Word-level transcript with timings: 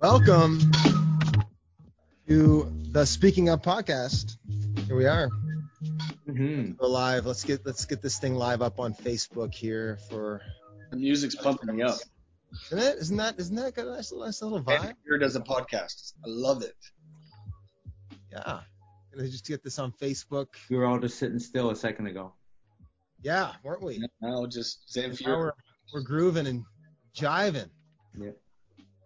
Welcome 0.00 0.58
to 2.26 2.72
the 2.90 3.04
Speaking 3.04 3.50
Of 3.50 3.60
podcast. 3.60 4.38
Here 4.86 4.96
we 4.96 5.04
are. 5.04 5.28
Mm-hmm. 6.26 6.72
Go 6.72 6.86
live. 6.86 7.26
Let's 7.26 7.44
get 7.44 7.66
let's 7.66 7.84
get 7.84 8.00
this 8.00 8.18
thing 8.18 8.34
live 8.34 8.62
up 8.62 8.80
on 8.80 8.94
Facebook 8.94 9.52
here 9.54 9.98
for. 10.08 10.40
The 10.90 10.96
music's 10.96 11.34
pumping 11.34 11.76
me 11.76 11.82
up. 11.82 11.98
Isn't 12.72 12.78
it? 12.78 12.96
Isn't 12.96 13.16
that 13.18 13.38
isn't 13.38 13.54
that 13.56 13.74
got 13.74 13.88
a 13.88 13.90
nice, 13.90 14.10
nice 14.10 14.40
little 14.40 14.62
vibe? 14.62 14.94
Here 15.06 15.18
does 15.18 15.36
a 15.36 15.40
podcast. 15.40 16.14
I 16.24 16.28
love 16.28 16.62
it. 16.62 16.76
Yeah. 18.32 18.60
Gonna 19.14 19.28
just 19.28 19.46
get 19.46 19.62
this 19.62 19.78
on 19.78 19.92
Facebook. 19.92 20.46
We 20.70 20.78
were 20.78 20.86
all 20.86 20.98
just 20.98 21.18
sitting 21.18 21.38
still 21.38 21.72
a 21.72 21.76
second 21.76 22.06
ago. 22.06 22.32
Yeah, 23.20 23.52
weren't 23.62 23.82
we? 23.82 24.02
Now 24.22 24.46
just 24.46 24.90
Sam 24.90 25.14
Now 25.26 25.36
we're, 25.36 25.52
we're 25.92 26.00
grooving 26.00 26.46
and 26.46 26.64
jiving. 27.14 27.68
Yeah. 28.18 28.30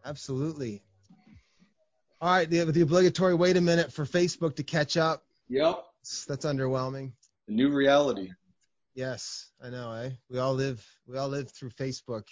Absolutely. 0.04 0.82
All 2.20 2.30
right, 2.30 2.48
the, 2.48 2.64
the 2.64 2.80
obligatory 2.82 3.34
wait 3.34 3.56
a 3.56 3.60
minute 3.60 3.92
for 3.92 4.04
Facebook 4.04 4.56
to 4.56 4.62
catch 4.62 4.96
up. 4.96 5.24
Yep. 5.48 5.84
That's 6.28 6.44
underwhelming. 6.44 7.12
The 7.48 7.54
new 7.54 7.70
reality. 7.70 8.30
Yes, 8.94 9.50
I 9.62 9.70
know, 9.70 9.92
eh? 9.92 10.10
We 10.30 10.38
all 10.38 10.54
live 10.54 10.86
we 11.06 11.18
all 11.18 11.28
live 11.28 11.50
through 11.50 11.70
Facebook. 11.70 12.24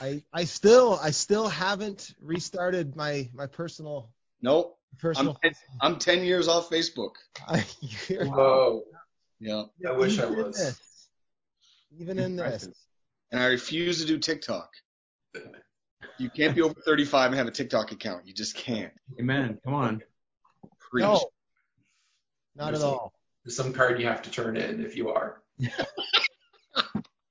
I 0.00 0.22
I 0.32 0.44
still 0.44 0.98
I 1.00 1.10
still 1.10 1.48
haven't 1.48 2.14
restarted 2.20 2.96
my 2.96 3.28
my 3.32 3.46
personal 3.46 4.10
Nope. 4.42 4.76
I'm 4.92 4.98
personal 4.98 5.38
ten, 5.42 5.52
I'm 5.80 5.98
ten 5.98 6.24
years 6.24 6.48
off 6.48 6.68
Facebook. 6.68 7.12
Whoa. 8.10 8.82
Yeah. 9.40 9.64
I 9.86 9.92
wish 9.92 10.18
I 10.18 10.24
even 10.24 10.38
in 10.38 10.44
was. 10.44 10.56
this- 10.56 11.08
Even 11.98 12.18
in 12.18 12.36
this. 12.36 12.68
And 13.30 13.42
I 13.42 13.46
refuse 13.46 14.00
to 14.00 14.06
do 14.06 14.18
TikTok. 14.18 14.70
You 16.18 16.30
can't 16.30 16.54
be 16.54 16.62
over 16.62 16.74
35 16.86 17.30
and 17.32 17.38
have 17.38 17.46
a 17.46 17.50
TikTok 17.50 17.92
account. 17.92 18.26
You 18.26 18.32
just 18.34 18.54
can't. 18.56 18.92
Amen. 19.18 19.58
Come 19.64 19.74
on. 19.74 20.02
Preach. 20.78 21.02
No. 21.02 21.24
Not 22.56 22.66
There's 22.66 22.76
at 22.78 22.80
some- 22.82 22.90
all. 22.90 23.12
There's 23.44 23.56
some 23.56 23.72
card 23.74 24.00
you 24.00 24.06
have 24.06 24.22
to 24.22 24.30
turn 24.30 24.56
in 24.56 24.84
if 24.84 24.96
you 24.96 25.10
are. 25.10 25.42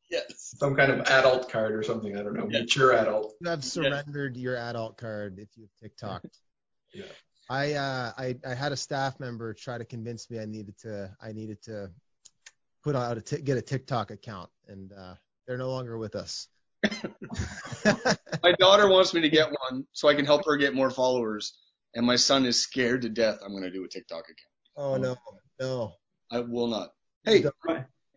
Yes. 0.09 0.53
Some 0.59 0.75
kind 0.75 0.91
of 0.91 0.99
adult 1.07 1.49
card 1.49 1.73
or 1.73 1.81
something. 1.81 2.15
I 2.15 2.21
don't 2.21 2.35
know. 2.35 2.47
Yeah. 2.47 2.59
Mature 2.61 2.93
adult. 2.93 3.33
You 3.41 3.49
have 3.49 3.63
surrendered 3.63 4.37
your 4.37 4.55
adult 4.57 4.95
card 4.95 5.39
if 5.39 5.49
you've 5.55 5.71
TikToked. 5.83 6.25
Yeah. 6.93 7.05
I 7.49 7.73
uh 7.73 8.11
I, 8.15 8.35
I 8.47 8.53
had 8.53 8.71
a 8.71 8.77
staff 8.77 9.19
member 9.19 9.55
try 9.55 9.79
to 9.79 9.83
convince 9.85 10.29
me 10.29 10.37
I 10.37 10.45
needed 10.45 10.77
to 10.81 11.09
I 11.19 11.31
needed 11.31 11.59
to 11.63 11.89
put 12.83 12.95
out 12.95 13.17
a 13.17 13.21
t- 13.21 13.41
get 13.41 13.57
a 13.57 13.63
TikTok 13.63 14.11
account 14.11 14.51
and 14.67 14.93
uh 14.93 15.15
they're 15.47 15.57
no 15.57 15.71
longer 15.71 15.97
with 15.97 16.15
us. 16.15 16.47
My 18.43 18.51
daughter 18.59 18.89
wants 18.89 19.13
me 19.13 19.21
to 19.21 19.29
get 19.29 19.47
one 19.69 19.85
so 19.93 20.07
I 20.09 20.15
can 20.15 20.25
help 20.25 20.45
her 20.45 20.57
get 20.57 20.73
more 20.73 20.89
followers. 20.89 21.53
And 21.95 22.05
my 22.05 22.15
son 22.15 22.45
is 22.45 22.59
scared 22.59 23.03
to 23.03 23.09
death 23.09 23.39
I'm 23.43 23.51
going 23.51 23.63
to 23.63 23.71
do 23.71 23.83
a 23.85 23.87
TikTok 23.87 24.23
account. 24.23 24.37
oh 24.77 24.97
no, 24.97 25.15
no. 25.59 25.93
I 26.31 26.39
will 26.39 26.67
not. 26.67 26.89
Hey, 27.25 27.45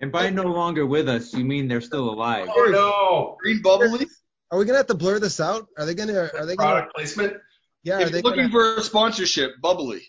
And 0.00 0.10
by 0.10 0.30
no 0.30 0.44
longer 0.44 0.86
with 0.86 1.08
us, 1.08 1.32
you 1.34 1.44
mean 1.44 1.68
they're 1.68 1.80
still 1.80 2.10
alive. 2.10 2.48
Oh 2.50 2.68
no! 2.70 3.36
green 3.40 3.62
bubbly. 3.62 4.06
Are 4.50 4.58
we 4.58 4.64
gonna 4.64 4.78
have 4.78 4.86
to 4.86 4.94
blur 4.94 5.18
this 5.18 5.40
out? 5.40 5.66
Are 5.76 5.84
they 5.84 5.94
gonna 5.94 6.30
are 6.34 6.46
they 6.46 6.56
gonna 6.56 6.70
Product 6.70 6.94
placement. 6.94 7.36
yeah, 7.82 7.96
are 7.96 8.04
they 8.06 8.18
you're 8.18 8.22
looking 8.22 8.48
gonna, 8.48 8.52
for 8.52 8.76
a 8.76 8.82
sponsorship, 8.82 9.60
bubbly. 9.60 10.02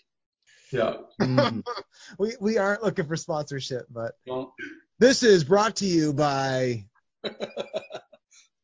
Yeah. 0.72 0.94
Mhm. 1.20 1.64
we 2.18 2.34
we 2.40 2.58
aren't 2.58 2.82
looking 2.82 3.06
for 3.06 3.16
sponsorship, 3.16 3.86
but 3.90 4.12
Well, 4.26 4.54
this 4.98 5.22
is 5.22 5.44
brought 5.44 5.76
to 5.76 5.86
you 5.86 6.12
by 6.12 6.86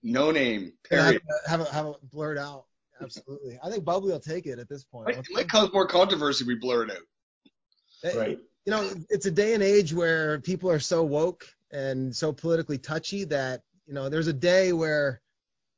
no 0.04 0.30
name. 0.30 0.72
have 0.90 1.00
Period. 1.00 1.16
it, 1.16 1.48
have 1.50 1.60
it, 1.62 1.68
have 1.68 1.86
it 1.86 1.96
blurred 2.10 2.38
out. 2.38 2.66
Absolutely. 3.00 3.58
I 3.62 3.70
think 3.70 3.84
Bubbly 3.84 4.12
will 4.12 4.20
take 4.20 4.46
it 4.46 4.60
at 4.60 4.68
this 4.68 4.84
point. 4.84 5.10
It 5.10 5.26
might 5.32 5.48
cause 5.48 5.72
more 5.72 5.86
controversy 5.88 6.44
if 6.44 6.48
we 6.48 6.54
blur 6.54 6.84
it 6.84 6.90
out. 6.92 8.14
Right. 8.14 8.38
you 8.66 8.70
know, 8.70 8.88
it's 9.08 9.24
a 9.26 9.30
day 9.30 9.54
and 9.54 9.62
age 9.62 9.92
where 9.94 10.38
people 10.40 10.70
are 10.70 10.78
so 10.78 11.02
woke 11.02 11.46
and 11.72 12.14
so 12.14 12.32
politically 12.32 12.76
touchy 12.78 13.24
that, 13.24 13.62
you 13.86 13.94
know, 13.94 14.08
there's 14.10 14.26
a 14.28 14.32
day 14.32 14.72
where, 14.72 15.22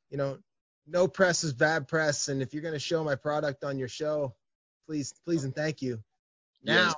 you 0.09 0.17
know, 0.17 0.37
no 0.85 1.07
press 1.07 1.43
is 1.43 1.53
bad 1.53 1.87
press. 1.87 2.27
And 2.27 2.41
if 2.41 2.53
you're 2.53 2.61
going 2.61 2.73
to 2.73 2.79
show 2.79 3.03
my 3.03 3.15
product 3.15 3.63
on 3.63 3.79
your 3.79 3.87
show, 3.87 4.35
please, 4.85 5.13
please 5.25 5.43
and 5.45 5.55
thank 5.55 5.81
you. 5.81 6.03
Now, 6.63 6.87
Yes. 6.87 6.95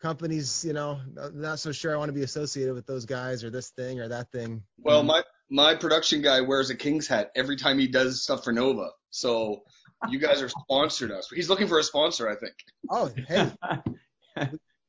companies, 0.00 0.64
you 0.64 0.72
know, 0.74 1.00
not 1.32 1.58
so 1.58 1.72
sure 1.72 1.94
I 1.94 1.96
want 1.96 2.10
to 2.10 2.14
be 2.14 2.22
associated 2.22 2.74
with 2.74 2.86
those 2.86 3.06
guys 3.06 3.42
or 3.44 3.50
this 3.50 3.70
thing 3.70 4.00
or 4.00 4.08
that 4.08 4.30
thing. 4.32 4.62
Well, 4.78 5.02
my 5.02 5.22
my 5.52 5.74
production 5.74 6.22
guy 6.22 6.40
wears 6.40 6.70
a 6.70 6.74
King's 6.74 7.06
hat 7.06 7.30
every 7.36 7.56
time 7.56 7.78
he 7.78 7.86
does 7.86 8.22
stuff 8.22 8.42
for 8.42 8.52
Nova. 8.52 8.88
So 9.10 9.62
you 10.08 10.18
guys 10.18 10.40
are 10.40 10.48
sponsored 10.48 11.12
us. 11.12 11.28
He's 11.32 11.50
looking 11.50 11.68
for 11.68 11.78
a 11.78 11.82
sponsor, 11.82 12.28
I 12.28 12.34
think. 12.36 12.54
Oh, 12.90 13.12
hey, 13.28 13.52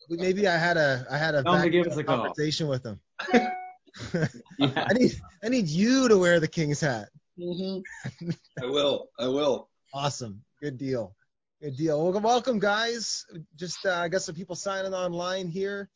maybe 0.10 0.48
I 0.48 0.56
had 0.56 0.78
a, 0.78 1.06
I 1.12 1.18
had 1.18 1.36
a 1.36 1.44
Tell 1.44 1.56
him 1.56 1.64
back 1.64 1.72
give 1.72 1.88
us 1.88 1.98
a 1.98 2.04
call. 2.04 2.18
conversation 2.20 2.70
with 2.70 2.86
him. 2.86 3.00
Yeah. 3.34 3.54
I 4.62 4.94
need, 4.94 5.20
I 5.44 5.50
need 5.50 5.68
you 5.68 6.08
to 6.08 6.18
wear 6.18 6.40
the 6.40 6.48
king's 6.48 6.80
hat. 6.80 7.10
Mm-hmm. 7.38 8.30
I 8.64 8.66
will. 8.66 9.10
I 9.20 9.28
will. 9.28 9.70
Awesome. 9.94 10.42
Good 10.62 10.78
deal. 10.78 11.14
Good 11.62 11.76
deal. 11.76 12.02
Well, 12.02 12.22
welcome, 12.22 12.58
guys. 12.58 13.26
Just, 13.58 13.86
uh, 13.86 13.96
I 13.96 14.08
got 14.08 14.22
some 14.22 14.34
people 14.34 14.56
signing 14.56 14.94
online 14.94 15.50
here. 15.50 15.90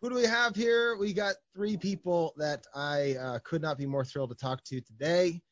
Who 0.00 0.08
do 0.08 0.14
we 0.16 0.24
have 0.24 0.56
here? 0.56 0.96
We 0.96 1.12
got 1.12 1.34
three 1.54 1.76
people 1.76 2.32
that 2.38 2.66
I 2.74 3.16
uh, 3.20 3.38
could 3.44 3.60
not 3.60 3.76
be 3.76 3.84
more 3.86 4.04
thrilled 4.04 4.30
to 4.30 4.36
talk 4.36 4.64
to 4.64 4.80
today. 4.80 5.42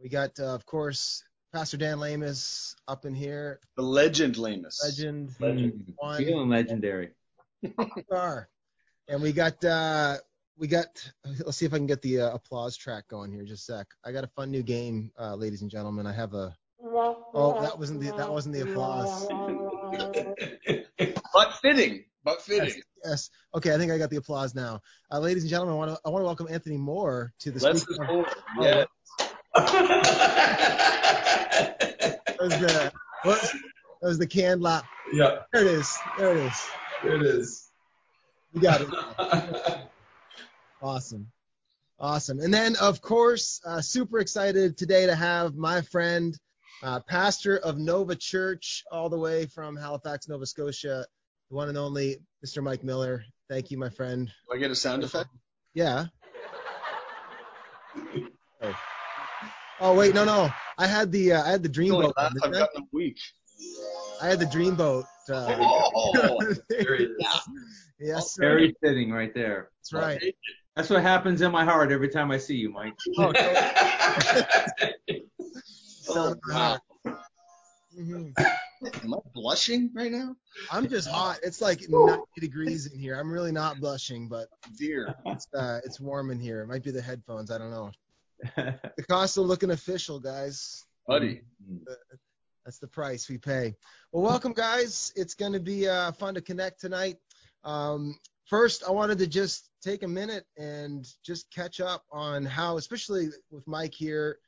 We 0.00 0.08
got, 0.08 0.38
uh, 0.38 0.54
of 0.54 0.64
course, 0.64 1.24
Pastor 1.52 1.76
Dan 1.76 1.98
Lamos 1.98 2.76
up 2.86 3.04
in 3.06 3.14
here, 3.14 3.58
The 3.76 3.82
legend, 3.82 4.38
Lamos. 4.38 4.80
legend 4.84 5.30
Mhm. 5.40 5.94
one 5.96 6.18
Feeling 6.18 6.48
legendary. 6.48 7.10
star, 8.06 8.48
and 9.08 9.20
we 9.20 9.32
got, 9.32 9.64
uh, 9.64 10.18
we 10.56 10.68
got. 10.68 11.10
Let's 11.44 11.56
see 11.56 11.66
if 11.66 11.74
I 11.74 11.78
can 11.78 11.86
get 11.86 12.02
the 12.02 12.20
uh, 12.20 12.34
applause 12.34 12.76
track 12.76 13.08
going 13.08 13.32
here. 13.32 13.44
Just 13.44 13.68
a 13.68 13.78
sec. 13.78 13.88
I 14.04 14.12
got 14.12 14.22
a 14.22 14.28
fun 14.28 14.52
new 14.52 14.62
game, 14.62 15.10
uh, 15.18 15.34
ladies 15.34 15.62
and 15.62 15.70
gentlemen. 15.70 16.06
I 16.06 16.12
have 16.12 16.34
a. 16.34 16.56
Oh, 16.80 17.58
that 17.60 17.76
wasn't 17.76 18.00
the 18.00 18.12
that 18.12 18.30
wasn't 18.30 18.54
the 18.54 18.60
applause. 18.62 19.26
But 21.34 21.54
fitting. 21.62 22.04
But 22.24 22.42
fitting. 22.42 22.74
Yes. 22.76 22.82
Okay, 23.54 23.74
I 23.74 23.78
think 23.78 23.90
I 23.92 23.98
got 23.98 24.10
the 24.10 24.16
applause 24.16 24.54
now. 24.54 24.80
Uh, 25.10 25.18
ladies 25.20 25.42
and 25.42 25.50
gentlemen, 25.50 25.74
I 25.74 25.76
want 25.78 25.90
to 25.92 26.00
I 26.04 26.08
want 26.10 26.22
to 26.22 26.26
welcome 26.26 26.48
Anthony 26.50 26.76
Moore 26.76 27.32
to 27.40 27.50
the 27.50 27.60
Let's 27.64 27.82
Speak 27.82 27.96
just 27.98 28.00
Up- 28.00 28.08
go. 28.08 28.26
Yeah. 28.62 28.84
That 32.38 32.38
was 32.40 32.58
the 32.60 32.92
what? 33.24 33.40
That 34.00 34.08
was 34.08 34.18
the 34.18 34.26
canned 34.26 34.62
lap. 34.62 34.84
yeah. 35.12 35.38
There 35.52 35.62
it 35.62 35.66
is. 35.68 35.98
There 36.18 36.36
it 36.36 36.46
is. 36.46 36.66
There 37.02 37.16
it 37.16 37.22
is. 37.22 37.70
You 38.52 38.60
got 38.60 38.80
it. 38.82 38.88
Awesome. 40.80 41.26
Awesome. 41.98 42.38
And 42.38 42.54
then, 42.54 42.76
of 42.76 43.00
course, 43.02 43.60
uh, 43.64 43.80
super 43.80 44.20
excited 44.20 44.78
today 44.78 45.06
to 45.06 45.14
have 45.16 45.56
my 45.56 45.80
friend, 45.80 46.38
uh, 46.84 47.00
pastor 47.00 47.56
of 47.58 47.78
Nova 47.78 48.14
Church, 48.14 48.84
all 48.92 49.08
the 49.08 49.18
way 49.18 49.46
from 49.46 49.74
Halifax, 49.74 50.28
Nova 50.28 50.46
Scotia, 50.46 51.04
the 51.48 51.56
one 51.56 51.68
and 51.68 51.78
only 51.78 52.16
Mr. 52.44 52.62
Mike 52.62 52.84
Miller. 52.84 53.24
Thank 53.48 53.70
you, 53.70 53.78
my 53.78 53.88
friend. 53.88 54.26
Do 54.26 54.56
I 54.56 54.58
get 54.58 54.70
a 54.70 54.74
sound 54.74 55.02
effect? 55.04 55.30
Yeah. 55.74 56.06
Oh. 58.62 58.74
Oh 59.80 59.94
wait, 59.94 60.14
no, 60.14 60.24
no. 60.24 60.50
I 60.76 60.86
had 60.86 61.10
the 61.12 61.32
uh, 61.32 61.44
I 61.44 61.50
had 61.50 61.62
the 61.62 61.68
dreamboat. 61.68 62.12
Laugh 62.16 62.32
I've 62.42 62.52
I? 62.54 62.58
gotten 62.58 62.82
a 62.82 62.86
week. 62.92 63.18
I 64.20 64.26
had 64.26 64.40
the 64.40 64.46
dreamboat. 64.46 65.04
Uh, 65.30 65.56
Oh, 65.94 66.38
There 66.68 66.94
it 66.94 67.10
is. 67.18 67.26
yes, 67.98 68.34
sir. 68.34 68.40
Very 68.42 68.74
fitting 68.82 69.10
right 69.12 69.32
there. 69.34 69.70
That's 69.78 69.92
right. 69.92 70.34
That's 70.74 70.90
what 70.90 71.02
happens 71.02 71.42
in 71.42 71.50
my 71.52 71.64
heart 71.64 71.90
every 71.92 72.08
time 72.08 72.30
I 72.30 72.38
see 72.38 72.54
you, 72.56 72.70
Mike. 72.70 72.94
Oh, 73.18 73.32
oh, 76.08 76.34
wow. 76.48 76.78
Mhm. 77.98 78.34
Am 78.82 79.14
I 79.14 79.18
blushing 79.34 79.90
right 79.94 80.10
now? 80.10 80.36
I'm 80.70 80.88
just 80.88 81.08
hot. 81.08 81.38
It's 81.42 81.60
like 81.60 81.80
90 81.88 82.22
degrees 82.40 82.86
in 82.86 82.98
here. 82.98 83.18
I'm 83.18 83.30
really 83.30 83.52
not 83.52 83.80
blushing, 83.80 84.28
but 84.28 84.48
Dear. 84.76 85.14
it's, 85.26 85.46
uh, 85.54 85.80
it's 85.84 86.00
warm 86.00 86.30
in 86.30 86.38
here. 86.38 86.62
It 86.62 86.66
might 86.68 86.82
be 86.82 86.90
the 86.90 87.02
headphones. 87.02 87.50
I 87.50 87.58
don't 87.58 87.70
know. 87.70 87.90
The 88.54 89.04
cost 89.08 89.36
of 89.36 89.46
looking 89.46 89.70
official, 89.70 90.20
guys. 90.20 90.84
Buddy. 91.06 91.40
That's 92.64 92.78
the 92.78 92.86
price 92.86 93.28
we 93.28 93.38
pay. 93.38 93.74
Well, 94.12 94.22
welcome, 94.22 94.52
guys. 94.52 95.12
It's 95.16 95.34
going 95.34 95.54
to 95.54 95.60
be 95.60 95.88
uh, 95.88 96.12
fun 96.12 96.34
to 96.34 96.40
connect 96.40 96.80
tonight. 96.80 97.16
Um, 97.64 98.16
first, 98.46 98.84
I 98.86 98.90
wanted 98.90 99.18
to 99.18 99.26
just 99.26 99.70
take 99.82 100.02
a 100.02 100.08
minute 100.08 100.44
and 100.56 101.08
just 101.24 101.50
catch 101.52 101.80
up 101.80 102.04
on 102.12 102.44
how, 102.44 102.76
especially 102.76 103.30
with 103.50 103.66
Mike 103.66 103.94
here, 103.94 104.38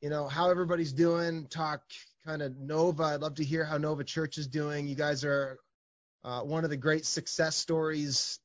you 0.00 0.10
know, 0.10 0.28
how 0.28 0.50
everybody's 0.50 0.92
doing. 0.92 1.46
Talk 1.48 1.82
kind 2.26 2.42
of 2.42 2.56
Nova. 2.58 3.02
I'd 3.04 3.20
love 3.20 3.34
to 3.36 3.44
hear 3.44 3.64
how 3.64 3.78
Nova 3.78 4.04
Church 4.04 4.38
is 4.38 4.46
doing. 4.46 4.86
You 4.86 4.94
guys 4.94 5.24
are 5.24 5.58
uh, 6.24 6.40
one 6.40 6.64
of 6.64 6.70
the 6.70 6.76
great 6.76 7.04
success 7.04 7.56
stories 7.56 8.38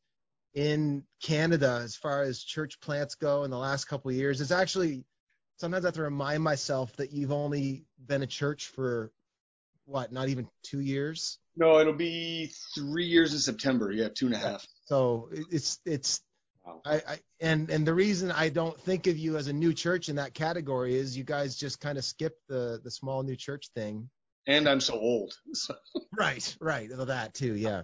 in 0.53 1.03
Canada 1.21 1.79
as 1.83 1.95
far 1.95 2.23
as 2.23 2.43
church 2.43 2.79
plants 2.81 3.15
go 3.15 3.43
in 3.43 3.51
the 3.51 3.57
last 3.57 3.85
couple 3.85 4.09
of 4.09 4.17
years. 4.17 4.41
It's 4.41 4.51
actually 4.51 5.05
sometimes 5.57 5.85
I 5.85 5.87
have 5.87 5.95
to 5.95 6.03
remind 6.03 6.43
myself 6.43 6.95
that 6.97 7.11
you've 7.11 7.31
only 7.31 7.85
been 8.05 8.23
a 8.23 8.27
church 8.27 8.67
for 8.67 9.11
what, 9.85 10.11
not 10.11 10.29
even 10.29 10.47
two 10.63 10.79
years. 10.79 11.39
No, 11.55 11.79
it'll 11.79 11.93
be 11.93 12.51
three 12.75 13.05
years 13.05 13.33
in 13.33 13.39
September. 13.39 13.91
Yeah, 13.91 14.09
two 14.13 14.27
and 14.27 14.35
a 14.35 14.37
half. 14.37 14.65
So 14.85 15.29
it's 15.51 15.79
it's 15.85 16.21
Wow. 16.65 16.81
I, 16.85 16.95
I 16.95 17.19
and 17.39 17.69
and 17.69 17.85
the 17.85 17.93
reason 17.93 18.31
I 18.31 18.49
don't 18.49 18.79
think 18.81 19.07
of 19.07 19.17
you 19.17 19.37
as 19.37 19.47
a 19.47 19.53
new 19.53 19.73
church 19.73 20.09
in 20.09 20.15
that 20.17 20.33
category 20.33 20.95
is 20.95 21.17
you 21.17 21.23
guys 21.23 21.55
just 21.55 21.79
kind 21.79 21.97
of 21.97 22.05
skipped 22.05 22.41
the 22.47 22.79
the 22.83 22.91
small 22.91 23.23
new 23.23 23.35
church 23.35 23.69
thing. 23.75 24.09
And 24.47 24.67
I'm 24.67 24.81
so 24.81 24.93
old. 24.99 25.33
So, 25.53 25.75
Right, 26.17 26.57
right. 26.59 26.89
That 26.91 27.33
too, 27.33 27.55
yeah. 27.55 27.83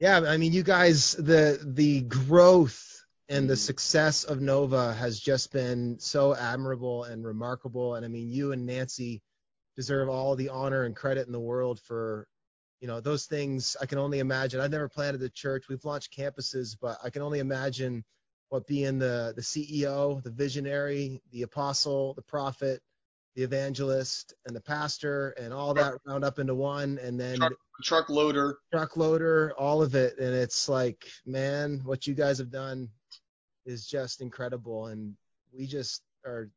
Yeah, 0.00 0.20
I 0.26 0.36
mean, 0.36 0.52
you 0.52 0.62
guys, 0.62 1.12
the 1.12 1.58
the 1.64 2.02
growth 2.02 2.82
and 3.28 3.48
the 3.50 3.54
Mhm. 3.54 3.58
success 3.58 4.24
of 4.24 4.40
Nova 4.40 4.92
has 4.94 5.18
just 5.18 5.52
been 5.52 5.98
so 5.98 6.34
admirable 6.34 7.04
and 7.04 7.24
remarkable. 7.24 7.94
And 7.96 8.04
I 8.04 8.08
mean, 8.08 8.30
you 8.30 8.52
and 8.52 8.66
Nancy 8.66 9.22
deserve 9.74 10.08
all 10.08 10.36
the 10.36 10.48
honor 10.48 10.84
and 10.84 10.94
credit 10.94 11.26
in 11.26 11.32
the 11.32 11.40
world 11.40 11.80
for, 11.80 12.26
you 12.80 12.86
know, 12.88 13.00
those 13.00 13.26
things. 13.26 13.76
I 13.80 13.86
can 13.86 13.98
only 13.98 14.18
imagine. 14.18 14.60
I've 14.60 14.70
never 14.70 14.88
planted 14.88 15.22
a 15.22 15.28
church. 15.28 15.64
We've 15.68 15.84
launched 15.84 16.16
campuses, 16.16 16.76
but 16.80 16.98
I 17.02 17.10
can 17.10 17.22
only 17.22 17.38
imagine 17.38 18.04
what 18.48 18.66
being 18.66 18.98
the 18.98 19.32
the 19.34 19.42
CEO, 19.42 20.22
the 20.22 20.30
visionary, 20.30 21.20
the 21.32 21.42
apostle, 21.42 22.14
the 22.14 22.22
prophet, 22.22 22.80
the 23.34 23.42
evangelist, 23.42 24.34
and 24.46 24.54
the 24.54 24.60
pastor, 24.60 25.30
and 25.38 25.52
all 25.52 25.74
that 25.74 25.94
round 26.06 26.24
up 26.24 26.38
into 26.38 26.54
one, 26.54 26.98
and 27.02 27.18
then 27.18 27.36
Truck- 27.36 27.52
truck 27.82 28.08
loader. 28.08 28.58
truck 28.72 28.96
loader, 28.96 29.52
all 29.58 29.82
of 29.82 29.94
it. 29.94 30.18
And 30.18 30.34
it's 30.34 30.68
like, 30.68 31.06
man, 31.24 31.80
what 31.84 32.06
you 32.06 32.14
guys 32.14 32.38
have 32.38 32.50
done 32.50 32.88
is 33.64 33.86
just 33.86 34.20
incredible. 34.20 34.86
And 34.86 35.14
we 35.52 35.66
just 35.66 36.02
are, 36.24 36.48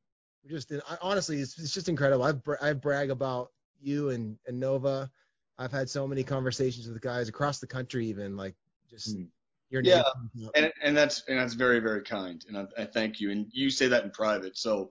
we 0.44 0.52
just, 0.52 0.72
honestly, 1.02 1.40
it's, 1.40 1.58
it's 1.60 1.74
just 1.74 1.90
incredible. 1.90 2.24
I've, 2.24 2.42
I 2.62 2.74
brag 2.74 3.10
about 3.10 3.50
you 3.82 4.10
and, 4.12 4.38
and 4.48 4.60
Nova. 4.60 5.10
I've 5.60 5.74
had 5.74 5.90
so 5.90 6.08
many 6.08 6.24
conversations 6.24 6.88
with 6.88 7.02
guys 7.02 7.28
across 7.28 7.60
the 7.60 7.68
country, 7.68 8.08
even 8.08 8.38
like 8.38 8.56
just 8.90 9.10
Hmm. 9.10 9.24
your 9.70 9.82
Yeah, 9.82 9.96
name. 9.96 10.04
comes 10.14 10.48
up. 10.48 10.52
And 10.56 10.72
and 10.82 10.98
that's 10.98 11.24
and 11.28 11.38
that's 11.38 11.54
very 11.54 11.80
very 11.80 12.02
kind, 12.02 12.44
and 12.48 12.58
I, 12.58 12.66
I 12.82 12.86
thank 12.86 13.20
you. 13.20 13.30
And 13.32 13.48
you 13.52 13.70
say 13.70 13.88
that 13.90 14.06
in 14.06 14.12
private, 14.12 14.58
so 14.58 14.90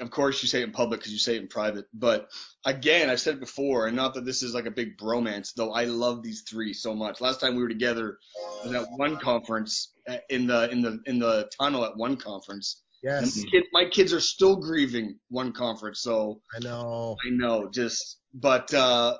of 0.00 0.10
course 0.10 0.42
you 0.42 0.48
say 0.48 0.60
it 0.60 0.64
in 0.64 0.72
public 0.72 1.00
because 1.00 1.12
you 1.12 1.18
say 1.18 1.36
it 1.36 1.42
in 1.42 1.48
private. 1.48 1.84
But 1.92 2.30
again, 2.64 3.10
I've 3.10 3.20
said 3.20 3.34
it 3.34 3.40
before, 3.40 3.86
and 3.86 3.94
not 3.94 4.14
that 4.14 4.24
this 4.24 4.42
is 4.42 4.54
like 4.54 4.66
a 4.66 4.70
big 4.70 4.96
bromance, 4.96 5.52
though. 5.54 5.72
I 5.72 5.84
love 5.84 6.22
these 6.22 6.42
three 6.42 6.72
so 6.72 6.94
much. 6.94 7.20
Last 7.20 7.40
time 7.40 7.54
we 7.54 7.62
were 7.62 7.68
together 7.68 8.18
was 8.64 8.74
at 8.74 8.86
one 8.96 9.18
conference 9.18 9.92
uh, 10.08 10.16
in 10.30 10.46
the 10.46 10.70
in 10.70 10.80
the 10.80 10.98
in 11.04 11.18
the 11.18 11.48
tunnel 11.60 11.84
at 11.84 11.96
one 11.96 12.16
conference. 12.16 12.82
Yes, 13.02 13.36
my, 13.36 13.44
kid, 13.50 13.64
my 13.72 13.84
kids 13.84 14.12
are 14.14 14.20
still 14.20 14.56
grieving 14.56 15.18
one 15.28 15.52
conference, 15.52 16.00
so 16.00 16.40
I 16.56 16.58
know. 16.60 17.16
I 17.26 17.30
know, 17.30 17.68
just 17.70 18.18
but 18.34 18.72
uh 18.74 19.16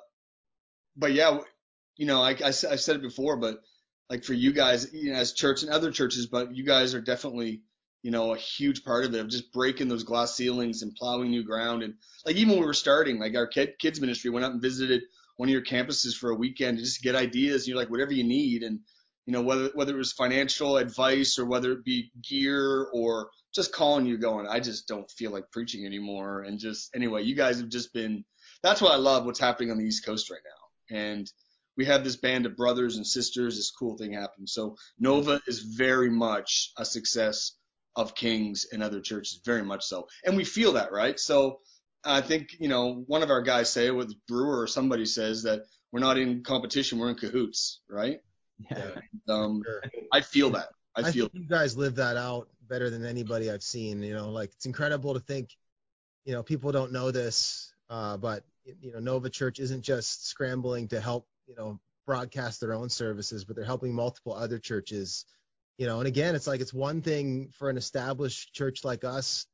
but 0.98 1.12
yeah, 1.12 1.38
you 1.96 2.06
know, 2.06 2.20
I, 2.22 2.32
I 2.32 2.48
I've 2.48 2.80
said 2.80 2.96
it 2.96 3.02
before, 3.02 3.36
but 3.36 3.60
like 4.10 4.24
for 4.24 4.34
you 4.34 4.52
guys, 4.52 4.92
you 4.92 5.12
know, 5.12 5.18
as 5.18 5.32
church 5.32 5.62
and 5.62 5.70
other 5.70 5.90
churches, 5.90 6.26
but 6.26 6.54
you 6.54 6.64
guys 6.64 6.94
are 6.94 7.00
definitely, 7.00 7.62
you 8.02 8.10
know, 8.10 8.32
a 8.32 8.38
huge 8.38 8.84
part 8.84 9.04
of 9.04 9.14
it 9.14 9.20
of 9.20 9.28
just 9.28 9.52
breaking 9.52 9.88
those 9.88 10.04
glass 10.04 10.34
ceilings 10.34 10.82
and 10.82 10.94
plowing 10.94 11.30
new 11.30 11.44
ground. 11.44 11.82
And 11.82 11.94
like 12.24 12.36
even 12.36 12.50
when 12.50 12.60
we 12.60 12.66
were 12.66 12.74
starting, 12.74 13.18
like 13.18 13.36
our 13.36 13.46
kid, 13.46 13.74
kids 13.78 14.00
ministry 14.00 14.30
went 14.30 14.44
out 14.44 14.52
and 14.52 14.62
visited 14.62 15.02
one 15.36 15.48
of 15.48 15.52
your 15.52 15.64
campuses 15.64 16.16
for 16.16 16.30
a 16.30 16.36
weekend 16.36 16.78
to 16.78 16.84
just 16.84 17.02
get 17.02 17.14
ideas. 17.14 17.68
You're 17.68 17.76
like, 17.76 17.90
whatever 17.90 18.12
you 18.12 18.24
need. 18.24 18.62
And, 18.62 18.80
you 19.26 19.32
know, 19.32 19.42
whether, 19.42 19.70
whether 19.74 19.94
it 19.94 19.98
was 19.98 20.12
financial 20.12 20.78
advice 20.78 21.38
or 21.38 21.44
whether 21.44 21.72
it 21.72 21.84
be 21.84 22.10
gear 22.26 22.88
or 22.92 23.28
just 23.54 23.72
calling 23.72 24.06
you 24.06 24.16
going, 24.16 24.46
I 24.46 24.60
just 24.60 24.88
don't 24.88 25.10
feel 25.10 25.32
like 25.32 25.50
preaching 25.52 25.84
anymore. 25.84 26.42
And 26.42 26.58
just, 26.58 26.90
anyway, 26.94 27.24
you 27.24 27.34
guys 27.34 27.60
have 27.60 27.68
just 27.68 27.92
been, 27.92 28.24
that's 28.62 28.80
what 28.80 28.92
I 28.92 28.96
love 28.96 29.26
what's 29.26 29.38
happening 29.38 29.70
on 29.70 29.78
the 29.78 29.84
East 29.84 30.04
Coast 30.06 30.30
right 30.30 30.40
now. 30.44 30.57
And 30.90 31.31
we 31.76 31.85
have 31.85 32.05
this 32.05 32.17
band 32.17 32.46
of 32.46 32.56
brothers 32.56 32.96
and 32.96 33.06
sisters. 33.06 33.56
This 33.56 33.70
cool 33.70 33.96
thing 33.96 34.12
happened. 34.12 34.49
So 34.49 34.76
Nova 34.99 35.40
is 35.46 35.61
very 35.61 36.11
much 36.11 36.73
a 36.76 36.85
success 36.85 37.52
of 37.96 38.14
Kings 38.14 38.67
and 38.73 38.82
other 38.82 39.00
churches, 39.00 39.40
very 39.44 39.62
much 39.62 39.85
so. 39.85 40.06
And 40.25 40.37
we 40.37 40.44
feel 40.44 40.73
that, 40.73 40.93
right? 40.93 41.19
So 41.19 41.61
I 42.05 42.20
think, 42.20 42.56
you 42.61 42.69
know, 42.69 43.05
one 43.06 43.23
of 43.23 43.31
our 43.31 43.43
guys 43.43 43.73
say, 43.73 43.90
with 43.90 44.14
Brewer 44.29 44.61
or 44.61 44.67
somebody 44.67 45.05
says 45.05 45.43
that 45.43 45.62
we're 45.90 46.00
not 46.00 46.19
in 46.19 46.43
competition, 46.43 46.99
we're 46.99 47.11
in 47.11 47.17
cahoots, 47.17 47.81
right? 47.91 48.20
Yeah. 48.70 48.91
Um, 49.29 49.62
Sure. 49.64 49.82
I 50.12 50.20
feel 50.20 50.50
that. 50.50 50.69
I 50.96 51.00
I 51.02 51.12
feel 51.12 51.29
think 51.29 51.44
you 51.44 51.49
guys 51.49 51.76
live 51.76 51.96
that 51.96 52.17
out 52.17 52.49
better 52.69 52.91
than 52.91 53.05
anybody 53.05 53.50
I've 53.50 53.62
seen. 53.62 54.02
You 54.02 54.14
know, 54.14 54.31
like 54.31 54.50
it's 54.55 54.67
incredible 54.67 55.14
to 55.14 55.20
think, 55.20 55.56
you 56.25 56.32
know, 56.32 56.43
people 56.43 56.73
don't 56.73 56.93
know 56.93 57.11
this, 57.11 57.73
uh, 57.88 58.17
but 58.17 58.44
you 58.81 58.93
know, 58.93 59.00
Nova 59.00 59.31
Church 59.31 59.59
isn't 59.59 59.82
just 59.82 60.26
scrambling 60.26 60.88
to 60.88 61.00
help, 61.00 61.26
you 61.47 61.55
know, 61.55 61.81
broadcast 62.06 62.61
their 62.61 62.75
own 62.75 62.88
services, 62.88 63.44
but 63.44 63.56
they're 63.56 63.65
helping 63.65 63.94
multiple 63.94 64.35
other 64.35 64.59
churches. 64.59 65.25
You 65.76 65.87
know, 65.87 65.99
and 65.99 66.09
again, 66.09 66.35
it's 66.35 66.47
like 66.47 66.61
it's 66.61 66.75
one 66.75 67.03
thing 67.03 67.50
for 67.59 67.70
an 67.70 67.76
established 67.76 68.53
church 68.55 68.85
like 68.85 69.05
us. 69.05 69.47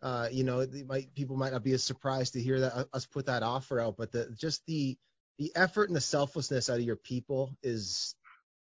Uh, 0.00 0.28
you 0.32 0.42
know, 0.42 0.66
might 0.86 1.14
people 1.14 1.36
might 1.36 1.52
not 1.52 1.62
be 1.62 1.72
as 1.72 1.84
surprised 1.84 2.32
to 2.32 2.40
hear 2.40 2.60
that 2.60 2.88
us 2.92 3.06
put 3.06 3.26
that 3.26 3.44
offer 3.44 3.78
out, 3.78 3.96
but 3.96 4.10
the 4.10 4.34
just 4.36 4.64
the 4.66 4.98
the 5.38 5.52
effort 5.54 5.88
and 5.88 5.96
the 5.96 6.00
selflessness 6.00 6.68
out 6.68 6.78
of 6.78 6.82
your 6.82 6.96
people 6.96 7.56
is 7.62 8.14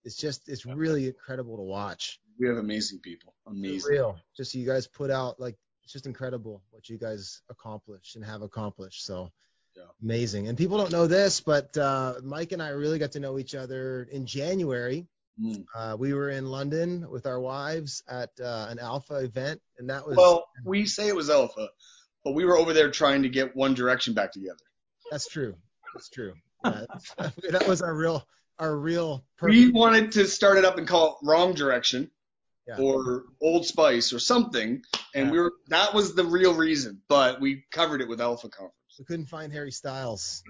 it's 0.04 0.18
just 0.18 0.50
it's 0.50 0.66
really 0.66 1.07
incredible 1.07 1.57
to 1.57 1.63
watch. 1.63 2.19
we 2.39 2.48
have 2.48 2.57
amazing 2.57 3.00
people. 3.00 3.33
Amazing. 3.48 3.92
real. 3.92 4.18
Just 4.36 4.54
you 4.56 4.66
guys 4.66 4.88
put 4.88 5.12
out 5.12 5.39
like 5.39 5.56
it's 5.83 5.94
just 5.94 6.06
incredible 6.06 6.63
what 6.72 6.89
you 6.89 6.98
guys 6.98 7.42
accomplished 7.50 8.16
and 8.16 8.25
have 8.25 8.42
accomplished. 8.42 9.06
So 9.06 9.30
Yeah. 9.75 9.83
amazing. 10.01 10.47
And 10.47 10.57
people 10.57 10.77
don't 10.77 10.91
know 10.91 11.07
this, 11.07 11.39
but 11.41 11.75
uh, 11.77 12.15
Mike 12.23 12.51
and 12.51 12.62
I 12.62 12.69
really 12.69 13.00
got 13.00 13.13
to 13.13 13.19
know 13.19 13.39
each 13.39 13.56
other 13.56 14.07
in 14.12 14.25
January. 14.25 15.07
Mm. 15.41 15.63
Uh, 15.75 15.95
we 15.97 16.13
were 16.13 16.29
in 16.29 16.45
London 16.47 17.09
with 17.09 17.25
our 17.25 17.39
wives 17.39 18.03
at 18.09 18.29
uh, 18.44 18.68
an 18.69 18.79
Alpha 18.79 19.15
event, 19.15 19.62
and 19.79 19.89
that 19.89 20.06
was 20.06 20.18
Well, 20.18 20.45
we 20.65 20.85
say 20.85 21.07
it 21.07 21.15
was 21.15 21.29
Alpha, 21.29 21.69
but 22.25 22.33
we 22.33 22.44
were 22.45 22.57
over 22.57 22.73
there 22.73 22.91
trying 22.91 23.23
to 23.23 23.29
get 23.29 23.56
One 23.56 23.73
Direction 23.73 24.13
back 24.13 24.31
together. 24.33 24.57
that's 25.09 25.27
true. 25.27 25.56
That's 25.94 26.09
true. 26.09 26.33
Yeah, 26.65 26.85
that 27.50 27.65
was 27.68 27.81
our 27.81 27.94
real 27.94 28.25
our 28.59 28.77
real 28.77 29.23
We 29.41 29.71
wanted 29.71 30.12
to 30.13 30.27
start 30.27 30.57
it 30.59 30.65
up 30.65 30.77
and 30.77 30.88
call 30.88 31.07
it 31.13 31.25
Wrong 31.25 31.53
Direction 31.53 32.12
Yeah. 32.68 32.77
or 32.77 33.23
Old 33.41 33.65
Spice 33.65 34.13
or 34.13 34.19
something, 34.19 34.81
and 35.15 35.27
Yeah. 35.27 35.31
we 35.31 35.39
were 35.39 35.53
that 35.69 35.94
was 35.94 36.13
the 36.13 36.25
real 36.25 36.53
reason. 36.53 37.01
But 37.07 37.39
we 37.41 37.63
covered 37.71 38.01
it 38.01 38.07
with 38.09 38.21
Alpha 38.21 38.50
Conference. 38.50 38.75
We 38.99 39.05
couldn't 39.05 39.25
find 39.27 39.51
Harry 39.53 39.71
Styles. 39.71 40.43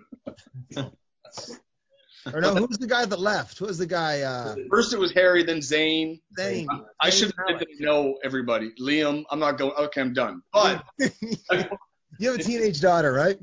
or 0.78 2.42
no, 2.42 2.54
who 2.56 2.66
was 2.68 2.78
the 2.78 2.88
guy 2.88 3.06
that 3.06 3.20
left? 3.20 3.58
Who 3.60 3.66
was 3.66 3.78
the 3.78 3.86
guy? 3.86 4.22
Uh, 4.22 4.56
First 4.70 4.94
it 4.94 5.00
was 5.00 5.12
Harry, 5.14 5.44
then 5.44 5.58
Zayn. 5.60 6.20
Zayn. 6.38 6.68
I 7.02 7.10
Zayn 7.10 7.14
should 7.14 7.28
have 7.28 7.36
Malik. 7.48 7.60
said 7.60 7.78
to 7.78 7.84
know 7.84 8.18
everybody. 8.24 8.72
Liam, 8.80 9.24
I'm 9.32 9.40
not 9.40 9.58
going. 9.58 9.72
Okay, 9.78 10.02
I'm 10.02 10.14
done. 10.14 10.42
But 10.54 10.84
you 11.00 12.32
have 12.32 12.40
a 12.40 12.44
teenage 12.44 12.82
daughter, 12.82 13.14
right? 13.14 13.38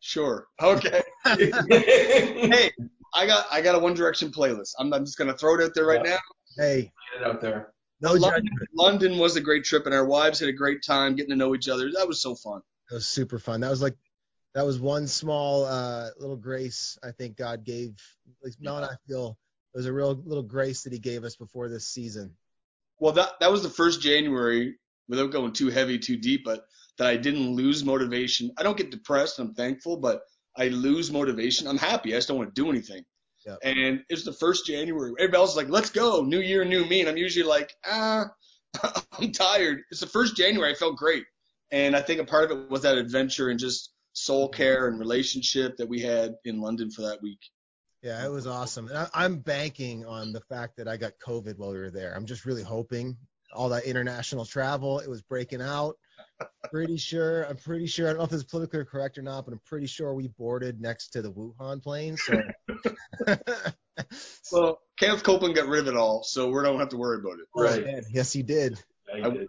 sure, 0.00 0.46
okay. 0.62 1.02
hey, 1.26 2.70
I 3.14 3.26
got 3.26 3.46
I 3.50 3.60
got 3.60 3.74
a 3.74 3.78
One 3.78 3.94
Direction 3.94 4.30
playlist. 4.30 4.70
I'm, 4.78 4.92
I'm 4.92 5.04
just 5.04 5.18
gonna 5.18 5.36
throw 5.36 5.56
it 5.58 5.62
out 5.64 5.72
there 5.74 5.84
right 5.86 6.00
Yeah. 6.04 6.12
now. 6.12 6.18
Hey, 6.64 6.92
Get 7.12 7.22
it 7.22 7.26
out 7.28 7.40
there. 7.40 7.72
no 8.00 8.12
London. 8.12 8.48
London 8.74 9.18
was 9.18 9.36
a 9.36 9.40
great 9.40 9.64
trip, 9.64 9.84
and 9.86 9.94
our 9.94 10.06
wives 10.06 10.40
had 10.40 10.48
a 10.48 10.52
great 10.52 10.82
time 10.84 11.14
getting 11.16 11.30
to 11.30 11.36
know 11.36 11.54
each 11.54 11.68
other. 11.68 11.90
That 11.92 12.06
was 12.08 12.22
so 12.22 12.34
fun. 12.36 12.62
That 12.88 12.96
was 12.96 13.06
super 13.06 13.38
fun. 13.38 13.60
That 13.60 13.70
was 13.70 13.82
like 13.82 13.96
that 14.54 14.64
was 14.64 14.80
one 14.80 15.06
small 15.06 15.64
uh, 15.64 16.08
little 16.18 16.36
grace 16.36 16.98
I 17.04 17.10
think 17.10 17.36
God 17.36 17.64
gave. 17.64 17.90
At 18.26 18.44
least 18.44 18.60
Mel 18.60 18.76
and 18.76 18.86
I 18.86 18.94
feel 19.06 19.36
it 19.74 19.76
was 19.76 19.86
a 19.86 19.92
real 19.92 20.14
little 20.24 20.42
grace 20.42 20.82
that 20.84 20.92
He 20.92 20.98
gave 20.98 21.24
us 21.24 21.36
before 21.36 21.68
this 21.68 21.86
season. 21.86 22.34
Well, 22.98 23.12
that 23.12 23.32
that 23.40 23.52
was 23.52 23.62
the 23.62 23.68
first 23.68 24.00
January, 24.00 24.76
without 25.08 25.30
going 25.30 25.52
too 25.52 25.68
heavy, 25.68 25.98
too 25.98 26.16
deep, 26.16 26.44
but 26.44 26.64
that 26.98 27.08
I 27.08 27.16
didn't 27.16 27.54
lose 27.54 27.84
motivation. 27.84 28.50
I 28.56 28.62
don't 28.62 28.76
get 28.76 28.90
depressed. 28.90 29.38
I'm 29.38 29.54
thankful, 29.54 29.98
but 29.98 30.22
I 30.56 30.68
lose 30.68 31.10
motivation. 31.10 31.68
I'm 31.68 31.76
happy. 31.76 32.14
I 32.14 32.16
just 32.16 32.28
don't 32.28 32.38
want 32.38 32.54
to 32.54 32.62
do 32.62 32.70
anything. 32.70 33.04
Yep. 33.44 33.58
And 33.62 34.02
it's 34.08 34.24
the 34.24 34.32
first 34.32 34.66
January. 34.66 35.12
Everybody 35.18 35.40
else 35.40 35.50
is 35.50 35.56
like, 35.56 35.68
"Let's 35.68 35.90
go, 35.90 36.22
new 36.22 36.40
year, 36.40 36.64
new 36.64 36.84
me." 36.86 37.00
And 37.00 37.08
I'm 37.08 37.16
usually 37.16 37.46
like, 37.46 37.74
"Ah, 37.84 38.30
I'm 39.12 39.32
tired." 39.32 39.82
It's 39.90 40.00
the 40.00 40.06
first 40.06 40.36
January. 40.36 40.72
I 40.72 40.74
felt 40.74 40.96
great, 40.96 41.24
and 41.70 41.96
I 41.96 42.00
think 42.02 42.20
a 42.20 42.24
part 42.24 42.50
of 42.50 42.58
it 42.58 42.70
was 42.70 42.82
that 42.82 42.98
adventure 42.98 43.50
and 43.50 43.58
just 43.58 43.92
soul 44.12 44.48
care 44.48 44.88
and 44.88 44.98
relationship 44.98 45.76
that 45.76 45.88
we 45.88 46.00
had 46.00 46.34
in 46.44 46.60
London 46.60 46.90
for 46.90 47.02
that 47.02 47.22
week. 47.22 47.40
Yeah, 48.02 48.24
it 48.24 48.30
was 48.30 48.46
awesome. 48.46 48.88
And 48.88 48.98
I, 48.98 49.08
I'm 49.14 49.38
banking 49.38 50.06
on 50.06 50.32
the 50.32 50.40
fact 50.42 50.76
that 50.76 50.88
I 50.88 50.96
got 50.96 51.12
COVID 51.24 51.58
while 51.58 51.72
we 51.72 51.78
were 51.78 51.90
there. 51.90 52.14
I'm 52.14 52.26
just 52.26 52.44
really 52.44 52.62
hoping 52.62 53.16
all 53.54 53.68
that 53.70 53.84
international 53.84 54.44
travel, 54.44 54.98
it 54.98 55.08
was 55.08 55.22
breaking 55.22 55.62
out. 55.62 55.96
Pretty 56.70 56.96
sure, 56.96 57.44
I'm 57.44 57.56
pretty 57.56 57.86
sure, 57.86 58.06
I 58.06 58.10
don't 58.10 58.18
know 58.18 58.24
if 58.24 58.30
this 58.30 58.40
is 58.40 58.44
politically 58.44 58.84
correct 58.84 59.18
or 59.18 59.22
not, 59.22 59.44
but 59.44 59.52
I'm 59.52 59.60
pretty 59.64 59.86
sure 59.86 60.12
we 60.14 60.28
boarded 60.28 60.80
next 60.80 61.08
to 61.10 61.22
the 61.22 61.32
Wuhan 61.32 61.82
plane. 61.82 62.16
So, 62.16 62.42
Well, 64.52 64.78
Kenneth 64.98 65.22
Copeland 65.22 65.54
got 65.54 65.68
rid 65.68 65.80
of 65.80 65.88
it 65.88 65.96
all, 65.96 66.22
so 66.22 66.48
we 66.48 66.62
don't 66.62 66.78
have 66.78 66.90
to 66.90 66.96
worry 66.96 67.18
about 67.18 67.38
it. 67.38 67.46
Right. 67.54 68.04
yes, 68.10 68.32
he 68.32 68.42
did. 68.42 68.82
Yeah, 69.08 69.16
you 69.16 69.24
I- 69.24 69.30
did. 69.30 69.48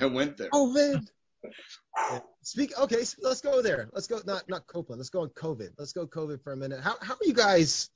I 0.00 0.06
went 0.06 0.36
there. 0.36 0.48
Oh, 0.52 0.72
COVID. 0.74 1.06
Yeah, 1.42 2.20
Speak. 2.42 2.78
Okay, 2.78 3.04
so 3.04 3.16
let's 3.22 3.40
go 3.40 3.62
there. 3.62 3.88
Let's 3.92 4.06
go. 4.06 4.20
Not 4.24 4.48
not 4.48 4.66
Copeland. 4.66 4.98
Let's 4.98 5.10
go 5.10 5.22
on 5.22 5.28
COVID. 5.30 5.70
Let's 5.78 5.92
go 5.92 6.06
COVID 6.06 6.42
for 6.42 6.52
a 6.52 6.56
minute. 6.56 6.80
How 6.80 6.96
how 7.00 7.14
are 7.14 7.24
you 7.24 7.34
guys? 7.34 7.90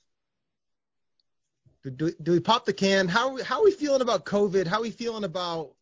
Do, 1.85 1.91
do, 1.91 2.13
do 2.23 2.33
we 2.33 2.41
pop 2.41 2.65
the 2.65 2.73
can? 2.73 3.09
How 3.09 3.43
how 3.43 3.61
are 3.61 3.65
we 3.65 3.73
feeling 3.73 4.03
about 4.03 4.25
COVID? 4.25 4.67
How 4.67 4.79
are 4.79 4.83
we 4.83 4.91
feeling 4.91 5.25
about 5.25 5.73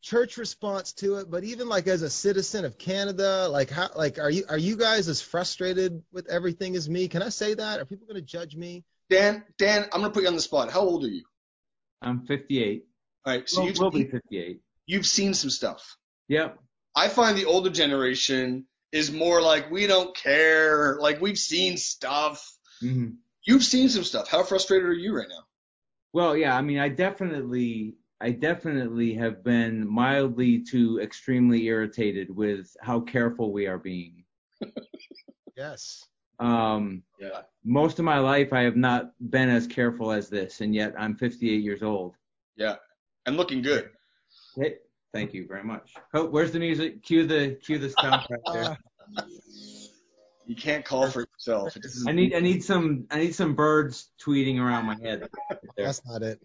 church 0.00 0.38
response 0.38 0.92
to 0.94 1.16
it? 1.16 1.30
But 1.30 1.44
even 1.44 1.68
like 1.68 1.86
as 1.86 2.02
a 2.02 2.10
citizen 2.10 2.64
of 2.64 2.78
Canada, 2.78 3.48
like 3.48 3.68
how 3.70 3.90
like 3.94 4.18
are 4.18 4.30
you 4.30 4.44
are 4.48 4.58
you 4.58 4.76
guys 4.76 5.08
as 5.08 5.20
frustrated 5.20 6.02
with 6.12 6.28
everything 6.28 6.76
as 6.76 6.88
me? 6.88 7.08
Can 7.08 7.22
I 7.22 7.28
say 7.28 7.54
that? 7.54 7.80
Are 7.80 7.84
people 7.84 8.06
going 8.06 8.20
to 8.20 8.26
judge 8.26 8.56
me? 8.56 8.84
Dan, 9.10 9.44
Dan, 9.58 9.84
I'm 9.92 10.00
gonna 10.00 10.10
put 10.10 10.22
you 10.22 10.28
on 10.28 10.34
the 10.34 10.40
spot. 10.40 10.70
How 10.70 10.80
old 10.80 11.04
are 11.04 11.08
you? 11.08 11.24
I'm 12.00 12.26
58. 12.26 12.84
All 13.26 13.32
right, 13.32 13.48
so 13.48 13.60
Well, 13.60 13.68
you've, 13.68 13.78
we'll 13.78 13.90
be 13.90 14.04
58. 14.04 14.60
you've 14.86 15.06
seen 15.06 15.34
some 15.34 15.50
stuff. 15.50 15.96
Yep. 16.28 16.58
I 16.96 17.08
find 17.08 17.36
the 17.36 17.44
older 17.46 17.70
generation 17.70 18.66
is 18.92 19.10
more 19.10 19.42
like 19.42 19.70
we 19.70 19.86
don't 19.86 20.16
care, 20.16 20.96
like 21.00 21.20
we've 21.20 21.38
seen 21.38 21.76
stuff. 21.76 22.52
hmm 22.80 23.10
You've 23.46 23.64
seen 23.64 23.90
some 23.90 24.04
stuff. 24.04 24.28
How 24.28 24.42
frustrated 24.42 24.88
are 24.88 24.92
you 24.94 25.14
right 25.14 25.28
now? 25.28 25.44
Well, 26.14 26.34
yeah. 26.34 26.56
I 26.56 26.62
mean, 26.62 26.78
I 26.78 26.88
definitely, 26.88 27.96
I 28.18 28.30
definitely 28.30 29.12
have 29.14 29.44
been 29.44 29.86
mildly 29.86 30.62
to 30.70 30.98
extremely 31.00 31.66
irritated 31.66 32.34
with 32.34 32.74
how 32.80 33.00
careful 33.00 33.52
we 33.52 33.66
are 33.66 33.78
being. 33.78 34.24
Yes. 35.56 36.04
Um, 36.40 37.02
Yeah. 37.20 37.42
most 37.64 37.98
of 37.98 38.04
my 38.04 38.18
life, 38.18 38.52
I 38.52 38.62
have 38.62 38.76
not 38.76 39.12
been 39.30 39.48
as 39.48 39.66
careful 39.66 40.10
as 40.10 40.28
this, 40.28 40.60
and 40.60 40.74
yet 40.74 40.94
I'm 40.98 41.16
58 41.16 41.62
years 41.62 41.82
old. 41.82 42.16
Yeah, 42.56 42.76
and 43.26 43.36
looking 43.36 43.62
good. 43.62 43.90
Hey, 44.56 44.76
thank 45.14 45.32
you 45.32 45.46
very 45.46 45.64
much. 45.64 45.94
Oh, 46.12 46.26
where's 46.26 46.52
the 46.52 46.58
music? 46.58 47.02
Cue 47.02 47.26
the 47.26 47.58
cue 47.62 47.78
the 47.78 47.88
soundtrack 47.88 48.40
there. 48.52 48.76
You 50.46 50.54
can't 50.54 50.84
call 50.84 51.10
for 51.10 51.22
yourself. 51.32 51.74
I 52.06 52.12
need 52.12 52.34
I 52.34 52.40
need 52.40 52.62
some 52.62 53.06
I 53.10 53.18
need 53.18 53.34
some 53.34 53.54
birds 53.54 54.10
tweeting 54.22 54.60
around 54.60 54.84
my 54.84 54.94
head. 55.02 55.26
Right 55.50 55.58
that's 55.74 56.02
not 56.04 56.22
it. 56.22 56.38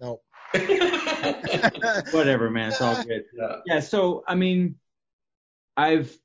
No. 0.00 0.20
Whatever, 2.10 2.50
man. 2.50 2.70
It's 2.70 2.80
all 2.80 3.00
good. 3.04 3.24
yeah. 3.38 3.56
Yeah. 3.66 3.80
So 3.80 4.24
I 4.26 4.34
mean, 4.34 4.76
I've 5.76 6.16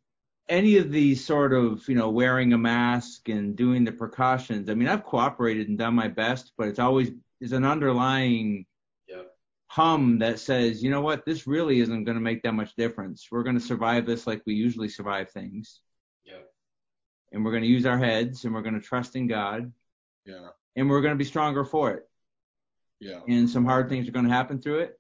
any 0.48 0.78
of 0.78 0.92
these 0.92 1.24
sort 1.24 1.54
of 1.54 1.88
you 1.88 1.94
know 1.94 2.10
wearing 2.10 2.54
a 2.54 2.58
mask 2.58 3.30
and 3.30 3.56
doing 3.56 3.84
the 3.84 3.92
precautions. 3.92 4.68
I 4.68 4.74
mean, 4.74 4.88
I've 4.88 5.04
cooperated 5.04 5.70
and 5.70 5.78
done 5.78 5.94
my 5.94 6.08
best, 6.08 6.54
but 6.58 6.70
it's 6.70 6.80
always 6.80 7.12
is 7.40 7.52
an 7.52 7.66
underlying 7.66 8.66
Yeah. 8.68 8.69
Hum 9.72 10.20
that 10.20 10.40
says, 10.40 10.82
you 10.84 10.90
know 10.90 11.02
what, 11.02 11.26
this 11.26 11.46
really 11.48 11.80
isn't 11.80 12.04
going 12.04 12.18
to 12.18 12.22
make 12.22 12.42
that 12.44 12.54
much 12.54 12.76
difference. 12.76 13.28
We're 13.32 13.44
going 13.44 13.58
to 13.58 13.64
survive 13.66 14.06
this 14.06 14.26
like 14.28 14.42
we 14.46 14.56
usually 14.56 14.90
survive 14.90 15.30
things, 15.30 15.82
Yeah. 16.26 16.42
and 17.32 17.46
we're 17.46 17.52
going 17.52 17.64
to 17.64 17.70
use 17.70 17.86
our 17.86 17.98
heads, 17.98 18.46
and 18.46 18.54
we're 18.54 18.64
going 18.64 18.80
to 18.80 18.86
trust 18.86 19.16
in 19.16 19.28
God, 19.28 19.72
yeah, 20.26 20.50
and 20.76 20.90
we're 20.90 21.02
going 21.02 21.14
to 21.14 21.18
be 21.18 21.24
stronger 21.26 21.64
for 21.64 21.92
it. 21.92 22.04
yeah, 23.00 23.22
and 23.28 23.50
some 23.50 23.64
hard 23.66 23.90
things 23.90 24.08
are 24.08 24.12
going 24.12 24.28
to 24.28 24.34
happen 24.34 24.60
through 24.62 24.80
it. 24.80 25.00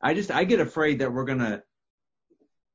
I 0.00 0.14
just 0.14 0.30
I 0.30 0.44
get 0.44 0.60
afraid 0.60 0.98
that 1.00 1.12
we're 1.12 1.24
gonna 1.24 1.62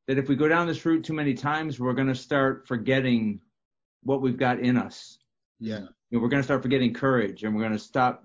that 0.08 0.18
if 0.18 0.30
we 0.30 0.36
go 0.38 0.48
down 0.48 0.68
this 0.68 0.86
route 0.86 1.04
too 1.04 1.14
many 1.14 1.34
times, 1.34 1.80
we're 1.80 1.94
gonna 1.94 2.16
start 2.16 2.68
forgetting 2.68 3.42
what 4.04 4.22
we've 4.22 4.38
got 4.38 4.60
in 4.60 4.78
us. 4.78 5.18
Yeah. 5.60 5.80
You 6.10 6.18
know, 6.18 6.20
we're 6.20 6.30
gonna 6.30 6.44
start 6.44 6.62
forgetting 6.62 6.94
courage, 6.94 7.44
and 7.44 7.54
we're 7.56 7.64
gonna 7.64 7.80
stop. 7.80 8.24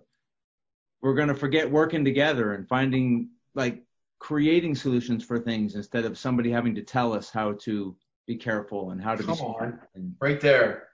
We're 1.02 1.14
gonna 1.14 1.35
forget 1.35 1.71
working 1.71 2.04
together 2.04 2.54
and 2.54 2.66
finding 2.68 3.30
like 3.54 3.82
creating 4.18 4.75
solutions 4.76 5.25
for 5.25 5.38
things 5.38 5.75
instead 5.75 6.04
of 6.04 6.16
somebody 6.16 6.50
having 6.50 6.75
to 6.76 6.82
tell 6.82 7.12
us 7.12 7.28
how 7.28 7.52
to 7.54 7.97
be 8.26 8.37
careful 8.37 8.90
and 8.90 9.02
how 9.02 9.16
to 9.16 9.23
Come 9.25 9.35
be 9.37 9.42
on. 9.42 9.56
smart. 9.56 9.88
And 9.94 10.14
Right 10.21 10.40
there. 10.40 10.88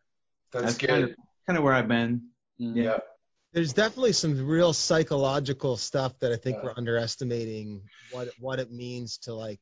That's, 0.53 0.65
that's 0.65 0.79
good. 0.79 0.89
kind 0.89 1.05
of 1.05 1.11
kind 1.47 1.59
of 1.59 1.65
where 1.65 1.75
I've 1.75 1.89
been. 1.89 2.23
Mm-hmm. 2.61 2.79
yeah. 2.79 2.99
There's 3.53 3.73
definitely 3.73 4.13
some 4.13 4.47
real 4.47 4.73
psychological 4.73 5.77
stuff 5.77 6.19
that 6.21 6.33
I 6.33 6.37
think 6.37 6.57
Yeah. 6.59 6.65
we're 6.65 6.75
underestimating 6.77 7.83
what 8.11 8.29
what 8.39 8.59
it 8.61 8.73
means 8.73 9.19
to 9.19 9.35
like 9.35 9.61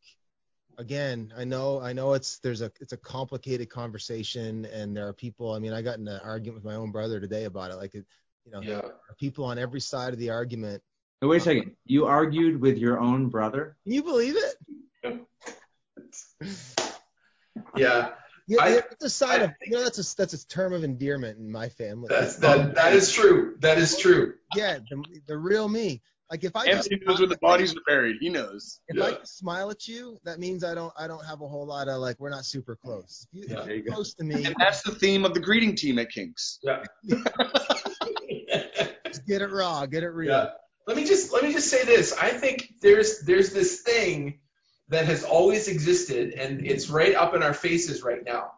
again, 0.79 1.33
I 1.37 1.45
know 1.45 1.81
I 1.81 1.93
know 1.93 2.13
it's 2.13 2.39
there's 2.41 2.61
a 2.61 2.71
it's 2.81 2.93
a 2.93 2.97
complicated 2.99 3.69
conversation 3.71 4.65
and 4.67 4.97
there 4.97 5.09
are 5.09 5.13
people 5.13 5.53
I 5.53 5.59
mean 5.59 5.73
I 5.73 5.83
got 5.83 5.99
in 5.99 6.07
an 6.07 6.21
argument 6.23 6.63
with 6.63 6.71
my 6.73 6.77
own 6.77 6.93
brother 6.93 7.19
today 7.19 7.45
about 7.45 7.71
it 7.73 7.77
like 7.77 7.95
it, 7.95 8.05
you 8.47 8.53
know 8.53 8.61
Yeah. 8.63 8.83
people 9.19 9.45
on 9.45 9.59
every 9.59 9.81
side 9.81 10.13
of 10.13 10.19
the 10.19 10.31
argument. 10.31 10.83
Now, 11.21 11.29
wait 11.29 11.39
a 11.39 11.41
um, 11.41 11.45
second. 11.45 11.77
You 11.85 12.07
argued 12.07 12.61
with 12.61 12.79
your 12.79 12.99
own 13.01 13.29
brother? 13.29 13.77
Can 13.85 13.93
you 13.93 14.03
believe 14.03 14.37
it? 14.37 15.27
Yeah. 17.75 18.11
Yeah, 18.49 18.63
I- 18.63 18.69
yeah, 18.75 18.81
it's 18.93 19.05
a 19.05 19.11
sign 19.11 19.41
I 19.41 19.45
of 19.45 19.51
you 19.63 19.73
know 19.73 19.83
that's 19.83 19.99
a 19.99 20.17
that's 20.17 20.33
a 20.35 20.47
term 20.47 20.73
of 20.73 20.85
endearment 20.85 21.39
in 21.39 21.51
my 21.51 21.69
family. 21.69 22.07
That's 22.09 22.37
that 22.37 22.75
that 22.77 22.93
is 22.93 23.11
true. 23.11 23.57
That 23.61 23.79
is 23.79 23.99
true. 23.99 24.35
yeah, 24.55 24.79
the, 24.89 25.03
the 25.27 25.37
real 25.37 25.69
me. 25.69 26.01
Like 26.31 26.45
if 26.45 26.55
I 26.55 26.67
just 26.67 26.91
Anthony 26.93 27.01
knows 27.07 27.19
where 27.19 27.29
the 27.29 27.39
bodies 27.39 27.75
are 27.75 27.81
buried. 27.87 28.17
He 28.21 28.29
knows. 28.29 28.81
if 28.89 29.03
I 29.03 29.09
Yeah. 29.11 29.15
just 29.19 29.39
smile 29.39 29.71
at 29.71 29.89
you, 29.89 30.19
that 30.25 30.39
means 30.39 30.63
I 30.65 30.75
don't 30.75 30.93
I 30.97 31.07
don't 31.09 31.25
have 31.25 31.41
a 31.41 31.49
whole 31.49 31.67
lot 31.67 31.89
of 31.89 31.99
like 32.01 32.21
we're 32.21 32.31
not 32.31 32.45
super 32.45 32.77
close. 32.77 33.27
If, 33.33 33.39
you, 33.39 33.47
Yeah. 33.49 33.61
if 33.61 33.65
There 33.67 33.75
you 33.75 33.83
you're 33.83 33.87
go. 33.91 33.95
close 33.95 34.15
to 34.15 34.25
me, 34.25 34.45
And 34.45 34.55
that's 34.59 34.83
the 34.83 34.93
theme 34.93 35.25
of 35.25 35.35
the 35.35 35.41
greeting 35.41 35.75
team 35.75 35.99
at 35.99 36.11
Kings. 36.11 36.61
Yeah. 36.63 36.85
get 39.27 39.43
it 39.43 39.51
raw, 39.51 39.87
get 39.87 40.03
it 40.03 40.11
real. 40.11 40.31
Yeah. 40.31 40.47
Let 40.87 40.97
me 40.97 41.05
just 41.05 41.33
let 41.33 41.43
me 41.43 41.53
just 41.53 41.69
say 41.69 41.85
this. 41.85 42.13
I 42.17 42.31
think 42.31 42.75
there's 42.81 43.21
there's 43.21 43.51
this 43.53 43.81
thing 43.83 44.39
that 44.89 45.07
has 45.07 45.25
always 45.25 45.67
existed 45.67 46.35
and 46.35 46.65
it's 46.65 46.89
right 46.89 47.15
up 47.15 47.35
in 47.35 47.43
our 47.43 47.55
faces 47.55 48.03
right 48.03 48.25
now. 48.25 48.53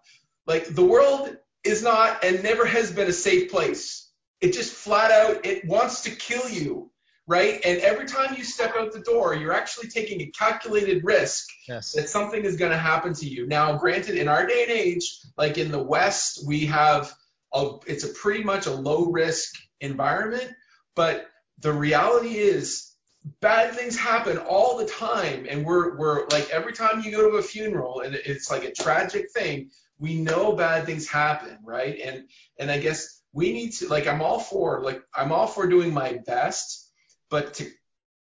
Like 0.46 0.66
the 0.66 0.84
world 0.84 1.34
is 1.64 1.82
not 1.82 2.22
and 2.22 2.42
never 2.42 2.66
has 2.66 2.90
been 2.92 3.08
a 3.08 3.12
safe 3.12 3.50
place. 3.50 4.10
It 4.40 4.52
just 4.52 4.72
flat 4.72 5.10
out 5.10 5.46
it 5.46 5.66
wants 5.66 6.02
to 6.02 6.10
kill 6.10 6.48
you, 6.50 6.90
right? 7.26 7.60
And 7.64 7.80
every 7.80 8.04
time 8.06 8.34
you 8.36 8.44
step 8.44 8.74
out 8.76 8.92
the 8.92 9.00
door, 9.00 9.34
you're 9.34 9.54
actually 9.54 9.88
taking 9.88 10.20
a 10.20 10.26
calculated 10.26 11.02
risk 11.04 11.46
Yes. 11.66 11.92
that 11.92 12.10
something 12.10 12.44
is 12.44 12.56
going 12.56 12.72
to 12.72 12.78
happen 12.78 13.14
to 13.14 13.26
you. 13.26 13.46
Now, 13.46 13.76
granted, 13.78 14.16
in 14.16 14.28
our 14.28 14.46
day 14.46 14.62
and 14.64 14.70
age, 14.72 15.18
like 15.36 15.56
in 15.58 15.70
the 15.70 15.82
West, 15.82 16.46
we 16.46 16.66
have 16.66 17.12
a, 17.54 17.76
it's 17.86 18.04
a 18.04 18.08
pretty 18.08 18.44
much 18.44 18.66
a 18.66 18.70
low 18.70 19.06
risk 19.10 19.54
environment, 19.80 20.50
but 20.94 21.26
the 21.60 21.72
reality 21.72 22.36
is 22.36 22.92
bad 23.40 23.74
things 23.74 23.96
happen 23.96 24.38
all 24.38 24.78
the 24.78 24.86
time, 24.86 25.46
and 25.48 25.64
we're 25.64 25.96
we're 25.96 26.26
like 26.28 26.50
every 26.50 26.72
time 26.72 27.02
you 27.02 27.10
go 27.10 27.30
to 27.30 27.36
a 27.36 27.42
funeral 27.42 28.00
and 28.00 28.14
it's 28.14 28.50
like 28.50 28.64
a 28.64 28.72
tragic 28.72 29.30
thing, 29.32 29.70
we 29.98 30.14
know 30.16 30.52
bad 30.52 30.86
things 30.86 31.08
happen, 31.08 31.58
right? 31.64 31.98
And 32.02 32.28
and 32.58 32.70
I 32.70 32.78
guess 32.78 33.20
we 33.32 33.52
need 33.52 33.72
to 33.74 33.88
like 33.88 34.06
I'm 34.06 34.22
all 34.22 34.40
for 34.40 34.82
like 34.82 35.02
I'm 35.14 35.32
all 35.32 35.46
for 35.46 35.66
doing 35.66 35.92
my 35.92 36.20
best, 36.26 36.90
but 37.30 37.54
to 37.54 37.70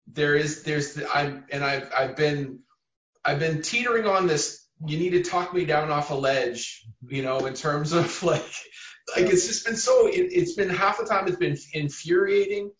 there 0.07 0.37
is 0.37 0.63
there's 0.63 0.99
I'm 1.13 1.45
and 1.51 1.65
I've 1.65 1.93
I've 1.97 2.17
been 2.17 2.61
I've 3.25 3.39
been 3.39 3.63
teetering 3.63 4.07
on 4.07 4.27
this. 4.27 4.66
You 4.85 4.99
need 4.99 5.11
to 5.11 5.23
talk 5.23 5.55
me 5.55 5.65
down 5.65 5.91
off 5.91 6.11
a 6.11 6.15
ledge, 6.15 6.85
you 7.07 7.23
know, 7.23 7.47
in 7.47 7.55
terms 7.55 7.93
of 7.93 8.23
like, 8.23 8.45
like 9.17 9.27
it's 9.27 9.47
just 9.47 9.65
been 9.65 9.77
so. 9.77 10.07
It, 10.07 10.29
it's 10.33 10.55
been 10.55 10.69
half 10.69 10.99
the 10.99 11.05
time 11.05 11.27
it's 11.27 11.37
been 11.37 11.57
infuriating, 11.73 12.73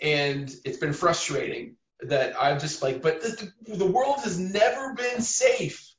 and 0.00 0.52
it's 0.64 0.78
been 0.78 0.92
frustrating 0.92 1.76
that 2.02 2.34
I'm 2.40 2.58
just 2.58 2.82
like, 2.82 3.02
but 3.02 3.22
the, 3.22 3.52
the 3.68 3.86
world 3.86 4.20
has 4.24 4.38
never 4.38 4.94
been 4.94 5.20
safe. 5.20 5.90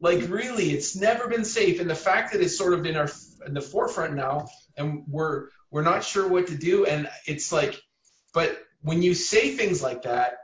Like 0.00 0.28
really, 0.28 0.70
it's 0.70 0.96
never 0.96 1.28
been 1.28 1.44
safe, 1.44 1.80
and 1.80 1.88
the 1.88 1.94
fact 1.94 2.32
that 2.32 2.40
it's 2.40 2.58
sort 2.58 2.74
of 2.74 2.84
in 2.86 2.96
our 2.96 3.10
in 3.46 3.54
the 3.54 3.60
forefront 3.60 4.14
now, 4.14 4.48
and 4.76 5.04
we're 5.08 5.48
we're 5.70 5.82
not 5.82 6.04
sure 6.04 6.28
what 6.28 6.48
to 6.48 6.56
do, 6.56 6.84
and 6.86 7.08
it's 7.26 7.52
like, 7.52 7.80
but 8.34 8.58
when 8.82 9.02
you 9.02 9.14
say 9.14 9.56
things 9.56 9.82
like 9.82 10.02
that, 10.02 10.38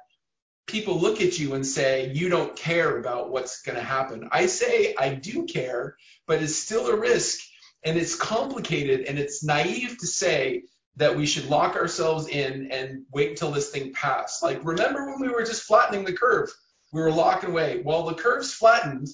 people 0.68 1.00
look 1.00 1.20
at 1.20 1.38
you 1.38 1.54
and 1.54 1.66
say 1.66 2.12
you 2.12 2.28
don't 2.28 2.54
care 2.54 2.98
about 2.98 3.30
what's 3.30 3.62
going 3.62 3.76
to 3.76 3.82
happen. 3.82 4.28
I 4.30 4.46
say 4.46 4.94
I 4.96 5.14
do 5.14 5.46
care, 5.46 5.96
but 6.26 6.42
it's 6.42 6.56
still 6.56 6.86
a 6.86 6.96
risk 6.96 7.40
and 7.82 7.98
it's 7.98 8.14
complicated 8.14 9.06
and 9.06 9.18
it's 9.18 9.42
naive 9.42 9.98
to 9.98 10.06
say 10.06 10.64
that 10.96 11.16
we 11.16 11.26
should 11.26 11.48
lock 11.48 11.76
ourselves 11.76 12.28
in 12.28 12.70
and 12.70 13.04
wait 13.12 13.30
until 13.30 13.50
this 13.50 13.70
thing 13.70 13.92
passed. 13.92 14.42
Like 14.42 14.64
remember 14.64 15.06
when 15.06 15.20
we 15.20 15.28
were 15.28 15.44
just 15.44 15.62
flattening 15.62 16.04
the 16.04 16.12
curve? 16.12 16.50
We 16.92 17.00
were 17.00 17.12
locking 17.12 17.50
away. 17.50 17.82
Well, 17.84 18.04
the 18.04 18.14
curve's 18.14 18.52
flattened 18.52 19.08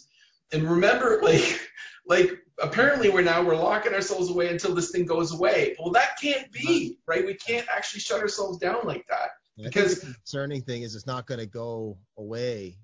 and 0.53 0.69
remember 0.69 1.21
like 1.23 1.61
like 2.07 2.31
apparently 2.61 3.11
we're 3.11 3.23
now 3.23 3.43
we're 3.43 3.57
locking 3.57 3.95
ourselves 3.95 4.31
away 4.31 4.49
until 4.49 4.75
this 4.75 4.91
thing 4.91 5.07
goes 5.07 5.33
away. 5.33 5.77
Well, 5.79 5.93
that 5.93 6.19
can't 6.21 6.51
be, 6.51 6.99
right? 7.07 7.25
We 7.25 7.35
can't 7.35 7.67
actually 7.75 8.01
shut 8.01 8.21
ourselves 8.21 8.59
down 8.59 8.81
like 8.85 9.07
that. 9.09 9.31
And 9.57 9.67
I 9.67 9.71
Because- 9.71 10.01
the 10.01 10.15
concerning 10.15 10.63
thing 10.63 10.83
is 10.83 10.95
it's 10.97 11.07
not 11.07 11.27
going 11.27 11.41
to 11.41 11.47
go 11.47 11.99
away, 12.17 12.79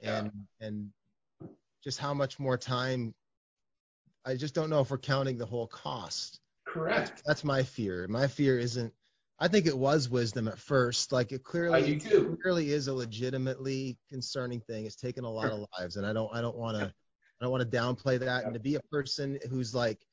Yeah. 0.00 0.18
and 0.20 0.46
and 0.60 0.92
just 1.84 1.98
how 1.98 2.14
much 2.14 2.38
more 2.38 2.56
time. 2.58 3.14
I 4.24 4.34
just 4.36 4.54
don't 4.54 4.70
know 4.70 4.80
if 4.80 4.90
we're 4.90 4.98
counting 4.98 5.38
the 5.38 5.46
whole 5.46 5.66
cost. 5.68 6.40
Correct. 6.66 7.22
That's 7.24 7.44
my 7.44 7.62
fear. 7.62 8.08
My 8.08 8.26
fear 8.26 8.58
isn't 8.58 8.92
I 9.38 9.48
think 9.48 9.66
it 9.66 9.76
was 9.76 10.08
wisdom 10.08 10.48
at 10.48 10.58
first. 10.58 11.12
Like 11.12 11.30
it 11.30 11.42
I 11.44 11.50
clearly 11.50 11.96
do 11.98 12.08
too. 12.10 12.38
clearly 12.42 12.72
is 12.72 12.88
a 12.88 12.94
legitimately 12.94 13.98
concerning 14.08 14.60
thing. 14.62 14.86
It's 14.86 14.96
taken 14.96 15.24
a 15.24 15.30
lot 15.30 15.50
of 15.52 15.66
lives, 15.78 15.96
and 15.96 16.06
I 16.06 16.12
don't 16.14 16.34
I 16.34 16.40
don't 16.40 16.56
want 16.56 16.78
to 16.78 16.86
I 16.86 17.44
don't 17.44 17.50
want 17.52 17.70
to 17.70 17.76
downplay 17.76 18.18
that. 18.20 18.44
And 18.44 18.54
to 18.54 18.60
be 18.60 18.76
a 18.76 18.80
person 18.90 19.38
who's 19.50 19.74
like, 19.74 20.05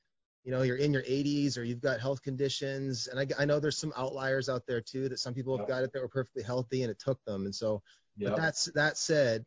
you 0.43 0.51
know, 0.51 0.62
you're 0.62 0.77
in 0.77 0.93
your 0.93 1.03
80s 1.03 1.57
or 1.57 1.63
you've 1.63 1.81
got 1.81 2.00
health 2.00 2.21
conditions, 2.21 3.07
and 3.07 3.19
I, 3.19 3.41
I 3.41 3.45
know 3.45 3.59
there's 3.59 3.77
some 3.77 3.93
outliers 3.95 4.50
out 4.50 4.63
there 4.67 4.81
too 4.81 5.09
that 5.09 5.19
some 5.19 5.33
people 5.33 5.57
have 5.57 5.67
got 5.67 5.83
it 5.83 5.93
that 5.93 6.01
were 6.01 6.09
perfectly 6.09 6.43
healthy 6.43 6.83
and 6.83 6.91
it 6.91 7.00
took 7.00 7.23
them. 7.25 7.45
And 7.45 7.55
so, 7.55 7.81
but 8.19 8.35
that's 8.35 8.65
that 8.75 8.97
said, 8.97 9.45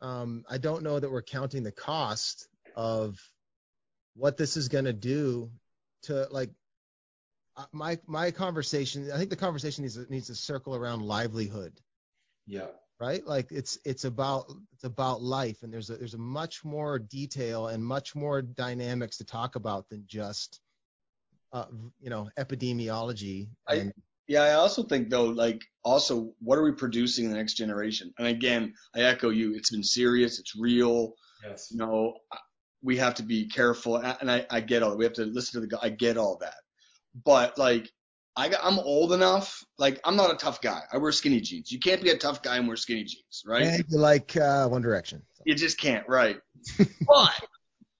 um, 0.00 0.44
I 0.48 0.58
don't 0.58 0.82
know 0.82 0.98
that 0.98 1.10
we're 1.10 1.22
counting 1.22 1.62
the 1.62 1.72
cost 1.72 2.48
of 2.76 3.18
what 4.14 4.36
this 4.36 4.56
is 4.56 4.68
going 4.68 4.84
to 4.84 4.92
do 4.92 5.50
to 6.02 6.28
like 6.30 6.50
uh, 7.56 7.64
my 7.72 7.98
my 8.06 8.30
conversation. 8.30 9.10
I 9.12 9.18
think 9.18 9.30
the 9.30 9.36
conversation 9.36 9.82
needs 9.82 9.96
to, 9.96 10.06
needs 10.10 10.28
to 10.28 10.34
circle 10.34 10.76
around 10.76 11.02
livelihood 11.02 11.72
yeah. 12.48 12.66
Right 13.00 13.26
like 13.26 13.52
it's 13.52 13.78
it's 13.84 14.04
about 14.04 14.52
it's 14.72 14.84
about 14.84 15.22
life 15.22 15.62
and 15.62 15.72
there's 15.72 15.90
a 15.90 15.96
there's 15.96 16.14
a 16.14 16.18
much 16.18 16.64
more 16.64 16.98
detail 16.98 17.68
and 17.68 17.84
much 17.84 18.14
more 18.14 18.42
dynamics 18.42 19.18
to 19.18 19.24
talk 19.24 19.54
about 19.56 19.88
than 19.88 20.02
just 20.06 20.60
uh, 21.52 21.66
you 22.00 22.10
know 22.10 22.28
epidemiology 22.38 23.48
I- 23.68 23.92
Yeah, 24.26 24.42
I 24.42 24.52
also 24.54 24.82
think 24.82 25.08
though, 25.08 25.24
like, 25.24 25.64
also, 25.84 26.34
what 26.40 26.58
are 26.58 26.62
we 26.62 26.72
producing 26.72 27.24
in 27.24 27.30
the 27.30 27.38
next 27.38 27.54
generation? 27.54 28.12
And 28.18 28.26
again, 28.28 28.74
I 28.94 29.00
echo 29.00 29.30
you. 29.30 29.54
It's 29.54 29.70
been 29.70 29.82
serious. 29.82 30.38
It's 30.38 30.54
real. 30.54 31.14
Yes. 31.42 31.68
You 31.70 31.78
know, 31.78 32.12
we 32.82 32.98
have 32.98 33.14
to 33.14 33.22
be 33.22 33.48
careful. 33.48 33.96
And 33.96 34.30
I, 34.30 34.44
I 34.50 34.60
get 34.60 34.82
all. 34.82 34.98
We 34.98 35.04
have 35.04 35.14
to 35.14 35.24
listen 35.24 35.62
to 35.62 35.66
the. 35.66 35.78
I 35.80 35.88
get 35.88 36.18
all 36.18 36.36
that. 36.42 36.60
But 37.24 37.56
like, 37.56 37.90
I 38.38 38.48
got, 38.48 38.60
I'm 38.62 38.78
old 38.78 39.12
enough. 39.12 39.64
Like, 39.78 40.00
I'm 40.04 40.14
not 40.14 40.32
a 40.32 40.36
tough 40.36 40.60
guy. 40.60 40.80
I 40.92 40.98
wear 40.98 41.10
skinny 41.10 41.40
jeans. 41.40 41.72
You 41.72 41.80
can't 41.80 42.00
be 42.00 42.10
a 42.10 42.16
tough 42.16 42.40
guy 42.40 42.56
and 42.56 42.68
wear 42.68 42.76
skinny 42.76 43.02
jeans, 43.02 43.42
right? 43.44 43.64
and 43.64 43.84
you 43.88 43.98
like 43.98 44.36
uh, 44.36 44.68
One 44.68 44.80
Direction. 44.80 45.22
You 45.44 45.56
just 45.56 45.76
can't, 45.76 46.08
right? 46.08 46.38
but, 46.78 47.32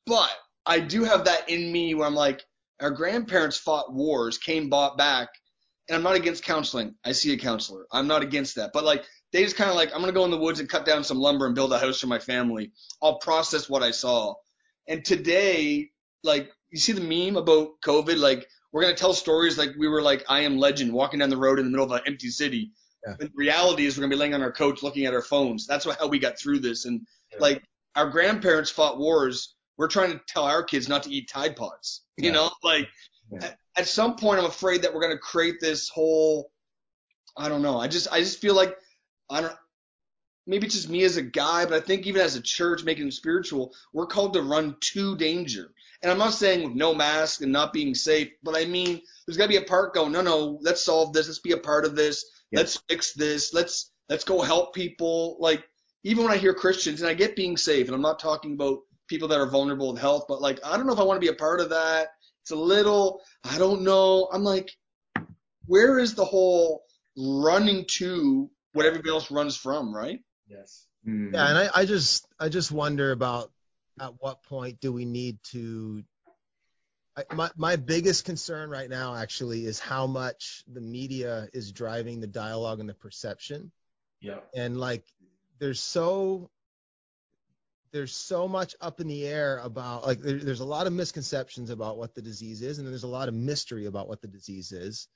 but 0.06 0.30
I 0.64 0.78
do 0.78 1.02
have 1.02 1.24
that 1.24 1.48
in 1.50 1.72
me 1.72 1.94
where 1.94 2.06
I'm 2.06 2.14
like, 2.14 2.44
our 2.80 2.92
grandparents 2.92 3.56
fought 3.56 3.92
wars, 3.92 4.38
came 4.38 4.70
bought 4.70 4.96
back, 4.96 5.28
and 5.88 5.96
I'm 5.96 6.04
not 6.04 6.14
against 6.14 6.44
counseling. 6.44 6.94
I 7.04 7.12
see 7.12 7.32
a 7.32 7.36
counselor. 7.36 7.86
I'm 7.90 8.06
not 8.06 8.22
against 8.22 8.54
that. 8.54 8.70
But 8.72 8.84
like, 8.84 9.04
they 9.32 9.42
just 9.42 9.56
kind 9.56 9.70
of 9.70 9.74
like, 9.74 9.92
I'm 9.92 10.00
gonna 10.00 10.12
go 10.12 10.24
in 10.24 10.30
the 10.30 10.38
woods 10.38 10.60
and 10.60 10.68
cut 10.68 10.86
down 10.86 11.02
some 11.02 11.18
lumber 11.18 11.46
and 11.46 11.54
build 11.56 11.72
a 11.72 11.80
house 11.80 12.00
for 12.00 12.06
my 12.06 12.20
family. 12.20 12.70
I'll 13.02 13.18
process 13.18 13.68
what 13.68 13.82
I 13.82 13.90
saw. 13.90 14.34
And 14.86 15.04
today, 15.04 15.90
like, 16.22 16.52
you 16.70 16.78
see 16.78 16.92
the 16.92 17.00
meme 17.00 17.36
about 17.36 17.80
COVID, 17.84 18.18
like, 18.18 18.46
we're 18.78 18.84
gonna 18.84 18.94
tell 18.94 19.12
stories 19.12 19.58
like 19.58 19.70
we 19.76 19.88
were 19.88 20.00
like 20.00 20.24
I 20.28 20.42
am 20.42 20.56
legend 20.56 20.92
walking 20.92 21.18
down 21.18 21.30
the 21.30 21.36
road 21.36 21.58
in 21.58 21.64
the 21.64 21.70
middle 21.72 21.84
of 21.84 21.90
an 21.90 22.00
empty 22.06 22.28
city. 22.30 22.70
Yeah. 23.04 23.14
But 23.18 23.26
the 23.30 23.32
reality 23.34 23.86
is 23.86 23.96
we're 23.98 24.02
gonna 24.02 24.14
be 24.14 24.16
laying 24.20 24.34
on 24.34 24.42
our 24.42 24.52
couch 24.52 24.84
looking 24.84 25.04
at 25.04 25.12
our 25.12 25.20
phones. 25.22 25.66
That's 25.66 25.84
what, 25.84 25.98
how 25.98 26.06
we 26.06 26.20
got 26.20 26.38
through 26.38 26.60
this. 26.60 26.84
And 26.84 27.04
Yeah. 27.32 27.38
like 27.40 27.64
our 27.96 28.08
grandparents 28.08 28.70
fought 28.70 28.96
wars. 29.00 29.56
We're 29.78 29.88
trying 29.88 30.12
to 30.12 30.20
tell 30.28 30.44
our 30.44 30.62
kids 30.62 30.88
not 30.88 31.02
to 31.02 31.10
eat 31.10 31.28
Tide 31.28 31.56
Pods. 31.56 32.02
You 32.18 32.26
Yeah. 32.26 32.34
know, 32.34 32.50
like 32.62 32.88
at, 33.42 33.58
at 33.76 33.88
some 33.88 34.14
point, 34.14 34.38
I'm 34.38 34.46
afraid 34.46 34.82
that 34.82 34.94
we're 34.94 35.02
gonna 35.02 35.18
create 35.18 35.56
this 35.60 35.88
whole. 35.88 36.52
I 37.36 37.48
don't 37.48 37.62
know. 37.62 37.80
I 37.80 37.88
just 37.88 38.06
I 38.12 38.20
just 38.20 38.38
feel 38.38 38.54
like 38.54 38.76
I 39.28 39.40
don't. 39.40 39.56
Maybe 40.46 40.66
it's 40.66 40.76
just 40.76 40.88
me 40.88 41.02
as 41.02 41.16
a 41.16 41.22
guy, 41.22 41.64
but 41.64 41.74
I 41.74 41.80
think 41.80 42.06
even 42.06 42.20
as 42.22 42.36
a 42.36 42.40
church 42.40 42.84
making 42.84 43.08
it 43.08 43.12
spiritual, 43.14 43.74
we're 43.92 44.06
called 44.06 44.34
to 44.34 44.42
run 44.42 44.76
to 44.92 45.16
danger. 45.16 45.74
And 46.02 46.12
I'm 46.12 46.18
not 46.18 46.34
saying 46.34 46.62
with 46.62 46.74
no 46.74 46.94
mask 46.94 47.42
and 47.42 47.50
not 47.50 47.72
being 47.72 47.94
safe, 47.94 48.30
but 48.42 48.56
I 48.56 48.64
mean 48.64 49.00
there's 49.26 49.36
got 49.36 49.44
to 49.44 49.48
be 49.48 49.56
a 49.56 49.62
part 49.62 49.94
going. 49.94 50.12
No, 50.12 50.22
no, 50.22 50.58
let's 50.62 50.84
solve 50.84 51.12
this. 51.12 51.26
Let's 51.26 51.40
be 51.40 51.52
a 51.52 51.58
part 51.58 51.84
of 51.84 51.96
this. 51.96 52.24
Yeah. 52.50 52.60
Let's 52.60 52.76
fix 52.88 53.14
this. 53.14 53.52
Let's 53.52 53.90
let's 54.08 54.24
go 54.24 54.40
help 54.40 54.74
people. 54.74 55.36
Like 55.40 55.64
even 56.04 56.24
when 56.24 56.32
I 56.32 56.36
hear 56.36 56.54
Christians, 56.54 57.00
and 57.00 57.10
I 57.10 57.14
get 57.14 57.36
being 57.36 57.56
safe, 57.56 57.86
and 57.86 57.94
I'm 57.94 58.02
not 58.02 58.20
talking 58.20 58.54
about 58.54 58.78
people 59.08 59.28
that 59.28 59.40
are 59.40 59.50
vulnerable 59.50 59.92
with 59.92 60.00
health, 60.00 60.26
but 60.28 60.40
like 60.40 60.60
I 60.64 60.76
don't 60.76 60.86
know 60.86 60.92
if 60.92 61.00
I 61.00 61.04
want 61.04 61.20
to 61.20 61.26
be 61.26 61.32
a 61.32 61.36
part 61.36 61.60
of 61.60 61.70
that. 61.70 62.08
It's 62.42 62.52
a 62.52 62.56
little, 62.56 63.20
I 63.44 63.58
don't 63.58 63.82
know. 63.82 64.28
I'm 64.32 64.42
like, 64.42 64.70
where 65.66 65.98
is 65.98 66.14
the 66.14 66.24
whole 66.24 66.82
running 67.16 67.84
to 67.96 68.48
what 68.72 68.86
everybody 68.86 69.10
else 69.10 69.30
runs 69.30 69.56
from, 69.56 69.94
right? 69.94 70.20
Yes. 70.48 70.86
Mm. 71.06 71.34
Yeah, 71.34 71.48
and 71.48 71.58
I, 71.58 71.68
I 71.74 71.84
just 71.84 72.26
I 72.38 72.48
just 72.48 72.72
wonder 72.72 73.12
about 73.12 73.50
at 74.00 74.12
what 74.20 74.42
point 74.44 74.80
do 74.80 74.92
we 74.92 75.04
need 75.04 75.38
to 75.42 76.02
my 77.32 77.50
my 77.56 77.76
biggest 77.76 78.24
concern 78.24 78.70
right 78.70 78.88
now 78.88 79.14
actually 79.14 79.66
is 79.66 79.80
how 79.80 80.06
much 80.06 80.62
the 80.72 80.80
media 80.80 81.48
is 81.52 81.72
driving 81.72 82.20
the 82.20 82.26
dialogue 82.26 82.80
and 82.80 82.88
the 82.88 82.94
perception 82.94 83.72
Yeah. 84.20 84.38
and 84.54 84.78
like 84.78 85.04
there's 85.58 85.80
so 85.80 86.50
there's 87.90 88.14
so 88.14 88.46
much 88.46 88.74
up 88.80 89.00
in 89.00 89.08
the 89.08 89.26
air 89.26 89.58
about 89.58 90.06
like 90.06 90.20
there, 90.20 90.38
there's 90.38 90.60
a 90.60 90.64
lot 90.64 90.86
of 90.86 90.92
misconceptions 90.92 91.70
about 91.70 91.96
what 91.96 92.14
the 92.14 92.22
disease 92.22 92.62
is 92.62 92.78
and 92.78 92.86
there's 92.86 93.02
a 93.04 93.08
lot 93.08 93.28
of 93.28 93.34
mystery 93.34 93.86
about 93.86 94.08
what 94.08 94.20
the 94.20 94.28
disease 94.28 94.72
is 94.72 95.08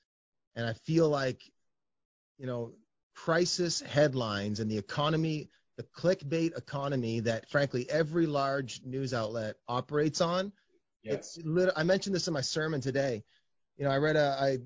and 0.55 0.65
i 0.65 0.73
feel 0.73 1.07
like 1.07 1.41
you 2.37 2.47
know 2.47 2.73
crisis 3.15 3.79
headlines 3.81 4.59
and 4.59 4.69
the 4.69 4.77
economy 4.77 5.49
the 5.77 5.83
clickbait 5.83 6.55
economy 6.57 7.19
that 7.19 7.49
frankly 7.49 7.89
every 7.89 8.25
large 8.25 8.81
news 8.83 9.13
outlet 9.13 9.55
operates 9.67 10.21
on 10.21 10.51
Yes. 11.03 11.35
it's 11.35 11.45
lit- 11.45 11.73
I 11.75 11.83
mentioned 11.83 12.15
this 12.15 12.27
in 12.27 12.33
my 12.33 12.41
sermon 12.41 12.79
today. 12.79 13.23
You 13.77 13.83
know, 13.85 13.91
I 13.91 13.97
read 13.97 14.15
a 14.15 14.37
I 14.39 14.59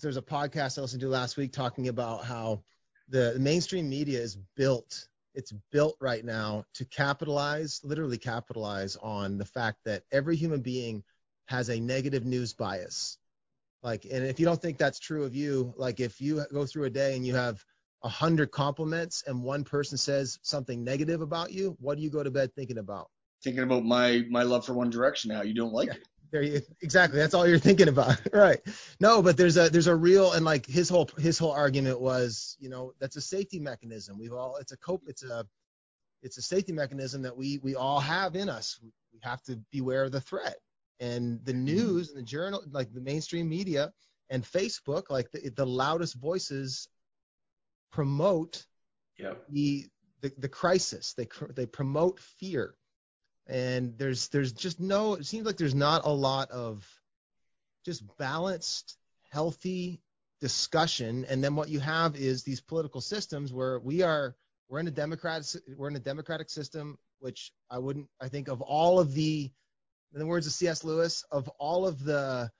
there's 0.00 0.16
a 0.16 0.22
podcast 0.22 0.78
I 0.78 0.80
listened 0.80 1.02
to 1.02 1.08
last 1.08 1.36
week 1.36 1.52
talking 1.52 1.88
about 1.88 2.24
how 2.24 2.62
the, 3.08 3.32
the 3.34 3.38
mainstream 3.40 3.88
media 3.90 4.18
is 4.20 4.36
built 4.56 5.08
it's 5.34 5.52
built 5.70 5.96
right 6.00 6.24
now 6.24 6.64
to 6.74 6.84
capitalize 6.86 7.80
literally 7.84 8.18
capitalize 8.18 8.96
on 8.96 9.38
the 9.38 9.44
fact 9.44 9.78
that 9.84 10.04
every 10.12 10.36
human 10.36 10.60
being 10.60 11.02
has 11.46 11.68
a 11.68 11.80
negative 11.80 12.24
news 12.24 12.54
bias. 12.54 13.18
Like 13.82 14.04
and 14.04 14.24
if 14.24 14.40
you 14.40 14.46
don't 14.46 14.62
think 14.62 14.78
that's 14.78 14.98
true 14.98 15.24
of 15.24 15.34
you, 15.34 15.74
like 15.76 16.00
if 16.00 16.20
you 16.20 16.44
go 16.52 16.64
through 16.64 16.84
a 16.84 16.90
day 16.90 17.16
and 17.16 17.26
you 17.26 17.34
have 17.34 17.62
a 18.04 18.08
hundred 18.08 18.50
compliments 18.50 19.24
and 19.26 19.42
one 19.42 19.64
person 19.64 19.96
says 19.96 20.38
something 20.42 20.82
negative 20.82 21.20
about 21.20 21.52
you, 21.52 21.76
what 21.80 21.96
do 21.96 22.02
you 22.02 22.10
go 22.10 22.22
to 22.22 22.30
bed 22.30 22.54
thinking 22.54 22.78
about? 22.78 23.08
Thinking 23.42 23.62
about 23.62 23.84
my 23.84 24.24
my 24.30 24.42
love 24.42 24.64
for 24.64 24.74
One 24.74 24.90
Direction, 24.90 25.30
how 25.30 25.42
you 25.42 25.54
don't 25.54 25.72
like 25.72 25.88
Yeah. 25.88 25.94
it. 25.94 26.08
There 26.30 26.42
you 26.42 26.62
exactly. 26.80 27.18
That's 27.18 27.34
all 27.34 27.46
you're 27.46 27.58
thinking 27.58 27.88
about, 27.88 28.18
right? 28.32 28.60
No, 29.00 29.20
but 29.20 29.36
there's 29.36 29.58
a 29.58 29.68
there's 29.68 29.86
a 29.86 29.94
real 29.94 30.32
and 30.32 30.44
like 30.44 30.64
his 30.64 30.88
whole 30.88 31.10
his 31.18 31.38
whole 31.38 31.52
argument 31.52 32.00
was, 32.00 32.56
you 32.58 32.70
know, 32.70 32.92
that's 33.00 33.16
a 33.16 33.20
safety 33.20 33.60
mechanism. 33.60 34.18
We've 34.18 34.32
all 34.32 34.56
it's 34.56 34.72
a 34.72 34.78
cope 34.78 35.02
it's 35.06 35.22
a 35.22 35.46
it's 36.22 36.38
a 36.38 36.42
safety 36.42 36.72
mechanism 36.72 37.20
that 37.22 37.36
we 37.36 37.58
we 37.58 37.74
all 37.74 38.00
have 38.00 38.34
in 38.34 38.48
us. 38.48 38.78
We 39.12 39.20
have 39.22 39.42
to 39.42 39.60
beware 39.70 40.04
of 40.04 40.12
the 40.12 40.20
threat. 40.20 40.56
And 41.00 41.44
the 41.44 41.52
mm-hmm. 41.52 41.64
news 41.64 42.08
and 42.10 42.18
the 42.18 42.22
journal, 42.22 42.62
like 42.70 42.92
the 42.94 43.00
mainstream 43.00 43.48
media 43.48 43.92
and 44.30 44.42
Facebook, 44.42 45.10
like 45.10 45.30
the, 45.32 45.50
the 45.54 45.66
loudest 45.66 46.14
voices 46.14 46.88
promote 47.92 48.66
Yeah. 49.18 49.34
the 49.48 49.86
the, 50.20 50.32
the 50.38 50.48
crisis. 50.48 51.14
They 51.14 51.28
they 51.54 51.66
promote 51.66 52.20
fear, 52.20 52.74
and 53.46 53.96
there's 53.98 54.28
there's 54.28 54.52
just 54.52 54.80
no. 54.80 55.14
It 55.14 55.26
seems 55.26 55.46
like 55.46 55.56
there's 55.56 55.74
not 55.74 56.04
a 56.04 56.10
lot 56.12 56.50
of 56.50 56.86
just 57.84 58.04
balanced, 58.18 58.96
healthy 59.30 60.00
discussion. 60.40 61.24
And 61.26 61.42
then 61.42 61.54
what 61.56 61.68
you 61.68 61.80
have 61.80 62.16
is 62.16 62.42
these 62.42 62.60
political 62.60 63.00
systems 63.00 63.52
where 63.52 63.78
we 63.80 64.02
are 64.02 64.36
we're 64.68 64.80
in 64.80 64.88
a 64.88 64.92
democratic 64.92 65.46
we're 65.76 65.88
in 65.88 65.96
a 65.96 66.00
democratic 66.00 66.50
system, 66.50 66.98
which 67.18 67.52
I 67.70 67.78
wouldn't 67.78 68.08
I 68.20 68.28
think 68.28 68.48
of 68.48 68.60
all 68.60 68.98
of 69.00 69.12
the 69.14 69.50
in 70.12 70.18
the 70.18 70.26
words 70.26 70.46
of 70.46 70.52
C.S. 70.52 70.84
Lewis 70.84 71.24
of 71.30 71.48
all 71.58 71.86
of 71.86 72.02
the 72.04 72.50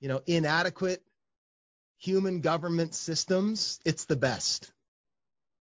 you 0.00 0.08
know 0.08 0.20
inadequate 0.26 1.02
human 2.00 2.40
government 2.40 2.94
systems, 2.94 3.78
it's 3.84 4.06
the 4.06 4.16
best 4.16 4.72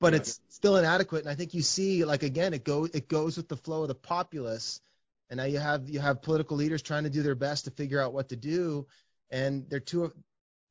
but 0.05 0.13
it's 0.13 0.41
still 0.51 0.77
inadequate. 0.77 1.23
And 1.23 1.31
I 1.31 1.35
think 1.35 1.55
you 1.55 1.63
see, 1.63 2.05
like 2.05 2.23
again, 2.23 2.53
it 2.53 2.63
go 2.63 2.85
it 2.85 3.09
goes 3.09 3.39
with 3.39 3.49
the 3.49 3.57
flow 3.57 3.83
of 3.83 3.89
the 3.89 3.95
populace, 3.95 4.83
and 5.31 5.39
now 5.39 5.45
you 5.45 5.59
have 5.59 5.89
you 5.89 5.99
have 5.99 6.21
political 6.21 6.59
leaders 6.59 6.83
trying 6.83 7.05
to 7.05 7.11
do 7.11 7.23
their 7.23 7.35
best 7.35 7.65
to 7.65 7.71
figure 7.71 8.03
out 8.03 8.13
what 8.13 8.29
to 8.29 8.37
do, 8.37 8.87
and 9.31 9.65
they're 9.71 9.81
too, 9.81 10.13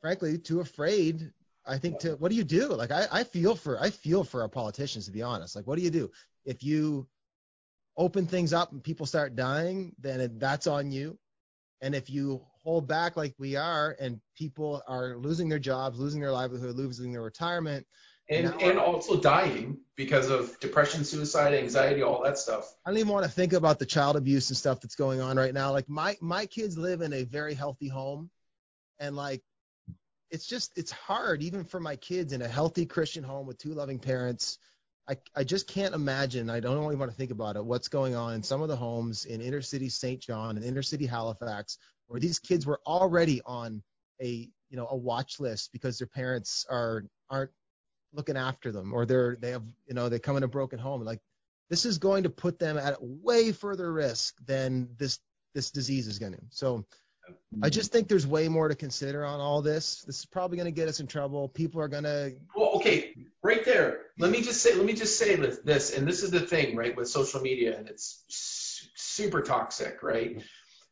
frankly, 0.01 0.37
too 0.37 0.59
afraid. 0.59 1.31
I 1.65 1.79
think 1.79 1.99
to 1.99 2.11
what 2.17 2.29
do 2.29 2.35
you 2.35 2.43
do? 2.43 2.67
Like 2.67 2.91
I, 2.91 3.07
I 3.11 3.23
feel 3.23 3.55
for 3.55 3.81
I 3.81 3.89
feel 3.89 4.23
for 4.23 4.41
our 4.43 4.49
politicians 4.49 5.05
to 5.05 5.11
be 5.11 5.23
honest. 5.23 5.55
Like 5.55 5.65
what 5.65 5.77
do 5.77 5.83
you 5.83 5.91
do 5.91 6.11
if 6.45 6.61
you 6.61 7.07
open 7.97 8.27
things 8.27 8.53
up 8.53 8.71
and 8.71 8.83
people 8.83 9.07
start 9.07 9.35
dying? 9.35 9.95
Then 9.97 10.37
that's 10.37 10.67
on 10.67 10.91
you. 10.91 11.17
And 11.81 11.95
if 11.95 12.09
you 12.09 12.45
hold 12.63 12.87
back 12.87 13.17
like 13.17 13.33
we 13.37 13.55
are, 13.55 13.95
and 13.99 14.19
people 14.37 14.81
are 14.87 15.17
losing 15.17 15.49
their 15.49 15.59
jobs, 15.59 15.99
losing 15.99 16.21
their 16.21 16.31
livelihood, 16.31 16.75
losing 16.75 17.11
their 17.11 17.21
retirement, 17.21 17.85
And 18.29 18.53
and 18.61 18.79
also 18.79 19.19
dying 19.19 19.77
because 19.95 20.29
of 20.29 20.57
depression, 20.59 21.03
suicide, 21.03 21.53
anxiety, 21.53 22.01
all 22.01 22.23
that 22.23 22.37
stuff. 22.37 22.73
I 22.85 22.89
don't 22.89 22.99
even 22.99 23.11
want 23.11 23.25
to 23.25 23.31
think 23.31 23.53
about 23.53 23.79
the 23.79 23.85
child 23.85 24.15
abuse 24.15 24.49
and 24.49 24.57
stuff 24.57 24.79
that's 24.81 24.95
going 24.95 25.19
on 25.19 25.37
right 25.37 25.53
now. 25.53 25.71
Like 25.71 25.89
my 25.89 26.17
my 26.21 26.45
kids 26.45 26.77
live 26.77 27.01
in 27.01 27.11
a 27.13 27.23
very 27.23 27.53
healthy 27.53 27.89
home, 27.89 28.29
and 28.99 29.15
like 29.15 29.41
it's 30.31 30.47
just 30.47 30.71
it's 30.77 30.91
hard 30.91 31.43
even 31.43 31.65
for 31.65 31.79
my 31.79 31.95
kids 31.97 32.33
in 32.33 32.41
a 32.41 32.47
healthy 32.47 32.85
Christian 32.85 33.23
home 33.23 33.45
with 33.45 33.57
two 33.57 33.73
loving 33.73 33.99
parents. 33.99 34.57
I, 35.07 35.17
I 35.35 35.43
just 35.43 35.67
can't 35.67 35.93
imagine. 35.93 36.49
I 36.49 36.61
don't 36.61 36.81
even 36.85 36.97
want 36.97 37.11
to 37.11 37.17
think 37.17 37.31
about 37.31 37.57
it. 37.57 37.65
What's 37.65 37.89
going 37.89 38.15
on 38.15 38.35
in 38.35 38.41
some 38.41 38.61
of 38.61 38.69
the 38.69 38.75
homes 38.77 39.25
in 39.25 39.41
inner 39.41 39.61
city 39.61 39.89
Saint 39.89 40.21
John 40.21 40.55
and 40.55 40.65
inner 40.65 40.81
city 40.81 41.05
Halifax, 41.05 41.77
where 42.07 42.19
these 42.19 42.39
kids 42.39 42.65
were 42.65 42.79
already 42.85 43.41
on 43.45 43.81
a 44.21 44.49
you 44.69 44.77
know 44.77 44.87
a 44.89 44.95
watch 44.95 45.39
list 45.39 45.71
because 45.71 45.97
their 45.97 46.07
parents 46.07 46.65
are 46.69 47.05
aren't 47.29 47.51
looking 48.13 48.37
after 48.37 48.71
them 48.71 48.93
or 48.93 49.05
they're 49.05 49.37
they 49.39 49.51
have 49.51 49.63
you 49.87 49.93
know 49.93 50.09
they 50.09 50.19
come 50.19 50.37
in 50.37 50.43
a 50.43 50.47
broken 50.47 50.79
home. 50.79 51.03
Like 51.03 51.19
this 51.69 51.85
is 51.85 51.97
going 51.97 52.23
to 52.23 52.29
put 52.29 52.59
them 52.59 52.77
at 52.77 52.97
way 53.01 53.51
further 53.51 53.91
risk 53.91 54.35
than 54.45 54.89
this 54.97 55.19
this 55.53 55.71
disease 55.71 56.07
is 56.07 56.19
going 56.19 56.33
to. 56.33 56.41
So 56.49 56.85
I 57.61 57.69
just 57.69 57.91
think 57.91 58.07
there's 58.07 58.27
way 58.27 58.49
more 58.49 58.67
to 58.67 58.75
consider 58.75 59.23
on 59.25 59.39
all 59.39 59.61
this. 59.61 60.03
This 60.05 60.19
is 60.19 60.25
probably 60.25 60.57
going 60.57 60.65
to 60.65 60.71
get 60.71 60.89
us 60.89 60.99
in 60.99 61.07
trouble. 61.07 61.47
People 61.47 61.79
are 61.79 61.87
going 61.87 62.03
to. 62.03 62.33
Well, 62.55 62.71
okay, 62.75 63.15
right 63.41 63.63
there. 63.63 64.01
Let 64.17 64.31
me 64.31 64.41
just 64.41 64.61
say, 64.61 64.75
let 64.75 64.85
me 64.85 64.93
just 64.93 65.17
say 65.17 65.35
this, 65.35 65.95
and 65.95 66.07
this 66.07 66.23
is 66.23 66.31
the 66.31 66.39
thing, 66.39 66.75
right, 66.75 66.95
with 66.95 67.07
social 67.07 67.41
media, 67.41 67.77
and 67.77 67.87
it's 67.87 68.23
super 68.27 69.41
toxic, 69.41 70.03
right? 70.03 70.41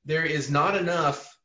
There 0.06 0.26
is 0.26 0.50
not 0.50 0.76
enough 0.76 1.38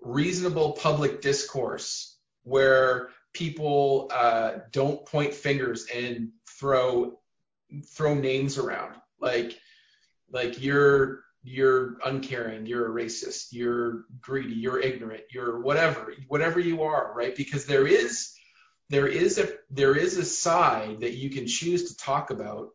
reasonable 0.00 0.72
public 0.72 1.20
discourse 1.20 2.16
where 2.44 3.08
people 3.32 4.08
uh, 4.12 4.52
don't 4.70 5.04
point 5.06 5.34
fingers 5.34 5.86
and 5.92 6.30
throw 6.48 7.18
throw 7.94 8.14
names 8.14 8.58
around 8.58 8.94
like 9.20 9.58
like 10.30 10.62
you're 10.62 11.24
you're 11.46 11.96
uncaring, 12.04 12.66
you're 12.66 12.86
a 12.86 13.04
racist, 13.04 13.48
you're 13.52 14.04
greedy, 14.20 14.54
you're 14.54 14.80
ignorant, 14.80 15.22
you're 15.30 15.60
whatever, 15.60 16.12
whatever 16.26 16.58
you 16.58 16.82
are, 16.82 17.12
right? 17.14 17.36
Because 17.36 17.66
there 17.66 17.86
is 17.86 18.32
there 18.90 19.06
is 19.06 19.38
a 19.38 19.48
there 19.70 19.96
is 19.96 20.16
a 20.16 20.24
side 20.24 21.00
that 21.00 21.14
you 21.14 21.30
can 21.30 21.46
choose 21.46 21.88
to 21.90 21.96
talk 21.96 22.30
about 22.30 22.70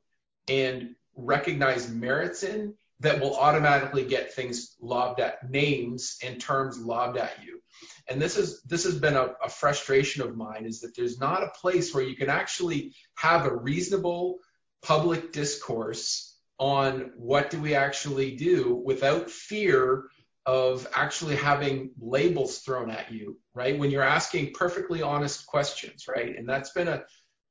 and 0.48 0.96
recognize 1.15 1.89
merits 1.89 2.44
in 2.44 2.74
that 3.02 3.20
will 3.20 3.36
automatically 3.36 4.06
get 4.06 4.34
things 4.34 4.76
lobbed 4.80 5.20
at 5.20 5.50
names 5.50 6.18
and 6.24 6.40
terms 6.40 6.80
lobbed 6.80 7.18
at 7.18 7.44
you. 7.44 7.60
And 8.08 8.22
this 8.22 8.38
is 8.38 8.62
this 8.64 8.84
has 8.84 8.98
been 8.98 9.16
a, 9.16 9.34
a 9.44 9.50
frustration 9.50 10.22
of 10.22 10.36
mine 10.36 10.66
is 10.66 10.82
that 10.82 10.96
there's 10.96 11.20
not 11.20 11.44
a 11.44 11.52
place 11.60 11.94
where 11.94 12.04
you 12.04 12.16
can 12.16 12.30
actually 12.30 12.94
have 13.16 13.46
a 13.46 13.56
reasonable 13.56 14.40
public 14.84 15.32
discourse 15.32 16.36
on 16.58 17.12
what 17.16 17.50
do 17.50 17.60
we 17.60 17.74
actually 17.74 18.36
do 18.36 18.76
without 18.86 19.32
fear 19.32 20.06
of 20.46 20.88
actually 20.94 21.36
having 21.36 21.92
labels 22.00 22.60
thrown 22.60 22.90
at 22.92 23.12
you, 23.12 23.38
right? 23.54 23.78
When 23.78 23.92
you're 23.92 24.04
asking 24.04 24.54
perfectly 24.54 25.02
honest 25.02 25.46
questions, 25.48 26.06
right? 26.08 26.36
And 26.36 26.48
that's 26.48 26.72
been 26.72 26.88
a 26.88 27.04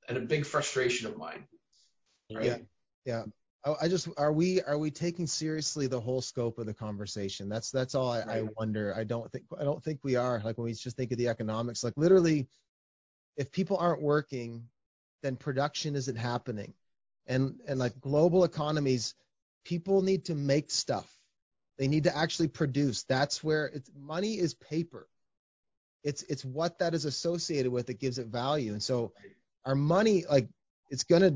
and 0.09 0.17
a 0.19 0.21
big 0.21 0.47
frustration 0.47 1.09
of 1.09 1.17
mine. 1.17 1.47
Right? 2.33 2.45
Yeah. 2.45 2.57
Yeah. 3.05 3.23
Oh, 3.65 3.77
I 3.81 3.89
just 3.89 4.09
are 4.17 4.33
we 4.33 4.63
are 4.63 4.79
we 4.79 4.91
taking 4.91 5.27
seriously 5.27 5.87
the 5.87 6.01
whole 6.01 6.23
scope 6.23 6.59
of 6.59 6.67
the 6.67 6.75
conversation? 6.75 7.49
That's 7.49 7.71
that's 7.71 7.95
all 7.95 8.11
I, 8.11 8.21
right. 8.21 8.29
I 8.39 8.49
wonder. 8.57 8.95
I 8.97 9.05
don't 9.05 9.31
think 9.31 9.45
I 9.59 9.65
don't 9.65 9.83
think 9.85 10.01
we 10.03 10.17
are. 10.17 10.41
Like 10.43 10.57
when 10.57 10.65
we 10.65 10.73
just 10.73 10.97
think 10.97 11.13
of 11.13 11.19
the 11.19 11.29
economics, 11.29 11.85
like 11.85 11.95
literally, 11.97 12.49
if 13.37 13.53
people 13.53 13.77
aren't 13.77 14.01
working, 14.01 14.65
then 15.23 15.37
production 15.37 15.95
isn't 15.95 16.17
happening 16.17 16.73
and 17.27 17.61
and 17.67 17.79
like 17.79 17.99
global 18.01 18.45
economies 18.45 19.15
people 19.65 20.03
need 20.03 20.25
to 20.25 20.35
make 20.35 20.71
stuff 20.71 21.09
they 21.79 21.89
need 21.89 22.05
to 22.05 22.17
actually 22.17 22.49
produce 22.49 23.05
that's 23.05 23.43
where 23.43 23.67
it's 23.67 23.91
money 23.99 24.39
is 24.39 24.55
paper 24.55 25.09
it's 26.03 26.23
it's 26.25 26.45
what 26.45 26.79
that 26.79 26.95
is 26.95 27.05
associated 27.05 27.71
with 27.71 27.87
that 27.87 28.01
gives 28.01 28.19
it 28.19 28.27
value 28.27 28.73
and 28.73 28.83
so 28.83 29.13
our 29.65 29.75
money 29.75 30.25
like 30.31 30.49
it's 30.89 31.05
gonna 31.05 31.27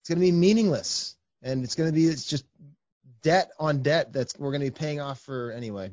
it's 0.00 0.08
gonna 0.08 0.20
be 0.20 0.32
meaningless 0.32 1.16
and 1.46 1.62
it's 1.62 1.76
gonna 1.76 1.92
be 1.92 2.06
it's 2.06 2.26
just 2.26 2.44
debt 3.22 3.50
on 3.58 3.82
debt 3.82 4.12
that's 4.12 4.36
we're 4.38 4.50
gonna 4.50 4.64
be 4.64 4.70
paying 4.70 5.00
off 5.00 5.20
for 5.20 5.52
anyway. 5.52 5.90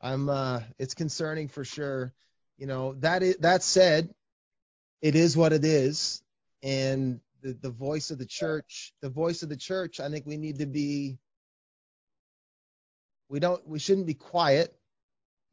I'm 0.00 0.28
uh 0.28 0.60
it's 0.78 0.94
concerning 0.94 1.48
for 1.48 1.64
sure. 1.64 2.12
You 2.58 2.66
know 2.66 2.94
that 3.00 3.22
is 3.22 3.36
that 3.38 3.62
said 3.62 4.14
it 5.00 5.14
is 5.16 5.36
what 5.36 5.52
it 5.52 5.64
is. 5.64 6.22
And 6.62 7.20
the, 7.42 7.54
the 7.54 7.70
voice 7.70 8.10
of 8.10 8.18
the 8.18 8.26
church, 8.26 8.92
the 9.00 9.08
voice 9.08 9.42
of 9.42 9.48
the 9.48 9.56
church, 9.56 9.98
I 9.98 10.08
think 10.10 10.26
we 10.26 10.36
need 10.36 10.58
to 10.58 10.66
be 10.66 11.18
we 13.30 13.40
don't 13.40 13.66
we 13.66 13.78
shouldn't 13.78 14.06
be 14.06 14.14
quiet. 14.14 14.76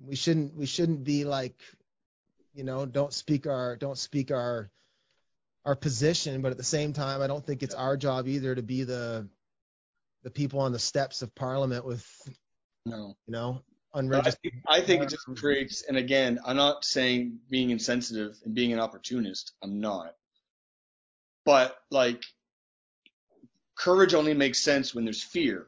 We 0.06 0.16
shouldn't 0.16 0.54
we 0.54 0.66
shouldn't 0.66 1.06
be 1.06 1.24
like, 1.24 1.56
you 2.54 2.66
know, 2.66 2.86
don't 2.86 3.14
speak 3.14 3.48
our 3.48 3.78
don't 3.78 3.98
speak 3.98 4.32
our 4.32 4.70
our 5.70 5.76
position, 5.76 6.42
but 6.42 6.52
at 6.52 6.58
the 6.58 6.64
same 6.64 6.94
time 6.94 7.22
I 7.22 7.28
don't 7.28 7.46
think 7.46 7.64
it's 7.64 7.76
our 7.76 7.96
job 7.96 8.28
either 8.28 8.54
to 8.54 8.62
be 8.62 8.84
the 8.84 9.28
the 10.24 10.32
people 10.32 10.60
on 10.60 10.74
the 10.74 10.80
steps 10.80 11.22
of 11.22 11.34
parliament 11.34 11.86
with 11.86 12.06
no 12.86 13.16
you 13.26 13.32
know 13.32 13.62
unregistered 13.94 14.52
I 14.68 14.76
think, 14.76 14.84
I 14.84 14.86
think 14.86 15.04
it 15.04 15.10
just 15.10 15.26
creates 15.38 15.84
and 15.84 15.98
again 15.98 16.40
i'm 16.46 16.58
not 16.58 16.86
saying 16.86 17.40
being 17.50 17.72
insensitive 17.72 18.38
and 18.46 18.54
being 18.54 18.74
an 18.74 18.80
opportunist 18.80 19.54
i'm 19.64 19.80
not 19.80 20.14
but 21.46 21.76
like 21.90 22.24
courage 23.80 24.14
only 24.14 24.34
makes 24.34 24.60
sense 24.60 24.94
when 24.94 25.06
there's 25.06 25.24
fear. 25.24 25.68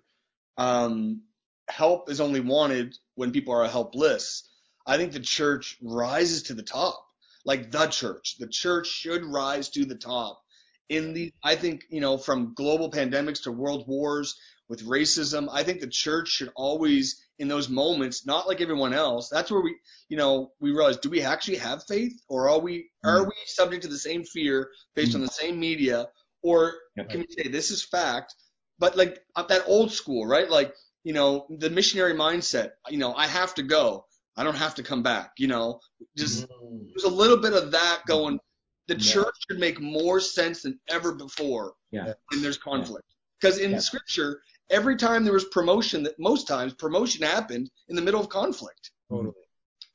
Um, 0.57 1.21
help 1.69 2.09
is 2.09 2.21
only 2.21 2.41
wanted 2.41 2.97
when 3.15 3.31
people 3.31 3.53
are 3.53 3.67
helpless. 3.67 4.47
I 4.85 4.97
think 4.97 5.13
the 5.13 5.21
church 5.21 5.77
rises 5.81 6.43
to 6.43 6.53
the 6.53 6.63
top, 6.63 7.07
like 7.45 7.71
the 7.71 7.87
church. 7.87 8.37
The 8.39 8.47
church 8.47 8.87
should 8.87 9.25
rise 9.25 9.69
to 9.69 9.85
the 9.85 9.95
top. 9.95 10.41
In 10.89 11.13
the, 11.13 11.33
I 11.43 11.55
think, 11.55 11.83
you 11.89 12.01
know, 12.01 12.17
from 12.17 12.53
global 12.53 12.91
pandemics 12.91 13.43
to 13.43 13.51
world 13.51 13.85
wars 13.87 14.35
with 14.67 14.85
racism, 14.85 15.47
I 15.51 15.63
think 15.63 15.79
the 15.79 15.87
church 15.87 16.27
should 16.29 16.51
always, 16.55 17.21
in 17.39 17.47
those 17.47 17.69
moments, 17.69 18.25
not 18.25 18.47
like 18.47 18.61
everyone 18.61 18.93
else. 18.93 19.29
That's 19.29 19.49
where 19.49 19.61
we, 19.61 19.77
you 20.09 20.17
know, 20.17 20.51
we 20.59 20.71
realize, 20.71 20.97
do 20.97 21.09
we 21.09 21.21
actually 21.21 21.57
have 21.57 21.83
faith, 21.85 22.13
or 22.27 22.49
are 22.49 22.59
we, 22.59 22.89
are 23.05 23.21
mm. 23.21 23.27
we 23.27 23.33
subject 23.45 23.83
to 23.83 23.89
the 23.89 23.97
same 23.97 24.23
fear 24.25 24.69
based 24.95 25.11
mm. 25.11 25.15
on 25.15 25.21
the 25.21 25.27
same 25.27 25.59
media, 25.59 26.07
or 26.41 26.73
can 27.09 27.21
we 27.21 27.27
say 27.29 27.47
this 27.47 27.71
is 27.71 27.83
fact? 27.83 28.35
But 28.79 28.97
like 28.97 29.21
that 29.35 29.63
old 29.67 29.91
school, 29.91 30.25
right? 30.25 30.49
Like, 30.49 30.73
you 31.03 31.13
know, 31.13 31.47
the 31.49 31.69
missionary 31.69 32.13
mindset. 32.13 32.71
You 32.89 32.97
know, 32.97 33.13
I 33.13 33.27
have 33.27 33.55
to 33.55 33.63
go. 33.63 34.05
I 34.41 34.43
don't 34.43 34.57
have 34.57 34.73
to 34.75 34.83
come 34.83 35.03
back. 35.03 35.33
You 35.37 35.47
know, 35.47 35.79
just 36.17 36.47
mm. 36.47 36.87
there's 36.89 37.03
a 37.03 37.15
little 37.15 37.37
bit 37.37 37.53
of 37.53 37.71
that 37.71 38.01
going. 38.07 38.39
The 38.87 38.95
yeah. 38.95 39.13
church 39.13 39.35
should 39.47 39.59
make 39.59 39.79
more 39.79 40.19
sense 40.19 40.63
than 40.63 40.79
ever 40.89 41.13
before. 41.13 41.73
Yeah. 41.91 42.13
When 42.31 42.41
there's 42.41 42.57
conflict, 42.57 43.05
because 43.39 43.59
in 43.59 43.71
yeah. 43.71 43.77
Scripture, 43.77 44.41
every 44.71 44.95
time 44.95 45.23
there 45.25 45.33
was 45.33 45.45
promotion, 45.45 46.01
that 46.03 46.19
most 46.19 46.47
times 46.47 46.73
promotion 46.73 47.23
happened 47.23 47.69
in 47.87 47.95
the 47.95 48.01
middle 48.01 48.19
of 48.19 48.29
conflict. 48.29 48.89
Totally. 49.11 49.35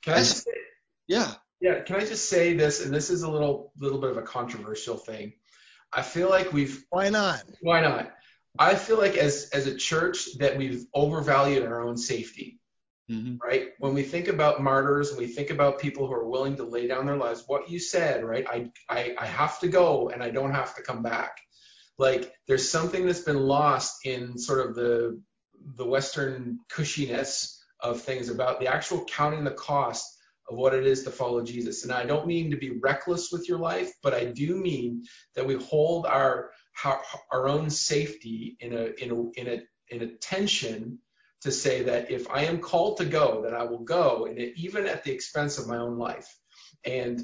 Can 0.02 0.14
I 0.14 0.18
just 0.18 0.44
say, 0.44 0.52
yeah. 1.08 1.34
Yeah, 1.60 1.80
can 1.80 1.96
I 1.96 2.00
just 2.00 2.28
say 2.28 2.54
this? 2.54 2.84
And 2.84 2.94
this 2.94 3.10
is 3.10 3.22
a 3.24 3.30
little 3.30 3.72
little 3.80 3.98
bit 3.98 4.10
of 4.10 4.16
a 4.16 4.22
controversial 4.22 4.96
thing. 4.96 5.32
I 5.92 6.02
feel 6.02 6.30
like 6.30 6.52
we've 6.52 6.84
why 6.90 7.08
not? 7.08 7.42
Why 7.62 7.80
not? 7.80 8.12
I 8.56 8.76
feel 8.76 8.98
like 8.98 9.16
as 9.16 9.50
as 9.52 9.66
a 9.66 9.74
church 9.74 10.38
that 10.38 10.56
we've 10.56 10.86
overvalued 10.94 11.64
our 11.64 11.82
own 11.82 11.96
safety. 11.96 12.60
Mm-hmm. 13.10 13.36
Right? 13.42 13.68
When 13.78 13.94
we 13.94 14.02
think 14.02 14.28
about 14.28 14.62
martyrs 14.62 15.10
and 15.10 15.18
we 15.18 15.28
think 15.28 15.50
about 15.50 15.78
people 15.78 16.06
who 16.06 16.14
are 16.14 16.28
willing 16.28 16.56
to 16.56 16.64
lay 16.64 16.88
down 16.88 17.06
their 17.06 17.16
lives, 17.16 17.44
what 17.46 17.70
you 17.70 17.78
said, 17.78 18.24
right? 18.24 18.44
I, 18.48 18.70
I, 18.88 19.14
I 19.16 19.26
have 19.26 19.60
to 19.60 19.68
go 19.68 20.08
and 20.08 20.22
I 20.22 20.30
don't 20.30 20.52
have 20.52 20.74
to 20.74 20.82
come 20.82 21.02
back. 21.02 21.38
Like 21.98 22.32
there's 22.48 22.68
something 22.68 23.06
that's 23.06 23.20
been 23.20 23.38
lost 23.38 24.04
in 24.04 24.38
sort 24.38 24.66
of 24.66 24.74
the 24.74 25.20
the 25.76 25.86
Western 25.86 26.60
cushiness 26.70 27.58
of 27.80 28.00
things 28.00 28.28
about 28.28 28.60
the 28.60 28.68
actual 28.68 29.04
counting 29.04 29.44
the 29.44 29.50
cost 29.50 30.16
of 30.48 30.56
what 30.56 30.74
it 30.74 30.86
is 30.86 31.02
to 31.04 31.10
follow 31.10 31.42
Jesus. 31.42 31.82
And 31.82 31.92
I 31.92 32.04
don't 32.04 32.26
mean 32.26 32.50
to 32.50 32.56
be 32.56 32.78
reckless 32.78 33.32
with 33.32 33.48
your 33.48 33.58
life, 33.58 33.90
but 34.02 34.14
I 34.14 34.26
do 34.26 34.56
mean 34.56 35.04
that 35.34 35.46
we 35.46 35.54
hold 35.54 36.06
our 36.06 36.50
our 37.32 37.48
own 37.48 37.70
safety 37.70 38.56
in 38.60 38.72
a 38.72 38.92
in 39.02 39.10
a 39.10 39.40
in 39.40 39.48
a 39.48 39.62
in 39.94 40.02
a 40.02 40.16
tension 40.16 40.98
to 41.42 41.52
say 41.52 41.82
that 41.84 42.10
if 42.10 42.30
I 42.30 42.44
am 42.44 42.60
called 42.60 42.98
to 42.98 43.04
go, 43.04 43.42
that 43.42 43.54
I 43.54 43.64
will 43.64 43.84
go, 43.84 44.26
and 44.26 44.38
it, 44.38 44.54
even 44.56 44.86
at 44.86 45.04
the 45.04 45.12
expense 45.12 45.58
of 45.58 45.68
my 45.68 45.76
own 45.76 45.98
life. 45.98 46.36
And 46.84 47.22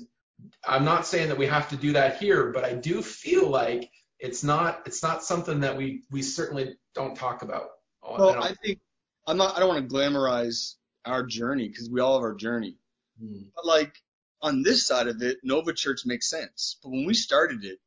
I'm 0.66 0.84
not 0.84 1.06
saying 1.06 1.28
that 1.28 1.38
we 1.38 1.46
have 1.46 1.68
to 1.70 1.76
do 1.76 1.92
that 1.92 2.18
here, 2.18 2.50
but 2.52 2.64
I 2.64 2.74
do 2.74 3.02
feel 3.02 3.48
like 3.48 3.90
it's 4.18 4.44
not 4.44 4.82
it's 4.86 5.02
not 5.02 5.22
something 5.22 5.60
that 5.60 5.76
we 5.76 6.04
we 6.10 6.22
certainly 6.22 6.76
don't 6.94 7.16
talk 7.16 7.42
about. 7.42 7.68
Well, 8.02 8.42
I 8.42 8.54
think 8.64 8.78
I'm 9.26 9.36
not. 9.36 9.56
I 9.56 9.60
don't 9.60 9.68
want 9.68 9.88
to 9.88 9.94
glamorize 9.94 10.74
our 11.04 11.24
journey 11.24 11.68
because 11.68 11.90
we 11.90 12.00
all 12.00 12.14
have 12.14 12.22
our 12.22 12.34
journey. 12.34 12.76
Hmm. 13.20 13.42
But 13.54 13.66
like 13.66 13.94
on 14.40 14.62
this 14.62 14.86
side 14.86 15.08
of 15.08 15.22
it, 15.22 15.38
Nova 15.42 15.72
Church 15.72 16.02
makes 16.04 16.28
sense. 16.28 16.78
But 16.82 16.90
when 16.90 17.04
we 17.06 17.14
started 17.14 17.64
it, 17.64 17.78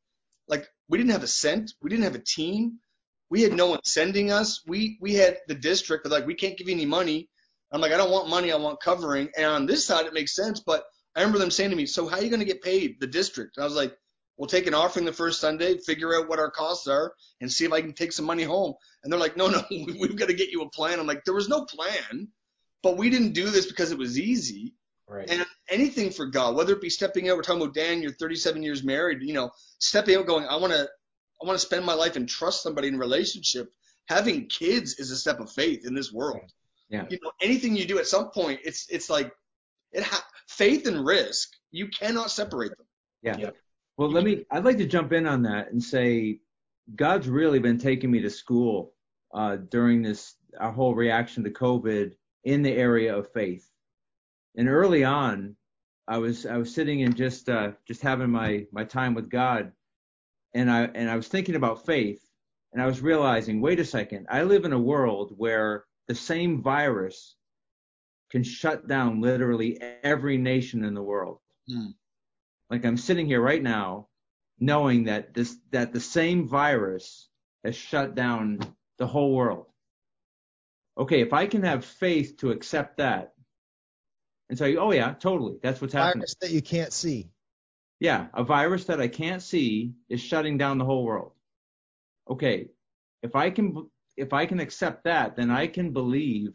like 0.48 0.66
we 0.88 0.98
didn't 0.98 1.12
have 1.12 1.22
a 1.22 1.28
cent, 1.28 1.72
we 1.82 1.90
didn't 1.90 2.04
have 2.04 2.14
a 2.14 2.20
team, 2.20 2.78
we 3.30 3.42
had 3.42 3.52
no 3.52 3.66
one 3.66 3.80
sending 3.84 4.30
us. 4.30 4.62
We 4.66 4.98
we 5.00 5.14
had 5.14 5.38
the 5.48 5.54
district, 5.54 6.04
but 6.04 6.12
like 6.12 6.26
we 6.26 6.34
can't 6.34 6.56
give 6.56 6.68
you 6.68 6.74
any 6.74 6.86
money. 6.86 7.28
I'm 7.72 7.80
like, 7.80 7.92
I 7.92 7.96
don't 7.96 8.12
want 8.12 8.28
money, 8.28 8.52
I 8.52 8.56
want 8.56 8.80
covering. 8.80 9.28
And 9.36 9.46
on 9.46 9.66
this 9.66 9.84
side, 9.84 10.06
it 10.06 10.14
makes 10.14 10.34
sense. 10.34 10.60
But 10.60 10.84
I 11.14 11.20
remember 11.20 11.38
them 11.38 11.50
saying 11.50 11.70
to 11.70 11.76
me, 11.76 11.86
"So 11.86 12.06
how 12.06 12.18
are 12.18 12.22
you 12.22 12.30
going 12.30 12.40
to 12.40 12.46
get 12.46 12.62
paid?" 12.62 13.00
The 13.00 13.06
district. 13.06 13.56
And 13.56 13.64
I 13.64 13.66
was 13.66 13.76
like, 13.76 13.96
"We'll 14.36 14.48
take 14.48 14.66
an 14.66 14.74
offering 14.74 15.04
the 15.04 15.12
first 15.12 15.40
Sunday, 15.40 15.78
figure 15.78 16.14
out 16.14 16.28
what 16.28 16.38
our 16.38 16.50
costs 16.50 16.86
are, 16.86 17.14
and 17.40 17.52
see 17.52 17.64
if 17.64 17.72
I 17.72 17.80
can 17.80 17.92
take 17.92 18.12
some 18.12 18.26
money 18.26 18.44
home." 18.44 18.74
And 19.02 19.12
they're 19.12 19.20
like, 19.20 19.36
"No, 19.36 19.48
no, 19.48 19.64
we've 19.70 20.16
got 20.16 20.28
to 20.28 20.34
get 20.34 20.50
you 20.50 20.62
a 20.62 20.70
plan." 20.70 21.00
I'm 21.00 21.06
like, 21.06 21.24
"There 21.24 21.34
was 21.34 21.48
no 21.48 21.64
plan, 21.64 22.28
but 22.82 22.96
we 22.96 23.10
didn't 23.10 23.32
do 23.32 23.50
this 23.50 23.66
because 23.66 23.90
it 23.90 23.98
was 23.98 24.18
easy." 24.18 24.74
Right. 25.08 25.28
And 25.30 25.46
anything 25.68 26.10
for 26.10 26.26
God, 26.26 26.56
whether 26.56 26.72
it 26.72 26.80
be 26.80 26.90
stepping 26.90 27.28
out, 27.28 27.36
we're 27.36 27.42
talking 27.42 27.62
about 27.62 27.74
Dan, 27.74 28.02
you're 28.02 28.12
37 28.12 28.62
years 28.62 28.82
married, 28.82 29.22
you 29.22 29.34
know, 29.34 29.50
stepping 29.78 30.16
out, 30.16 30.26
going, 30.26 30.46
I 30.46 30.56
want 30.56 30.72
to, 30.72 30.88
I 31.42 31.46
want 31.46 31.58
to 31.58 31.64
spend 31.64 31.84
my 31.84 31.94
life 31.94 32.16
and 32.16 32.28
trust 32.28 32.62
somebody 32.62 32.88
in 32.88 32.94
a 32.94 32.98
relationship. 32.98 33.72
Having 34.08 34.46
kids 34.46 34.98
is 34.98 35.10
a 35.10 35.16
step 35.16 35.40
of 35.40 35.50
faith 35.52 35.86
in 35.86 35.94
this 35.94 36.12
world. 36.12 36.50
Yeah. 36.88 37.04
You 37.10 37.18
know, 37.22 37.32
anything 37.40 37.76
you 37.76 37.86
do 37.86 37.98
at 37.98 38.06
some 38.06 38.30
point, 38.30 38.60
it's 38.64 38.86
it's 38.88 39.10
like 39.10 39.32
it 39.92 40.04
ha- 40.04 40.26
faith 40.48 40.86
and 40.86 41.04
risk. 41.04 41.50
You 41.72 41.88
cannot 41.88 42.30
separate 42.30 42.76
them. 42.76 42.86
Yeah. 43.22 43.36
Yeah. 43.38 43.50
Well, 43.96 44.10
let 44.10 44.24
me. 44.24 44.44
I'd 44.50 44.64
like 44.64 44.78
to 44.78 44.86
jump 44.86 45.12
in 45.12 45.26
on 45.26 45.42
that 45.42 45.72
and 45.72 45.82
say, 45.82 46.40
God's 46.94 47.28
really 47.28 47.58
been 47.58 47.78
taking 47.78 48.10
me 48.10 48.20
to 48.20 48.30
school 48.30 48.92
uh, 49.34 49.56
during 49.56 50.02
this 50.02 50.34
our 50.58 50.72
whole 50.72 50.94
reaction 50.94 51.44
to 51.44 51.50
COVID 51.50 52.12
in 52.44 52.62
the 52.62 52.72
area 52.72 53.16
of 53.16 53.32
faith. 53.32 53.68
And 54.56 54.68
early 54.68 55.04
on, 55.04 55.56
I 56.08 56.18
was 56.18 56.46
I 56.46 56.56
was 56.56 56.72
sitting 56.72 57.02
and 57.02 57.16
just 57.16 57.48
uh, 57.48 57.72
just 57.86 58.02
having 58.02 58.30
my 58.30 58.66
my 58.70 58.84
time 58.84 59.14
with 59.14 59.28
God, 59.28 59.72
and 60.56 60.70
I 60.70 60.84
and 60.94 61.10
I 61.10 61.16
was 61.16 61.28
thinking 61.28 61.54
about 61.54 61.84
faith, 61.84 62.20
and 62.72 62.82
I 62.82 62.86
was 62.86 63.00
realizing, 63.00 63.60
wait 63.60 63.78
a 63.78 63.84
second, 63.84 64.26
I 64.30 64.42
live 64.42 64.64
in 64.64 64.72
a 64.72 64.78
world 64.78 65.32
where 65.36 65.84
the 66.08 66.14
same 66.14 66.62
virus 66.62 67.36
can 68.30 68.42
shut 68.42 68.88
down 68.88 69.20
literally 69.20 69.78
every 70.02 70.38
nation 70.38 70.84
in 70.84 70.94
the 70.94 71.02
world. 71.02 71.38
Hmm. 71.68 71.90
Like 72.70 72.84
I'm 72.84 72.96
sitting 72.96 73.26
here 73.26 73.40
right 73.40 73.62
now, 73.62 74.08
knowing 74.58 75.04
that 75.04 75.34
this 75.34 75.56
that 75.72 75.92
the 75.92 76.00
same 76.00 76.48
virus 76.48 77.28
has 77.62 77.76
shut 77.76 78.14
down 78.14 78.60
the 78.98 79.06
whole 79.06 79.34
world. 79.34 79.66
Okay, 80.98 81.20
if 81.20 81.34
I 81.34 81.46
can 81.46 81.62
have 81.64 81.84
faith 81.84 82.38
to 82.38 82.50
accept 82.50 82.96
that 82.96 83.34
and 84.48 84.58
say, 84.58 84.76
oh 84.76 84.90
yeah, 84.90 85.12
totally, 85.12 85.58
that's 85.62 85.82
what's 85.82 85.92
happening. 85.92 86.20
Virus 86.20 86.36
that 86.40 86.50
you 86.50 86.62
can't 86.62 86.94
see. 86.94 87.28
Yeah, 88.00 88.26
a 88.34 88.44
virus 88.44 88.84
that 88.84 89.00
I 89.00 89.08
can't 89.08 89.42
see 89.42 89.94
is 90.08 90.20
shutting 90.20 90.58
down 90.58 90.78
the 90.78 90.84
whole 90.84 91.04
world. 91.04 91.32
Okay, 92.28 92.68
if 93.22 93.34
I 93.34 93.50
can 93.50 93.88
if 94.16 94.32
I 94.32 94.46
can 94.46 94.60
accept 94.60 95.04
that, 95.04 95.36
then 95.36 95.50
I 95.50 95.66
can 95.66 95.92
believe 95.92 96.54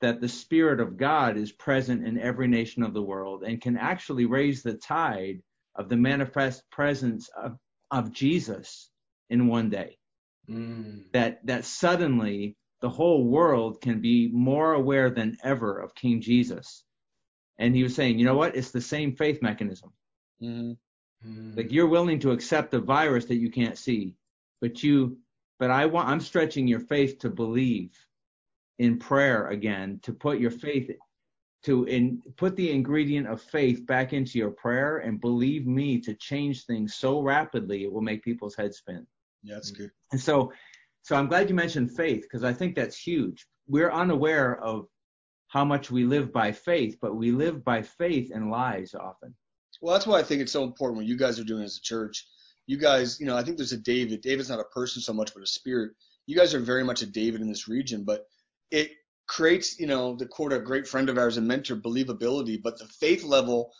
that 0.00 0.20
the 0.20 0.28
spirit 0.28 0.80
of 0.80 0.96
God 0.96 1.36
is 1.36 1.52
present 1.52 2.06
in 2.06 2.18
every 2.18 2.48
nation 2.48 2.82
of 2.82 2.94
the 2.94 3.02
world 3.02 3.42
and 3.42 3.60
can 3.60 3.76
actually 3.76 4.26
raise 4.26 4.62
the 4.62 4.74
tide 4.74 5.42
of 5.74 5.88
the 5.88 5.96
manifest 5.96 6.62
presence 6.70 7.28
of, 7.36 7.56
of 7.90 8.12
Jesus 8.12 8.90
in 9.30 9.48
one 9.48 9.70
day. 9.70 9.96
Mm. 10.48 11.10
That 11.12 11.44
that 11.46 11.64
suddenly 11.64 12.56
the 12.80 12.88
whole 12.90 13.24
world 13.24 13.80
can 13.80 14.00
be 14.00 14.28
more 14.32 14.74
aware 14.74 15.10
than 15.10 15.38
ever 15.42 15.78
of 15.78 15.94
King 15.94 16.20
Jesus. 16.20 16.84
And 17.58 17.74
he 17.74 17.82
was 17.82 17.94
saying, 17.94 18.18
you 18.18 18.26
know 18.26 18.36
what? 18.36 18.54
It's 18.54 18.70
the 18.70 18.80
same 18.80 19.16
faith 19.16 19.40
mechanism. 19.42 19.92
Mm-hmm. 20.42 20.72
Mm. 21.26 21.56
Like 21.56 21.72
you're 21.72 21.86
willing 21.86 22.18
to 22.20 22.32
accept 22.32 22.74
a 22.74 22.80
virus 22.80 23.24
that 23.26 23.36
you 23.36 23.50
can't 23.50 23.78
see, 23.78 24.14
but 24.60 24.82
you, 24.82 25.18
but 25.58 25.70
I 25.70 25.86
want, 25.86 26.08
I'm 26.08 26.20
stretching 26.20 26.68
your 26.68 26.80
faith 26.80 27.18
to 27.20 27.30
believe 27.30 27.92
in 28.78 28.98
prayer 28.98 29.48
again, 29.48 30.00
to 30.02 30.12
put 30.12 30.38
your 30.38 30.50
faith, 30.50 30.90
to 31.64 31.84
in, 31.84 32.22
put 32.36 32.54
the 32.56 32.70
ingredient 32.70 33.26
of 33.26 33.40
faith 33.40 33.86
back 33.86 34.12
into 34.12 34.38
your 34.38 34.50
prayer 34.50 34.98
and 34.98 35.20
believe 35.20 35.66
me 35.66 36.00
to 36.00 36.14
change 36.14 36.64
things 36.64 36.94
so 36.94 37.20
rapidly 37.20 37.84
it 37.84 37.92
will 37.92 38.02
make 38.02 38.22
people's 38.22 38.54
heads 38.54 38.78
spin. 38.78 39.06
Yeah, 39.42 39.54
that's 39.54 39.70
good. 39.70 39.90
And 40.12 40.20
so, 40.20 40.52
so 41.02 41.16
I'm 41.16 41.28
glad 41.28 41.48
you 41.48 41.54
mentioned 41.54 41.96
faith 41.96 42.22
because 42.22 42.44
I 42.44 42.52
think 42.52 42.74
that's 42.74 42.98
huge. 42.98 43.46
We're 43.66 43.90
unaware 43.90 44.60
of 44.62 44.86
how 45.48 45.64
much 45.64 45.90
we 45.90 46.04
live 46.04 46.32
by 46.32 46.52
faith, 46.52 46.98
but 47.00 47.16
we 47.16 47.30
live 47.30 47.64
by 47.64 47.82
faith 47.82 48.30
in 48.32 48.50
lies 48.50 48.94
often. 48.94 49.34
Well, 49.80 49.94
that's 49.94 50.06
why 50.06 50.18
I 50.18 50.22
think 50.22 50.42
it's 50.42 50.52
so 50.52 50.64
important 50.64 50.96
what 50.96 51.06
you 51.06 51.16
guys 51.16 51.38
are 51.38 51.44
doing 51.44 51.62
as 51.62 51.76
a 51.76 51.82
church. 51.82 52.26
You 52.66 52.78
guys, 52.78 53.20
you 53.20 53.26
know, 53.26 53.36
I 53.36 53.42
think 53.42 53.56
there's 53.56 53.72
a 53.72 53.76
David. 53.76 54.22
David's 54.22 54.48
not 54.48 54.60
a 54.60 54.64
person 54.64 55.02
so 55.02 55.12
much, 55.12 55.32
but 55.34 55.42
a 55.42 55.46
spirit. 55.46 55.92
You 56.26 56.36
guys 56.36 56.54
are 56.54 56.60
very 56.60 56.82
much 56.82 57.02
a 57.02 57.06
David 57.06 57.40
in 57.40 57.48
this 57.48 57.68
region, 57.68 58.04
but 58.04 58.26
it 58.70 58.90
creates, 59.28 59.78
you 59.78 59.86
know, 59.86 60.16
the 60.16 60.26
quote 60.26 60.52
a 60.52 60.58
great 60.58 60.88
friend 60.88 61.08
of 61.08 61.18
ours 61.18 61.36
and 61.36 61.46
mentor 61.46 61.76
believability, 61.76 62.60
but 62.60 62.78
the 62.78 62.86
faith 62.86 63.22
level, 63.22 63.72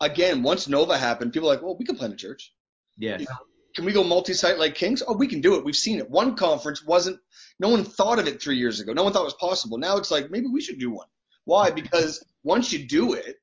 again, 0.00 0.42
once 0.42 0.68
Nova 0.68 0.96
happened, 0.96 1.32
people 1.32 1.48
are 1.48 1.54
like, 1.54 1.62
well, 1.62 1.76
we 1.76 1.84
can 1.84 1.96
plant 1.96 2.12
a 2.12 2.16
church. 2.16 2.52
Yes. 2.98 3.26
Can 3.74 3.84
we 3.84 3.92
go 3.92 4.04
multi-site 4.04 4.58
like 4.58 4.74
Kings? 4.74 5.02
Oh, 5.06 5.16
we 5.16 5.26
can 5.26 5.40
do 5.40 5.56
it. 5.56 5.64
We've 5.64 5.74
seen 5.76 5.98
it. 5.98 6.10
One 6.10 6.36
conference 6.36 6.84
wasn't, 6.84 7.18
no 7.58 7.68
one 7.68 7.84
thought 7.84 8.18
of 8.18 8.28
it 8.28 8.42
three 8.42 8.58
years 8.58 8.80
ago. 8.80 8.92
No 8.92 9.04
one 9.04 9.12
thought 9.12 9.22
it 9.22 9.24
was 9.24 9.34
possible. 9.34 9.78
Now 9.78 9.96
it's 9.96 10.10
like, 10.10 10.30
maybe 10.30 10.46
we 10.52 10.60
should 10.60 10.78
do 10.78 10.90
one. 10.90 11.06
Why? 11.44 11.70
Because 11.70 12.24
once 12.44 12.72
you 12.72 12.86
do 12.86 13.14
it, 13.14 13.24
Yeah. 13.24 13.39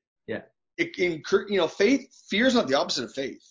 It 0.78 0.96
incur, 0.98 1.46
you 1.48 1.58
know, 1.58 1.68
faith, 1.68 2.08
fear 2.28 2.46
is 2.46 2.54
not 2.54 2.68
the 2.68 2.74
opposite 2.74 3.04
of 3.04 3.12
faith. 3.12 3.42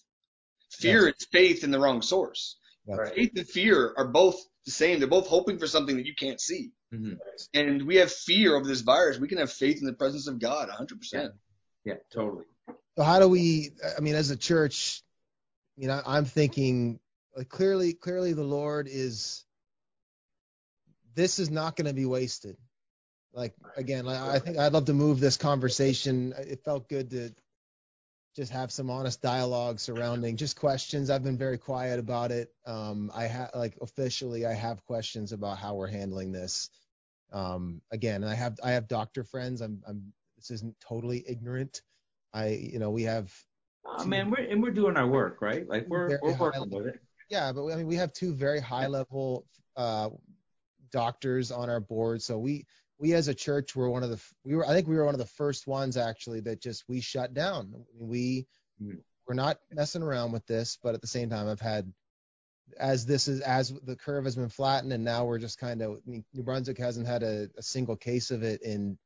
Fear 0.71 1.09
is 1.09 1.27
faith 1.31 1.63
in 1.63 1.71
the 1.71 1.79
wrong 1.79 2.01
source. 2.01 2.57
Right. 2.87 3.13
Faith 3.13 3.31
and 3.35 3.47
fear 3.47 3.93
are 3.97 4.07
both 4.07 4.41
the 4.65 4.71
same. 4.71 4.99
They're 4.99 5.07
both 5.07 5.27
hoping 5.27 5.59
for 5.59 5.67
something 5.67 5.97
that 5.97 6.05
you 6.05 6.15
can't 6.15 6.39
see. 6.39 6.71
hmm 6.91 7.13
And 7.53 7.85
we 7.85 7.97
have 7.97 8.11
fear 8.11 8.55
of 8.55 8.65
this 8.65 8.81
virus. 8.81 9.19
We 9.19 9.27
can 9.27 9.39
have 9.39 9.51
faith 9.51 9.79
in 9.79 9.85
the 9.85 9.93
presence 9.93 10.27
of 10.27 10.39
God 10.39 10.69
100%. 10.69 11.31
Yeah, 11.83 11.95
totally. 12.13 12.45
So 12.97 13.03
how 13.03 13.19
do 13.19 13.27
we? 13.27 13.71
I 13.97 14.01
mean, 14.01 14.15
as 14.15 14.31
a 14.31 14.37
church, 14.37 15.03
you 15.75 15.87
know, 15.87 16.01
I'm 16.05 16.25
thinking 16.25 16.99
like 17.35 17.49
clearly, 17.49 17.93
clearly 17.93 18.33
the 18.33 18.43
Lord 18.43 18.87
is. 18.89 19.43
This 21.13 21.39
is 21.39 21.49
not 21.49 21.75
going 21.75 21.87
to 21.87 21.93
be 21.93 22.05
wasted. 22.05 22.57
Like 23.33 23.53
again, 23.75 24.05
like, 24.05 24.17
I 24.19 24.39
think 24.39 24.57
I'd 24.57 24.73
love 24.73 24.85
to 24.85 24.93
move 24.93 25.19
this 25.19 25.37
conversation. 25.37 26.33
It 26.37 26.63
felt 26.63 26.89
good 26.89 27.11
to 27.11 27.33
just 28.35 28.51
have 28.51 28.71
some 28.71 28.89
honest 28.89 29.21
dialogue 29.21 29.79
surrounding 29.79 30.37
just 30.37 30.59
questions. 30.59 31.09
I've 31.09 31.23
been 31.23 31.37
very 31.37 31.57
quiet 31.57 31.99
about 31.99 32.31
it. 32.31 32.53
Um, 32.65 33.11
I 33.13 33.25
have 33.25 33.51
like 33.55 33.77
officially, 33.81 34.45
I 34.45 34.53
have 34.53 34.85
questions 34.85 35.31
about 35.31 35.57
how 35.57 35.75
we're 35.75 35.87
handling 35.87 36.31
this. 36.31 36.69
Um, 37.31 37.81
again, 37.91 38.23
I 38.23 38.35
have 38.35 38.59
I 38.63 38.71
have 38.71 38.87
doctor 38.87 39.23
friends. 39.23 39.61
I'm 39.61 39.83
I'm 39.87 40.13
this 40.37 40.51
isn't 40.51 40.75
totally 40.79 41.23
ignorant. 41.27 41.81
I 42.33 42.49
you 42.49 42.79
know 42.79 42.91
we 42.91 43.03
have 43.03 43.33
Oh, 43.89 44.05
man, 44.05 44.29
we're 44.29 44.43
and 44.43 44.61
we're 44.61 44.71
doing 44.71 44.97
our 44.97 45.07
work, 45.07 45.41
right? 45.41 45.67
Like 45.67 45.87
we're 45.87 46.19
we're 46.21 46.33
working 46.37 46.69
with 46.69 46.87
it. 46.87 46.99
Yeah, 47.29 47.51
but 47.51 47.63
we- 47.63 47.73
I 47.73 47.75
mean, 47.77 47.87
we 47.87 47.95
have 47.95 48.13
two 48.13 48.33
very 48.33 48.59
high 48.59 48.87
level 48.87 49.45
uh, 49.75 50.09
doctors 50.91 51.51
on 51.51 51.69
our 51.69 51.79
board. 51.79 52.21
So 52.21 52.37
we 52.37 52.65
we 52.99 53.13
as 53.13 53.27
a 53.27 53.33
church 53.33 53.75
were 53.75 53.89
one 53.89 54.03
of 54.03 54.09
the 54.09 54.19
we 54.43 54.55
were 54.55 54.65
I 54.67 54.73
think 54.73 54.87
we 54.87 54.95
were 54.95 55.05
one 55.05 55.15
of 55.15 55.19
the 55.19 55.25
first 55.25 55.67
ones 55.67 55.97
actually 55.97 56.41
that 56.41 56.61
just 56.61 56.83
we 56.87 57.01
shut 57.01 57.33
down. 57.33 57.73
We 57.99 58.47
Mm. 58.81 59.01
we're 59.25 59.33
not 59.33 59.57
messing 59.71 60.03
around 60.03 60.33
with 60.33 60.45
this, 60.45 60.77
but 60.83 60.93
at 60.93 61.01
the 61.01 61.07
same 61.07 61.31
time, 61.31 61.47
I've 61.47 61.59
had 61.59 61.91
as 62.77 63.05
this 63.05 63.27
is 63.27 63.41
as 63.41 63.69
the 63.69 63.95
curve 63.95 64.25
has 64.25 64.35
been 64.35 64.49
flattened, 64.49 64.93
and 64.93 65.03
now 65.03 65.25
we're 65.25 65.39
just 65.39 65.57
kind 65.57 65.81
of 65.81 65.93
I 65.93 66.09
mean, 66.09 66.25
New 66.33 66.43
Brunswick 66.43 66.77
hasn't 66.77 67.07
had 67.07 67.23
a, 67.23 67.49
a 67.57 67.63
single 67.63 67.95
case 67.95 68.29
of 68.29 68.43
it 68.43 68.61
in 68.61 68.97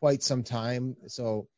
quite 0.00 0.22
some 0.22 0.42
time. 0.42 0.96
So 1.06 1.48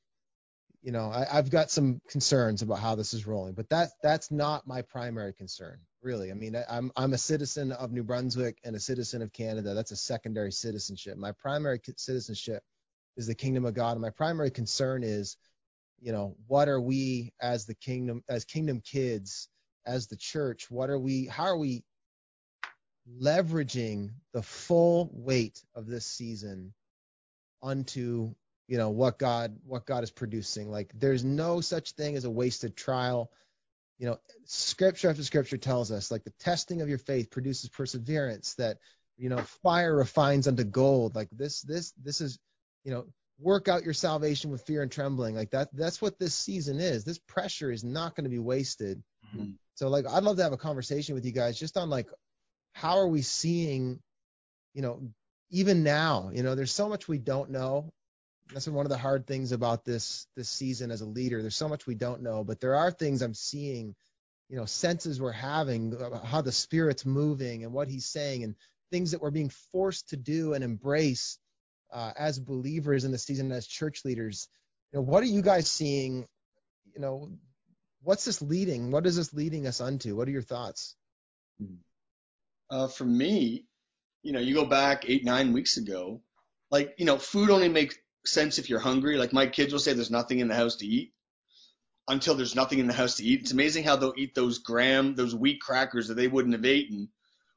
you 0.83 0.93
know, 0.93 1.11
I, 1.11 1.27
I've 1.31 1.51
got 1.51 1.71
some 1.71 2.01
concerns 2.09 2.63
about 2.63 2.79
how 2.79 2.95
this 2.95 3.13
is 3.15 3.27
rolling, 3.27 3.55
but 3.55 3.69
that 3.69 3.91
that's 4.03 4.31
not 4.31 4.67
my 4.67 4.83
primary 4.83 5.33
concern, 5.33 5.79
really. 6.03 6.31
I 6.31 6.35
mean, 6.35 6.57
I, 6.57 6.65
I'm 6.69 6.91
I'm 6.97 7.13
a 7.13 7.19
citizen 7.19 7.73
of 7.73 7.93
New 7.93 8.03
Brunswick 8.03 8.59
and 8.65 8.75
a 8.77 8.81
citizen 8.81 9.23
of 9.23 9.33
Canada. 9.33 9.75
That's 9.75 9.93
a 9.93 9.97
secondary 9.97 10.53
citizenship. 10.53 11.17
My 11.17 11.33
primary 11.33 11.81
citizenship 11.97 12.63
is 13.17 13.27
the 13.27 13.35
kingdom 13.35 13.65
of 13.65 13.75
God, 13.75 13.93
and 13.93 14.01
my 14.01 14.11
primary 14.11 14.51
concern 14.51 15.03
is, 15.03 15.37
you 16.01 16.13
know, 16.13 16.37
what 16.47 16.69
are 16.69 16.81
we 16.81 17.33
as 17.41 17.67
the 17.67 17.75
kingdom, 17.75 18.23
as 18.29 18.45
kingdom 18.45 18.81
kids, 18.81 19.49
as 19.87 20.07
the 20.07 20.17
church, 20.17 20.71
what 20.71 20.91
are 20.91 20.99
we, 20.99 21.27
how 21.27 21.45
are 21.45 21.59
we 21.59 21.85
leveraging 23.19 24.11
the 24.33 24.43
full 24.43 25.11
weight 25.13 25.63
of 25.75 25.87
this 25.87 26.07
season 26.07 26.73
unto 27.63 28.33
you 28.69 28.79
know 28.79 28.91
what 28.91 29.19
god 29.19 29.57
what 29.67 29.85
god 29.85 30.05
is 30.05 30.11
producing 30.11 30.71
like 30.71 30.93
there's 30.95 31.25
no 31.25 31.61
such 31.61 31.93
thing 31.93 32.15
as 32.15 32.25
a 32.25 32.31
wasted 32.31 32.77
trial 32.77 33.31
you 34.01 34.07
know 34.07 34.19
scripture 34.47 35.11
after 35.11 35.23
scripture 35.23 35.59
tells 35.59 35.93
us 35.93 36.11
like 36.11 36.25
the 36.25 36.33
testing 36.41 36.81
of 36.81 36.89
your 36.89 36.99
faith 36.99 37.31
produces 37.31 37.69
perseverance 37.69 38.55
that 38.55 38.79
you 39.19 39.29
know 39.29 39.39
fire 39.63 39.95
refines 39.95 40.49
unto 40.49 40.65
gold. 40.65 41.15
Like 41.15 41.29
this 41.31 41.61
this 41.61 41.93
this 42.03 42.21
is 42.23 42.39
you 42.83 42.91
know 42.91 43.05
work 43.39 43.69
out 43.69 43.85
your 43.85 43.95
salvation 43.95 44.51
with 44.51 44.63
fear 44.63 44.83
and 44.83 44.91
trembling. 44.91 45.35
Like 45.35 45.51
that 45.51 45.69
that's 45.75 46.01
what 46.01 46.19
this 46.19 46.35
season 46.35 46.81
is. 46.81 47.05
This 47.05 47.19
pressure 47.19 47.71
is 47.71 47.85
not 47.85 48.17
going 48.17 48.25
to 48.25 48.31
be 48.31 48.39
wasted. 48.39 49.03
Mhm. 49.37 49.55
so 49.75 49.89
like 49.89 50.07
i'd 50.09 50.25
love 50.25 50.37
to 50.39 50.43
have 50.43 50.53
a 50.53 50.57
conversation 50.57 51.15
with 51.15 51.25
you 51.25 51.31
guys 51.31 51.57
just 51.57 51.77
on 51.77 51.89
like 51.89 52.09
how 52.73 52.99
are 52.99 53.07
we 53.07 53.23
seeing 53.23 54.01
you 54.75 54.83
know 54.83 55.03
even 55.51 55.83
now? 55.83 56.31
You 56.33 56.43
know 56.43 56.55
there's 56.55 56.73
so 56.73 56.89
much 56.89 57.07
we 57.07 57.19
don't 57.19 57.51
know 57.51 57.93
That's 58.53 58.67
one 58.67 58.87
of 58.87 58.91
the 58.91 58.99
hard 58.99 59.27
things 59.27 59.53
about 59.53 59.85
this 59.85 60.27
this 60.37 60.49
season 60.49 60.91
as 60.91 61.01
a 61.01 61.07
leader. 61.07 61.41
There's 61.41 61.57
so 61.57 61.69
much 61.69 61.87
we 61.87 61.95
don't 61.95 62.23
know, 62.23 62.45
but 62.45 62.61
there 62.61 62.75
are 62.75 62.91
things 62.91 63.23
I'm 63.23 63.35
seeing, 63.35 63.95
you 64.49 64.57
know, 64.57 64.65
senses 64.65 65.21
we're 65.21 65.33
having, 65.33 65.97
how 66.25 66.41
the 66.41 66.53
Spirit's 66.53 67.07
moving 67.07 67.65
and 67.65 67.73
what 67.73 67.89
He's 67.89 68.07
saying, 68.07 68.45
and 68.45 68.55
things 68.91 69.13
that 69.13 69.23
we're 69.23 69.31
being 69.31 69.53
forced 69.73 70.09
to 70.11 70.17
do 70.17 70.55
and 70.55 70.65
embrace 70.65 71.39
uh, 71.93 72.13
as 72.19 72.39
believers 72.39 73.05
in 73.05 73.13
the 73.13 73.19
season 73.19 73.53
as 73.53 73.67
church 73.67 74.05
leaders. 74.05 74.49
You 74.93 74.99
know, 74.99 75.05
what 75.05 75.23
are 75.23 75.27
you 75.27 75.43
guys 75.43 75.71
seeing? 75.71 76.27
You 76.95 77.01
know, 77.01 77.31
what's 78.03 78.25
this 78.25 78.43
leading? 78.43 78.91
What 78.91 79.07
is 79.07 79.17
this 79.17 79.33
leading 79.33 79.67
us 79.67 79.81
unto? 79.81 80.17
What 80.17 80.27
are 80.27 80.33
your 80.33 80.43
thoughts? 80.43 80.97
Uh, 82.69 82.89
for 82.89 83.05
me, 83.05 83.67
you 84.23 84.33
know, 84.33 84.41
you 84.41 84.55
go 84.55 84.65
back 84.65 85.09
eight, 85.09 85.25
nine 85.25 85.53
weeks 85.53 85.77
ago, 85.77 86.21
like, 86.71 86.95
you 86.99 87.05
know, 87.05 87.19
food 87.19 87.51
only 87.51 87.69
makes 87.69 87.97
sense 88.25 88.59
if 88.59 88.69
you're 88.69 88.81
hungry. 88.81 89.17
Like 89.17 89.33
my 89.33 89.47
kids 89.47 89.73
will 89.73 89.81
say 89.81 89.93
there's 89.93 90.11
nothing 90.11 90.41
in 90.41 90.49
the 90.49 90.55
house 90.55 90.77
to 90.77 90.87
eat 90.87 91.13
until 92.09 92.35
there's 92.35 92.55
nothing 92.57 92.79
in 92.79 92.87
the 92.87 92.93
house 92.93 93.17
to 93.17 93.25
eat. 93.25 93.41
It's 93.41 93.53
amazing 93.53 93.85
how 93.85 93.97
they'll 93.97 94.15
eat 94.17 94.35
those 94.35 94.59
graham, 94.59 95.15
those 95.15 95.35
wheat 95.35 95.61
crackers 95.61 96.09
that 96.09 96.15
they 96.15 96.29
wouldn't 96.29 96.55
have 96.55 96.65
eaten 96.65 97.09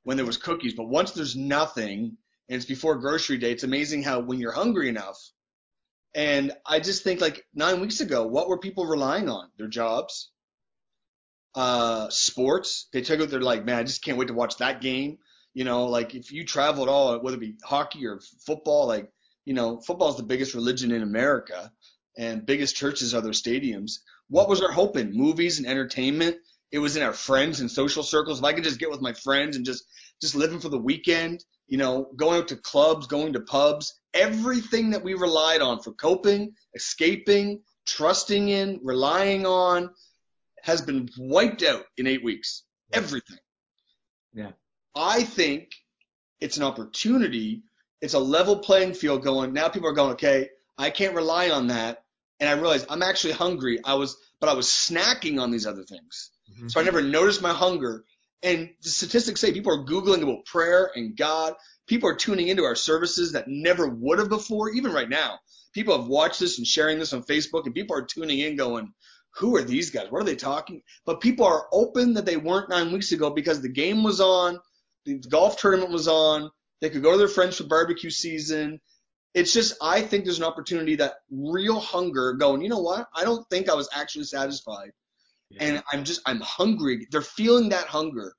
when 0.03 0.17
there 0.17 0.25
was 0.25 0.37
cookies. 0.37 0.73
But 0.73 0.89
once 0.89 1.11
there's 1.11 1.35
nothing 1.35 2.17
and 2.49 2.57
it's 2.57 2.65
before 2.65 2.95
grocery 2.95 3.37
day, 3.37 3.51
it's 3.51 3.63
amazing 3.63 4.03
how 4.03 4.19
when 4.19 4.39
you're 4.39 4.51
hungry 4.51 4.89
enough. 4.89 5.17
And 6.13 6.51
I 6.65 6.79
just 6.79 7.03
think 7.03 7.21
like 7.21 7.45
nine 7.53 7.81
weeks 7.81 7.99
ago, 7.99 8.27
what 8.27 8.47
were 8.47 8.59
people 8.59 8.85
relying 8.85 9.29
on? 9.29 9.49
Their 9.57 9.67
jobs, 9.67 10.29
uh, 11.55 12.09
sports. 12.09 12.87
They 12.93 13.01
took 13.01 13.19
it. 13.19 13.29
They're 13.29 13.41
like, 13.41 13.65
man, 13.65 13.79
I 13.79 13.83
just 13.83 14.03
can't 14.03 14.17
wait 14.17 14.27
to 14.27 14.33
watch 14.33 14.57
that 14.57 14.81
game. 14.81 15.17
You 15.55 15.63
know, 15.63 15.85
like 15.85 16.13
if 16.13 16.31
you 16.31 16.45
travel 16.45 16.83
at 16.83 16.89
all, 16.89 17.19
whether 17.19 17.37
it 17.37 17.39
be 17.39 17.55
hockey 17.63 18.05
or 18.05 18.19
football, 18.45 18.87
like, 18.87 19.11
you 19.45 19.53
know, 19.53 19.79
football 19.81 20.09
is 20.09 20.17
the 20.17 20.23
biggest 20.23 20.53
religion 20.53 20.91
in 20.91 21.03
America 21.03 21.71
and 22.17 22.45
biggest 22.45 22.75
churches 22.75 23.13
are 23.13 23.21
their 23.21 23.31
stadiums. 23.31 23.99
What 24.29 24.49
was 24.49 24.61
our 24.61 24.71
hope 24.71 24.97
in? 24.97 25.13
Movies 25.13 25.59
and 25.59 25.67
entertainment. 25.67 26.37
It 26.71 26.79
was 26.79 26.95
in 26.95 27.03
our 27.03 27.13
friends 27.13 27.59
and 27.59 27.69
social 27.69 28.03
circles. 28.03 28.39
If 28.39 28.45
I 28.45 28.53
could 28.53 28.63
just 28.63 28.79
get 28.79 28.89
with 28.89 29.01
my 29.01 29.13
friends 29.13 29.55
and 29.55 29.65
just, 29.65 29.83
just 30.21 30.35
living 30.35 30.59
for 30.59 30.69
the 30.69 30.79
weekend, 30.79 31.43
you 31.67 31.77
know, 31.77 32.07
going 32.15 32.41
out 32.41 32.47
to 32.49 32.55
clubs, 32.55 33.07
going 33.07 33.33
to 33.33 33.41
pubs, 33.41 33.93
everything 34.13 34.91
that 34.91 35.03
we 35.03 35.13
relied 35.13 35.61
on 35.61 35.81
for 35.81 35.93
coping, 35.93 36.53
escaping, 36.75 37.61
trusting 37.85 38.49
in, 38.49 38.79
relying 38.83 39.45
on 39.45 39.89
has 40.61 40.81
been 40.81 41.09
wiped 41.17 41.63
out 41.63 41.83
in 41.97 42.07
eight 42.07 42.23
weeks. 42.23 42.63
Everything. 42.91 43.37
Yeah. 44.33 44.51
I 44.95 45.23
think 45.23 45.69
it's 46.39 46.57
an 46.57 46.63
opportunity. 46.63 47.63
It's 48.03 48.15
a 48.15 48.19
level 48.19 48.59
playing 48.59 48.95
field 48.95 49.23
going. 49.23 49.53
Now 49.53 49.69
people 49.69 49.87
are 49.87 49.93
going, 49.93 50.11
okay, 50.11 50.49
I 50.77 50.89
can't 50.89 51.15
rely 51.15 51.49
on 51.51 51.67
that. 51.67 52.03
And 52.41 52.49
I 52.49 52.53
realize 52.53 52.85
I'm 52.89 53.01
actually 53.01 53.31
hungry. 53.31 53.79
I 53.85 53.93
was, 53.93 54.17
but 54.41 54.49
I 54.49 54.53
was 54.53 54.67
snacking 54.67 55.41
on 55.41 55.51
these 55.51 55.65
other 55.65 55.83
things. 55.83 56.31
Mm-hmm. 56.51 56.67
So 56.67 56.81
I 56.81 56.83
never 56.83 57.01
noticed 57.01 57.41
my 57.41 57.53
hunger. 57.53 58.03
And 58.43 58.69
the 58.83 58.89
statistics 58.89 59.39
say 59.39 59.53
people 59.53 59.71
are 59.71 59.85
Googling 59.85 60.21
about 60.21 60.43
prayer 60.45 60.91
and 60.93 61.15
God. 61.15 61.53
People 61.87 62.09
are 62.09 62.15
tuning 62.15 62.49
into 62.49 62.65
our 62.65 62.75
services 62.75 63.31
that 63.31 63.47
never 63.47 63.87
would 63.87 64.19
have 64.19 64.27
before, 64.27 64.71
even 64.71 64.91
right 64.91 65.07
now. 65.07 65.39
People 65.73 65.97
have 65.97 66.07
watched 66.07 66.41
this 66.41 66.57
and 66.57 66.67
sharing 66.67 66.99
this 66.99 67.13
on 67.13 67.23
Facebook 67.23 67.65
and 67.65 67.73
people 67.73 67.95
are 67.95 68.05
tuning 68.05 68.39
in 68.39 68.57
going, 68.57 68.91
who 69.35 69.55
are 69.55 69.63
these 69.63 69.91
guys? 69.91 70.07
What 70.09 70.21
are 70.21 70.25
they 70.25 70.35
talking? 70.35 70.81
But 71.05 71.21
people 71.21 71.45
are 71.45 71.67
open 71.71 72.15
that 72.15 72.25
they 72.25 72.35
weren't 72.35 72.69
nine 72.69 72.91
weeks 72.91 73.13
ago 73.13 73.29
because 73.29 73.61
the 73.61 73.69
game 73.69 74.03
was 74.03 74.19
on 74.19 74.59
the 75.05 75.19
golf 75.29 75.57
tournament 75.57 75.91
was 75.91 76.07
on. 76.07 76.49
They 76.83 76.89
could 76.89 77.01
go 77.01 77.13
to 77.13 77.17
their 77.17 77.29
friends 77.29 77.55
for 77.55 77.63
barbecue 77.63 78.09
season. 78.09 78.81
It's 79.33 79.53
just, 79.53 79.73
I 79.81 80.01
think 80.01 80.25
there's 80.25 80.39
an 80.39 80.43
opportunity 80.43 80.97
that 80.97 81.13
real 81.31 81.79
hunger 81.79 82.33
going, 82.33 82.61
you 82.61 82.67
know 82.67 82.81
what? 82.81 83.07
I 83.15 83.23
don't 83.23 83.49
think 83.49 83.69
I 83.69 83.73
was 83.73 83.87
actually 83.95 84.25
satisfied. 84.25 84.91
Yeah. 85.49 85.63
And 85.63 85.83
I'm 85.93 86.03
just, 86.03 86.19
I'm 86.25 86.41
hungry. 86.41 87.07
They're 87.09 87.21
feeling 87.21 87.69
that 87.69 87.87
hunger. 87.87 88.33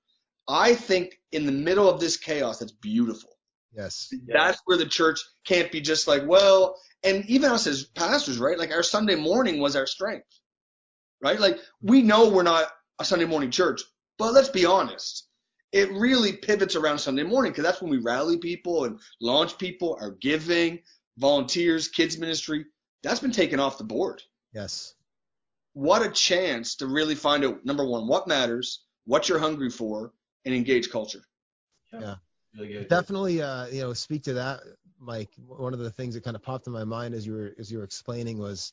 I 0.46 0.74
think 0.74 1.18
in 1.32 1.46
the 1.46 1.52
middle 1.52 1.88
of 1.88 2.00
this 2.00 2.18
chaos, 2.18 2.58
that's 2.58 2.70
beautiful. 2.70 3.30
Yes. 3.74 4.12
That's 4.26 4.60
where 4.66 4.76
the 4.76 4.84
church 4.84 5.20
can't 5.46 5.72
be 5.72 5.80
just 5.80 6.06
like, 6.06 6.26
well, 6.26 6.78
and 7.02 7.24
even 7.24 7.50
us 7.50 7.66
as 7.66 7.84
pastors, 7.84 8.36
right? 8.36 8.58
Like 8.58 8.72
our 8.72 8.82
Sunday 8.82 9.14
morning 9.14 9.58
was 9.58 9.74
our 9.74 9.86
strength, 9.86 10.28
right? 11.22 11.40
Like 11.40 11.60
we 11.80 12.02
know 12.02 12.28
we're 12.28 12.42
not 12.42 12.66
a 12.98 13.06
Sunday 13.06 13.24
morning 13.24 13.50
church, 13.50 13.80
but 14.18 14.34
let's 14.34 14.50
be 14.50 14.66
honest 14.66 15.28
it 15.74 15.90
really 15.90 16.32
pivots 16.32 16.76
around 16.76 16.98
Sunday 16.98 17.24
morning 17.24 17.50
because 17.50 17.64
that's 17.64 17.82
when 17.82 17.90
we 17.90 17.98
rally 17.98 18.38
people 18.38 18.84
and 18.84 19.00
launch 19.20 19.58
people, 19.58 19.98
our 20.00 20.12
giving, 20.12 20.78
volunteers, 21.18 21.88
kids 21.88 22.16
ministry. 22.16 22.64
That's 23.02 23.18
been 23.18 23.32
taken 23.32 23.58
off 23.58 23.76
the 23.76 23.84
board. 23.84 24.22
Yes. 24.54 24.94
What 25.72 26.06
a 26.06 26.10
chance 26.10 26.76
to 26.76 26.86
really 26.86 27.16
find 27.16 27.44
out 27.44 27.64
number 27.66 27.84
one, 27.84 28.06
what 28.06 28.28
matters, 28.28 28.84
what 29.04 29.28
you're 29.28 29.40
hungry 29.40 29.68
for, 29.68 30.12
and 30.44 30.54
engage 30.54 30.90
culture. 30.90 31.24
Yeah. 31.92 32.14
Really 32.56 32.84
Definitely, 32.84 33.42
uh, 33.42 33.66
you 33.66 33.80
know, 33.80 33.92
speak 33.94 34.22
to 34.24 34.34
that, 34.34 34.60
Mike. 35.00 35.30
One 35.44 35.72
of 35.72 35.80
the 35.80 35.90
things 35.90 36.14
that 36.14 36.22
kind 36.22 36.36
of 36.36 36.42
popped 36.42 36.68
in 36.68 36.72
my 36.72 36.84
mind 36.84 37.14
as 37.14 37.26
you 37.26 37.32
were 37.32 37.52
as 37.58 37.72
you 37.72 37.78
were 37.78 37.84
explaining 37.84 38.38
was, 38.38 38.72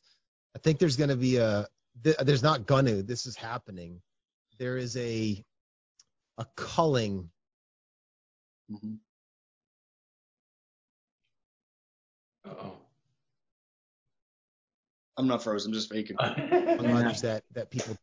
I 0.55 0.59
think 0.59 0.77
there's 0.77 0.97
going 0.97 1.09
to 1.09 1.15
be 1.15 1.37
a, 1.37 1.67
there's 2.03 2.43
not 2.43 2.67
gonna, 2.67 3.01
this 3.01 3.25
is 3.25 3.35
happening. 3.35 3.99
There 4.59 4.77
is 4.77 4.95
a 4.97 5.43
a 6.37 6.45
culling. 6.55 7.29
Mm-hmm. 8.71 8.93
oh 12.47 12.73
I'm 15.17 15.27
not 15.27 15.43
frozen. 15.43 15.69
I'm 15.69 15.73
just 15.73 15.91
faking. 15.91 16.17
Language 16.17 17.21
that 17.21 17.43
that 17.53 17.69
people. 17.69 17.97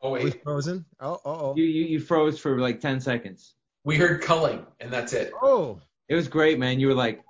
Oh 0.00 0.10
wait. 0.10 0.24
We 0.24 0.30
frozen? 0.30 0.84
Oh, 1.00 1.20
oh, 1.24 1.54
You, 1.56 1.64
you 1.64 1.84
you 1.84 2.00
froze 2.00 2.38
for 2.38 2.58
like 2.58 2.80
ten 2.80 3.00
seconds. 3.00 3.54
We 3.84 3.96
heard 3.96 4.22
culling, 4.22 4.64
and 4.80 4.92
that's 4.92 5.12
it. 5.12 5.32
Oh. 5.42 5.80
It 6.08 6.14
was 6.14 6.28
great, 6.28 6.58
man. 6.58 6.80
You 6.80 6.88
were 6.88 6.94
like. 6.94 7.22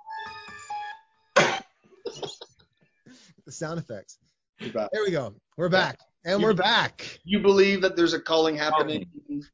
the 1.35 1.63
sound 3.49 3.79
effects. 3.79 4.17
There 4.59 5.03
we 5.05 5.11
go. 5.11 5.35
We're 5.57 5.69
back. 5.69 5.99
And 6.25 6.39
you, 6.39 6.47
we're 6.47 6.53
back. 6.53 7.19
You 7.25 7.39
believe 7.39 7.81
that 7.81 7.95
there's 7.95 8.13
a 8.13 8.19
culling 8.19 8.55
happening? 8.55 9.07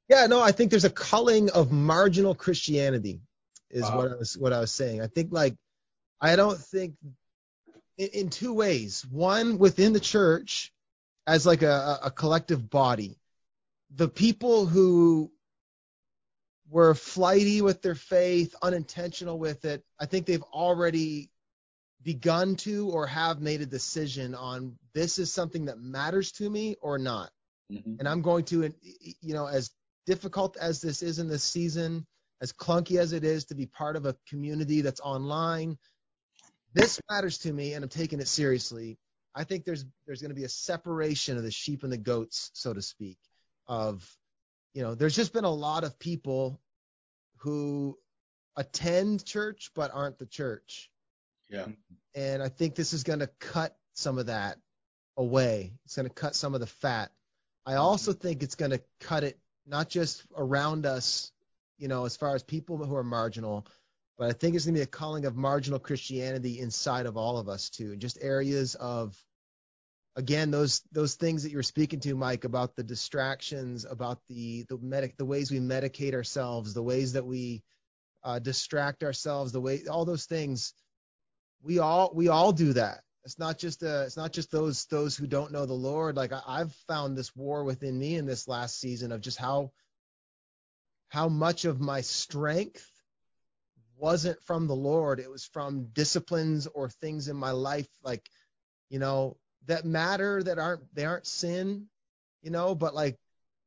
Yeah, 0.07 0.27
no, 0.27 0.41
I 0.41 0.51
think 0.51 0.69
there's 0.69 0.85
a 0.85 0.89
culling 0.89 1.49
of 1.51 1.71
marginal 1.71 2.35
Christianity, 2.35 3.21
is 3.71 3.83
wow. 3.83 3.97
what 3.97 4.11
I 4.11 4.15
was 4.15 4.37
what 4.37 4.53
I 4.53 4.59
was 4.59 4.71
saying. 4.71 5.01
I 5.01 5.07
think 5.07 5.29
like 5.31 5.55
I 6.21 6.35
don't 6.35 6.59
think 6.59 6.95
in, 7.97 8.07
in 8.09 8.29
two 8.29 8.53
ways. 8.53 9.05
One 9.09 9.57
within 9.57 9.93
the 9.93 9.99
church 9.99 10.71
as 11.25 11.45
like 11.45 11.61
a, 11.61 11.99
a 12.03 12.11
collective 12.11 12.69
body. 12.69 13.19
The 13.95 14.07
people 14.07 14.65
who 14.67 15.31
were 16.69 16.93
flighty 16.93 17.61
with 17.61 17.81
their 17.81 17.95
faith, 17.95 18.55
unintentional 18.61 19.39
with 19.39 19.65
it, 19.65 19.83
I 19.99 20.05
think 20.05 20.25
they've 20.25 20.43
already 20.43 21.31
begun 22.03 22.55
to 22.55 22.89
or 22.89 23.05
have 23.07 23.41
made 23.41 23.61
a 23.61 23.65
decision 23.65 24.33
on 24.33 24.77
this 24.93 25.19
is 25.19 25.33
something 25.33 25.65
that 25.65 25.79
matters 25.79 26.31
to 26.33 26.49
me 26.49 26.75
or 26.81 26.97
not. 26.97 27.29
Mm-hmm. 27.71 27.95
And 27.99 28.07
I'm 28.07 28.21
going 28.21 28.45
to, 28.45 28.73
you 29.21 29.33
know, 29.33 29.47
as 29.47 29.71
difficult 30.05 30.57
as 30.57 30.81
this 30.81 31.03
is 31.03 31.19
in 31.19 31.27
this 31.27 31.43
season, 31.43 32.05
as 32.41 32.53
clunky 32.53 32.97
as 32.97 33.13
it 33.13 33.23
is 33.23 33.45
to 33.45 33.55
be 33.55 33.65
part 33.65 33.95
of 33.95 34.05
a 34.05 34.15
community 34.27 34.81
that's 34.81 35.01
online, 35.01 35.77
this 36.73 36.99
matters 37.09 37.37
to 37.39 37.51
me 37.51 37.73
and 37.73 37.83
I'm 37.83 37.89
taking 37.89 38.19
it 38.19 38.27
seriously. 38.27 38.97
I 39.35 39.43
think 39.43 39.65
there's 39.65 39.85
there's 40.05 40.21
going 40.21 40.29
to 40.29 40.35
be 40.35 40.45
a 40.45 40.49
separation 40.49 41.37
of 41.37 41.43
the 41.43 41.51
sheep 41.51 41.83
and 41.83 41.91
the 41.91 41.97
goats, 41.97 42.49
so 42.53 42.73
to 42.73 42.81
speak. 42.81 43.17
Of, 43.67 44.07
you 44.73 44.81
know, 44.81 44.95
there's 44.95 45.15
just 45.15 45.33
been 45.33 45.43
a 45.43 45.51
lot 45.51 45.83
of 45.83 45.99
people 45.99 46.59
who 47.37 47.97
attend 48.55 49.23
church 49.25 49.69
but 49.75 49.91
aren't 49.93 50.17
the 50.17 50.25
church. 50.25 50.88
Yeah. 51.49 51.67
And 52.15 52.41
I 52.41 52.49
think 52.49 52.75
this 52.75 52.93
is 52.93 53.03
going 53.03 53.19
to 53.19 53.29
cut 53.39 53.75
some 53.93 54.17
of 54.17 54.27
that 54.27 54.57
away. 55.17 55.73
It's 55.85 55.95
going 55.95 56.07
to 56.07 56.13
cut 56.13 56.35
some 56.35 56.53
of 56.53 56.59
the 56.59 56.67
fat. 56.67 57.11
I 57.65 57.75
also 57.75 58.13
think 58.13 58.41
it's 58.41 58.55
going 58.55 58.71
to 58.71 58.81
cut 58.99 59.23
it 59.23 59.37
not 59.67 59.89
just 59.89 60.23
around 60.35 60.85
us, 60.85 61.31
you 61.77 61.87
know, 61.87 62.05
as 62.05 62.17
far 62.17 62.35
as 62.35 62.43
people 62.43 62.77
who 62.77 62.95
are 62.95 63.03
marginal, 63.03 63.67
but 64.17 64.29
I 64.29 64.33
think 64.33 64.55
it's 64.55 64.65
going 64.65 64.75
to 64.75 64.79
be 64.79 64.83
a 64.83 64.87
calling 64.87 65.25
of 65.25 65.35
marginal 65.35 65.79
Christianity 65.79 66.59
inside 66.59 67.05
of 67.05 67.15
all 67.15 67.37
of 67.37 67.47
us 67.47 67.69
too. 67.69 67.95
Just 67.95 68.17
areas 68.21 68.75
of, 68.75 69.15
again, 70.15 70.51
those 70.51 70.81
those 70.91 71.15
things 71.15 71.43
that 71.43 71.51
you're 71.51 71.63
speaking 71.63 71.99
to, 72.01 72.15
Mike, 72.15 72.43
about 72.43 72.75
the 72.75 72.83
distractions, 72.83 73.85
about 73.89 74.19
the 74.27 74.65
the 74.67 74.77
medic, 74.79 75.15
the 75.17 75.25
ways 75.25 75.51
we 75.51 75.59
medicate 75.59 76.13
ourselves, 76.13 76.73
the 76.73 76.83
ways 76.83 77.13
that 77.13 77.25
we 77.25 77.63
uh, 78.23 78.39
distract 78.39 79.03
ourselves, 79.03 79.51
the 79.51 79.61
way 79.61 79.83
all 79.89 80.05
those 80.05 80.25
things 80.25 80.73
we 81.61 81.79
all 81.79 82.11
we 82.13 82.27
all 82.27 82.51
do 82.51 82.73
that. 82.73 83.01
It's 83.25 83.37
not 83.37 83.57
just 83.57 83.83
uh, 83.83 84.03
it's 84.05 84.17
not 84.17 84.31
just 84.31 84.51
those 84.51 84.85
those 84.85 85.15
who 85.15 85.27
don't 85.27 85.51
know 85.51 85.65
the 85.65 85.73
Lord. 85.73 86.15
Like 86.15 86.33
I, 86.33 86.41
I've 86.47 86.73
found 86.87 87.17
this 87.17 87.35
war 87.35 87.63
within 87.63 87.97
me 87.97 88.15
in 88.15 88.25
this 88.25 88.47
last 88.47 88.79
season 88.79 89.11
of 89.11 89.21
just 89.21 89.37
how 89.37 89.71
how 91.09 91.27
much 91.27 91.65
of 91.65 91.79
my 91.79 92.01
strength 92.01 92.89
wasn't 93.97 94.41
from 94.43 94.67
the 94.67 94.75
Lord. 94.75 95.19
It 95.19 95.29
was 95.29 95.45
from 95.45 95.87
disciplines 95.93 96.67
or 96.67 96.89
things 96.89 97.27
in 97.27 97.35
my 97.35 97.51
life, 97.51 97.89
like, 98.03 98.29
you 98.89 98.99
know, 98.99 99.37
that 99.65 99.85
matter 99.85 100.41
that 100.43 100.57
aren't 100.57 100.83
they 100.95 101.05
aren't 101.05 101.27
sin, 101.27 101.87
you 102.41 102.51
know, 102.51 102.73
but 102.73 102.95
like 102.95 103.17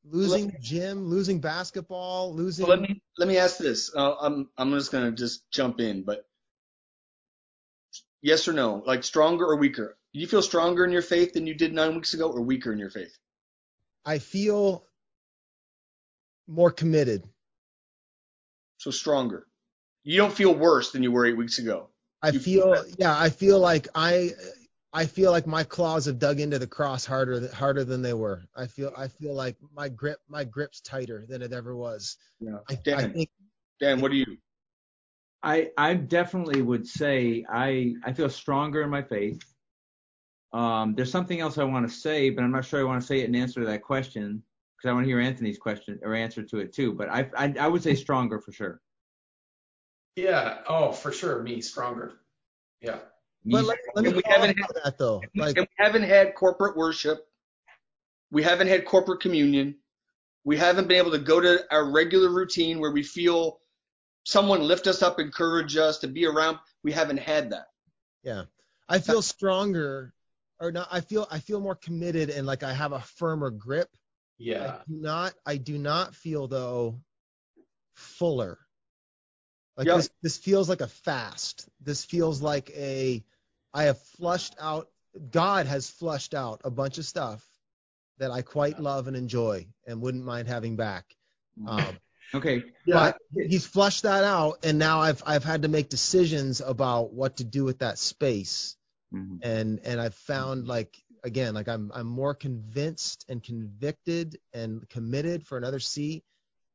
losing 0.05 0.53
gym, 0.61 1.09
losing 1.09 1.41
basketball, 1.41 2.35
losing. 2.35 2.67
let 2.67 2.81
me 2.81 3.01
let 3.19 3.29
me 3.29 3.37
ask 3.37 3.59
this. 3.59 3.95
Uh, 3.95 4.15
I'm 4.21 4.49
I'm 4.57 4.73
just 4.73 4.91
gonna 4.91 5.13
just 5.13 5.49
jump 5.51 5.81
in, 5.81 6.03
but 6.03 6.25
yes 8.23 8.49
or 8.49 8.53
no? 8.53 8.83
Like 8.87 9.05
stronger 9.05 9.45
or 9.45 9.57
weaker? 9.57 9.97
Do 10.15 10.21
you 10.21 10.27
feel 10.27 10.43
stronger 10.43 10.85
in 10.85 10.93
your 10.93 11.03
faith 11.03 11.33
than 11.33 11.47
you 11.47 11.55
did 11.55 11.73
nine 11.73 11.95
weeks 11.95 12.15
ago, 12.15 12.31
or 12.31 12.41
weaker 12.41 12.73
in 12.73 12.79
your 12.79 12.91
faith? 12.91 13.17
I 14.05 14.19
feel 14.19 14.85
more 16.47 16.71
committed. 16.71 17.25
So 18.79 18.91
stronger. 18.91 19.47
You 20.05 20.17
don't 20.17 20.33
feel 20.33 20.55
worse 20.55 20.91
than 20.91 21.03
you 21.03 21.13
were 21.13 21.27
eight 21.27 21.37
weeks 21.37 21.59
ago. 21.59 21.89
I 22.23 22.31
You 22.31 22.41
feel 22.41 22.75
feel 22.75 22.95
yeah, 22.99 23.19
I 23.19 23.31
feel 23.31 23.59
like 23.59 23.89
I 23.95 24.31
I 24.93 25.07
feel 25.07 25.31
like 25.31 25.47
my 25.47 25.65
claws 25.65 26.07
have 26.07 26.19
dug 26.19 26.41
into 26.41 26.59
the 26.59 26.67
cross 26.67 27.05
harder 27.05 27.53
harder 27.55 27.85
than 27.85 28.03
they 28.03 28.13
were. 28.13 28.43
I 28.57 28.67
feel 28.67 28.93
I 28.97 29.09
feel 29.09 29.35
like 29.35 29.57
my 29.75 29.89
grip 29.89 30.19
my 30.29 30.45
grip's 30.45 30.81
tighter 30.81 31.25
than 31.29 31.43
it 31.43 31.53
ever 31.53 31.75
was. 31.75 32.17
Yeah. 32.41 32.59
I, 32.69 32.75
Dan. 32.75 32.99
I 32.99 33.09
think 33.09 33.31
Dan, 33.81 34.01
what 34.01 34.11
do 34.11 34.17
you? 34.17 34.37
I 35.43 35.71
I 35.77 35.95
definitely 35.95 36.63
would 36.63 36.87
say 36.87 37.45
I 37.51 37.95
I 38.05 38.13
feel 38.13 38.31
stronger 38.31 38.83
in 38.83 38.91
my 38.91 39.03
faith. 39.03 39.41
Um, 40.53 40.95
there's 40.95 41.11
something 41.11 41.41
else 41.41 41.59
I 41.59 41.65
want 41.65 41.89
to 41.89 41.95
say, 41.95 42.31
but 42.31 42.45
I'm 42.45 42.53
not 42.53 42.65
sure 42.65 42.81
I 42.81 42.85
want 42.85 43.01
to 43.01 43.07
say 43.07 43.21
it 43.21 43.29
in 43.29 43.35
answer 43.35 43.61
to 43.61 43.67
that 43.67 43.83
question 43.83 44.43
because 44.77 44.91
I 44.91 44.93
want 44.93 45.05
to 45.05 45.09
hear 45.09 45.19
Anthony's 45.21 45.59
question 45.59 45.99
or 46.03 46.15
answer 46.15 46.43
to 46.43 46.59
it 46.59 46.73
too. 46.73 46.93
But 46.93 47.09
I 47.09 47.29
I, 47.37 47.55
I 47.61 47.69
would 47.69 47.83
say 47.83 47.95
stronger 47.95 48.39
for 48.39 48.53
sure. 48.53 48.81
Yeah. 50.17 50.59
Oh, 50.69 50.93
for 50.93 51.11
sure. 51.11 51.43
Me 51.43 51.61
stronger. 51.61 52.21
Yeah. 52.81 52.99
but 53.45 53.65
let, 53.65 53.79
let 53.95 54.05
me 54.05 54.13
we 54.13 54.23
haven't 54.27 54.57
that 54.85 54.99
though. 54.99 55.23
Like 55.35 55.57
we 55.57 55.67
haven't 55.79 56.03
had 56.03 56.35
corporate 56.35 56.77
worship. 56.77 57.27
We 58.31 58.43
haven't 58.43 58.69
had 58.69 58.85
corporate 58.85 59.21
communion. 59.21 59.77
We 60.45 60.57
haven't 60.57 60.89
been 60.89 60.99
able 60.99 61.13
to 61.13 61.19
go 61.19 61.41
to 61.41 61.65
our 61.71 61.91
regular 61.91 62.31
routine 62.31 62.81
where 62.81 62.91
we 62.91 63.03
feel 63.03 63.61
someone 64.25 64.63
lift 64.63 64.87
us 64.87 65.03
up, 65.03 65.19
encourage 65.19 65.77
us 65.77 65.99
to 65.99 66.09
be 66.09 66.27
around. 66.27 66.59
We 66.83 66.93
haven't 66.93 67.19
had 67.19 67.51
that. 67.51 67.67
Yeah. 68.23 68.45
I 68.89 68.99
feel 68.99 69.23
stronger 69.23 70.13
or 70.61 70.71
not 70.71 70.89
I 70.91 71.01
feel 71.01 71.27
I 71.31 71.39
feel 71.39 71.61
more 71.61 71.75
committed 71.75 72.31
and 72.31 72.47
like 72.47 72.63
I 72.63 72.73
have 72.73 72.93
a 72.93 73.01
firmer 73.01 73.51
grip. 73.51 73.89
Yeah. 74.39 74.77
I 74.81 74.83
do 74.89 75.01
not 75.01 75.35
I 75.47 75.57
do 75.57 75.79
not 75.79 76.15
feel 76.15 76.47
though 76.49 77.01
fuller. 77.95 78.59
Like 79.77 79.87
Yep. 79.87 79.97
this 79.97 80.11
this 80.23 80.37
feels 80.37 80.69
like 80.69 80.81
a 80.83 80.89
fast. 80.89 81.69
This 81.81 82.05
feels 82.05 82.43
like 82.43 82.71
a 82.71 83.25
I 83.75 83.85
have 83.85 84.01
flushed 84.19 84.55
out 84.61 84.89
God 85.31 85.67
has 85.67 85.91
flushed 85.91 86.35
out 86.35 86.61
a 86.65 86.71
bunch 86.71 86.99
of 86.99 87.05
stuff 87.05 87.45
that 88.19 88.31
I 88.31 88.43
quite 88.43 88.79
love 88.79 89.09
and 89.09 89.17
enjoy 89.17 89.67
and 89.87 90.01
wouldn't 90.01 90.25
mind 90.25 90.49
having 90.49 90.77
back. 90.77 91.05
Um, 91.67 91.99
Okay. 92.35 92.65
but 92.87 93.17
he's 93.35 93.67
flushed 93.67 94.03
that 94.03 94.25
out 94.25 94.59
and 94.65 94.79
now 94.79 95.01
I've 95.01 95.23
I've 95.27 95.45
had 95.45 95.63
to 95.63 95.69
make 95.69 95.89
decisions 95.89 96.61
about 96.61 97.13
what 97.13 97.37
to 97.37 97.45
do 97.45 97.65
with 97.65 97.79
that 97.79 97.99
space 97.99 98.77
Mhm. 99.13 99.39
and 99.43 99.81
and 99.85 100.01
I've 100.01 100.15
found 100.15 100.67
like 100.67 100.97
again 101.23 101.55
like 101.55 101.69
I'm 101.69 101.93
I'm 101.95 102.07
more 102.07 102.35
convinced 102.35 103.27
and 103.29 103.43
convicted 103.43 104.39
and 104.53 104.89
committed 104.89 105.47
for 105.47 105.59
another 105.59 105.81
seat 105.81 106.25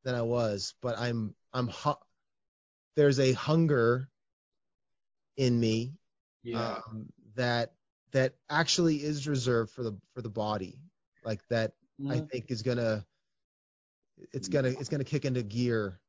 than 0.04 0.16
I 0.16 0.22
was 0.22 0.76
but 0.82 0.98
I'm 0.98 1.34
I'm 1.54 1.68
hu- 1.68 2.04
there's 2.95 3.20
a 3.20 3.34
hunger 3.34 4.10
in 5.36 5.60
me 5.60 5.93
Yeah. 6.43 6.80
um, 6.88 7.08
that 7.36 7.74
that 8.12 8.36
actually 8.50 9.04
is 9.04 9.28
reserved 9.28 9.72
for 9.72 9.84
the 9.84 9.98
for 10.14 10.22
the 10.22 10.30
body 10.30 10.80
like 11.26 11.41
that 11.50 11.74
I 12.10 12.20
think 12.20 12.52
is 12.52 12.62
gonna 12.62 13.06
it's 14.34 14.47
gonna 14.47 14.70
it's 14.70 14.89
gonna 14.89 15.03
kick 15.03 15.26
into 15.26 15.43
gear 15.43 15.99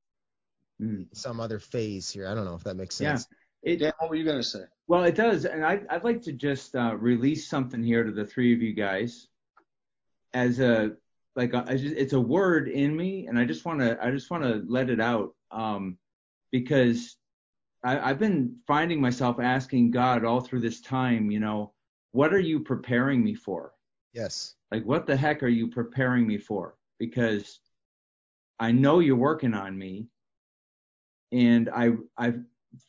Mhm. 0.81 1.07
some 1.13 1.41
other 1.41 1.59
phase 1.59 2.11
here 2.11 2.27
I 2.27 2.35
don't 2.35 2.45
know 2.45 2.55
if 2.55 2.65
that 2.65 2.77
makes 2.77 3.01
Yeah. 3.01 3.13
sense 3.15 3.29
It, 3.63 3.79
Dan, 3.79 3.93
what 3.99 4.09
were 4.11 4.17
you 4.17 4.25
gonna 4.25 4.43
say? 4.43 4.65
Well, 4.87 5.03
it 5.05 5.17
does, 5.17 5.45
and 5.45 5.65
I, 5.67 5.81
I'd 5.91 6.05
like 6.05 6.23
to 6.23 6.33
just 6.33 6.77
uh, 6.77 6.95
release 6.97 7.49
something 7.49 7.83
here 7.83 8.05
to 8.05 8.13
the 8.13 8.25
three 8.25 8.55
of 8.55 8.63
you 8.63 8.73
guys, 8.73 9.27
as 10.33 10.61
a 10.61 10.93
like 11.35 11.55
a, 11.55 11.65
as 11.69 11.83
just- 11.83 11.97
it's 11.97 12.13
a 12.13 12.21
word 12.21 12.69
in 12.69 12.97
me, 12.97 13.27
and 13.27 13.37
I 13.39 13.45
just 13.45 13.65
want 13.65 13.81
to 13.81 13.99
I 14.03 14.13
just 14.13 14.31
want 14.31 14.45
to 14.45 14.63
let 14.69 14.91
it 14.91 15.01
out, 15.01 15.35
um, 15.51 15.99
because 16.53 17.17
I, 17.83 17.99
I've 17.99 18.19
been 18.21 18.57
finding 18.67 19.01
myself 19.01 19.41
asking 19.41 19.91
God 19.91 20.25
all 20.25 20.41
through 20.41 20.61
this 20.61 20.81
time, 20.81 21.31
you 21.31 21.41
know, 21.41 21.73
what 22.13 22.33
are 22.33 22.41
you 22.41 22.61
preparing 22.61 23.23
me 23.25 23.35
for? 23.35 23.73
yes 24.13 24.55
Like, 24.71 24.85
what 24.85 25.05
the 25.07 25.17
heck 25.17 25.43
are 25.43 25.49
you 25.49 25.67
preparing 25.69 26.27
me 26.29 26.39
for? 26.39 26.77
Because 27.01 27.59
I 28.61 28.73
know 28.73 28.99
you're 29.01 29.17
working 29.17 29.55
on 29.55 29.77
me, 29.77 30.09
and 31.33 31.69
I 31.69 31.93
I 32.17 32.35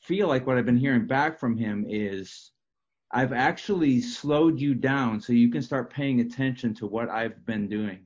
feel 0.01 0.27
like 0.27 0.45
what 0.45 0.57
I've 0.57 0.65
been 0.65 0.77
hearing 0.77 1.07
back 1.07 1.39
from 1.39 1.57
him 1.57 1.85
is 1.87 2.51
I've 3.11 3.33
actually 3.33 4.01
slowed 4.01 4.59
you 4.59 4.75
down 4.75 5.19
so 5.19 5.33
you 5.33 5.49
can 5.49 5.61
start 5.61 5.91
paying 5.91 6.19
attention 6.19 6.73
to 6.75 6.87
what 6.87 7.09
I've 7.09 7.45
been 7.45 7.67
doing. 7.67 8.05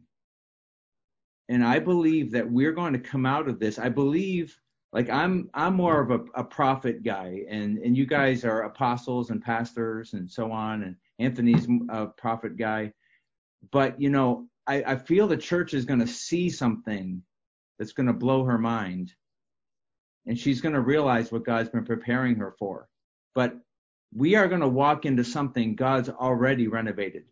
And 1.50 1.64
I 1.64 1.80
believe 1.80 2.32
that 2.32 2.50
we're 2.50 2.72
going 2.72 2.94
to 2.94 3.00
come 3.00 3.26
out 3.26 3.50
of 3.50 3.60
this. 3.60 3.78
I 3.78 3.90
believe 3.90 4.58
like 4.94 5.10
I'm 5.10 5.50
I'm 5.54 5.74
more 5.74 6.00
of 6.00 6.12
a, 6.12 6.20
a 6.36 6.44
prophet 6.44 7.04
guy 7.04 7.44
and 7.50 7.80
and 7.80 7.98
you 7.98 8.06
guys 8.06 8.46
are 8.46 8.62
apostles 8.62 9.30
and 9.30 9.42
pastors 9.42 10.14
and 10.14 10.30
so 10.30 10.52
on 10.52 10.84
and 10.84 10.96
Anthony's 11.20 11.68
a 11.90 12.06
prophet 12.06 12.58
guy. 12.58 12.94
But 13.72 14.00
you 14.00 14.10
know, 14.10 14.48
I, 14.68 14.84
I 14.84 14.96
feel 14.96 15.28
the 15.28 15.36
church 15.36 15.74
is 15.74 15.86
going 15.86 16.00
to 16.00 16.08
see 16.08 16.50
something 16.50 17.22
that's 17.84 17.92
going 17.92 18.08
to 18.08 18.14
blow 18.14 18.46
her 18.46 18.58
mind 18.58 19.14
and 20.26 20.40
she's 20.40 20.62
going 20.62 20.74
to 20.74 20.80
realize 20.80 21.34
what 21.34 21.44
God's 21.44 21.68
been 21.68 21.84
preparing 21.84 22.38
her 22.38 22.56
for. 22.58 22.88
But 23.36 23.58
we 24.16 24.36
are 24.36 24.48
going 24.48 24.62
to 24.62 24.70
walk 24.70 25.06
into 25.06 25.26
something 25.26 25.76
God's 25.76 26.08
already 26.08 26.70
renovated. 26.70 27.26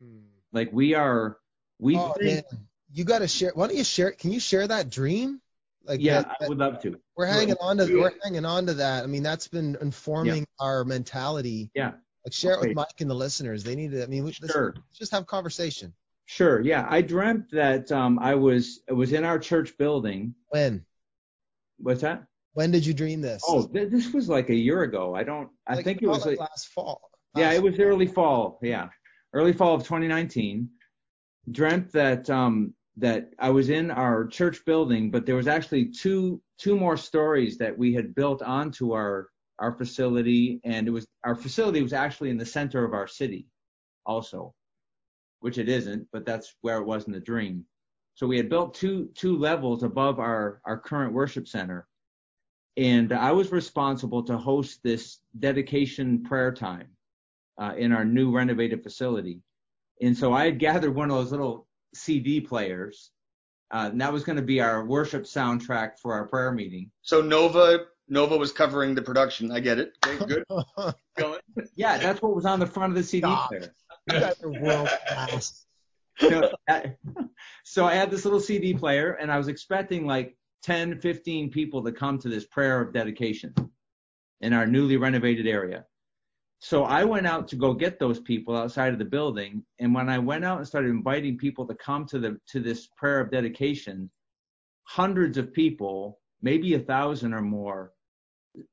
Hmm. 0.00 0.18
Like 0.52 0.70
we 0.72 0.94
are, 0.94 1.38
we 1.80 1.96
oh 1.96 2.14
man 2.20 2.42
think, 2.42 2.44
you 2.92 3.02
got 3.02 3.18
to 3.20 3.28
share 3.28 3.50
why 3.54 3.66
don't 3.66 3.76
you 3.76 3.82
share 3.82 4.12
can 4.12 4.30
you 4.30 4.38
share 4.38 4.68
that 4.68 4.88
dream 4.88 5.40
like 5.84 6.00
yeah, 6.00 6.22
that- 6.22 6.36
I 6.40 6.48
would 6.48 6.58
love 6.58 6.80
to. 6.82 6.96
we're 7.16 7.26
hanging 7.26 7.56
on 7.60 7.78
to 7.78 8.00
we're 8.00 8.12
hanging 8.22 8.44
on 8.44 8.66
to 8.66 8.74
that. 8.74 9.02
I 9.02 9.06
mean, 9.08 9.24
that's 9.24 9.48
been 9.48 9.76
informing 9.80 10.46
our 10.60 10.84
mentality. 10.84 11.72
Yeah, 11.74 11.92
Like 12.24 12.32
share 12.32 12.54
it 12.54 12.60
with 12.60 12.76
Mike 12.76 13.00
and 13.00 13.10
the 13.10 13.14
listeners. 13.14 13.64
They 13.64 13.74
need 13.74 13.90
to. 13.90 14.04
I 14.04 14.06
mean, 14.06 14.22
we, 14.22 14.36
let's, 14.40 14.52
Sure. 14.54 14.72
let's 14.76 14.98
just 14.98 15.10
have 15.10 15.26
conversation. 15.26 15.92
Sure. 16.26 16.60
Yeah, 16.60 16.86
I 16.88 17.00
dreamt 17.02 17.50
that 17.52 17.90
um, 17.92 18.18
I 18.18 18.34
was 18.34 18.80
it 18.88 18.92
was 18.92 19.12
in 19.12 19.24
our 19.24 19.38
church 19.38 19.76
building. 19.78 20.34
When? 20.48 20.84
What's 21.78 22.02
that? 22.02 22.24
When 22.54 22.70
did 22.70 22.86
you 22.86 22.94
dream 22.94 23.20
this? 23.20 23.42
Oh, 23.46 23.66
th- 23.66 23.90
this 23.90 24.12
was 24.12 24.28
like 24.28 24.48
a 24.48 24.54
year 24.54 24.82
ago. 24.82 25.14
I 25.14 25.24
don't. 25.24 25.48
I 25.66 25.74
Like, 25.74 25.84
think 25.84 26.02
it 26.02 26.06
was 26.06 26.24
like 26.24 26.38
last 26.38 26.68
fall. 26.68 27.00
Yeah, 27.36 27.52
it 27.52 27.62
was 27.62 27.78
early 27.80 28.06
fall. 28.06 28.58
Yeah, 28.62 28.88
early 29.32 29.52
fall 29.52 29.74
of 29.74 29.82
2019. 29.82 30.68
Dreamt 31.50 31.92
that 31.92 32.30
um 32.30 32.74
that 32.96 33.30
I 33.40 33.50
was 33.50 33.70
in 33.70 33.90
our 33.90 34.26
church 34.26 34.64
building, 34.64 35.10
but 35.10 35.26
there 35.26 35.34
was 35.34 35.48
actually 35.48 35.86
two 35.86 36.40
two 36.58 36.76
more 36.76 36.96
stories 36.96 37.58
that 37.58 37.76
we 37.76 37.92
had 37.92 38.14
built 38.14 38.40
onto 38.40 38.92
our 38.92 39.28
our 39.58 39.72
facility, 39.72 40.60
and 40.64 40.86
it 40.86 40.90
was 40.90 41.06
our 41.24 41.34
facility 41.34 41.82
was 41.82 41.92
actually 41.92 42.30
in 42.30 42.38
the 42.38 42.46
center 42.46 42.84
of 42.84 42.94
our 42.94 43.08
city, 43.08 43.48
also, 44.06 44.54
which 45.40 45.58
it 45.58 45.68
isn't, 45.68 46.06
but 46.12 46.24
that's 46.24 46.54
where 46.62 46.78
it 46.78 46.86
was 46.86 47.06
in 47.06 47.12
the 47.12 47.20
dream. 47.20 47.64
So 48.14 48.26
we 48.26 48.36
had 48.36 48.48
built 48.48 48.74
two 48.74 49.10
two 49.14 49.36
levels 49.36 49.82
above 49.82 50.18
our 50.18 50.60
our 50.64 50.78
current 50.78 51.12
worship 51.12 51.48
center, 51.48 51.86
and 52.76 53.12
I 53.12 53.32
was 53.32 53.52
responsible 53.52 54.22
to 54.24 54.36
host 54.36 54.80
this 54.82 55.18
dedication 55.38 56.22
prayer 56.22 56.52
time 56.52 56.88
uh, 57.58 57.74
in 57.76 57.92
our 57.92 58.04
new 58.04 58.34
renovated 58.34 58.82
facility. 58.82 59.40
And 60.00 60.16
so 60.16 60.32
I 60.32 60.44
had 60.44 60.58
gathered 60.58 60.94
one 60.94 61.10
of 61.10 61.16
those 61.16 61.30
little 61.30 61.66
CD 61.94 62.40
players, 62.40 63.10
uh, 63.72 63.88
and 63.90 64.00
that 64.00 64.12
was 64.12 64.24
going 64.24 64.36
to 64.36 64.42
be 64.42 64.60
our 64.60 64.84
worship 64.84 65.24
soundtrack 65.24 65.98
for 66.00 66.12
our 66.12 66.26
prayer 66.26 66.52
meeting. 66.52 66.90
So 67.02 67.20
Nova 67.20 67.86
Nova 68.08 68.36
was 68.36 68.52
covering 68.52 68.94
the 68.94 69.02
production. 69.02 69.50
I 69.50 69.60
get 69.60 69.78
it. 69.78 69.92
Okay, 70.06 70.24
good. 70.26 70.44
Yeah, 71.76 71.98
that's 71.98 72.20
what 72.20 72.34
was 72.34 72.44
on 72.44 72.58
the 72.58 72.66
front 72.66 72.92
of 72.92 72.96
the 72.96 73.02
CD 73.04 73.26
Stop. 73.26 73.48
player. 73.48 73.72
You 74.10 74.20
guys 74.20 74.42
are 74.42 74.50
world 74.50 74.88
class. 75.08 75.66
So, 76.18 76.52
so 77.64 77.84
I 77.84 77.94
had 77.94 78.10
this 78.10 78.24
little 78.24 78.40
CD 78.40 78.74
player, 78.74 79.12
and 79.12 79.32
I 79.32 79.38
was 79.38 79.48
expecting 79.48 80.06
like 80.06 80.36
10, 80.62 81.00
15 81.00 81.50
people 81.50 81.82
to 81.84 81.92
come 81.92 82.18
to 82.18 82.28
this 82.28 82.46
prayer 82.46 82.80
of 82.80 82.92
dedication 82.92 83.54
in 84.40 84.52
our 84.52 84.66
newly 84.66 84.96
renovated 84.96 85.46
area. 85.46 85.84
So 86.60 86.84
I 86.84 87.04
went 87.04 87.26
out 87.26 87.48
to 87.48 87.56
go 87.56 87.74
get 87.74 87.98
those 87.98 88.20
people 88.20 88.56
outside 88.56 88.92
of 88.92 88.98
the 88.98 89.04
building, 89.04 89.64
and 89.80 89.94
when 89.94 90.08
I 90.08 90.18
went 90.18 90.44
out 90.44 90.58
and 90.58 90.66
started 90.66 90.90
inviting 90.90 91.36
people 91.36 91.66
to 91.66 91.74
come 91.74 92.06
to 92.06 92.18
the 92.18 92.38
to 92.48 92.60
this 92.60 92.88
prayer 92.96 93.20
of 93.20 93.30
dedication, 93.30 94.10
hundreds 94.84 95.36
of 95.36 95.52
people, 95.52 96.20
maybe 96.40 96.74
a 96.74 96.78
thousand 96.78 97.34
or 97.34 97.42
more, 97.42 97.92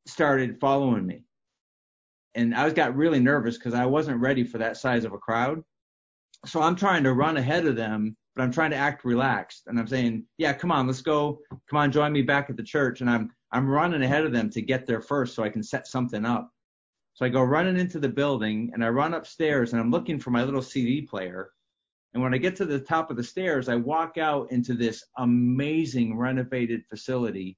started 0.05 0.59
following 0.59 1.05
me. 1.05 1.25
And 2.35 2.55
I 2.55 2.63
was 2.63 2.73
got 2.73 2.95
really 2.95 3.19
nervous 3.19 3.57
because 3.57 3.73
I 3.73 3.85
wasn't 3.85 4.21
ready 4.21 4.43
for 4.43 4.57
that 4.57 4.77
size 4.77 5.03
of 5.05 5.13
a 5.13 5.17
crowd. 5.17 5.61
So 6.45 6.61
I'm 6.61 6.75
trying 6.75 7.03
to 7.03 7.13
run 7.13 7.37
ahead 7.37 7.65
of 7.65 7.75
them, 7.75 8.15
but 8.35 8.43
I'm 8.43 8.51
trying 8.51 8.71
to 8.71 8.77
act 8.77 9.05
relaxed. 9.05 9.63
And 9.67 9.77
I'm 9.77 9.87
saying, 9.87 10.25
yeah, 10.37 10.53
come 10.53 10.71
on, 10.71 10.87
let's 10.87 11.01
go. 11.01 11.39
Come 11.69 11.79
on, 11.79 11.91
join 11.91 12.11
me 12.11 12.21
back 12.21 12.49
at 12.49 12.57
the 12.57 12.63
church. 12.63 13.01
And 13.01 13.09
I'm 13.09 13.31
I'm 13.51 13.67
running 13.67 14.01
ahead 14.01 14.25
of 14.25 14.31
them 14.31 14.49
to 14.51 14.61
get 14.61 14.87
there 14.87 15.01
first 15.01 15.35
so 15.35 15.43
I 15.43 15.49
can 15.49 15.63
set 15.63 15.87
something 15.87 16.25
up. 16.25 16.49
So 17.13 17.25
I 17.25 17.29
go 17.29 17.43
running 17.43 17.77
into 17.77 17.99
the 17.99 18.09
building 18.09 18.71
and 18.73 18.83
I 18.83 18.89
run 18.89 19.13
upstairs 19.13 19.73
and 19.73 19.81
I'm 19.81 19.91
looking 19.91 20.19
for 20.19 20.31
my 20.31 20.43
little 20.43 20.61
CD 20.61 21.01
player. 21.01 21.51
And 22.13 22.23
when 22.23 22.33
I 22.33 22.37
get 22.37 22.55
to 22.57 22.65
the 22.65 22.79
top 22.79 23.11
of 23.11 23.17
the 23.17 23.23
stairs, 23.23 23.67
I 23.67 23.75
walk 23.75 24.17
out 24.17 24.51
into 24.51 24.73
this 24.73 25.03
amazing 25.17 26.17
renovated 26.17 26.85
facility, 26.89 27.57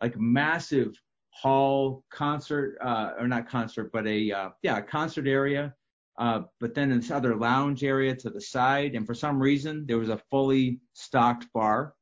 like 0.00 0.18
massive 0.18 0.94
hall 1.40 2.04
concert, 2.10 2.78
uh, 2.82 3.12
or 3.18 3.28
not 3.28 3.48
concert, 3.48 3.90
but 3.92 4.06
a, 4.06 4.32
uh, 4.32 4.48
yeah, 4.62 4.80
concert 4.80 5.26
area. 5.26 5.74
Uh, 6.18 6.42
but 6.58 6.74
then 6.74 6.90
this 6.90 7.12
other 7.12 7.36
lounge 7.36 7.84
area 7.84 8.14
to 8.14 8.28
the 8.28 8.40
side. 8.40 8.96
And 8.96 9.06
for 9.06 9.14
some 9.14 9.40
reason, 9.40 9.86
there 9.86 9.98
was 9.98 10.08
a 10.08 10.20
fully 10.30 10.80
stocked 10.94 11.46
bar 11.52 11.94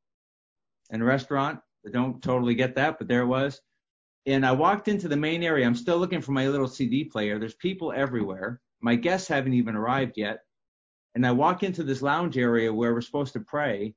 and 0.91 1.05
restaurant. 1.05 1.61
I 1.87 1.91
don't 1.91 2.23
totally 2.23 2.55
get 2.55 2.75
that, 2.77 2.99
but 2.99 3.09
there 3.09 3.21
it 3.21 3.27
was. 3.27 3.61
And 4.25 4.45
I 4.45 4.53
walked 4.53 4.89
into 4.89 5.07
the 5.07 5.17
main 5.17 5.43
area. 5.43 5.67
I'm 5.67 5.75
still 5.75 5.99
looking 5.99 6.23
for 6.23 6.33
my 6.33 6.49
little 6.49 6.67
CD 6.67 7.05
player. 7.05 7.39
There's 7.39 7.55
people 7.55 7.93
everywhere. 7.95 8.61
My 8.81 8.97
guests 8.97 9.29
haven't 9.29 9.53
even 9.53 9.77
arrived 9.77 10.15
yet. 10.17 10.41
And 11.15 11.27
I 11.27 11.33
walk 11.33 11.63
into 11.63 11.83
this 11.83 12.03
lounge 12.03 12.37
area 12.39 12.73
where 12.73 12.93
we're 12.93 13.01
supposed 13.01 13.35
to 13.35 13.41
pray, 13.41 13.95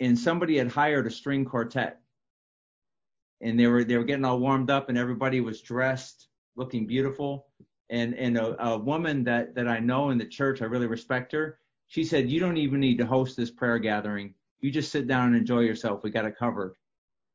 and 0.00 0.18
somebody 0.18 0.58
had 0.58 0.68
hired 0.68 1.06
a 1.06 1.10
string 1.10 1.44
quartet. 1.44 1.99
And 3.42 3.58
they 3.58 3.66
were 3.66 3.84
they 3.84 3.96
were 3.96 4.04
getting 4.04 4.24
all 4.24 4.38
warmed 4.38 4.70
up, 4.70 4.88
and 4.88 4.98
everybody 4.98 5.40
was 5.40 5.62
dressed, 5.62 6.28
looking 6.56 6.86
beautiful. 6.86 7.46
And 7.88 8.14
and 8.14 8.36
a, 8.36 8.62
a 8.62 8.78
woman 8.78 9.24
that 9.24 9.54
that 9.54 9.68
I 9.68 9.78
know 9.78 10.10
in 10.10 10.18
the 10.18 10.26
church, 10.26 10.62
I 10.62 10.66
really 10.66 10.86
respect 10.86 11.32
her. 11.32 11.58
She 11.88 12.04
said, 12.04 12.30
"You 12.30 12.40
don't 12.40 12.58
even 12.58 12.80
need 12.80 12.98
to 12.98 13.06
host 13.06 13.36
this 13.36 13.50
prayer 13.50 13.78
gathering. 13.78 14.34
You 14.60 14.70
just 14.70 14.92
sit 14.92 15.06
down 15.06 15.28
and 15.28 15.36
enjoy 15.36 15.60
yourself. 15.60 16.02
We 16.04 16.10
got 16.10 16.26
it 16.26 16.38
covered." 16.38 16.74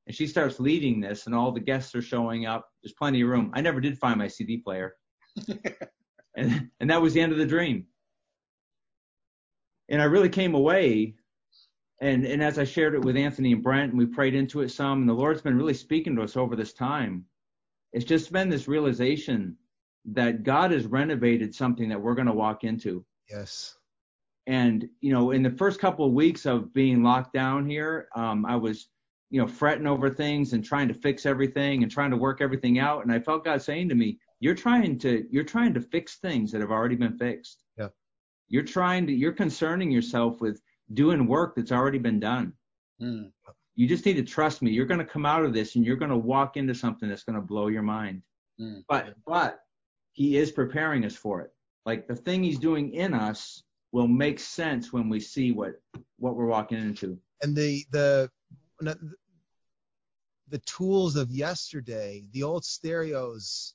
and 0.08 0.16
she 0.16 0.28
starts 0.28 0.60
leading 0.60 1.00
this 1.00 1.26
and 1.26 1.36
all 1.36 1.52
the 1.52 1.60
guests 1.60 1.96
are 1.96 2.02
showing 2.02 2.46
up 2.46 2.70
there's 2.84 2.94
plenty 2.94 3.22
of 3.22 3.30
room 3.30 3.52
i 3.54 3.62
never 3.62 3.82
did 3.82 3.98
find 3.98 4.18
my 4.18 4.28
cd 4.28 4.58
player 4.58 4.96
and 6.36 6.70
and 6.80 6.90
that 6.90 7.02
was 7.02 7.14
the 7.14 7.22
end 7.22 7.32
of 7.32 7.38
the 7.38 7.46
dream 7.46 7.86
and 9.90 10.02
i 10.02 10.06
really 10.06 10.30
came 10.30 10.56
away 10.56 11.16
and 12.02 12.26
and 12.26 12.44
as 12.44 12.60
i 12.60 12.64
shared 12.64 12.94
it 12.94 13.04
with 13.04 13.16
anthony 13.16 13.54
and 13.54 13.64
brent 13.64 13.90
and 13.92 13.98
we 13.98 14.06
prayed 14.06 14.36
into 14.36 14.62
it 14.62 14.70
some 14.70 15.02
and 15.02 15.10
the 15.10 15.14
lord's 15.14 15.42
been 15.42 15.58
really 15.58 15.74
speaking 15.74 16.16
to 16.16 16.22
us 16.22 16.36
over 16.36 16.56
this 16.56 16.74
time 16.74 17.24
it's 17.94 18.06
just 18.06 18.32
been 18.32 18.50
this 18.50 18.68
realization 18.68 19.56
that 20.06 20.44
god 20.44 20.72
has 20.72 20.86
renovated 20.86 21.54
something 21.56 21.90
that 21.90 22.02
we're 22.02 22.16
going 22.16 22.28
to 22.28 22.34
walk 22.34 22.64
into 22.64 23.06
Yes. 23.30 23.76
and 24.48 24.88
you 25.02 25.12
know 25.14 25.32
in 25.32 25.42
the 25.42 25.52
first 25.52 25.80
couple 25.80 26.06
of 26.06 26.14
weeks 26.14 26.46
of 26.46 26.74
being 26.74 27.02
locked 27.04 27.34
down 27.34 27.68
here 27.68 28.08
um 28.16 28.46
i 28.46 28.56
was 28.56 28.90
you 29.32 29.42
know, 29.42 29.48
fretting 29.48 29.88
over 29.88 30.10
things 30.10 30.54
and 30.54 30.64
trying 30.64 30.88
to 30.88 30.94
fix 30.94 31.26
everything 31.26 31.82
and 31.84 31.92
trying 31.92 32.12
to 32.12 32.16
work 32.16 32.42
everything 32.42 32.78
out. 32.80 33.04
And 33.04 33.12
I 33.12 33.20
felt 33.20 33.44
God 33.44 33.62
saying 33.62 33.90
to 33.90 33.96
me, 33.96 34.20
you're 34.40 34.56
trying 34.56 35.00
to, 35.00 35.26
you're 35.32 35.44
trying 35.44 35.74
to 35.74 35.82
fix 35.82 36.18
things 36.18 36.52
that 36.52 36.62
have 36.62 36.70
already 36.72 36.96
been 36.96 37.18
fixed. 37.18 37.64
Yeah. 37.78 37.88
You're 38.48 38.64
trying 38.64 39.08
to, 39.08 39.14
you're 39.14 39.34
concerning 39.34 39.90
yourself 39.92 40.40
with 40.42 40.62
doing 40.94 41.28
work 41.28 41.56
that's 41.56 41.72
already 41.72 41.98
been 41.98 42.20
done. 42.20 42.54
Mm. 43.02 43.32
You 43.76 43.88
just 43.88 44.06
need 44.06 44.16
to 44.16 44.24
trust 44.24 44.62
me. 44.62 44.72
You're 44.72 44.86
going 44.86 45.00
to 45.00 45.06
come 45.06 45.26
out 45.26 45.44
of 45.44 45.54
this 45.54 45.76
and 45.76 45.86
you're 45.86 45.98
going 45.98 46.12
to 46.12 46.18
walk 46.18 46.58
into 46.58 46.74
something 46.74 47.10
that's 47.10 47.24
going 47.24 47.36
to 47.36 47.42
blow 47.42 47.68
your 47.68 47.82
mind. 47.82 48.22
Mm. 48.60 48.84
But, 48.88 49.16
but 49.26 49.60
he 50.14 50.38
is 50.38 50.52
preparing 50.52 51.04
us 51.06 51.16
for 51.16 51.42
it. 51.42 51.52
Like 51.86 52.08
the 52.08 52.16
thing 52.16 52.44
he's 52.44 52.60
doing 52.60 52.94
in 52.94 53.14
us 53.14 53.64
will 53.92 54.08
make 54.08 54.40
sense 54.40 54.94
when 54.94 55.10
we 55.10 55.20
see 55.20 55.52
what, 55.52 55.74
what 56.18 56.36
we're 56.36 56.48
walking 56.48 56.78
into. 56.78 57.20
And 57.42 57.56
the 57.56 57.86
the 57.92 58.30
the 60.50 60.60
tools 60.60 61.16
of 61.16 61.32
yesterday, 61.32 62.24
the 62.32 62.44
old 62.44 62.66
stereos 62.66 63.74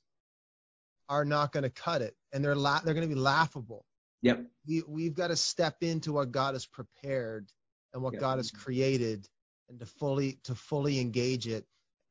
are 1.09 1.25
not 1.25 1.51
going 1.51 1.63
to 1.63 1.69
cut 1.69 2.01
it 2.01 2.15
and 2.31 2.43
they're 2.43 2.55
la- 2.55 2.79
they're 2.79 2.93
going 2.93 3.07
to 3.07 3.13
be 3.13 3.19
laughable. 3.19 3.85
Yep. 4.21 4.45
We 4.67 4.83
we've 4.87 5.13
got 5.15 5.27
to 5.27 5.35
step 5.35 5.77
into 5.81 6.13
what 6.13 6.31
God 6.31 6.53
has 6.55 6.65
prepared 6.65 7.51
and 7.93 8.03
what 8.03 8.13
Yep. 8.13 8.21
God 8.21 8.37
has 8.37 8.51
created 8.51 9.27
and 9.69 9.79
to 9.79 9.85
fully 9.85 10.39
to 10.43 10.55
fully 10.55 10.99
engage 10.99 11.47
it. 11.47 11.65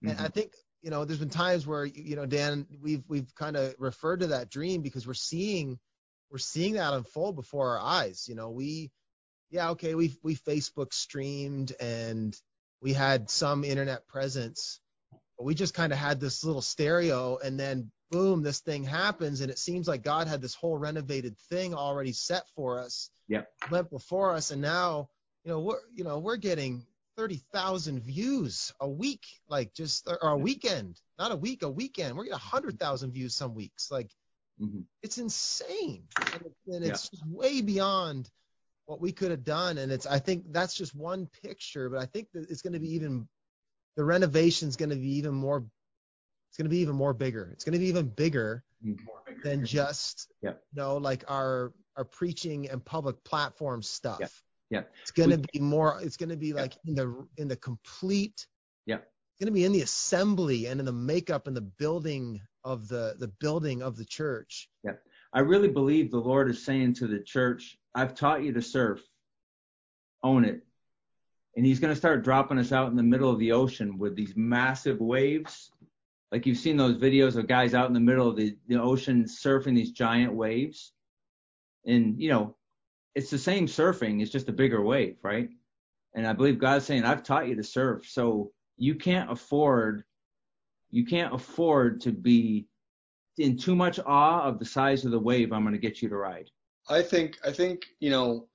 And 0.05 0.19
I 0.19 0.29
Mhm. 0.29 0.35
think 0.35 0.53
you 0.83 0.91
know 0.91 1.05
there's 1.05 1.21
been 1.21 1.31
times 1.31 1.67
where 1.67 1.85
you 1.85 2.17
know 2.17 2.27
Dan 2.27 2.67
we've 2.81 3.05
we've 3.09 3.35
kind 3.35 3.57
of 3.57 3.75
referred 3.79 4.21
to 4.21 4.29
that 4.29 4.51
dream 4.51 4.83
because 4.83 5.07
we're 5.07 5.15
seeing 5.15 5.79
we're 6.31 6.39
seeing 6.39 6.75
that 6.75 6.95
unfold 6.95 7.37
before 7.37 7.79
our 7.79 7.81
eyes. 7.81 8.27
You 8.29 8.35
know, 8.35 8.51
we 8.51 8.91
yeah, 9.51 9.71
okay, 9.71 9.95
we 9.95 10.17
we 10.23 10.37
Facebook 10.37 10.93
streamed 10.93 11.73
and 11.81 12.37
we 12.81 12.93
had 12.93 13.31
some 13.31 13.65
internet 13.65 14.07
presence, 14.09 14.81
but 15.39 15.45
we 15.45 15.55
just 15.55 15.75
kind 15.75 15.93
of 15.93 15.99
had 15.99 16.21
this 16.21 16.45
little 16.45 16.63
stereo 16.63 17.39
and 17.39 17.59
then 17.61 17.93
boom, 18.11 18.43
this 18.43 18.61
thing 18.61 18.85
happens 18.85 19.41
and 19.41 19.51
it 19.51 19.59
seems 19.59 19.87
like 19.89 20.03
God 20.03 20.27
had 20.27 20.43
this 20.43 20.55
whole 20.55 20.77
renovated 20.77 21.39
thing 21.49 21.75
already 21.75 22.13
set 22.13 22.49
for 22.55 22.79
us. 22.79 23.11
Yep. 23.29 23.49
Went 23.71 23.91
before 23.91 24.33
us 24.33 24.51
and 24.51 24.61
now, 24.61 25.09
you 25.45 25.51
know, 25.51 25.61
we're 25.61 25.81
you 25.95 26.05
know, 26.05 26.19
we're 26.19 26.37
getting 26.37 26.85
30,000 27.17 28.01
views 28.01 28.73
a 28.81 28.89
week, 28.89 29.27
like 29.49 29.73
just 29.75 30.09
or 30.09 30.31
a 30.31 30.37
weekend, 30.37 31.01
not 31.19 31.33
a 31.33 31.37
week, 31.37 31.63
a 31.63 31.71
weekend. 31.71 32.17
We're 32.17 32.25
getting 32.25 32.33
100,000 32.33 33.13
views 33.13 33.35
some 33.35 33.55
weeks. 33.55 33.91
Like 33.91 34.11
Mhm. 34.61 34.85
it's 35.03 35.19
insane 35.19 36.07
and, 36.35 36.43
it, 36.43 36.53
and 36.67 36.85
it's 36.85 37.09
just 37.09 37.27
way 37.27 37.63
beyond 37.63 38.31
what 38.85 39.01
we 39.01 39.13
could 39.13 39.31
have 39.31 39.45
done 39.45 39.79
and 39.79 39.91
it's 39.91 40.05
i 40.05 40.19
think 40.19 40.45
that's 40.53 40.75
just 40.75 40.95
one 40.95 41.27
picture 41.43 41.89
but 41.89 41.99
i 41.99 42.05
think 42.05 42.29
that 42.33 42.51
it's 42.51 42.61
going 42.61 42.73
to 42.73 42.79
be 42.81 42.93
even 42.93 43.27
the 43.97 44.05
renovation's 44.05 44.77
going 44.77 44.91
to 44.91 44.97
be 44.97 45.13
even 45.17 45.33
more 45.33 45.65
it's 46.51 46.57
going 46.57 46.65
to 46.65 46.71
be 46.71 46.79
even 46.79 46.97
more 46.97 47.15
bigger 47.15 47.51
it's 47.53 47.65
going 47.65 47.73
to 47.73 47.79
be 47.79 47.87
even 47.87 48.09
bigger 48.09 48.65
Mhm. 48.85 48.99
than 49.45 49.65
just 49.65 50.33
Yep. 50.43 50.63
you 50.75 50.83
know 50.83 50.97
like 50.97 51.25
our 51.31 51.73
our 51.97 52.05
preaching 52.05 52.69
and 52.69 52.85
public 52.85 53.23
platform 53.25 53.83
stuff 53.83 54.19
Yep. 54.21 54.31
Yep. 54.71 54.95
it's 55.03 55.11
going 55.13 55.31
to 55.31 55.39
be 55.53 55.61
more 55.61 56.01
it's 56.03 56.17
going 56.17 56.29
to 56.31 56.37
be 56.37 56.53
like 56.53 56.77
in 56.87 56.95
the 56.95 57.27
in 57.37 57.47
the 57.47 57.57
complete 57.57 58.47
Yeah. 58.87 58.97
it's 58.97 59.39
going 59.39 59.47
to 59.47 59.53
be 59.53 59.65
in 59.65 59.73
the 59.73 59.83
assembly 59.83 60.67
and 60.67 60.81
in 60.81 60.87
the 60.87 60.93
makeup 60.93 61.47
and 61.47 61.57
the 61.57 61.61
building 61.85 62.41
of 62.65 62.89
the 62.89 63.15
the 63.19 63.29
building 63.29 63.81
of 63.83 63.97
the 63.97 64.05
church 64.05 64.69
Yeah. 64.83 64.97
I 65.33 65.41
really 65.41 65.69
believe 65.69 66.11
the 66.11 66.19
Lord 66.19 66.51
is 66.51 66.65
saying 66.65 66.95
to 66.95 67.07
the 67.07 67.21
church, 67.21 67.79
I've 67.95 68.17
taught 68.17 68.43
you 68.43 68.53
to 68.55 68.61
surf. 68.61 69.01
Own 70.25 70.45
it. 70.45 70.67
And 71.57 71.65
he's 71.65 71.79
going 71.79 71.93
to 71.93 71.97
start 71.97 72.25
dropping 72.25 72.59
us 72.59 72.73
out 72.73 72.91
in 72.91 72.97
the 72.97 73.05
middle 73.05 73.31
of 73.31 73.39
the 73.39 73.53
ocean 73.53 73.97
with 73.97 74.17
these 74.17 74.35
massive 74.37 74.99
waves. 75.01 75.71
Like 76.33 76.47
you've 76.47 76.59
seen 76.59 76.77
those 76.77 76.97
videos 76.97 77.37
of 77.37 77.49
guys 77.49 77.75
out 77.75 77.89
in 77.89 77.95
the 77.95 78.01
middle 78.01 78.29
of 78.29 78.37
the, 78.37 78.57
the 78.69 78.81
ocean 78.81 79.25
surfing 79.25 79.75
these 79.75 79.91
giant 79.91 80.33
waves. 80.33 80.93
And, 81.85 82.21
you 82.21 82.31
know, 82.31 82.57
it's 83.15 83.31
the 83.31 83.39
same 83.39 83.67
surfing, 83.67 84.23
it's 84.23 84.31
just 84.31 84.49
a 84.49 84.53
bigger 84.53 84.83
wave, 84.83 85.17
right? 85.23 85.49
And 86.15 86.27
I 86.27 86.33
believe 86.33 86.59
God's 86.59 86.85
saying, 86.85 87.05
I've 87.05 87.23
taught 87.23 87.49
you 87.49 87.57
to 87.57 87.65
surf. 87.65 88.07
So 88.09 88.53
you 88.77 88.95
can't 88.95 89.31
afford, 89.31 90.05
you 90.91 91.05
can't 91.05 91.35
afford 91.35 92.03
to 92.03 92.13
be 92.13 92.69
in 93.39 93.57
too 93.57 93.75
much 93.75 93.99
awe 94.05 94.43
of 94.43 94.59
the 94.59 94.65
size 94.65 95.05
of 95.05 95.11
the 95.11 95.19
wave 95.19 95.53
I'm 95.53 95.63
going 95.63 95.75
to 95.75 95.81
get 95.81 96.03
you 96.03 96.09
to 96.09 96.17
ride. 96.17 96.51
I 96.89 97.03
think 97.03 97.39
I 97.45 97.53
think 97.53 97.83
you 98.01 98.11
know 98.11 98.49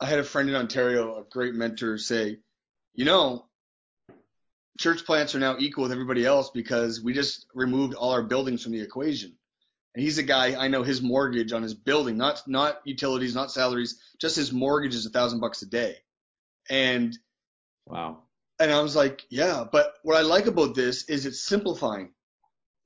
I 0.00 0.06
had 0.06 0.18
a 0.18 0.24
friend 0.24 0.48
in 0.48 0.54
Ontario, 0.54 1.16
a 1.16 1.24
great 1.30 1.54
mentor, 1.54 1.96
say, 1.98 2.38
you 2.94 3.04
know, 3.04 3.46
church 4.78 5.04
plants 5.04 5.34
are 5.34 5.38
now 5.38 5.56
equal 5.58 5.82
with 5.82 5.92
everybody 5.92 6.24
else 6.24 6.50
because 6.50 7.02
we 7.02 7.12
just 7.12 7.46
removed 7.54 7.94
all 7.94 8.12
our 8.12 8.22
buildings 8.22 8.62
from 8.62 8.72
the 8.72 8.80
equation. 8.80 9.36
And 9.94 10.04
he's 10.04 10.18
a 10.18 10.22
guy 10.22 10.62
I 10.62 10.68
know 10.68 10.82
his 10.82 11.00
mortgage 11.00 11.52
on 11.52 11.62
his 11.62 11.74
building, 11.74 12.16
not 12.16 12.42
not 12.46 12.80
utilities, 12.84 13.34
not 13.34 13.50
salaries, 13.50 13.98
just 14.20 14.36
his 14.36 14.52
mortgage 14.52 14.94
is 14.94 15.06
a 15.06 15.10
thousand 15.10 15.40
bucks 15.40 15.62
a 15.62 15.66
day. 15.66 15.96
And 16.68 17.18
Wow. 17.86 18.22
and 18.58 18.70
I 18.70 18.80
was 18.82 18.96
like, 18.96 19.24
yeah, 19.30 19.64
but 19.70 19.94
what 20.02 20.16
I 20.16 20.22
like 20.22 20.46
about 20.46 20.74
this 20.74 21.08
is 21.08 21.24
it's 21.24 21.44
simplifying. 21.44 22.12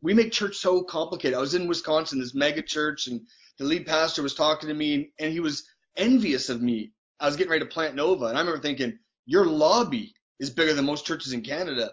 We 0.02 0.14
make 0.14 0.32
church 0.32 0.56
so 0.56 0.82
complicated. 0.82 1.36
I 1.36 1.40
was 1.40 1.54
in 1.54 1.68
Wisconsin, 1.68 2.20
this 2.20 2.34
mega 2.34 2.62
church, 2.62 3.06
and 3.06 3.20
the 3.58 3.64
lead 3.64 3.86
pastor 3.86 4.22
was 4.22 4.34
talking 4.34 4.68
to 4.68 4.74
me, 4.74 5.12
and 5.18 5.32
he 5.32 5.40
was 5.40 5.66
envious 5.96 6.48
of 6.48 6.62
me. 6.62 6.92
I 7.18 7.26
was 7.26 7.36
getting 7.36 7.50
ready 7.50 7.64
to 7.64 7.70
plant 7.70 7.94
Nova, 7.94 8.26
and 8.26 8.36
I 8.36 8.40
remember 8.40 8.62
thinking, 8.62 8.98
your 9.26 9.46
lobby 9.46 10.14
is 10.40 10.50
bigger 10.50 10.74
than 10.74 10.84
most 10.86 11.06
churches 11.06 11.32
in 11.32 11.42
Canada. 11.42 11.92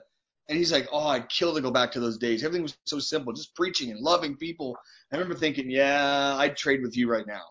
And 0.49 0.57
he's 0.57 0.71
like, 0.71 0.87
oh, 0.91 1.07
I'd 1.07 1.29
kill 1.29 1.53
to 1.55 1.61
go 1.61 1.71
back 1.71 1.91
to 1.91 1.99
those 1.99 2.17
days. 2.17 2.43
Everything 2.43 2.63
was 2.63 2.77
so 2.85 2.99
simple, 2.99 3.33
just 3.33 3.53
preaching 3.55 3.91
and 3.91 3.99
loving 3.99 4.37
people. 4.37 4.75
I 5.11 5.17
remember 5.17 5.35
thinking, 5.35 5.69
yeah, 5.69 6.35
I'd 6.37 6.57
trade 6.57 6.81
with 6.81 6.95
you 6.97 7.09
right 7.11 7.27
now. 7.27 7.43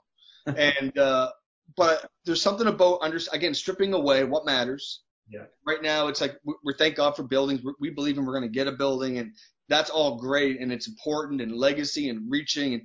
and 0.57 0.97
uh, 0.99 1.31
but 1.77 2.09
there's 2.25 2.43
something 2.43 2.67
about 2.67 3.01
under 3.03 3.21
again 3.33 3.55
stripping 3.55 3.93
away 3.95 4.25
what 4.25 4.47
matters 4.47 5.03
Yeah. 5.29 5.47
Right 5.67 5.83
now, 5.83 6.07
it's 6.09 6.21
like 6.21 6.37
we- 6.45 6.55
we're 6.65 6.77
thank 6.77 6.95
God 6.97 7.17
for 7.17 7.25
buildings. 7.25 7.61
We- 7.65 7.75
We 7.81 7.91
believe 7.91 8.17
in 8.17 8.25
we're 8.25 8.39
going 8.39 8.51
to 8.51 8.59
get 8.59 8.69
a 8.69 8.73
building, 8.73 9.19
and 9.19 9.33
that's 9.69 9.91
all 9.91 10.17
great, 10.19 10.61
and 10.61 10.73
it's 10.73 10.87
important, 10.89 11.41
and 11.41 11.53
legacy, 11.57 12.09
and 12.09 12.31
reaching, 12.31 12.75
and 12.75 12.83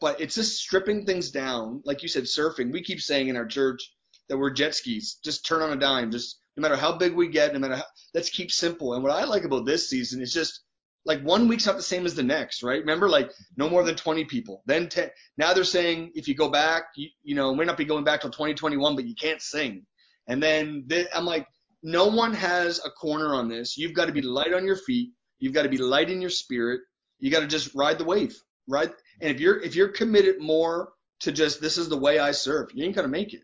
but 0.00 0.20
it's 0.20 0.34
just 0.34 0.58
stripping 0.58 1.06
things 1.06 1.30
down. 1.30 1.80
Like 1.84 2.02
you 2.02 2.08
said, 2.08 2.24
surfing. 2.24 2.72
We 2.72 2.82
keep 2.82 3.00
saying 3.00 3.28
in 3.28 3.36
our 3.36 3.46
church 3.46 3.80
that 4.28 4.36
we're 4.36 4.50
jet 4.50 4.74
skis. 4.74 5.18
Just 5.24 5.46
turn 5.46 5.62
on 5.62 5.72
a 5.72 5.76
dime. 5.80 6.10
Just 6.10 6.40
no 6.56 6.62
matter 6.62 6.76
how 6.76 6.96
big 6.96 7.14
we 7.14 7.28
get, 7.28 7.52
no 7.52 7.58
matter 7.58 7.76
how. 7.76 7.84
Let's 8.14 8.30
keep 8.30 8.50
simple. 8.50 8.94
And 8.94 9.02
what 9.02 9.12
I 9.12 9.24
like 9.24 9.44
about 9.44 9.66
this 9.66 9.88
season 9.88 10.22
is 10.22 10.32
just 10.32 10.60
like 11.04 11.20
one 11.22 11.48
week's 11.48 11.66
not 11.66 11.76
the 11.76 11.82
same 11.82 12.06
as 12.06 12.14
the 12.14 12.22
next, 12.22 12.62
right? 12.62 12.80
Remember, 12.80 13.08
like 13.08 13.30
no 13.56 13.68
more 13.68 13.84
than 13.84 13.94
20 13.96 14.24
people. 14.24 14.62
Then 14.66 14.88
10. 14.88 15.10
Now 15.36 15.52
they're 15.52 15.64
saying 15.64 16.12
if 16.14 16.28
you 16.28 16.34
go 16.34 16.48
back, 16.48 16.84
you, 16.96 17.08
you 17.22 17.34
know, 17.34 17.54
may 17.54 17.64
not 17.64 17.76
be 17.76 17.84
going 17.84 18.04
back 18.04 18.20
till 18.20 18.30
2021, 18.30 18.96
but 18.96 19.06
you 19.06 19.14
can't 19.14 19.42
sing. 19.42 19.84
And 20.28 20.42
then 20.42 20.86
th- 20.88 21.08
I'm 21.14 21.26
like, 21.26 21.46
no 21.82 22.06
one 22.06 22.32
has 22.32 22.80
a 22.84 22.90
corner 22.90 23.34
on 23.34 23.48
this. 23.48 23.76
You've 23.76 23.92
got 23.92 24.06
to 24.06 24.12
be 24.12 24.22
light 24.22 24.54
on 24.54 24.64
your 24.64 24.76
feet. 24.76 25.10
You've 25.38 25.52
got 25.52 25.64
to 25.64 25.68
be 25.68 25.76
light 25.76 26.10
in 26.10 26.20
your 26.20 26.30
spirit. 26.30 26.80
You 27.18 27.30
got 27.30 27.40
to 27.40 27.46
just 27.46 27.74
ride 27.74 27.98
the 27.98 28.04
wave, 28.04 28.34
right? 28.66 28.90
And 29.20 29.30
if 29.30 29.40
you're 29.40 29.60
if 29.60 29.76
you're 29.76 29.88
committed 29.88 30.40
more 30.40 30.92
to 31.20 31.32
just 31.32 31.60
this 31.60 31.76
is 31.76 31.88
the 31.88 31.96
way 31.96 32.18
I 32.18 32.30
serve, 32.30 32.70
you 32.74 32.84
ain't 32.84 32.96
gonna 32.96 33.08
make 33.08 33.34
it. 33.34 33.42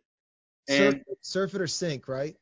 Surf, 0.68 0.94
And 0.94 1.04
surf 1.20 1.54
it 1.54 1.60
or 1.60 1.66
sink, 1.66 2.08
right? 2.08 2.34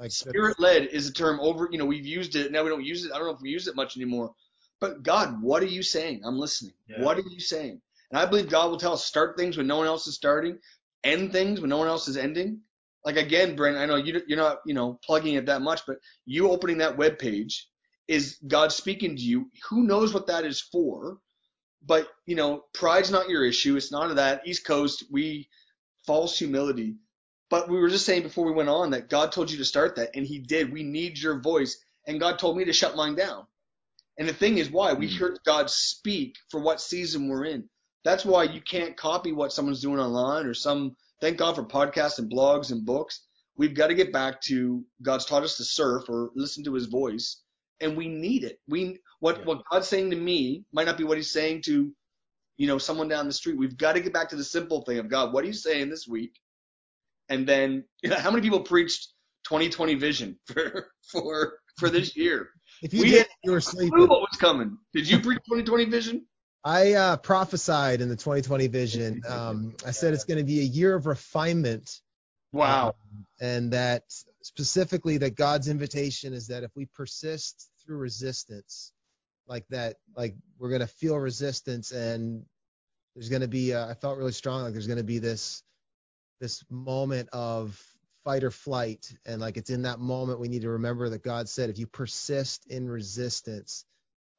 Like 0.00 0.12
spirit 0.12 0.58
led 0.58 0.86
is 0.86 1.08
a 1.08 1.12
term 1.12 1.38
over. 1.40 1.68
You 1.70 1.78
know, 1.78 1.84
we've 1.84 2.06
used 2.06 2.34
it 2.34 2.50
now. 2.50 2.62
We 2.64 2.70
don't 2.70 2.84
use 2.84 3.04
it. 3.04 3.12
I 3.12 3.18
don't 3.18 3.26
know 3.26 3.34
if 3.34 3.42
we 3.42 3.50
use 3.50 3.66
it 3.66 3.76
much 3.76 3.96
anymore. 3.96 4.32
But 4.80 5.02
God, 5.02 5.42
what 5.42 5.62
are 5.62 5.66
you 5.66 5.82
saying? 5.82 6.22
I'm 6.24 6.38
listening. 6.38 6.72
Yeah. 6.88 7.02
What 7.02 7.18
are 7.18 7.22
you 7.28 7.38
saying? 7.38 7.82
And 8.10 8.18
I 8.18 8.24
believe 8.24 8.48
God 8.48 8.70
will 8.70 8.78
tell 8.78 8.94
us 8.94 9.04
start 9.04 9.36
things 9.36 9.58
when 9.58 9.66
no 9.66 9.76
one 9.76 9.86
else 9.86 10.06
is 10.06 10.14
starting, 10.14 10.58
end 11.04 11.32
things 11.32 11.60
when 11.60 11.68
no 11.68 11.76
one 11.76 11.86
else 11.86 12.08
is 12.08 12.16
ending. 12.16 12.60
Like 13.04 13.16
again, 13.16 13.54
Brent, 13.54 13.76
I 13.76 13.84
know 13.84 13.96
you, 13.96 14.22
you're 14.26 14.38
not, 14.38 14.60
you 14.64 14.72
know, 14.72 14.98
plugging 15.04 15.34
it 15.34 15.46
that 15.46 15.60
much, 15.60 15.82
but 15.86 15.98
you 16.24 16.50
opening 16.50 16.78
that 16.78 16.96
web 16.96 17.18
page 17.18 17.68
is 18.08 18.38
God 18.46 18.72
speaking 18.72 19.16
to 19.16 19.22
you. 19.22 19.50
Who 19.68 19.82
knows 19.82 20.14
what 20.14 20.26
that 20.28 20.46
is 20.46 20.60
for? 20.60 21.18
But 21.84 22.08
you 22.26 22.36
know, 22.36 22.64
pride's 22.72 23.10
not 23.10 23.28
your 23.28 23.44
issue. 23.44 23.76
It's 23.76 23.92
none 23.92 24.10
of 24.10 24.16
that. 24.16 24.46
East 24.46 24.66
Coast, 24.66 25.04
we 25.10 25.48
false 26.06 26.38
humility. 26.38 26.96
But 27.50 27.68
we 27.68 27.78
were 27.80 27.90
just 27.90 28.06
saying 28.06 28.24
before 28.24 28.46
we 28.46 28.52
went 28.52 28.70
on 28.70 28.92
that 28.92 29.10
God 29.10 29.32
told 29.32 29.50
you 29.50 29.58
to 29.58 29.66
start 29.66 29.96
that, 29.96 30.16
and 30.16 30.26
He 30.26 30.40
did. 30.40 30.72
We 30.72 30.84
need 30.84 31.18
your 31.18 31.40
voice, 31.40 31.78
and 32.06 32.20
God 32.20 32.38
told 32.38 32.56
me 32.58 32.66
to 32.66 32.74
shut 32.74 32.96
mine 32.96 33.16
down. 33.16 33.46
And 34.18 34.28
the 34.28 34.34
thing 34.34 34.58
is, 34.58 34.70
why 34.70 34.94
we 34.94 35.08
Mm. 35.08 35.18
heard 35.18 35.40
God 35.46 35.70
speak 35.70 36.36
for 36.50 36.60
what 36.60 36.80
season 36.82 37.28
we're 37.28 37.46
in. 37.46 37.68
That's 38.04 38.24
why 38.26 38.44
you 38.44 38.62
can't 38.62 38.96
copy 38.96 39.32
what 39.32 39.52
someone's 39.52 39.82
doing 39.82 40.00
online 40.00 40.46
or 40.46 40.54
some. 40.54 40.96
Thank 41.20 41.38
God 41.38 41.56
for 41.56 41.64
podcasts 41.64 42.20
and 42.20 42.30
blogs 42.32 42.72
and 42.72 42.86
books. 42.86 43.26
We've 43.56 43.74
got 43.74 43.88
to 43.88 43.94
get 43.96 44.12
back 44.12 44.42
to 44.42 44.84
God's 45.02 45.26
taught 45.26 45.44
us 45.44 45.58
to 45.58 45.64
surf 45.64 46.04
or 46.10 46.30
listen 46.36 46.64
to 46.66 46.74
His 46.74 46.86
voice, 46.86 47.42
and 47.80 47.96
we 47.96 48.08
need 48.08 48.44
it. 48.44 48.60
We 48.68 49.00
what 49.20 49.40
Yeah. 49.40 49.44
what 49.46 49.62
God's 49.70 49.88
saying 49.88 50.10
to 50.12 50.16
me 50.16 50.64
might 50.72 50.86
not 50.86 50.98
be 50.98 51.04
what 51.04 51.18
He's 51.18 51.32
saying 51.32 51.62
to, 51.64 51.92
you 52.58 52.66
know, 52.68 52.78
someone 52.78 53.08
down 53.08 53.26
the 53.26 53.34
street. 53.34 53.58
We've 53.58 53.76
got 53.78 53.94
to 53.94 54.00
get 54.00 54.12
back 54.14 54.30
to 54.30 54.36
the 54.36 54.44
simple 54.44 54.82
thing 54.82 54.98
of 54.98 55.08
God. 55.08 55.32
What 55.32 55.44
are 55.44 55.48
you 55.48 55.54
saying 55.54 55.90
this 55.90 56.08
week? 56.08 56.40
And 57.30 57.46
then, 57.46 57.84
you 58.02 58.10
know, 58.10 58.16
how 58.16 58.30
many 58.30 58.42
people 58.42 58.60
preached 58.60 59.08
2020 59.44 59.94
vision 59.94 60.38
for 60.46 60.88
for 61.10 61.58
for 61.78 61.88
this 61.88 62.16
year? 62.16 62.48
if 62.82 62.92
you 62.92 63.00
we 63.02 63.10
did, 63.10 63.18
had- 63.20 63.26
you 63.44 63.52
were 63.52 63.60
sleeping. 63.60 63.98
knew 63.98 64.06
what 64.06 64.20
was 64.20 64.36
coming? 64.38 64.76
Did 64.92 65.08
you 65.08 65.18
preach 65.20 65.38
2020 65.48 65.84
vision? 65.86 66.26
I 66.62 66.92
uh, 66.92 67.16
prophesied 67.16 68.02
in 68.02 68.10
the 68.10 68.16
2020 68.16 68.66
vision. 68.66 69.22
Um, 69.28 69.74
I 69.86 69.92
said 69.92 70.12
it's 70.12 70.24
going 70.24 70.38
to 70.38 70.44
be 70.44 70.60
a 70.60 70.64
year 70.64 70.94
of 70.94 71.06
refinement, 71.06 72.00
Wow. 72.52 72.96
and 73.40 73.72
that 73.72 74.02
specifically 74.42 75.16
that 75.18 75.36
God's 75.36 75.68
invitation 75.68 76.34
is 76.34 76.48
that 76.48 76.62
if 76.62 76.70
we 76.76 76.84
persist 76.94 77.70
through 77.84 77.96
resistance, 77.98 78.92
like 79.46 79.64
that, 79.70 79.96
like 80.16 80.34
we're 80.58 80.68
going 80.68 80.82
to 80.82 80.86
feel 80.86 81.16
resistance, 81.16 81.92
and 81.92 82.44
there's 83.14 83.30
going 83.30 83.42
to 83.42 83.48
be. 83.48 83.72
Uh, 83.72 83.88
I 83.88 83.94
felt 83.94 84.18
really 84.18 84.32
strong, 84.32 84.62
like 84.64 84.72
there's 84.72 84.86
going 84.86 84.98
to 84.98 85.04
be 85.04 85.18
this 85.18 85.62
this 86.40 86.64
moment 86.70 87.28
of 87.32 87.80
fight 88.24 88.44
or 88.44 88.50
flight, 88.50 89.12
and 89.26 89.40
like 89.40 89.56
it's 89.56 89.70
in 89.70 89.82
that 89.82 90.00
moment 90.00 90.40
we 90.40 90.48
need 90.48 90.62
to 90.62 90.70
remember 90.70 91.08
that 91.08 91.22
God 91.22 91.48
said 91.48 91.70
if 91.70 91.78
you 91.78 91.86
persist 91.86 92.66
in 92.66 92.88
resistance, 92.88 93.84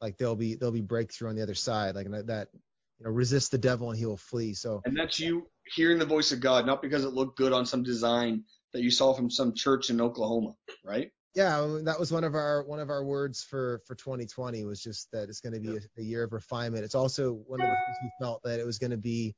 like 0.01 0.17
there'll 0.17 0.35
be 0.35 0.55
there'll 0.55 0.73
be 0.73 0.81
breakthrough 0.81 1.29
on 1.29 1.35
the 1.35 1.43
other 1.43 1.55
side, 1.55 1.95
like 1.95 2.09
that 2.09 2.47
you 2.53 3.05
know 3.05 3.11
resist 3.11 3.51
the 3.51 3.57
devil 3.57 3.89
and 3.89 3.97
he 3.97 4.05
will 4.05 4.17
flee. 4.17 4.53
So 4.53 4.81
And 4.85 4.97
that's 4.97 5.19
you 5.19 5.47
hearing 5.75 5.99
the 5.99 6.05
voice 6.05 6.31
of 6.31 6.39
God, 6.39 6.65
not 6.65 6.81
because 6.81 7.05
it 7.05 7.13
looked 7.13 7.37
good 7.37 7.53
on 7.53 7.65
some 7.65 7.83
design 7.83 8.43
that 8.73 8.81
you 8.81 8.91
saw 8.91 9.13
from 9.13 9.29
some 9.29 9.53
church 9.53 9.89
in 9.89 10.01
Oklahoma, 10.01 10.55
right? 10.83 11.11
yeah, 11.33 11.79
that 11.83 11.97
was 11.97 12.11
one 12.11 12.25
of 12.25 12.35
our 12.35 12.63
one 12.63 12.79
of 12.79 12.89
our 12.89 13.05
words 13.05 13.41
for 13.43 13.81
for 13.85 13.95
2020 13.95 14.65
was 14.65 14.81
just 14.81 15.09
that 15.11 15.29
it's 15.29 15.39
going 15.39 15.53
to 15.53 15.61
be 15.61 15.77
a, 15.77 15.79
a 15.97 16.01
year 16.01 16.23
of 16.23 16.33
refinement. 16.33 16.83
It's 16.83 16.95
also 16.95 17.33
one 17.47 17.61
of 17.61 17.67
the 17.67 17.75
things 17.75 17.97
we 18.03 18.11
felt 18.19 18.41
that 18.43 18.59
it 18.59 18.65
was 18.65 18.77
going 18.77 18.91
to 18.91 18.97
be 18.97 19.33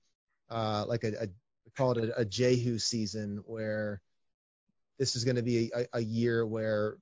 uh, 0.50 0.86
like 0.88 1.04
a, 1.04 1.10
a 1.24 1.28
we 1.66 1.72
call 1.72 1.92
it 1.92 2.10
a, 2.10 2.22
a 2.22 2.26
Jehu 2.26 2.80
season 2.80 3.44
where 3.46 4.02
this 5.00 5.16
is 5.16 5.24
going 5.24 5.38
to 5.38 5.44
be 5.44 5.72
a, 5.76 5.86
a 5.94 6.00
year 6.02 6.46
where 6.46 6.98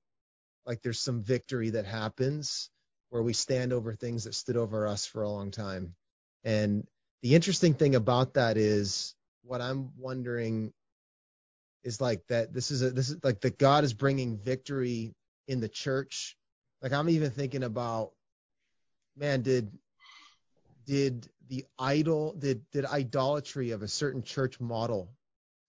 like 0.66 0.82
there's 0.82 0.99
some 0.99 1.24
victory 1.24 1.72
that 1.72 1.86
happens 1.86 2.70
where 3.09 3.24
we 3.24 3.34
stand 3.34 3.74
over 3.74 3.93
things 3.93 4.24
that 4.24 4.36
stood 4.36 4.57
over 4.57 4.88
us 4.88 5.05
for 5.05 5.24
a 5.24 5.30
long 5.30 5.51
time. 5.51 5.95
And 6.43 6.88
the 7.22 7.36
interesting 7.36 7.74
thing 7.74 7.95
about 7.95 8.36
that 8.36 8.57
is 8.57 9.16
what 9.43 9.62
I'm 9.62 9.91
wondering 9.97 10.72
is 11.84 11.99
like 11.99 12.26
that 12.28 12.53
this 12.53 12.72
is 12.72 12.82
a 12.82 12.91
this 12.91 13.09
is 13.09 13.24
like 13.24 13.41
that 13.41 13.57
God 13.57 13.84
is 13.84 13.93
bringing 13.93 14.38
victory 14.38 15.14
in 15.47 15.59
the 15.59 15.70
church. 15.70 16.38
Like 16.82 16.93
I'm 16.93 17.09
even 17.09 17.32
thinking 17.32 17.64
about 17.64 18.12
man 19.18 19.41
did 19.41 19.72
did 20.86 21.28
the 21.48 21.66
idol 21.78 22.34
did 22.34 22.70
did 22.72 22.86
idolatry 22.86 23.72
of 23.72 23.82
a 23.82 23.88
certain 23.88 24.24
church 24.24 24.60
model 24.60 25.12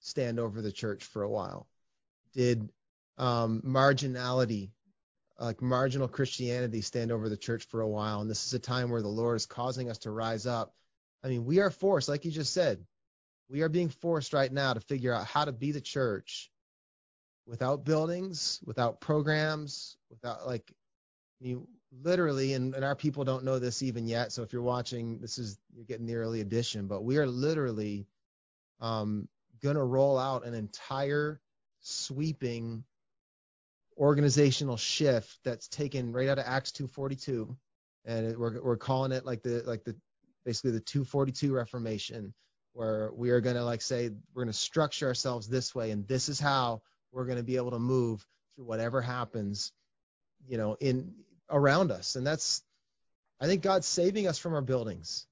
stand 0.01 0.39
over 0.39 0.63
the 0.63 0.73
church 0.73 1.05
for 1.05 1.23
a 1.23 1.31
while? 1.31 1.69
Did 2.35 2.71
um, 3.19 3.63
marginality 3.65 4.71
like 5.39 5.61
marginal 5.61 6.09
Christianity 6.09 6.81
stand 6.83 7.11
over 7.11 7.29
the 7.29 7.37
church 7.37 7.65
for 7.65 7.81
a 7.81 7.89
while. 7.89 8.21
And 8.21 8.31
this 8.31 8.47
is 8.47 8.55
a 8.55 8.59
time 8.59 8.91
where 8.91 9.03
the 9.03 9.09
Lord 9.09 9.37
is 9.37 9.47
causing 9.47 9.91
us 9.91 9.99
to 9.99 10.11
rise 10.11 10.47
up. 10.47 10.73
I 11.25 11.29
mean, 11.29 11.45
we 11.45 11.59
are 11.59 11.71
forced, 11.71 12.09
like 12.09 12.25
you 12.25 12.31
just 12.31 12.53
said, 12.53 12.85
we 13.49 13.63
are 13.63 13.69
being 13.69 13.89
forced 13.89 14.33
right 14.33 14.53
now 14.53 14.73
to 14.73 14.81
figure 14.81 15.13
out 15.13 15.27
how 15.27 15.45
to 15.45 15.53
be 15.53 15.73
the 15.73 15.81
church 15.81 16.51
without 17.47 17.85
buildings, 17.85 18.61
without 18.65 19.01
programs, 19.01 19.97
without 20.11 20.47
like, 20.47 20.65
I 21.41 21.45
mean, 21.45 21.67
literally, 22.03 22.55
and, 22.55 22.74
and 22.74 22.84
our 22.84 22.97
people 22.97 23.24
don't 23.24 23.45
know 23.45 23.59
this 23.59 23.82
even 23.82 24.07
yet. 24.07 24.32
So 24.32 24.43
if 24.43 24.53
you're 24.53 24.62
watching, 24.62 25.18
this 25.18 25.38
is, 25.38 25.59
you're 25.74 25.84
getting 25.84 26.07
the 26.07 26.16
early 26.16 26.40
edition, 26.40 26.86
but 26.86 27.05
we 27.05 27.18
are 27.18 27.26
literally 27.26 28.07
um, 28.80 29.28
going 29.62 29.76
to 29.76 29.82
roll 29.82 30.18
out 30.18 30.45
an 30.45 30.55
entire 30.55 31.40
sweeping 31.80 32.84
organizational 33.99 34.76
shift 34.76 35.38
that's 35.45 35.68
taken 35.68 36.12
right 36.12 36.28
out 36.28 36.38
of 36.38 36.45
Acts 36.47 36.72
242, 36.72 37.57
and 38.05 38.26
it, 38.26 38.38
we're 38.38 38.61
we're 38.62 38.76
calling 38.76 39.12
it 39.12 39.24
like 39.24 39.43
the 39.43 39.62
like 39.66 39.84
the 39.84 39.95
basically 40.45 40.72
the 40.72 40.80
242 40.80 41.53
Reformation, 41.53 42.32
where 42.72 43.11
we 43.14 43.30
are 43.30 43.40
going 43.40 43.57
to 43.57 43.64
like 43.64 43.82
say 43.82 44.11
we're 44.34 44.45
going 44.45 44.53
to 44.53 44.59
structure 44.59 45.07
ourselves 45.07 45.49
this 45.49 45.74
way, 45.74 45.90
and 45.90 46.07
this 46.09 46.28
is 46.28 46.40
how 46.40 46.82
we're 47.12 47.26
going 47.26 47.38
to 47.38 47.45
be 47.45 47.57
able 47.57 47.70
to 47.70 47.78
move 47.78 48.26
through 48.57 48.64
whatever 48.64 49.01
happens, 49.01 49.72
you 50.47 50.57
know, 50.57 50.76
in 50.80 51.12
around 51.53 51.93
us, 51.93 52.17
and 52.17 52.27
that's 52.27 52.63
I 53.41 53.47
think 53.47 53.63
God's 53.63 53.87
saving 53.87 54.27
us 54.27 54.39
from 54.39 54.55
our 54.55 54.63
buildings. 54.63 55.27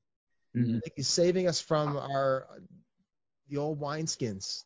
I 0.55 0.59
Mhm. 0.59 0.81
think 0.83 0.93
He's 0.97 1.09
saving 1.09 1.47
us 1.49 1.61
from 1.61 1.97
our 1.97 2.47
the 3.49 3.57
old 3.57 3.81
wineskins. 3.81 4.65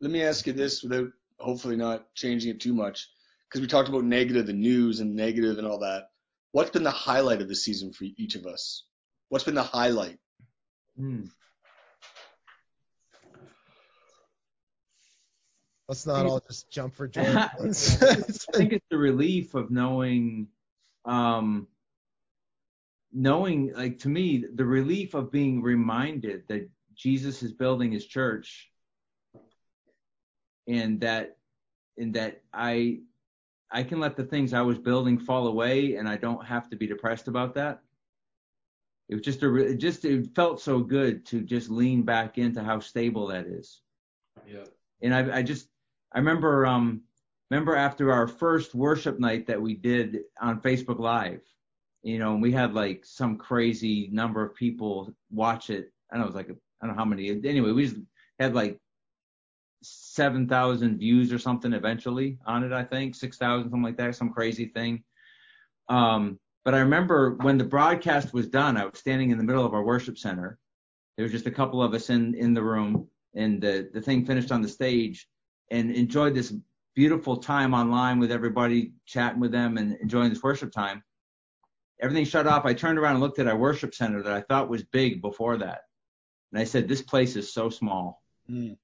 Let 0.00 0.10
me 0.10 0.22
ask 0.22 0.46
you 0.46 0.52
this 0.52 0.82
without 0.82 1.12
hopefully 1.38 1.76
not 1.76 2.14
changing 2.14 2.50
it 2.50 2.60
too 2.60 2.72
much, 2.74 3.08
because 3.48 3.60
we 3.60 3.66
talked 3.66 3.88
about 3.88 4.04
negative, 4.04 4.46
the 4.46 4.52
news 4.52 5.00
and 5.00 5.14
negative 5.14 5.58
and 5.58 5.66
all 5.66 5.78
that. 5.78 6.10
What's 6.52 6.70
been 6.70 6.82
the 6.82 6.90
highlight 6.90 7.40
of 7.40 7.48
the 7.48 7.54
season 7.54 7.92
for 7.92 8.04
each 8.04 8.34
of 8.34 8.46
us? 8.46 8.84
What's 9.28 9.44
been 9.44 9.54
the 9.54 9.62
highlight? 9.62 10.18
Mm. 10.98 11.30
Let's 15.88 16.06
not 16.06 16.26
all 16.26 16.40
just 16.40 16.70
jump 16.70 16.94
for 16.94 17.08
joy. 17.08 17.22
I 17.22 17.48
please. 17.56 18.02
I 18.02 18.56
think 18.56 18.72
it's 18.72 18.86
the 18.90 18.98
relief 18.98 19.54
of 19.54 19.70
knowing, 19.70 20.48
um, 21.04 21.66
knowing 23.12 23.72
like 23.74 23.98
to 24.00 24.08
me 24.08 24.44
the 24.54 24.64
relief 24.64 25.14
of 25.14 25.30
being 25.30 25.62
reminded 25.62 26.46
that 26.48 26.68
Jesus 26.94 27.42
is 27.42 27.52
building 27.52 27.92
his 27.92 28.06
church, 28.06 28.70
and 30.68 31.00
that, 31.00 31.36
and 31.98 32.14
that 32.14 32.42
I, 32.52 33.00
I 33.70 33.82
can 33.82 34.00
let 34.00 34.16
the 34.16 34.24
things 34.24 34.52
I 34.52 34.62
was 34.62 34.78
building 34.78 35.18
fall 35.18 35.46
away, 35.48 35.96
and 35.96 36.08
I 36.08 36.16
don't 36.16 36.44
have 36.44 36.68
to 36.70 36.76
be 36.76 36.86
depressed 36.86 37.28
about 37.28 37.54
that. 37.54 37.82
It 39.08 39.16
was 39.16 39.24
just 39.24 39.42
a, 39.42 39.54
it 39.56 39.76
just 39.76 40.04
it 40.04 40.34
felt 40.34 40.60
so 40.60 40.80
good 40.80 41.26
to 41.26 41.42
just 41.42 41.68
lean 41.70 42.02
back 42.02 42.38
into 42.38 42.62
how 42.62 42.80
stable 42.80 43.26
that 43.28 43.46
is 43.46 43.80
Yeah. 44.46 44.64
and 45.02 45.14
I, 45.14 45.38
I 45.38 45.42
just 45.42 45.68
I 46.12 46.18
remember 46.18 46.64
um 46.64 47.02
remember 47.52 47.76
after 47.76 48.10
our 48.10 48.26
first 48.26 48.74
worship 48.74 49.20
night 49.20 49.46
that 49.46 49.60
we 49.60 49.74
did 49.74 50.20
on 50.40 50.62
Facebook 50.62 50.98
Live, 50.98 51.42
you 52.02 52.18
know, 52.18 52.32
and 52.32 52.40
we 52.40 52.50
had 52.50 52.72
like 52.72 53.04
some 53.04 53.36
crazy 53.36 54.08
number 54.10 54.42
of 54.42 54.54
people 54.54 55.14
watch 55.30 55.68
it. 55.68 55.92
I 56.10 56.14
don't 56.14 56.22
know, 56.22 56.24
it 56.24 56.34
was 56.34 56.34
like, 56.34 56.48
I 56.48 56.86
don't 56.86 56.96
know 56.96 56.98
how 56.98 57.04
many. 57.04 57.28
Anyway, 57.28 57.72
we 57.72 57.84
just 57.84 58.00
had 58.40 58.54
like 58.54 58.78
7,000 59.82 60.98
views 60.98 61.30
or 61.30 61.38
something 61.38 61.74
eventually 61.74 62.38
on 62.46 62.64
it, 62.64 62.72
I 62.72 62.84
think, 62.84 63.14
6,000, 63.14 63.64
something 63.64 63.82
like 63.82 63.98
that, 63.98 64.16
some 64.16 64.32
crazy 64.32 64.64
thing. 64.64 65.04
Um, 65.90 66.38
but 66.64 66.72
I 66.72 66.78
remember 66.78 67.34
when 67.42 67.58
the 67.58 67.64
broadcast 67.64 68.32
was 68.32 68.48
done, 68.48 68.78
I 68.78 68.86
was 68.86 68.98
standing 68.98 69.28
in 69.28 69.36
the 69.36 69.44
middle 69.44 69.66
of 69.66 69.74
our 69.74 69.84
worship 69.84 70.16
center. 70.16 70.58
There 71.18 71.24
was 71.24 71.32
just 71.32 71.46
a 71.46 71.50
couple 71.50 71.82
of 71.82 71.92
us 71.92 72.08
in, 72.08 72.34
in 72.34 72.54
the 72.54 72.62
room 72.62 73.08
and 73.34 73.60
the, 73.60 73.90
the 73.92 74.00
thing 74.00 74.24
finished 74.24 74.52
on 74.52 74.62
the 74.62 74.68
stage 74.68 75.28
and 75.70 75.90
enjoyed 75.90 76.34
this 76.34 76.54
beautiful 76.94 77.36
time 77.36 77.74
online 77.74 78.18
with 78.18 78.30
everybody, 78.30 78.92
chatting 79.06 79.40
with 79.40 79.52
them 79.52 79.78
and 79.78 79.96
enjoying 80.00 80.30
this 80.30 80.42
worship 80.42 80.72
time. 80.72 81.02
Everything 82.00 82.24
shut 82.24 82.46
off. 82.46 82.64
I 82.66 82.74
turned 82.74 82.98
around 82.98 83.12
and 83.12 83.20
looked 83.20 83.38
at 83.38 83.46
our 83.46 83.56
worship 83.56 83.94
center 83.94 84.22
that 84.22 84.32
I 84.32 84.40
thought 84.42 84.68
was 84.68 84.82
big 84.84 85.22
before 85.22 85.56
that. 85.58 85.82
And 86.52 86.60
I 86.60 86.64
said, 86.64 86.88
this 86.88 87.02
place 87.02 87.36
is 87.36 87.52
so 87.52 87.70
small. 87.70 88.22
Mm. 88.50 88.76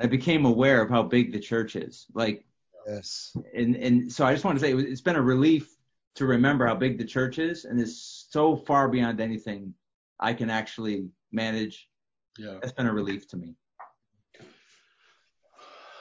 I 0.00 0.06
became 0.06 0.44
aware 0.46 0.82
of 0.82 0.90
how 0.90 1.02
big 1.02 1.32
the 1.32 1.38
church 1.40 1.76
is. 1.76 2.06
Like, 2.14 2.44
Yes. 2.86 3.34
and 3.54 3.76
and 3.76 4.12
so 4.12 4.26
I 4.26 4.32
just 4.34 4.44
want 4.44 4.58
to 4.58 4.60
say 4.64 4.70
it 4.70 4.74
was- 4.74 4.84
it's 4.84 5.00
been 5.00 5.16
a 5.16 5.22
relief 5.22 5.74
to 6.16 6.26
remember 6.26 6.66
how 6.66 6.74
big 6.74 6.98
the 6.98 7.04
church 7.04 7.38
is, 7.38 7.64
and 7.64 7.80
is 7.80 8.26
so 8.28 8.56
far 8.56 8.88
beyond 8.88 9.20
anything 9.20 9.74
I 10.20 10.34
can 10.34 10.50
actually 10.50 11.08
manage. 11.32 11.88
Yeah. 12.36 12.58
That's 12.60 12.72
been 12.72 12.86
a 12.86 12.92
relief 12.92 13.26
to 13.28 13.36
me. 13.36 13.56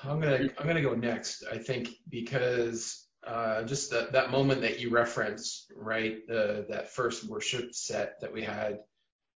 I'm 0.05 0.19
gonna 0.19 0.49
I'm 0.59 0.67
gonna 0.67 0.81
go 0.81 0.95
next. 0.95 1.43
I 1.51 1.57
think 1.57 1.89
because 2.09 3.07
uh, 3.25 3.63
just 3.63 3.91
that 3.91 4.11
that 4.11 4.31
moment 4.31 4.61
that 4.61 4.79
you 4.79 4.89
referenced, 4.89 5.71
right? 5.75 6.25
The 6.27 6.65
that 6.69 6.89
first 6.89 7.23
worship 7.23 7.73
set 7.73 8.19
that 8.21 8.33
we 8.33 8.43
had, 8.43 8.79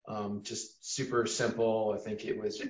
um, 0.07 0.41
just 0.43 0.93
super 0.95 1.25
simple. 1.25 1.95
I 1.95 2.03
think 2.03 2.25
it 2.25 2.39
was 2.39 2.61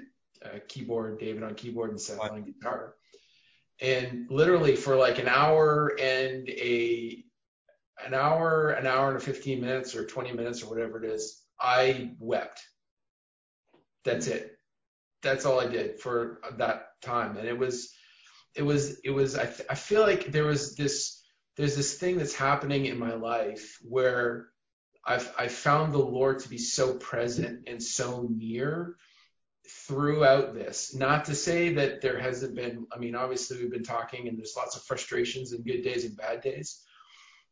uh, 0.44 0.60
keyboard, 0.68 1.20
David 1.20 1.44
on 1.44 1.56
keyboard 1.56 1.92
and 1.92 2.02
Seth 2.02 2.20
on 2.20 2.44
guitar, 2.44 2.96
and 3.82 4.28
literally 4.30 4.76
for 4.76 4.96
like 4.96 5.20
an 5.20 5.30
hour 5.30 5.96
and 6.00 6.50
a 6.50 7.24
an 8.06 8.14
hour, 8.14 8.72
an 8.72 8.86
hour 8.86 9.12
and 9.12 9.24
15 9.24 9.62
minutes 9.62 9.96
or 9.96 10.06
20 10.06 10.34
minutes 10.34 10.62
or 10.62 10.70
whatever 10.70 11.02
it 11.02 11.10
is, 11.10 11.42
I 11.60 12.12
wept. 12.20 12.62
That's 14.04 14.28
it. 14.28 14.55
That's 15.26 15.46
all 15.46 15.60
I 15.60 15.68
did 15.68 16.00
for 16.00 16.40
that 16.58 17.02
time. 17.02 17.38
And 17.38 17.48
it 17.48 17.58
was, 17.58 17.94
it 18.56 18.62
was, 18.62 19.00
it 19.04 19.10
was, 19.10 19.38
I, 19.38 19.50
I 19.70 19.76
feel 19.76 20.02
like 20.02 20.32
there 20.32 20.46
was 20.46 20.76
this, 20.76 21.22
there's 21.58 21.76
this 21.76 21.96
thing 21.96 22.18
that's 22.18 22.36
happening 22.36 22.86
in 22.86 22.98
my 22.98 23.16
life 23.16 23.78
where 23.82 24.48
I've, 25.06 25.30
I 25.38 25.50
found 25.50 25.94
the 25.94 26.00
Lord 26.00 26.40
to 26.40 26.50
be 26.50 26.58
so 26.58 26.94
present 26.94 27.68
and 27.68 27.82
so 27.84 28.28
near 28.30 28.96
throughout 29.88 30.54
this. 30.54 30.96
Not 30.96 31.26
to 31.26 31.36
say 31.36 31.74
that 31.74 32.02
there 32.02 32.20
hasn't 32.20 32.56
been, 32.56 32.88
I 32.94 33.00
mean, 33.00 33.16
obviously 33.16 33.58
we've 33.58 33.72
been 33.72 33.84
talking 33.84 34.28
and 34.28 34.38
there's 34.38 34.56
lots 34.56 34.76
of 34.76 34.84
frustrations 34.84 35.52
and 35.52 35.66
good 35.66 35.82
days 35.82 36.06
and 36.06 36.16
bad 36.16 36.42
days 36.42 36.86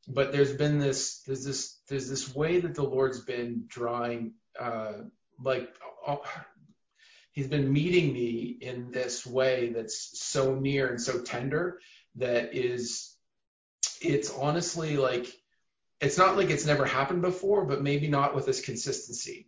but 0.08 0.32
there's 0.32 0.54
been 0.54 0.80
this 0.80 1.22
there's 1.26 1.46
this 1.46 1.80
there's 1.88 2.10
this 2.10 2.36
way 2.36 2.60
that 2.60 2.76
the 2.76 2.84
Lord's 2.84 3.22
been 3.22 3.66
drawing 3.68 4.34
uh, 4.60 4.94
like 5.42 5.74
uh, 6.06 6.18
he's 7.34 7.48
been 7.48 7.72
meeting 7.72 8.14
me 8.14 8.58
in 8.62 8.92
this 8.92 9.26
way 9.26 9.70
that's 9.70 10.20
so 10.20 10.56
near 10.56 10.88
and 10.88 11.02
so 11.02 11.22
tender 11.22 11.80
that 12.16 12.56
is 12.56 13.16
it's 14.02 14.32
honestly 14.32 14.98
like 14.98 15.28
it's 16.00 16.18
not 16.18 16.38
like 16.38 16.50
it's 16.50 16.66
never 16.66 16.86
happened 16.86 17.22
before 17.22 17.66
but 17.66 17.84
maybe 17.84 18.08
not 18.08 18.34
with 18.34 18.46
this 18.46 18.62
consistency 18.62 19.48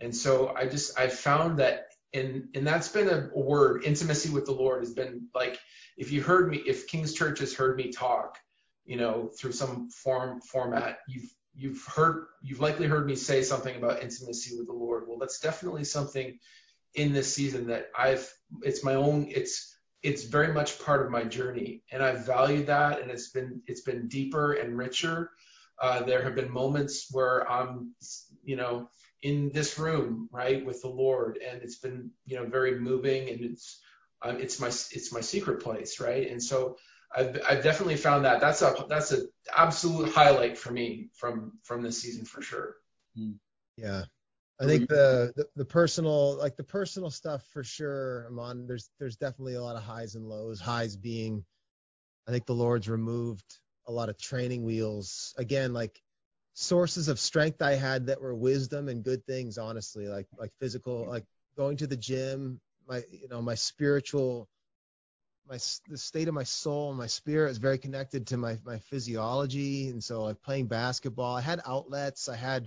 and 0.00 0.14
so 0.14 0.54
i 0.56 0.66
just 0.66 0.98
i 0.98 1.08
found 1.08 1.58
that 1.58 1.88
and 2.12 2.48
and 2.54 2.66
that's 2.66 2.88
been 2.88 3.08
a 3.08 3.38
word 3.38 3.84
intimacy 3.84 4.30
with 4.30 4.46
the 4.46 4.52
lord 4.52 4.80
has 4.80 4.94
been 4.94 5.26
like 5.34 5.58
if 5.96 6.10
you 6.10 6.22
heard 6.22 6.48
me 6.50 6.58
if 6.66 6.86
king's 6.86 7.12
church 7.12 7.40
has 7.40 7.54
heard 7.54 7.76
me 7.76 7.92
talk 7.92 8.38
you 8.84 8.96
know, 8.96 9.30
through 9.38 9.52
some 9.52 9.88
form 9.90 10.40
format, 10.40 10.98
you've 11.08 11.34
you've 11.54 11.84
heard 11.84 12.26
you've 12.42 12.60
likely 12.60 12.86
heard 12.86 13.06
me 13.06 13.16
say 13.16 13.42
something 13.42 13.76
about 13.76 14.02
intimacy 14.02 14.56
with 14.56 14.66
the 14.66 14.72
Lord. 14.72 15.04
Well, 15.06 15.18
that's 15.18 15.40
definitely 15.40 15.84
something 15.84 16.38
in 16.94 17.12
this 17.12 17.32
season 17.32 17.66
that 17.68 17.90
I've 17.96 18.32
it's 18.62 18.84
my 18.84 18.94
own 18.94 19.26
it's 19.30 19.76
it's 20.02 20.24
very 20.24 20.52
much 20.52 20.78
part 20.78 21.04
of 21.04 21.10
my 21.10 21.24
journey 21.24 21.82
and 21.90 22.02
I 22.02 22.12
value 22.12 22.64
that 22.64 23.00
and 23.00 23.10
it's 23.10 23.30
been 23.30 23.62
it's 23.66 23.82
been 23.82 24.08
deeper 24.08 24.52
and 24.52 24.76
richer. 24.76 25.30
Uh, 25.80 26.02
there 26.04 26.22
have 26.22 26.36
been 26.36 26.52
moments 26.52 27.08
where 27.10 27.50
I'm 27.50 27.94
you 28.42 28.56
know 28.56 28.88
in 29.22 29.50
this 29.52 29.78
room 29.78 30.28
right 30.30 30.64
with 30.64 30.82
the 30.82 30.88
Lord 30.88 31.38
and 31.38 31.62
it's 31.62 31.76
been 31.78 32.10
you 32.26 32.36
know 32.36 32.46
very 32.46 32.78
moving 32.78 33.28
and 33.30 33.40
it's 33.40 33.80
uh, 34.22 34.34
it's 34.38 34.60
my 34.60 34.68
it's 34.68 35.12
my 35.12 35.20
secret 35.20 35.62
place 35.62 36.00
right 36.00 36.30
and 36.30 36.42
so 36.42 36.76
I've, 37.16 37.40
I've 37.48 37.62
definitely 37.62 37.96
found 37.96 38.24
that 38.24 38.40
that's 38.40 38.62
a 38.62 38.74
that's 38.88 39.12
an 39.12 39.28
absolute 39.54 40.12
highlight 40.12 40.58
for 40.58 40.72
me 40.72 41.10
from 41.14 41.52
from 41.62 41.82
this 41.82 42.00
season 42.00 42.24
for 42.24 42.42
sure. 42.42 42.74
Yeah. 43.76 44.04
I 44.60 44.66
think 44.66 44.88
the, 44.88 45.32
the 45.34 45.46
the 45.56 45.64
personal 45.64 46.36
like 46.38 46.56
the 46.56 46.64
personal 46.64 47.10
stuff 47.10 47.44
for 47.52 47.64
sure, 47.64 48.26
Amon, 48.28 48.66
there's 48.66 48.88
there's 49.00 49.16
definitely 49.16 49.54
a 49.54 49.62
lot 49.62 49.76
of 49.76 49.82
highs 49.82 50.14
and 50.14 50.28
lows. 50.28 50.60
Highs 50.60 50.96
being 50.96 51.44
I 52.28 52.30
think 52.30 52.46
the 52.46 52.54
Lord's 52.54 52.88
removed 52.88 53.58
a 53.86 53.92
lot 53.92 54.08
of 54.08 54.18
training 54.18 54.64
wheels. 54.64 55.34
Again, 55.36 55.72
like 55.72 56.00
sources 56.54 57.08
of 57.08 57.18
strength 57.18 57.62
I 57.62 57.74
had 57.74 58.06
that 58.06 58.20
were 58.20 58.34
wisdom 58.34 58.88
and 58.88 59.02
good 59.02 59.26
things, 59.26 59.58
honestly, 59.58 60.06
like 60.06 60.28
like 60.38 60.52
physical, 60.60 61.06
like 61.08 61.24
going 61.56 61.76
to 61.78 61.86
the 61.88 61.96
gym, 61.96 62.60
my 62.86 63.02
you 63.10 63.28
know, 63.28 63.42
my 63.42 63.56
spiritual 63.56 64.48
my 65.48 65.58
the 65.88 65.98
state 65.98 66.28
of 66.28 66.34
my 66.34 66.42
soul 66.42 66.90
and 66.90 66.98
my 66.98 67.06
spirit 67.06 67.50
is 67.50 67.58
very 67.58 67.78
connected 67.78 68.26
to 68.26 68.36
my 68.36 68.58
my 68.64 68.78
physiology 68.78 69.88
and 69.88 70.02
so 70.02 70.22
like 70.22 70.40
playing 70.40 70.66
basketball 70.66 71.36
i 71.36 71.40
had 71.40 71.60
outlets 71.66 72.30
i 72.30 72.36
had 72.36 72.66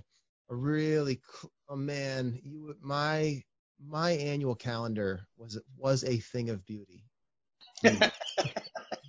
a 0.50 0.54
really 0.54 1.20
oh 1.68 1.76
man 1.76 2.38
you 2.42 2.74
my 2.80 3.42
my 3.86 4.12
annual 4.12 4.54
calendar 4.54 5.20
was 5.36 5.60
was 5.76 6.04
a 6.04 6.18
thing 6.18 6.50
of 6.50 6.64
beauty 6.64 7.04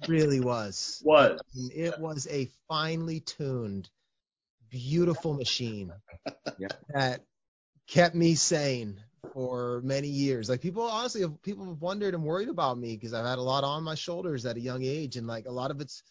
really 0.07 0.39
was 0.39 1.01
Was. 1.05 1.39
it 1.73 1.97
was 1.99 2.27
a 2.29 2.49
finely 2.67 3.19
tuned 3.21 3.89
beautiful 4.69 5.33
machine 5.33 5.91
Yeah. 6.59 6.67
that 6.89 7.21
kept 7.87 8.15
me 8.15 8.35
sane 8.35 9.01
for 9.33 9.81
many 9.83 10.07
years. 10.07 10.49
Like 10.49 10.61
people 10.61 10.83
honestly 10.83 11.21
have 11.21 11.41
people 11.41 11.65
have 11.65 11.81
wondered 11.81 12.13
and 12.13 12.23
worried 12.23 12.49
about 12.49 12.77
me 12.77 12.95
because 12.95 13.13
I've 13.13 13.25
had 13.25 13.37
a 13.37 13.43
lot 13.43 13.63
on 13.63 13.83
my 13.83 13.95
shoulders 13.95 14.45
at 14.45 14.57
a 14.57 14.61
young 14.61 14.83
age 14.83 15.15
and 15.15 15.27
like 15.27 15.45
a 15.47 15.51
lot 15.51 15.71
of 15.71 15.81
it's 15.81 16.03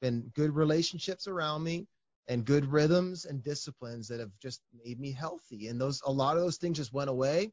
been 0.00 0.30
good 0.34 0.54
relationships 0.54 1.26
around 1.26 1.62
me 1.62 1.86
and 2.30 2.44
good 2.44 2.64
rhythms 2.64 3.24
and 3.24 3.42
disciplines 3.42 4.06
that 4.06 4.20
have 4.20 4.30
just 4.40 4.62
made 4.84 5.00
me 5.00 5.10
healthy. 5.12 5.66
And 5.66 5.80
those 5.80 6.00
a 6.06 6.12
lot 6.12 6.36
of 6.36 6.42
those 6.42 6.58
things 6.58 6.78
just 6.78 6.92
went 6.92 7.10
away. 7.10 7.52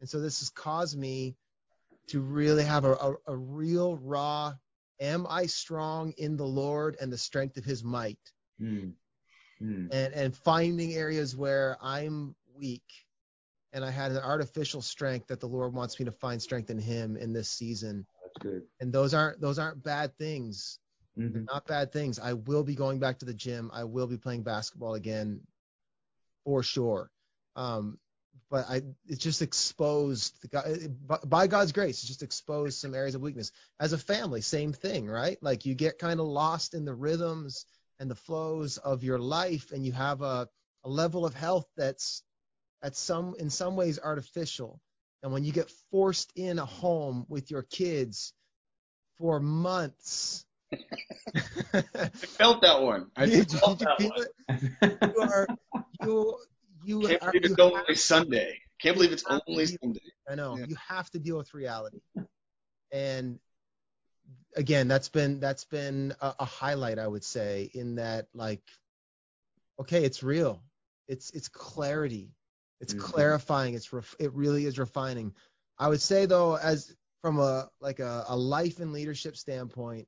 And 0.00 0.08
so 0.08 0.18
this 0.18 0.38
has 0.40 0.48
caused 0.48 0.98
me 0.98 1.36
to 2.08 2.20
really 2.20 2.64
have 2.64 2.86
a, 2.86 2.92
a, 2.92 3.14
a 3.26 3.36
real 3.36 3.96
raw 3.98 4.54
am 5.00 5.26
I 5.28 5.46
strong 5.46 6.12
in 6.16 6.36
the 6.36 6.46
Lord 6.46 6.96
and 7.00 7.12
the 7.12 7.18
strength 7.18 7.56
of 7.58 7.64
his 7.64 7.84
might? 7.84 8.18
Mm. 8.60 8.94
Mm. 9.62 9.88
and 9.92 10.14
and 10.14 10.36
finding 10.36 10.94
areas 10.94 11.36
where 11.36 11.76
I'm 11.82 12.36
weak 12.54 12.84
and 13.72 13.84
I 13.84 13.90
had 13.90 14.12
an 14.12 14.18
artificial 14.18 14.80
strength 14.80 15.26
that 15.28 15.40
the 15.40 15.48
Lord 15.48 15.74
wants 15.74 15.98
me 15.98 16.04
to 16.04 16.12
find 16.12 16.40
strength 16.40 16.70
in 16.70 16.78
him 16.78 17.16
in 17.16 17.32
this 17.32 17.48
season. 17.48 18.06
That's 18.22 18.38
good. 18.38 18.62
And 18.80 18.92
those 18.92 19.14
aren't 19.14 19.40
those 19.40 19.58
aren't 19.58 19.82
bad 19.82 20.16
things. 20.16 20.78
Mhm. 21.18 21.46
Not 21.46 21.66
bad 21.66 21.92
things. 21.92 22.18
I 22.18 22.34
will 22.34 22.62
be 22.62 22.74
going 22.74 22.98
back 22.98 23.18
to 23.18 23.24
the 23.24 23.34
gym. 23.34 23.70
I 23.72 23.84
will 23.84 24.06
be 24.06 24.18
playing 24.18 24.42
basketball 24.44 24.94
again 24.94 25.40
for 26.44 26.62
sure. 26.62 27.10
Um 27.56 27.98
but 28.50 28.66
I 28.68 28.82
it's 29.06 29.22
just 29.22 29.42
exposed 29.42 30.40
the 30.40 30.48
God, 30.48 31.28
by 31.28 31.46
God's 31.46 31.72
grace, 31.72 31.98
it's 31.98 32.08
just 32.08 32.22
exposed 32.22 32.78
some 32.78 32.94
areas 32.94 33.14
of 33.14 33.20
weakness. 33.20 33.52
As 33.78 33.92
a 33.92 33.98
family, 33.98 34.40
same 34.40 34.72
thing, 34.72 35.06
right? 35.06 35.36
Like 35.42 35.66
you 35.66 35.74
get 35.74 35.98
kind 35.98 36.20
of 36.20 36.26
lost 36.26 36.72
in 36.74 36.84
the 36.84 36.94
rhythms 36.94 37.66
and 38.00 38.10
the 38.10 38.14
flows 38.14 38.78
of 38.78 39.02
your 39.02 39.18
life 39.18 39.72
and 39.72 39.84
you 39.84 39.92
have 39.92 40.22
a, 40.22 40.48
a 40.84 40.88
level 40.88 41.26
of 41.26 41.34
health 41.34 41.66
that's 41.76 42.22
at 42.82 42.96
some 42.96 43.34
in 43.38 43.50
some 43.50 43.76
ways 43.76 43.98
artificial 44.02 44.80
and 45.22 45.32
when 45.32 45.44
you 45.44 45.52
get 45.52 45.70
forced 45.90 46.32
in 46.36 46.58
a 46.58 46.64
home 46.64 47.26
with 47.28 47.50
your 47.50 47.62
kids 47.62 48.32
for 49.18 49.40
months 49.40 50.44
I 51.74 52.08
felt 52.10 52.62
that 52.62 52.80
one. 52.82 53.10
I 53.16 53.26
did, 53.26 53.52
you, 53.52 53.58
felt 53.58 53.78
did 53.78 53.88
you 53.88 53.94
that 53.98 53.98
feel 53.98 54.10
one. 54.10 54.26
it 54.82 55.14
you 55.14 55.20
are 55.22 55.48
you 56.02 56.36
you 56.84 57.00
Can't 57.08 57.22
are, 57.22 57.32
believe 57.32 57.44
it's 57.50 57.60
only 57.60 57.82
have- 57.88 57.98
Sunday. 57.98 58.58
Can't 58.80 58.96
believe 58.96 59.12
it's 59.12 59.24
only 59.28 59.64
be- 59.66 59.76
Sunday. 59.82 60.00
I 60.28 60.34
know 60.34 60.56
Yeah. 60.56 60.66
you 60.68 60.76
have 60.88 61.10
to 61.10 61.18
deal 61.18 61.36
with 61.36 61.52
reality, 61.54 61.98
and 62.92 63.38
again, 64.56 64.88
that's 64.88 65.08
been 65.08 65.40
that's 65.40 65.64
been 65.64 66.14
a, 66.20 66.34
a 66.40 66.44
highlight, 66.44 66.98
I 66.98 67.06
would 67.06 67.24
say, 67.24 67.70
in 67.74 67.96
that 67.96 68.28
like, 68.34 68.62
okay, 69.80 70.04
it's 70.04 70.22
real. 70.22 70.62
It's 71.08 71.30
it's 71.32 71.48
clarity. 71.48 72.30
It's 72.80 72.94
Mhm. 72.94 73.00
clarifying. 73.00 73.74
It's 73.74 73.92
ref, 73.92 74.14
it 74.20 74.32
really 74.34 74.64
is 74.66 74.78
refining. 74.78 75.34
I 75.78 75.88
would 75.88 76.00
say 76.00 76.26
though, 76.26 76.56
as 76.56 76.94
from 77.22 77.40
a 77.40 77.68
like 77.80 77.98
a, 77.98 78.24
a 78.28 78.36
life 78.36 78.78
and 78.80 78.92
leadership 78.92 79.36
standpoint, 79.36 80.06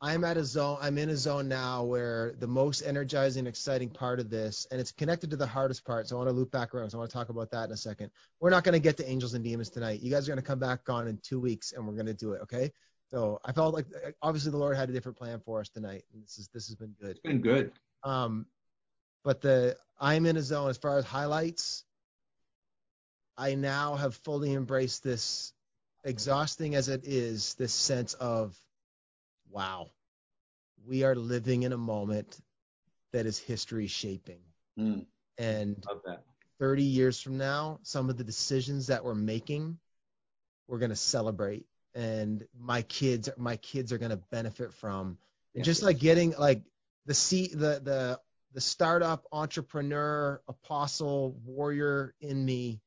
I'm 0.00 0.24
at 0.24 0.36
a 0.36 0.44
zone. 0.44 0.78
I'm 0.80 0.98
in 0.98 1.08
a 1.08 1.16
zone 1.16 1.48
now 1.48 1.84
where 1.84 2.34
the 2.38 2.46
most 2.46 2.82
energizing, 2.82 3.46
exciting 3.46 3.88
part 3.88 4.20
of 4.20 4.28
this, 4.28 4.66
and 4.70 4.80
it's 4.80 4.92
connected 4.92 5.30
to 5.30 5.36
the 5.36 5.46
hardest 5.46 5.84
part. 5.84 6.08
So 6.08 6.16
I 6.16 6.18
want 6.18 6.28
to 6.28 6.34
loop 6.34 6.50
back 6.50 6.74
around. 6.74 6.90
So 6.90 6.98
I 6.98 7.00
want 7.00 7.10
to 7.10 7.16
talk 7.16 7.28
about 7.30 7.50
that 7.52 7.64
in 7.64 7.72
a 7.72 7.76
second. 7.76 8.10
We're 8.40 8.50
not 8.50 8.64
going 8.64 8.74
to 8.74 8.80
get 8.80 8.96
to 8.98 9.08
angels 9.08 9.34
and 9.34 9.42
demons 9.42 9.70
tonight. 9.70 10.00
You 10.02 10.10
guys 10.10 10.28
are 10.28 10.32
going 10.32 10.42
to 10.42 10.46
come 10.46 10.58
back 10.58 10.88
on 10.88 11.08
in 11.08 11.18
two 11.22 11.40
weeks, 11.40 11.72
and 11.72 11.86
we're 11.86 11.94
going 11.94 12.06
to 12.06 12.14
do 12.14 12.32
it. 12.32 12.42
Okay. 12.42 12.70
So 13.10 13.40
I 13.44 13.52
felt 13.52 13.74
like 13.74 13.86
obviously 14.22 14.50
the 14.50 14.58
Lord 14.58 14.76
had 14.76 14.90
a 14.90 14.92
different 14.92 15.16
plan 15.16 15.40
for 15.44 15.60
us 15.60 15.68
tonight, 15.68 16.04
and 16.12 16.22
this 16.22 16.38
is 16.38 16.48
this 16.52 16.66
has 16.66 16.76
been 16.76 16.94
good. 17.00 17.12
It's 17.12 17.20
been 17.20 17.40
good. 17.40 17.72
Um, 18.02 18.46
but 19.22 19.40
the 19.40 19.76
I'm 20.00 20.26
in 20.26 20.36
a 20.36 20.42
zone 20.42 20.68
as 20.68 20.76
far 20.76 20.98
as 20.98 21.04
highlights. 21.04 21.84
I 23.36 23.54
now 23.54 23.96
have 23.96 24.14
fully 24.16 24.52
embraced 24.52 25.02
this, 25.02 25.52
exhausting 26.04 26.74
as 26.74 26.88
it 26.88 27.02
is, 27.04 27.54
this 27.54 27.72
sense 27.72 28.14
of, 28.14 28.56
wow, 29.54 29.90
we 30.84 31.04
are 31.04 31.14
living 31.14 31.62
in 31.62 31.72
a 31.72 31.78
moment 31.78 32.40
that 33.12 33.24
is 33.24 33.38
history 33.38 33.86
shaping. 33.86 34.40
Mm. 34.78 35.06
And 35.38 35.82
30 36.58 36.82
years 36.82 37.20
from 37.20 37.38
now, 37.38 37.78
some 37.82 38.10
of 38.10 38.16
the 38.16 38.24
decisions 38.24 38.88
that 38.88 39.04
we're 39.04 39.14
making, 39.14 39.78
we're 40.66 40.78
going 40.78 40.90
to 40.90 40.96
celebrate. 40.96 41.66
And 41.94 42.44
my 42.58 42.82
kids, 42.82 43.30
my 43.36 43.56
kids 43.56 43.92
are 43.92 43.98
going 43.98 44.10
to 44.10 44.16
benefit 44.16 44.72
from. 44.74 45.18
And 45.54 45.60
Yeah. 45.60 45.62
just 45.62 45.82
like 45.84 45.98
getting 45.98 46.34
like 46.36 46.62
the 47.06 47.14
C, 47.14 47.48
the 47.48 47.80
the 47.80 48.20
the 48.52 48.60
startup 48.60 49.26
entrepreneur 49.32 50.40
apostle 50.48 51.32
warrior 51.44 52.14
in 52.20 52.44
me 52.44 52.80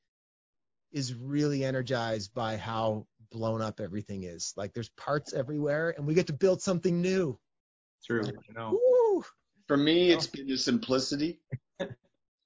is 0.91 1.13
really 1.13 1.63
energized 1.63 2.33
by 2.33 2.57
how 2.57 3.05
blown 3.29 3.61
up 3.61 3.79
everything 3.79 4.23
is. 4.23 4.53
Like 4.55 4.73
there's 4.73 4.89
parts 4.89 5.33
everywhere, 5.33 5.93
and 5.97 6.05
we 6.07 6.13
get 6.13 6.27
to 6.27 6.33
build 6.33 6.61
something 6.61 7.01
new. 7.01 7.39
True. 8.05 8.23
I 8.25 8.53
know. 8.53 8.71
Woo! 8.71 9.25
For 9.67 9.77
me, 9.77 10.11
it's 10.11 10.27
been 10.27 10.47
the 10.47 10.57
simplicity. 10.57 11.39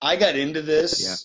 I 0.02 0.16
got 0.16 0.36
into 0.36 0.62
this 0.62 1.04
Yeah. 1.04 1.16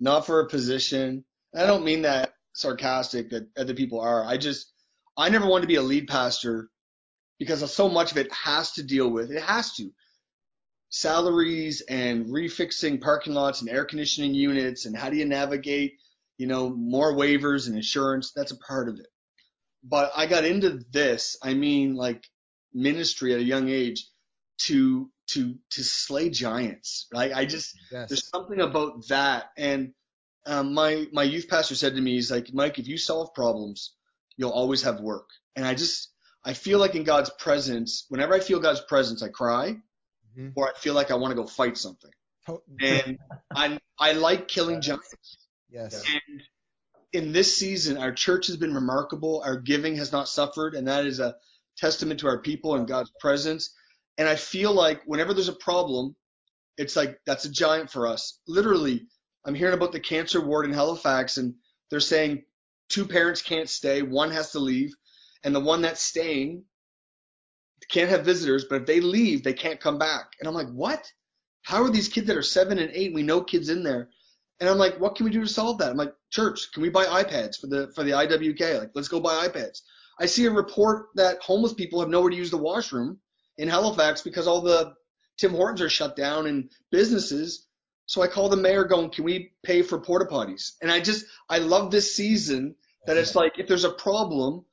not 0.00 0.26
for 0.26 0.40
a 0.40 0.48
position. 0.48 1.24
I 1.54 1.66
don't 1.66 1.84
mean 1.84 2.02
that 2.02 2.34
sarcastic 2.54 3.30
that 3.30 3.48
other 3.56 3.74
people 3.74 4.00
are. 4.00 4.24
I 4.24 4.36
just, 4.36 4.72
I 5.16 5.28
never 5.28 5.46
wanted 5.46 5.62
to 5.62 5.68
be 5.68 5.76
a 5.76 5.82
lead 5.82 6.08
pastor 6.08 6.68
because 7.38 7.72
so 7.72 7.88
much 7.88 8.10
of 8.10 8.18
it 8.18 8.32
has 8.32 8.72
to 8.72 8.82
deal 8.82 9.08
with, 9.08 9.30
it 9.30 9.42
has 9.42 9.74
to. 9.74 9.92
Salaries 10.90 11.80
and 11.82 12.26
refixing 12.26 13.00
parking 13.00 13.34
lots 13.34 13.60
and 13.60 13.70
air 13.70 13.84
conditioning 13.84 14.34
units 14.34 14.86
and 14.86 14.96
how 14.96 15.10
do 15.10 15.16
you 15.16 15.24
navigate, 15.24 15.94
you 16.38 16.46
know, 16.46 16.70
more 16.70 17.12
waivers 17.14 17.66
and 17.66 17.76
insurance. 17.76 18.32
That's 18.34 18.52
a 18.52 18.56
part 18.58 18.88
of 18.88 18.98
it. 18.98 19.06
But 19.82 20.12
I 20.16 20.26
got 20.26 20.44
into 20.44 20.80
this, 20.92 21.36
I 21.42 21.54
mean, 21.54 21.94
like 21.94 22.24
ministry 22.72 23.34
at 23.34 23.40
a 23.40 23.44
young 23.44 23.68
age 23.68 24.06
to, 24.62 25.10
to, 25.28 25.54
to 25.70 25.84
slay 25.84 26.30
giants, 26.30 27.06
right? 27.12 27.32
I 27.34 27.44
just, 27.44 27.76
Yes. 27.92 28.08
there's 28.08 28.28
something 28.28 28.60
about 28.60 29.06
that. 29.08 29.50
And 29.56 29.92
um, 30.46 30.74
my 30.74 31.06
my 31.12 31.22
youth 31.22 31.48
pastor 31.48 31.74
said 31.74 31.94
to 31.94 32.00
me, 32.00 32.12
he's 32.14 32.30
like, 32.30 32.52
Mike, 32.52 32.78
if 32.78 32.86
you 32.86 32.98
solve 32.98 33.32
problems, 33.34 33.94
you'll 34.36 34.50
always 34.50 34.82
have 34.82 35.00
work. 35.00 35.28
And 35.56 35.66
I 35.66 35.74
just 35.74 36.10
I 36.44 36.52
feel 36.52 36.78
like 36.78 36.94
in 36.94 37.04
God's 37.04 37.30
presence, 37.38 38.04
whenever 38.08 38.34
I 38.34 38.40
feel 38.40 38.60
God's 38.60 38.82
presence, 38.82 39.22
I 39.22 39.28
cry 39.28 39.76
Mhm. 40.36 40.52
or 40.56 40.68
I 40.68 40.72
feel 40.78 40.94
like 40.94 41.10
I 41.10 41.14
want 41.14 41.30
to 41.32 41.36
go 41.42 41.46
fight 41.46 41.78
something. 41.78 42.10
And 42.80 43.18
I 43.54 43.78
I 43.98 44.12
like 44.12 44.48
killing 44.48 44.80
giants. 44.80 45.43
Yes. 45.74 46.04
And 46.08 46.42
in 47.12 47.32
this 47.32 47.56
season, 47.56 47.96
our 47.96 48.12
church 48.12 48.46
has 48.48 48.56
been 48.56 48.74
remarkable. 48.74 49.42
Our 49.44 49.56
giving 49.56 49.96
has 49.96 50.12
not 50.12 50.28
suffered, 50.28 50.74
and 50.74 50.88
that 50.88 51.06
is 51.06 51.20
a 51.20 51.34
testament 51.76 52.20
to 52.20 52.28
our 52.28 52.40
people 52.40 52.74
and 52.76 52.88
God's 52.88 53.12
presence. 53.20 53.74
And 54.18 54.28
I 54.28 54.36
feel 54.36 54.72
like 54.72 55.02
whenever 55.06 55.34
there's 55.34 55.48
a 55.48 55.54
problem, 55.54 56.16
it's 56.76 56.96
like 56.96 57.18
that's 57.26 57.44
a 57.44 57.50
giant 57.50 57.90
for 57.90 58.06
us. 58.06 58.40
Literally, 58.46 59.06
I'm 59.44 59.54
hearing 59.54 59.74
about 59.74 59.92
the 59.92 60.00
cancer 60.00 60.40
ward 60.40 60.64
in 60.64 60.72
Halifax, 60.72 61.36
and 61.36 61.54
they're 61.90 62.00
saying 62.00 62.44
two 62.88 63.06
parents 63.06 63.42
can't 63.42 63.68
stay, 63.68 64.02
one 64.02 64.30
has 64.30 64.52
to 64.52 64.58
leave, 64.58 64.92
and 65.44 65.54
the 65.54 65.60
one 65.60 65.82
that's 65.82 66.02
staying 66.02 66.64
can't 67.88 68.10
have 68.10 68.24
visitors, 68.24 68.64
but 68.68 68.82
if 68.82 68.86
they 68.86 69.00
leave, 69.00 69.42
they 69.42 69.52
can't 69.52 69.80
come 69.80 69.98
back. 69.98 70.32
And 70.38 70.48
I'm 70.48 70.54
like, 70.54 70.70
what? 70.70 71.04
How 71.62 71.82
are 71.82 71.90
these 71.90 72.08
kids 72.08 72.26
that 72.26 72.36
are 72.36 72.42
seven 72.42 72.78
and 72.78 72.90
eight? 72.92 73.14
We 73.14 73.22
know 73.22 73.42
kids 73.42 73.68
in 73.68 73.82
there. 73.82 74.08
And 74.64 74.70
I'm 74.70 74.78
like, 74.78 74.98
what 74.98 75.14
can 75.14 75.24
we 75.24 75.30
do 75.30 75.42
to 75.42 75.46
solve 75.46 75.76
that? 75.78 75.90
I'm 75.90 75.98
like, 75.98 76.14
church, 76.30 76.72
can 76.72 76.80
we 76.80 76.88
buy 76.88 77.04
iPads 77.04 77.60
for 77.60 77.66
the 77.66 77.92
for 77.94 78.02
the 78.02 78.12
IWK? 78.12 78.78
Like, 78.78 78.92
let's 78.94 79.08
go 79.08 79.20
buy 79.20 79.46
iPads. 79.46 79.82
I 80.18 80.24
see 80.24 80.46
a 80.46 80.50
report 80.50 81.08
that 81.16 81.42
homeless 81.42 81.74
people 81.74 82.00
have 82.00 82.08
nowhere 82.08 82.30
to 82.30 82.36
use 82.36 82.50
the 82.50 82.56
washroom 82.56 83.18
in 83.58 83.68
Halifax 83.68 84.22
because 84.22 84.46
all 84.46 84.62
the 84.62 84.94
Tim 85.36 85.52
Hortons 85.52 85.82
are 85.82 85.90
shut 85.90 86.16
down 86.16 86.46
and 86.46 86.70
businesses. 86.90 87.66
So 88.06 88.22
I 88.22 88.26
call 88.26 88.48
the 88.48 88.56
mayor 88.56 88.84
going, 88.84 89.10
can 89.10 89.24
we 89.24 89.52
pay 89.62 89.82
for 89.82 90.00
porta 90.00 90.24
potties? 90.24 90.72
And 90.80 90.90
I 90.90 91.00
just, 91.00 91.26
I 91.50 91.58
love 91.58 91.90
this 91.90 92.16
season 92.16 92.74
that 93.06 93.18
it's 93.18 93.34
like, 93.34 93.58
if 93.58 93.68
there's 93.68 93.84
a 93.84 93.92
problem 93.92 94.64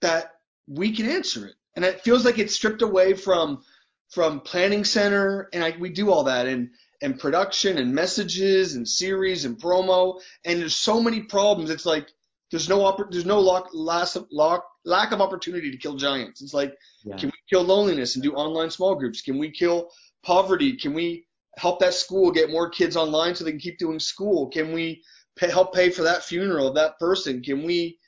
that 0.00 0.32
we 0.66 0.96
can 0.96 1.06
answer 1.06 1.46
it. 1.46 1.54
And 1.74 1.84
it 1.84 2.00
feels 2.00 2.24
like 2.24 2.38
it's 2.38 2.54
stripped 2.54 2.80
away 2.80 3.12
from, 3.12 3.62
from 4.10 4.40
planning 4.40 4.84
center. 4.84 5.48
And 5.52 5.64
I, 5.64 5.74
we 5.78 5.90
do 5.90 6.10
all 6.10 6.24
that 6.24 6.46
and, 6.46 6.70
and 7.02 7.18
production 7.18 7.78
and 7.78 7.94
messages 7.94 8.74
and 8.74 8.88
series 8.88 9.44
and 9.44 9.58
promo. 9.58 10.20
And 10.44 10.60
there's 10.60 10.76
so 10.76 11.02
many 11.02 11.22
problems. 11.22 11.70
It's 11.70 11.86
like, 11.86 12.08
there's 12.50 12.68
no, 12.68 12.78
oppor- 12.80 13.10
there's 13.10 13.26
no 13.26 13.40
lock, 13.40 13.70
lack, 13.74 14.08
lock, 14.30 14.64
lack 14.84 15.12
of 15.12 15.20
opportunity 15.20 15.70
to 15.70 15.76
kill 15.76 15.96
giants. 15.96 16.42
It's 16.42 16.54
like, 16.54 16.74
Yeah. 17.04 17.16
can 17.16 17.28
we 17.28 17.38
kill 17.50 17.62
loneliness 17.64 18.14
and 18.14 18.22
do 18.22 18.32
online 18.34 18.70
small 18.70 18.94
groups? 18.94 19.20
Can 19.20 19.38
we 19.38 19.50
kill 19.50 19.90
poverty? 20.22 20.76
Can 20.76 20.94
we 20.94 21.26
help 21.58 21.80
that 21.80 21.94
school 21.94 22.30
get 22.30 22.50
more 22.50 22.70
kids 22.70 22.96
online 22.96 23.34
so 23.34 23.44
they 23.44 23.50
can 23.50 23.60
keep 23.60 23.78
doing 23.78 23.98
school? 23.98 24.48
Can 24.48 24.72
we 24.72 25.02
pay, 25.36 25.50
help 25.50 25.74
pay 25.74 25.90
for 25.90 26.02
that 26.02 26.22
funeral 26.22 26.68
of 26.68 26.76
that 26.76 26.98
person? 26.98 27.42
Can 27.42 27.64
we? 27.64 27.98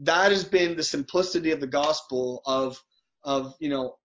That 0.00 0.30
has 0.30 0.44
been 0.44 0.76
the 0.76 0.84
simplicity 0.84 1.50
of 1.50 1.58
the 1.58 1.66
gospel 1.66 2.40
of 2.46 2.80
of 3.24 3.54
you 3.58 3.68
know, 3.68 3.96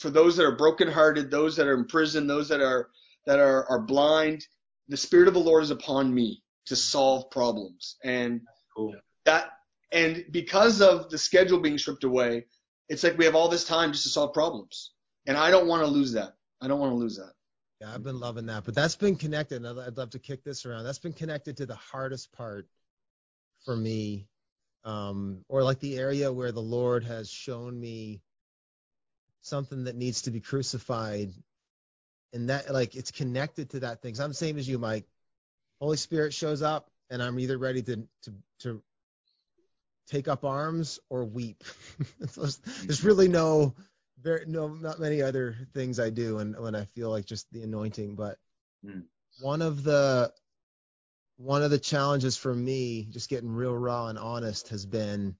for 0.00 0.10
those 0.10 0.34
that 0.36 0.46
are 0.46 0.56
brokenhearted, 0.56 1.30
those 1.30 1.54
that 1.56 1.66
are 1.66 1.74
in 1.74 1.84
prison, 1.84 2.26
those 2.26 2.48
that 2.48 2.60
are 2.60 2.88
that 3.26 3.38
are 3.38 3.66
are 3.70 3.80
blind. 3.80 4.46
The 4.88 4.96
spirit 4.96 5.28
of 5.28 5.34
the 5.34 5.40
Lord 5.40 5.62
is 5.62 5.70
upon 5.70 6.12
me 6.12 6.42
to 6.66 6.74
solve 6.74 7.30
problems, 7.30 7.96
and 8.02 8.40
Cool. 8.76 8.94
that 9.26 9.50
and 9.92 10.24
because 10.30 10.80
of 10.80 11.10
the 11.10 11.18
schedule 11.18 11.58
being 11.60 11.76
stripped 11.78 12.04
away, 12.04 12.46
it's 12.88 13.04
like 13.04 13.18
we 13.18 13.24
have 13.26 13.34
all 13.34 13.48
this 13.48 13.64
time 13.64 13.92
just 13.92 14.04
to 14.04 14.10
solve 14.10 14.32
problems. 14.32 14.92
And 15.26 15.36
I 15.36 15.50
don't 15.50 15.66
want 15.66 15.82
to 15.84 15.86
lose 15.86 16.12
that. 16.12 16.34
I 16.60 16.68
don't 16.68 16.80
want 16.80 16.92
to 16.92 16.96
lose 16.96 17.16
that. 17.16 17.32
Yeah, 17.80 17.92
I've 17.94 18.02
been 18.02 18.18
loving 18.20 18.46
that. 18.46 18.64
But 18.64 18.74
that's 18.74 18.96
been 18.96 19.16
connected. 19.16 19.56
and 19.64 19.68
I'd 19.80 19.86
I'd 19.86 19.96
love 19.98 20.10
to 20.10 20.18
kick 20.18 20.42
this 20.44 20.64
around. 20.64 20.84
That's 20.84 20.98
been 20.98 21.12
connected 21.12 21.56
to 21.58 21.66
the 21.66 21.76
hardest 21.76 22.32
part 22.32 22.66
for 23.64 23.76
me, 23.76 24.26
um, 24.84 25.44
or 25.48 25.62
like 25.62 25.80
the 25.80 25.98
area 25.98 26.32
where 26.32 26.52
the 26.52 26.62
Lord 26.62 27.04
has 27.04 27.30
shown 27.30 27.78
me 27.78 28.22
something 29.42 29.84
that 29.84 29.96
needs 29.96 30.22
to 30.22 30.30
be 30.30 30.40
crucified, 30.40 31.32
and 32.32 32.50
that 32.50 32.72
like 32.72 32.94
it's 32.96 33.10
connected 33.10 33.70
to 33.70 33.80
that 33.80 34.02
thing. 34.02 34.14
So 34.14 34.24
I'm 34.24 34.30
the 34.30 34.34
same 34.34 34.58
as 34.58 34.68
you, 34.68 34.78
Mike. 34.78 35.06
Holy 35.80 35.96
Spirit 35.96 36.34
shows 36.34 36.62
up, 36.62 36.90
and 37.10 37.22
I'm 37.22 37.38
either 37.38 37.58
ready 37.58 37.82
to 37.82 37.96
to 38.22 38.34
to 38.60 38.82
take 40.08 40.28
up 40.28 40.44
arms 40.44 40.98
or 41.08 41.24
weep. 41.24 41.62
there's, 42.36 43.04
really 43.04 43.28
no 43.28 43.74
very 44.20 44.44
no 44.46 44.68
not 44.68 45.00
many 45.00 45.22
other 45.22 45.56
things 45.72 45.98
I 46.00 46.10
do 46.10 46.38
and 46.38 46.58
when 46.58 46.74
I 46.74 46.84
feel 46.84 47.10
like 47.10 47.24
just 47.24 47.50
the 47.52 47.62
anointing. 47.62 48.16
But 48.16 48.38
Mm. 48.82 49.04
one 49.40 49.60
of 49.60 49.82
the 49.82 50.32
one 51.36 51.62
of 51.62 51.70
the 51.70 51.78
challenges 51.78 52.36
for 52.36 52.54
me, 52.54 53.08
just 53.10 53.28
getting 53.28 53.50
real 53.50 53.76
raw 53.76 54.08
and 54.08 54.18
honest, 54.18 54.68
has 54.68 54.86
been 54.86 55.36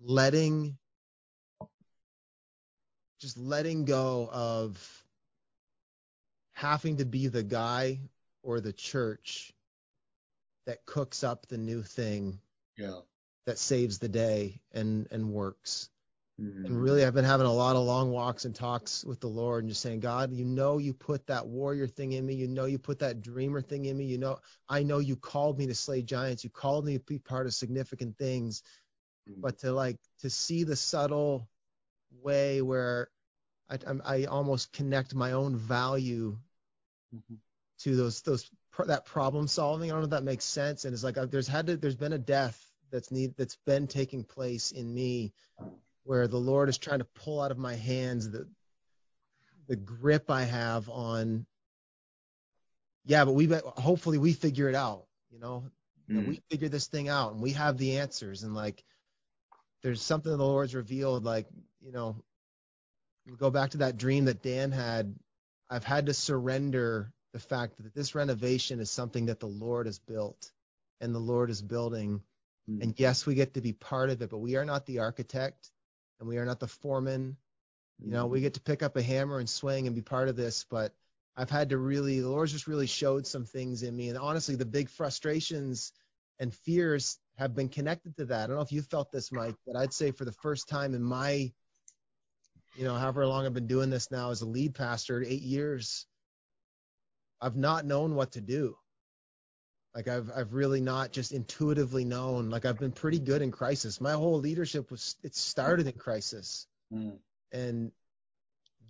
letting 0.00 0.78
just 3.20 3.36
letting 3.38 3.84
go 3.84 4.28
of 4.32 5.04
having 6.52 6.96
to 6.98 7.04
be 7.04 7.28
the 7.28 7.42
guy 7.42 8.00
or 8.42 8.60
the 8.60 8.72
church 8.72 9.52
that 10.66 10.84
cooks 10.86 11.22
up 11.24 11.46
the 11.46 11.58
new 11.58 11.82
thing 11.82 12.38
Yeah. 12.76 13.00
that 13.46 13.58
saves 13.58 13.98
the 13.98 14.08
day 14.08 14.60
and 14.72 15.06
and 15.10 15.32
works. 15.32 15.88
Mhm. 16.40 16.64
And 16.64 16.82
really, 16.82 17.04
I've 17.04 17.14
been 17.14 17.24
having 17.24 17.46
a 17.46 17.52
lot 17.52 17.76
of 17.76 17.84
long 17.84 18.10
walks 18.10 18.46
and 18.46 18.54
talks 18.54 19.04
with 19.04 19.20
the 19.20 19.28
Lord 19.28 19.64
and 19.64 19.68
just 19.70 19.82
saying, 19.82 20.00
God, 20.00 20.32
you 20.32 20.44
know, 20.46 20.78
you 20.78 20.94
put 20.94 21.26
that 21.26 21.46
warrior 21.46 21.86
thing 21.86 22.12
in 22.12 22.24
me. 22.24 22.34
You 22.34 22.48
know, 22.48 22.64
you 22.64 22.78
put 22.78 22.98
that 23.00 23.20
dreamer 23.20 23.60
thing 23.60 23.84
in 23.86 23.96
me. 23.96 24.04
You 24.06 24.16
know, 24.18 24.38
I 24.68 24.82
know 24.82 24.98
you 24.98 25.16
called 25.16 25.58
me 25.58 25.66
to 25.66 25.74
slay 25.74 26.02
giants. 26.02 26.42
You 26.44 26.50
called 26.50 26.86
me 26.86 26.94
to 26.96 27.04
be 27.04 27.18
part 27.18 27.46
of 27.46 27.54
significant 27.54 28.16
things. 28.16 28.62
but 29.42 29.58
to 29.58 29.72
like 29.72 29.98
to 30.20 30.28
see 30.30 30.64
the 30.64 30.74
subtle 30.76 31.48
way 32.22 32.62
where 32.62 33.10
I, 33.68 33.78
I'm- 33.86 34.26
almost 34.28 34.72
connect 34.72 35.14
my 35.14 35.32
own 35.32 35.56
value 35.56 36.38
Mhm. 37.14 37.38
to 37.80 37.96
those 37.96 38.22
those 38.22 38.50
that 38.86 39.04
problem 39.04 39.46
solving. 39.46 39.90
I 39.90 39.94
don't 39.94 40.00
know 40.00 40.04
if 40.04 40.10
that 40.10 40.22
makes 40.24 40.44
sense. 40.44 40.84
And 40.84 40.94
it's 40.94 41.04
like 41.04 41.18
uh, 41.18 41.26
there's 41.26 41.48
had 41.48 41.66
to 41.66 41.76
there's 41.76 41.96
been 41.96 42.12
a 42.12 42.18
death 42.18 42.64
that's 42.90 43.10
need 43.10 43.36
that's 43.36 43.56
been 43.66 43.86
taking 43.86 44.24
place 44.24 44.72
in 44.72 44.92
me 44.92 45.32
where 46.04 46.26
the 46.28 46.38
Lord 46.38 46.68
is 46.68 46.78
trying 46.78 46.98
to 47.00 47.04
pull 47.04 47.40
out 47.40 47.50
of 47.50 47.58
my 47.58 47.74
hands 47.74 48.30
the 48.30 48.48
the 49.68 49.76
grip 49.76 50.30
I 50.30 50.44
have 50.44 50.88
on. 50.88 51.46
Yeah, 53.04 53.24
but 53.24 53.32
we 53.32 53.46
hopefully 53.46 54.18
we 54.18 54.32
figure 54.32 54.68
it 54.68 54.74
out. 54.74 55.06
You 55.30 55.38
know, 55.38 55.70
that 56.08 56.20
Mm. 56.20 56.26
we 56.26 56.42
figure 56.50 56.68
this 56.68 56.88
thing 56.88 57.08
out 57.08 57.32
and 57.32 57.42
we 57.42 57.52
have 57.52 57.78
the 57.78 57.98
answers 57.98 58.42
and 58.42 58.54
like 58.54 58.84
there's 59.82 60.02
something 60.02 60.30
the 60.30 60.44
Lord's 60.44 60.74
revealed 60.74 61.24
like 61.24 61.46
you 61.84 61.92
know 61.92 62.16
go 63.38 63.50
back 63.50 63.70
to 63.70 63.78
that 63.78 63.96
dream 63.96 64.26
that 64.26 64.42
Dan 64.42 64.72
had. 64.72 65.14
I've 65.68 65.84
had 65.84 66.06
to 66.06 66.14
surrender 66.14 67.12
the 67.32 67.38
fact 67.38 67.76
that 67.76 67.94
this 67.94 68.14
renovation 68.14 68.80
is 68.80 68.90
something 68.90 69.26
that 69.26 69.38
the 69.38 69.46
Lord 69.46 69.86
has 69.86 70.00
built 70.00 70.50
and 71.00 71.14
the 71.14 71.20
Lord 71.20 71.50
is 71.50 71.62
building. 71.62 72.22
Mm. 72.68 72.82
and 72.82 72.94
yes 73.00 73.24
we 73.24 73.34
get 73.34 73.54
to 73.54 73.62
be 73.62 73.72
part 73.72 74.10
of 74.10 74.20
it 74.20 74.28
but 74.28 74.38
we 74.38 74.56
are 74.56 74.66
not 74.66 74.84
the 74.84 74.98
architect 74.98 75.70
and 76.18 76.28
we 76.28 76.36
are 76.38 76.44
not 76.44 76.60
the 76.60 76.68
foreman. 76.68 77.36
You 77.98 78.10
know 78.10 78.26
we 78.26 78.40
get 78.40 78.54
to 78.54 78.60
pick 78.60 78.82
up 78.82 78.96
a 78.96 79.02
hammer 79.02 79.38
and 79.38 79.48
swing 79.48 79.86
and 79.86 79.94
be 79.96 80.02
part 80.02 80.28
of 80.28 80.36
this 80.36 80.66
but 80.68 80.92
I've 81.36 81.50
had 81.50 81.70
to 81.70 81.78
really 81.78 82.20
the 82.20 82.28
Lord's 82.28 82.52
just 82.52 82.66
really 82.66 82.86
showed 82.86 83.26
some 83.26 83.44
things 83.44 83.82
in 83.82 83.96
me. 83.96 84.08
And 84.08 84.18
honestly 84.18 84.56
the 84.56 84.66
big 84.66 84.90
frustrations 84.90 85.92
and 86.38 86.54
fears 86.54 87.18
have 87.36 87.54
been 87.54 87.68
connected 87.68 88.16
to 88.16 88.26
that. 88.26 88.44
I 88.44 88.46
don't 88.48 88.56
know 88.56 88.62
if 88.62 88.72
you 88.72 88.82
felt 88.82 89.12
this, 89.12 89.30
Mike, 89.30 89.56
but 89.66 89.76
I'd 89.76 89.92
say 89.92 90.10
for 90.10 90.24
the 90.24 90.32
first 90.32 90.68
time 90.68 90.94
in 90.94 91.02
my, 91.02 91.52
you 92.76 92.84
know, 92.84 92.94
however 92.94 93.26
long 93.26 93.46
I've 93.46 93.54
been 93.54 93.66
doing 93.66 93.90
this 93.90 94.10
now 94.10 94.30
as 94.30 94.42
a 94.42 94.46
lead 94.46 94.74
pastor, 94.74 95.22
eight 95.22 95.42
years, 95.42 96.06
I've 97.40 97.56
not 97.56 97.84
known 97.84 98.14
what 98.14 98.32
to 98.32 98.40
do. 98.40 98.76
Like 99.94 100.06
I've 100.06 100.30
I've 100.34 100.52
really 100.54 100.80
not 100.80 101.10
just 101.10 101.32
intuitively 101.32 102.04
known. 102.04 102.48
Like 102.48 102.64
I've 102.64 102.78
been 102.78 102.92
pretty 102.92 103.18
good 103.18 103.42
in 103.42 103.50
crisis. 103.50 104.00
My 104.00 104.12
whole 104.12 104.38
leadership 104.38 104.90
was 104.90 105.16
it 105.22 105.34
started 105.34 105.86
in 105.86 105.94
crisis. 105.94 106.68
Mm. 106.92 107.18
And 107.50 107.90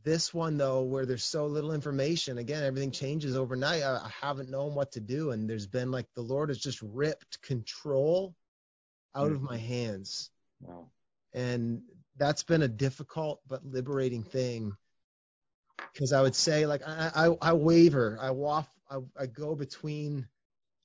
this 0.04 0.34
one 0.34 0.58
though, 0.58 0.82
where 0.82 1.06
there's 1.06 1.24
so 1.24 1.46
little 1.46 1.72
information, 1.72 2.36
again, 2.38 2.64
everything 2.64 2.90
changes 2.90 3.34
overnight. 3.36 3.82
I, 3.82 3.96
I 3.96 4.10
haven't 4.20 4.50
known 4.50 4.74
what 4.74 4.92
to 4.92 5.00
do, 5.00 5.30
and 5.30 5.48
there's 5.48 5.66
been 5.66 5.90
like 5.90 6.06
the 6.14 6.22
Lord 6.22 6.50
has 6.50 6.58
just 6.58 6.82
ripped 6.82 7.40
control 7.40 8.34
out 9.14 9.32
of 9.32 9.42
my 9.42 9.56
hands, 9.56 10.30
Wow. 10.60 10.90
and 11.32 11.82
that's 12.20 12.44
been 12.44 12.62
a 12.62 12.68
difficult 12.68 13.40
but 13.48 13.64
liberating 13.64 14.22
thing. 14.22 14.76
Because 15.92 16.12
I 16.12 16.22
would 16.22 16.36
say, 16.36 16.66
like, 16.66 16.82
I, 16.86 17.10
I, 17.16 17.50
I 17.50 17.52
waver, 17.52 18.16
I 18.20 18.30
waff, 18.30 18.68
I, 18.88 18.98
I 19.18 19.26
go 19.26 19.56
between, 19.56 20.28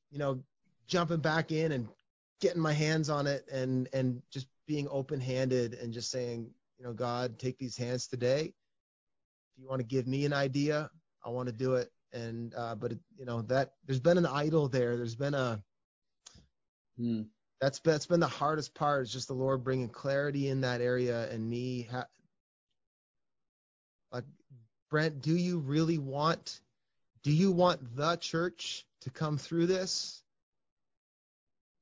you 0.10 0.18
know, 0.18 0.42
jumping 0.88 1.20
back 1.20 1.52
in 1.52 1.74
and 1.74 1.88
getting 2.42 2.62
my 2.62 2.74
hands 2.74 3.10
on 3.10 3.28
it, 3.28 3.48
and 3.52 3.88
and 3.94 4.22
just 4.32 4.48
being 4.66 4.88
open-handed 4.90 5.76
and 5.76 5.94
just 5.94 6.10
saying, 6.10 6.50
you 6.80 6.86
know, 6.86 6.94
God, 6.94 7.38
take 7.38 7.60
these 7.60 7.78
hands 7.78 8.08
today 8.08 8.54
if 9.56 9.62
you 9.62 9.70
want 9.70 9.80
to 9.80 9.86
give 9.86 10.08
me 10.08 10.26
an 10.26 10.34
idea, 10.34 10.90
I 11.24 11.30
want 11.30 11.48
to 11.48 11.54
do 11.54 11.76
it. 11.76 11.92
And 12.14 12.54
uh, 12.56 12.76
but 12.76 12.94
it, 12.94 13.00
you 13.18 13.26
know 13.26 13.42
that 13.44 13.74
there's 13.86 14.00
been 14.00 14.18
an 14.18 14.26
idol 14.26 14.70
there. 14.70 14.98
There's 14.98 15.16
been 15.16 15.34
a 15.34 15.62
Mm. 17.00 17.26
That's 17.62 17.80
been, 17.80 17.94
that's 17.94 18.06
been 18.06 18.20
the 18.20 18.28
hardest 18.28 18.74
part. 18.74 19.04
Is 19.04 19.12
just 19.12 19.28
the 19.28 19.34
Lord 19.34 19.64
bringing 19.64 19.90
clarity 19.90 20.50
in 20.50 20.62
that 20.62 20.82
area 20.82 21.30
and 21.32 21.50
me. 21.50 21.88
Ha- 21.92 22.08
like 24.12 24.26
Brent, 24.90 25.22
do 25.22 25.36
you 25.36 25.60
really 25.60 25.98
want? 25.98 26.60
Do 27.24 27.32
you 27.32 27.52
want 27.52 27.96
the 27.96 28.18
church 28.18 28.86
to 29.02 29.10
come 29.10 29.38
through 29.38 29.66
this 29.68 30.22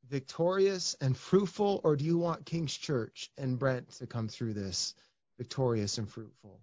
victorious 0.09 0.95
and 1.01 1.17
fruitful, 1.17 1.82
or 1.84 1.95
do 1.95 2.05
you 2.05 2.17
want 2.17 2.45
King's 2.45 2.76
Church 2.76 3.32
and 3.38 3.57
Brent 3.57 3.89
to 3.93 4.07
come 4.07 4.28
through 4.28 4.53
this 4.53 4.93
victorious 5.38 5.97
and 5.97 6.09
fruitful? 6.09 6.59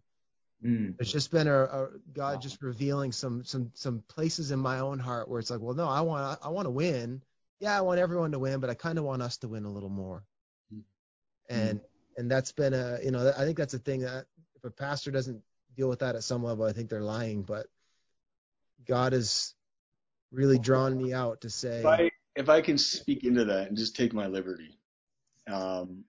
Mm. 0.64 0.96
There's 0.96 1.12
just 1.12 1.30
been 1.30 1.48
a, 1.48 1.62
a 1.62 1.88
God 2.12 2.42
just 2.42 2.62
revealing 2.62 3.12
some 3.12 3.44
some 3.44 3.70
some 3.74 4.02
places 4.08 4.50
in 4.50 4.58
my 4.58 4.80
own 4.80 4.98
heart 4.98 5.28
where 5.28 5.40
it's 5.40 5.50
like, 5.50 5.61
well, 5.61 5.74
no, 5.74 5.88
I 5.88 6.02
want 6.02 6.38
I 6.42 6.48
want 6.48 6.66
to 6.66 6.70
win. 6.70 7.22
Yeah, 7.61 7.76
I 7.76 7.82
want 7.82 8.00
everyone 8.00 8.32
to 8.32 8.38
win, 8.38 8.58
but 8.58 8.70
I 8.70 8.74
kind 8.74 8.98
of 8.98 9.04
want 9.04 9.22
us 9.22 9.36
to 9.38 9.48
win 9.48 9.64
a 9.64 9.70
little 9.70 9.90
more. 9.90 10.24
Mm. 10.74 10.82
And 11.48 11.80
and 12.16 12.30
that's 12.30 12.52
been 12.52 12.74
a 12.74 12.98
you 13.04 13.11
know 13.11 13.32
I 13.36 13.44
think 13.44 13.56
that's 13.56 13.74
a 13.74 13.78
thing 13.78 14.00
that 14.00 14.26
if 14.56 14.64
a 14.64 14.70
pastor 14.70 15.11
doesn't 15.11 15.42
deal 15.76 15.88
with 15.88 16.00
that 16.00 16.16
at 16.16 16.24
some 16.24 16.42
level, 16.42 16.64
I 16.64 16.72
think 16.72 16.88
they're 16.88 17.02
lying. 17.02 17.42
But 17.42 17.66
God 18.86 19.12
has 19.12 19.54
really 20.32 20.58
drawn 20.58 20.96
me 20.96 21.12
out 21.12 21.42
to 21.42 21.50
say, 21.50 21.80
If 21.80 21.86
I 21.86 22.11
if 22.36 22.48
I 22.48 22.61
can 22.61 22.78
speak 22.78 23.24
into 23.24 23.44
that 23.44 23.68
and 23.68 23.76
just 23.76 23.96
take 23.96 24.12
my 24.12 24.26
liberty, 24.26 24.78
um, 25.50 26.04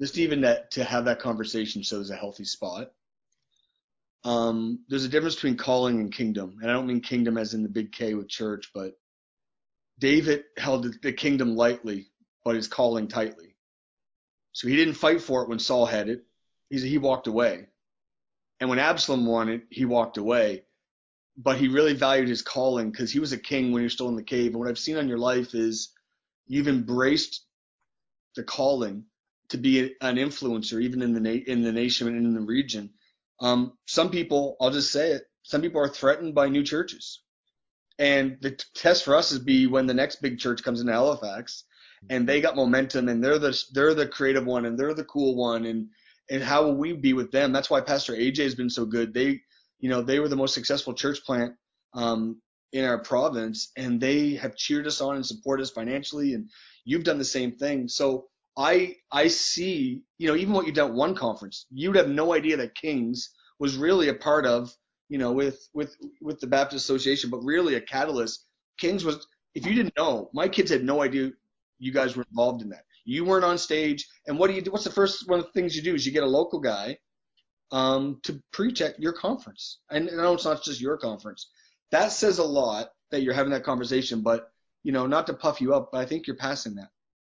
just 0.00 0.18
even 0.18 0.40
that 0.42 0.70
to 0.72 0.84
have 0.84 1.04
that 1.04 1.20
conversation 1.20 1.82
shows 1.82 2.10
a 2.10 2.16
healthy 2.16 2.44
spot. 2.44 2.90
Um, 4.24 4.80
there's 4.88 5.04
a 5.04 5.08
difference 5.08 5.36
between 5.36 5.56
calling 5.56 6.00
and 6.00 6.12
kingdom, 6.12 6.58
and 6.60 6.70
I 6.70 6.74
don't 6.74 6.86
mean 6.86 7.00
kingdom 7.00 7.38
as 7.38 7.54
in 7.54 7.62
the 7.62 7.68
big 7.68 7.92
K 7.92 8.14
with 8.14 8.28
church, 8.28 8.70
but 8.74 8.94
David 9.98 10.44
held 10.56 10.94
the- 11.02 11.12
kingdom 11.12 11.56
lightly, 11.56 12.10
but 12.44 12.54
his 12.54 12.68
calling 12.68 13.08
tightly. 13.08 13.56
So 14.52 14.68
he 14.68 14.76
didn't 14.76 14.94
fight 14.94 15.20
for 15.22 15.42
it 15.42 15.48
when 15.48 15.58
Saul 15.58 15.86
had 15.86 16.08
it. 16.08 16.24
He 16.70 16.78
he 16.78 16.98
walked 16.98 17.26
away, 17.26 17.68
and 18.60 18.68
when 18.68 18.78
Absalom 18.78 19.26
won 19.26 19.48
it, 19.48 19.66
he 19.70 19.84
walked 19.84 20.16
away 20.18 20.64
but 21.38 21.56
he 21.56 21.68
really 21.68 21.94
valued 21.94 22.28
his 22.28 22.42
calling 22.42 22.90
because 22.90 23.12
he 23.12 23.20
was 23.20 23.32
a 23.32 23.38
king 23.38 23.70
when 23.70 23.80
he 23.80 23.84
was 23.84 23.92
still 23.92 24.08
in 24.08 24.16
the 24.16 24.22
cave. 24.22 24.50
And 24.50 24.58
what 24.58 24.68
I've 24.68 24.78
seen 24.78 24.96
on 24.96 25.08
your 25.08 25.18
life 25.18 25.54
is 25.54 25.92
you've 26.48 26.66
embraced 26.66 27.44
the 28.34 28.42
calling 28.42 29.04
to 29.50 29.56
be 29.56 29.94
an 30.00 30.16
influencer, 30.16 30.82
even 30.82 31.00
in 31.00 31.14
the 31.14 31.20
na- 31.20 31.44
in 31.46 31.62
the 31.62 31.72
nation 31.72 32.08
and 32.08 32.26
in 32.26 32.34
the 32.34 32.40
region. 32.40 32.90
Um, 33.40 33.78
some 33.86 34.10
people, 34.10 34.56
I'll 34.60 34.72
just 34.72 34.90
say 34.90 35.12
it, 35.12 35.30
some 35.44 35.62
people 35.62 35.80
are 35.80 35.88
threatened 35.88 36.34
by 36.34 36.48
new 36.48 36.64
churches, 36.64 37.22
and 37.98 38.36
the 38.40 38.58
test 38.74 39.04
for 39.04 39.16
us 39.16 39.32
is 39.32 39.38
be 39.38 39.66
when 39.66 39.86
the 39.86 39.94
next 39.94 40.22
big 40.22 40.38
church 40.38 40.62
comes 40.62 40.80
into 40.80 40.92
Halifax, 40.92 41.64
and 42.10 42.28
they 42.28 42.40
got 42.40 42.56
momentum, 42.56 43.08
and 43.08 43.22
they're 43.22 43.38
the 43.38 43.58
they're 43.72 43.94
the 43.94 44.06
creative 44.06 44.46
one, 44.46 44.66
and 44.66 44.78
they're 44.78 44.94
the 44.94 45.04
cool 45.04 45.36
one, 45.36 45.66
and 45.66 45.88
and 46.30 46.42
how 46.42 46.64
will 46.64 46.76
we 46.76 46.92
be 46.92 47.12
with 47.12 47.30
them? 47.32 47.52
That's 47.52 47.70
why 47.70 47.80
Pastor 47.80 48.14
AJ 48.14 48.38
has 48.38 48.54
been 48.54 48.70
so 48.70 48.84
good. 48.84 49.14
They 49.14 49.40
you 49.78 49.88
know, 49.88 50.02
they 50.02 50.20
were 50.20 50.28
the 50.28 50.36
most 50.36 50.54
successful 50.54 50.92
church 50.92 51.24
plant 51.24 51.54
um, 51.94 52.40
in 52.72 52.84
our 52.84 52.98
province, 52.98 53.70
and 53.76 54.00
they 54.00 54.34
have 54.34 54.56
cheered 54.56 54.86
us 54.86 55.00
on 55.00 55.16
and 55.16 55.24
supported 55.24 55.62
us 55.62 55.70
financially. 55.70 56.34
And 56.34 56.50
you've 56.84 57.04
done 57.04 57.18
the 57.18 57.24
same 57.24 57.52
thing. 57.52 57.88
So 57.88 58.26
I 58.56 58.96
I 59.12 59.28
see, 59.28 60.02
you 60.18 60.28
know, 60.28 60.36
even 60.36 60.52
what 60.52 60.66
you 60.66 60.72
done 60.72 60.90
at 60.90 60.96
one 60.96 61.14
conference, 61.14 61.66
you 61.70 61.88
would 61.88 61.96
have 61.96 62.08
no 62.08 62.34
idea 62.34 62.56
that 62.56 62.74
Kings 62.74 63.30
was 63.58 63.76
really 63.76 64.08
a 64.08 64.14
part 64.14 64.46
of, 64.46 64.72
you 65.08 65.18
know, 65.18 65.32
with 65.32 65.68
with 65.74 65.96
with 66.20 66.40
the 66.40 66.46
Baptist 66.46 66.84
Association, 66.84 67.30
but 67.30 67.40
really 67.42 67.74
a 67.74 67.80
catalyst. 67.80 68.44
Kings 68.78 69.04
was, 69.04 69.26
if 69.54 69.66
you 69.66 69.74
didn't 69.74 69.96
know, 69.96 70.30
my 70.32 70.48
kids 70.48 70.70
had 70.70 70.84
no 70.84 71.02
idea 71.02 71.30
you 71.78 71.92
guys 71.92 72.16
were 72.16 72.24
involved 72.30 72.62
in 72.62 72.68
that. 72.68 72.84
You 73.04 73.24
weren't 73.24 73.44
on 73.44 73.58
stage, 73.58 74.06
and 74.26 74.38
what 74.38 74.48
do 74.48 74.54
you 74.54 74.62
do? 74.62 74.70
What's 74.70 74.84
the 74.84 74.90
first 74.90 75.28
one 75.28 75.40
of 75.40 75.46
the 75.46 75.52
things 75.52 75.74
you 75.74 75.82
do? 75.82 75.94
Is 75.94 76.06
you 76.06 76.12
get 76.12 76.22
a 76.22 76.26
local 76.26 76.60
guy 76.60 76.98
um, 77.72 78.20
to 78.24 78.40
preach 78.52 78.80
at 78.80 79.00
your 79.00 79.12
conference. 79.12 79.78
And 79.90 80.08
I 80.10 80.14
know 80.14 80.34
it's 80.34 80.44
not 80.44 80.62
just 80.62 80.80
your 80.80 80.96
conference. 80.96 81.48
That 81.90 82.12
says 82.12 82.38
a 82.38 82.44
lot 82.44 82.90
that 83.10 83.22
you're 83.22 83.34
having 83.34 83.52
that 83.52 83.64
conversation, 83.64 84.22
but 84.22 84.50
you 84.82 84.92
know, 84.92 85.06
not 85.06 85.26
to 85.26 85.34
puff 85.34 85.60
you 85.60 85.74
up, 85.74 85.90
but 85.92 85.98
I 85.98 86.06
think 86.06 86.26
you're 86.26 86.36
passing 86.36 86.76
that. 86.76 86.88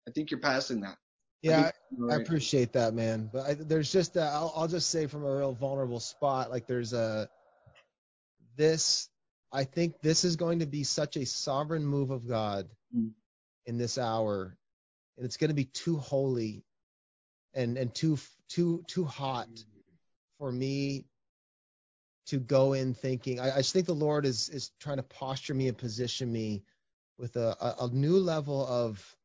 I 0.09 0.11
think 0.13 0.31
you're 0.31 0.41
passing 0.41 0.81
that. 0.81 0.97
yeah, 1.43 1.63
think 1.63 1.75
you're 1.99 2.13
I 2.13 2.17
appreciate 2.17 2.73
that, 2.73 2.95
man. 2.95 3.31
But 3.33 3.47
I, 3.47 3.55
there's 3.55 3.93
just, 3.93 4.17
a, 4.17 4.23
I'll, 4.23 4.53
I'll 4.57 4.69
just 4.69 4.91
say 4.91 5.07
from 5.07 5.25
a 5.25 5.37
real 5.37 5.53
vulnerable 5.53 6.01
spot, 6.01 6.51
like 6.51 6.67
there's 6.67 6.93
a, 6.93 7.29
this, 8.57 9.09
I 9.53 9.65
think 9.65 10.01
this 10.01 10.25
is 10.25 10.37
going 10.37 10.59
to 10.61 10.67
be 10.67 10.85
such 10.85 11.17
a 11.17 11.27
sovereign 11.27 11.87
move 11.87 12.11
of 12.11 12.27
God 12.27 12.69
Mm. 12.95 13.13
in 13.67 13.79
this 13.79 13.99
hour, 13.99 14.57
and 15.17 15.25
it's 15.27 15.37
going 15.37 15.49
to 15.49 15.55
be 15.55 15.65
too 15.65 15.97
holy, 15.97 16.65
and 17.55 17.77
and 17.77 17.95
too 17.95 18.19
too 18.49 18.85
too 18.87 19.05
hot 19.05 19.49
for 20.39 20.53
me 20.53 21.05
to 22.27 22.39
go 22.39 22.73
in 22.73 22.95
thinking. 22.95 23.41
I, 23.41 23.55
I 23.55 23.57
just 23.59 23.73
think 23.73 23.87
the 23.87 23.95
Lord 23.95 24.25
is 24.27 24.49
is 24.49 24.71
trying 24.81 24.99
to 24.99 25.03
posture 25.03 25.55
me 25.55 25.69
and 25.69 25.77
position 25.79 26.31
me 26.33 26.65
with 27.19 27.37
a, 27.37 27.57
a, 27.61 27.85
a 27.87 27.89
new 27.89 28.19
level 28.19 28.67
of 28.67 29.17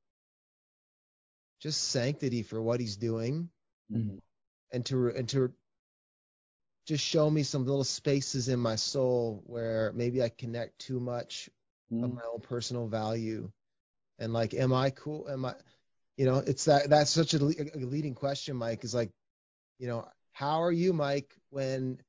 just 1.60 1.90
sanctity 1.90 2.42
for 2.44 2.62
what 2.62 2.80
He's 2.80 2.98
doing, 2.98 3.50
Mhm. 3.92 4.20
and 4.72 4.86
to 4.88 5.10
and 5.10 5.30
to 5.30 5.54
just 6.86 7.04
show 7.04 7.30
me 7.30 7.44
some 7.44 7.66
little 7.66 7.84
spaces 7.84 8.50
in 8.50 8.60
my 8.60 8.76
soul 8.76 9.44
where 9.46 9.92
maybe 9.94 10.22
I 10.24 10.30
connect 10.30 10.80
too 10.80 11.00
much 11.00 11.50
of 11.92 12.10
Mhm. 12.10 12.16
my 12.16 12.22
own 12.34 12.40
personal 12.42 12.88
value 12.88 13.52
and 14.20 14.34
like 14.34 14.54
am 14.54 14.74
i 14.74 14.90
cool 14.92 15.28
am 15.30 15.46
i 15.46 15.54
you 16.18 16.26
know, 16.26 16.38
it's 16.38 16.66
that 16.66 16.90
that's 16.90 17.10
such 17.10 17.34
a, 17.34 17.38
a 17.38 17.80
leading 17.80 18.14
question, 18.14 18.56
Mike. 18.56 18.84
Is 18.84 18.94
like, 18.94 19.12
you 19.80 19.88
know, 19.88 20.08
how 20.34 20.62
are 20.62 20.72
you, 20.72 20.94
Mike, 20.94 21.36
when 21.50 22.00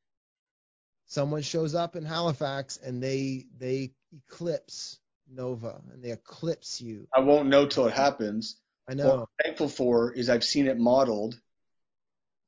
someone 1.06 1.40
shows 1.42 1.74
up 1.74 1.96
in 1.96 2.04
Halifax 2.04 2.76
and 2.76 3.02
they 3.02 3.46
they 3.58 3.92
eclipse 4.28 4.98
Nova 5.30 5.80
and 5.92 6.02
they 6.02 6.10
eclipse 6.10 6.80
you? 6.80 7.08
I 7.14 7.20
won't 7.20 7.48
know 7.48 7.66
till 7.66 7.86
it 7.86 7.94
happens. 7.94 8.60
I 8.88 8.94
know. 8.94 9.08
What. 9.08 9.18
I'm 9.20 9.26
thankful 9.44 9.68
for 9.68 10.12
is 10.12 10.28
I've 10.28 10.44
seen 10.44 10.66
it 10.66 10.78
modeled 10.78 11.40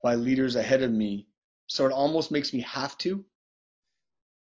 by 0.03 0.17
leaders 0.17 0.57
ahead 0.57 0.83
of 0.83 0.91
me, 0.91 1.29
so 1.67 1.87
it 1.87 1.93
almost 1.93 2.31
makes 2.31 2.53
me 2.53 2.61
have 2.61 2.97
to. 2.99 3.25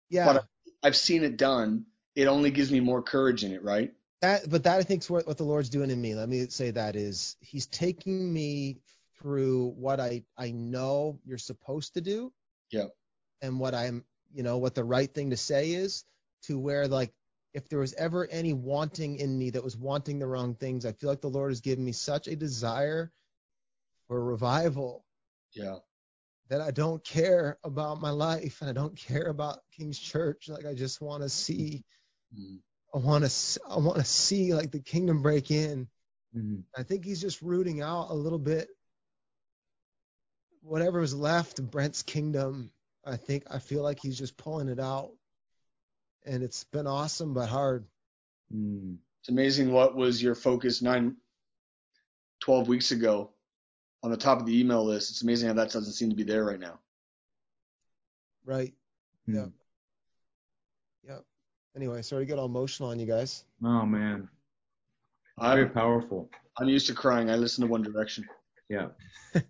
Yeah. 0.09 0.33
But 0.33 0.47
I've 0.83 0.97
seen 0.97 1.25
it 1.25 1.37
done. 1.37 1.87
It 2.15 2.27
only 2.27 2.51
gives 2.51 2.71
me 2.71 2.81
more 2.81 3.03
courage 3.03 3.45
in 3.45 3.53
it, 3.53 3.63
right? 3.63 3.93
that 4.23 4.49
but 4.49 4.65
that 4.65 4.79
I 4.79 4.83
think 4.83 5.03
is 5.03 5.11
what, 5.11 5.27
what 5.27 5.37
the 5.37 5.45
Lord's 5.45 5.69
doing 5.69 5.91
in 5.91 6.01
me. 6.01 6.15
Let 6.15 6.29
me 6.29 6.47
say 6.49 6.71
that 6.71 6.97
is 6.97 7.37
He's 7.41 7.67
taking 7.67 8.33
me 8.33 8.79
through 9.21 9.75
what 9.77 10.01
I 10.01 10.23
I 10.37 10.51
know 10.53 11.19
you're 11.25 11.39
supposed 11.39 11.95
to 11.95 12.01
do. 12.01 12.33
Yeah. 12.71 12.87
And 13.43 13.61
what 13.61 13.75
I'm 13.75 14.05
you 14.33 14.43
know 14.43 14.59
what 14.59 14.75
the 14.75 14.85
right 14.85 15.13
thing 15.13 15.31
to 15.31 15.37
say 15.37 15.73
is 15.73 16.05
to 16.45 16.59
where 16.59 16.89
like 16.89 17.13
if 17.55 17.69
there 17.69 17.79
was 17.79 17.95
ever 17.95 18.27
any 18.31 18.53
wanting 18.53 19.17
in 19.17 19.39
me 19.39 19.51
that 19.51 19.65
was 19.65 19.77
wanting 19.77 20.19
the 20.19 20.27
wrong 20.27 20.55
things, 20.55 20.85
I 20.85 20.93
feel 20.93 21.09
like 21.09 21.23
the 21.23 21.29
Lord 21.29 21.51
has 21.51 21.61
given 21.61 21.85
me 21.85 21.93
such 21.93 22.29
a 22.29 22.37
desire 22.37 23.13
for 24.09 24.23
revival 24.23 25.05
Yeah. 25.53 25.77
That 26.49 26.61
I 26.61 26.71
don't 26.71 27.03
care 27.05 27.59
about 27.65 28.01
my 28.01 28.11
life 28.11 28.61
and 28.61 28.71
I 28.71 28.73
don't 28.73 28.97
care 28.97 29.27
about 29.27 29.61
King's 29.73 29.99
Church. 29.99 30.49
Like 30.49 30.67
I 30.67 30.75
just 30.75 31.01
want 31.01 31.23
to 31.23 31.29
see 31.29 31.85
Mm. 32.37 32.59
I 32.93 32.99
want 32.99 33.25
to 33.25 33.61
I 33.69 33.79
want 33.79 33.99
to 33.99 34.05
see 34.05 34.53
like 34.53 34.73
the 34.73 34.81
kingdom 34.81 35.23
break 35.23 35.51
in. 35.51 35.89
Mhm. 36.35 36.65
I 36.77 36.83
think 36.83 37.05
he's 37.05 37.21
just 37.21 37.41
rooting 37.41 37.81
out 37.81 38.11
a 38.11 38.15
little 38.15 38.39
bit 38.39 38.69
whatever 40.63 40.99
was 40.99 41.15
left 41.15 41.61
of 41.61 41.71
Brent's 41.71 42.03
kingdom. 42.03 42.73
I 43.05 43.17
think 43.17 43.45
I 43.49 43.61
feel 43.61 43.83
like 43.83 44.01
he's 44.01 44.19
just 44.19 44.37
pulling 44.37 44.69
it 44.69 44.81
out. 44.81 45.13
And 46.25 46.43
it's 46.43 46.65
been 46.65 46.89
awesome 46.89 47.33
but 47.35 47.49
hard. 47.49 47.87
Mm. 48.53 48.99
It's 49.21 49.29
amazing 49.29 49.71
what 49.71 49.95
was 49.95 50.21
your 50.21 50.35
focus 50.35 50.83
nine, 50.83 51.17
12 52.41 52.67
weeks 52.67 52.91
ago 52.91 53.36
on 54.07 54.13
the 54.13 54.17
top 54.17 54.39
of 54.39 54.47
the 54.47 54.57
email 54.57 54.85
list. 54.85 55.11
It's 55.11 55.23
amazing 55.23 55.49
how 55.49 55.55
that 55.55 55.73
doesn't 55.73 55.95
seem 55.95 56.11
to 56.11 56.15
be 56.15 56.23
there 56.23 56.45
right 56.45 56.61
now. 56.61 56.79
Right. 58.45 58.73
Mm. 59.29 59.35
Yeah. 59.35 59.47
Yep. 61.09 61.25
Anyway, 61.75 62.03
sorry 62.03 62.23
to 62.23 62.27
get 62.27 62.39
all 62.39 62.47
emotional 62.47 62.91
on 62.91 63.01
you 63.01 63.07
guys. 63.07 63.43
Oh 63.65 63.85
man, 63.85 64.29
very 65.41 65.65
I'm, 65.65 65.73
powerful. 65.73 66.31
I'm 66.57 66.69
used 66.69 66.87
to 66.87 66.95
crying. 66.95 67.31
I 67.31 67.35
listen 67.35 67.63
to 67.63 67.69
One 67.69 67.83
Direction. 67.83 68.25
Yeah. 68.69 68.87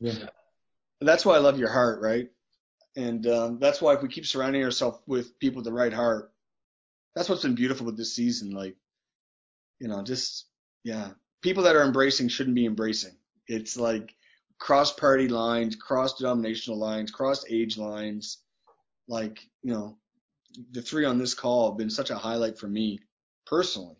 yeah. 0.00 0.26
That's 1.00 1.24
why 1.24 1.36
I 1.36 1.38
love 1.38 1.56
your 1.56 1.70
heart, 1.70 2.00
right? 2.02 2.28
And 2.96 3.28
um, 3.28 3.58
that's 3.60 3.80
why 3.80 3.94
if 3.94 4.02
we 4.02 4.08
keep 4.08 4.26
surrounding 4.26 4.64
ourselves 4.64 4.98
with 5.06 5.38
people 5.38 5.58
with 5.58 5.66
the 5.66 5.72
right 5.72 5.92
heart, 5.92 6.32
that's 7.14 7.28
what's 7.28 7.42
been 7.42 7.54
beautiful 7.54 7.86
with 7.86 7.96
this 7.96 8.12
season. 8.12 8.50
Like, 8.50 8.74
you 9.78 9.86
know, 9.86 10.02
just 10.02 10.46
yeah, 10.82 11.10
people 11.42 11.62
that 11.64 11.76
are 11.76 11.84
embracing 11.84 12.28
shouldn't 12.28 12.56
be 12.56 12.66
embracing. 12.66 13.16
It's 13.46 13.76
like 13.76 14.14
cross 14.58 14.92
party 14.92 15.28
lines, 15.28 15.76
cross 15.76 16.18
denominational 16.18 16.78
lines, 16.78 17.10
cross 17.10 17.44
age 17.48 17.78
lines. 17.78 18.38
Like, 19.06 19.40
you 19.62 19.72
know, 19.72 19.98
the 20.72 20.82
three 20.82 21.04
on 21.04 21.18
this 21.18 21.34
call 21.34 21.70
have 21.70 21.78
been 21.78 21.90
such 21.90 22.10
a 22.10 22.18
highlight 22.18 22.58
for 22.58 22.66
me 22.66 23.00
personally. 23.46 23.96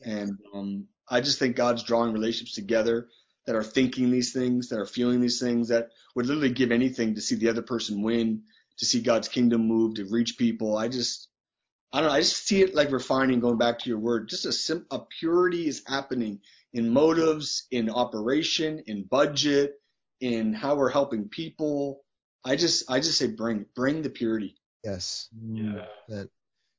And 0.00 0.38
um, 0.54 0.86
I 1.08 1.20
just 1.20 1.38
think 1.38 1.56
God's 1.56 1.82
drawing 1.82 2.12
relationships 2.12 2.54
together 2.54 3.08
that 3.46 3.56
are 3.56 3.64
thinking 3.64 4.10
these 4.10 4.32
things, 4.32 4.68
that 4.68 4.78
are 4.78 4.86
feeling 4.86 5.20
these 5.20 5.40
things, 5.40 5.68
that 5.68 5.90
would 6.14 6.26
literally 6.26 6.50
give 6.50 6.72
anything 6.72 7.14
to 7.14 7.20
see 7.20 7.36
the 7.36 7.48
other 7.48 7.62
person 7.62 8.02
win, 8.02 8.42
to 8.78 8.86
see 8.86 9.00
God's 9.00 9.28
kingdom 9.28 9.66
move, 9.66 9.94
to 9.94 10.04
reach 10.04 10.36
people. 10.36 10.76
I 10.76 10.88
just, 10.88 11.28
I 11.92 12.00
don't 12.00 12.08
know. 12.08 12.14
I 12.14 12.20
just 12.20 12.46
see 12.46 12.62
it 12.62 12.74
like 12.74 12.90
refining, 12.90 13.40
going 13.40 13.58
back 13.58 13.78
to 13.78 13.88
your 13.88 13.98
word. 13.98 14.28
Just 14.28 14.44
a, 14.44 14.52
sim- 14.52 14.86
a 14.90 15.00
purity 15.20 15.66
is 15.68 15.82
happening 15.86 16.40
in 16.72 16.92
motives, 16.92 17.66
in 17.70 17.88
operation, 17.88 18.82
in 18.86 19.04
budget, 19.04 19.74
in 20.20 20.52
how 20.52 20.74
we're 20.74 20.90
helping 20.90 21.28
people. 21.28 22.02
I 22.44 22.56
just, 22.56 22.90
I 22.90 23.00
just 23.00 23.18
say 23.18 23.28
bring, 23.28 23.66
bring 23.74 24.02
the 24.02 24.10
purity. 24.10 24.56
Yes. 24.84 25.28
Mm. 25.34 25.86
That, 26.08 26.28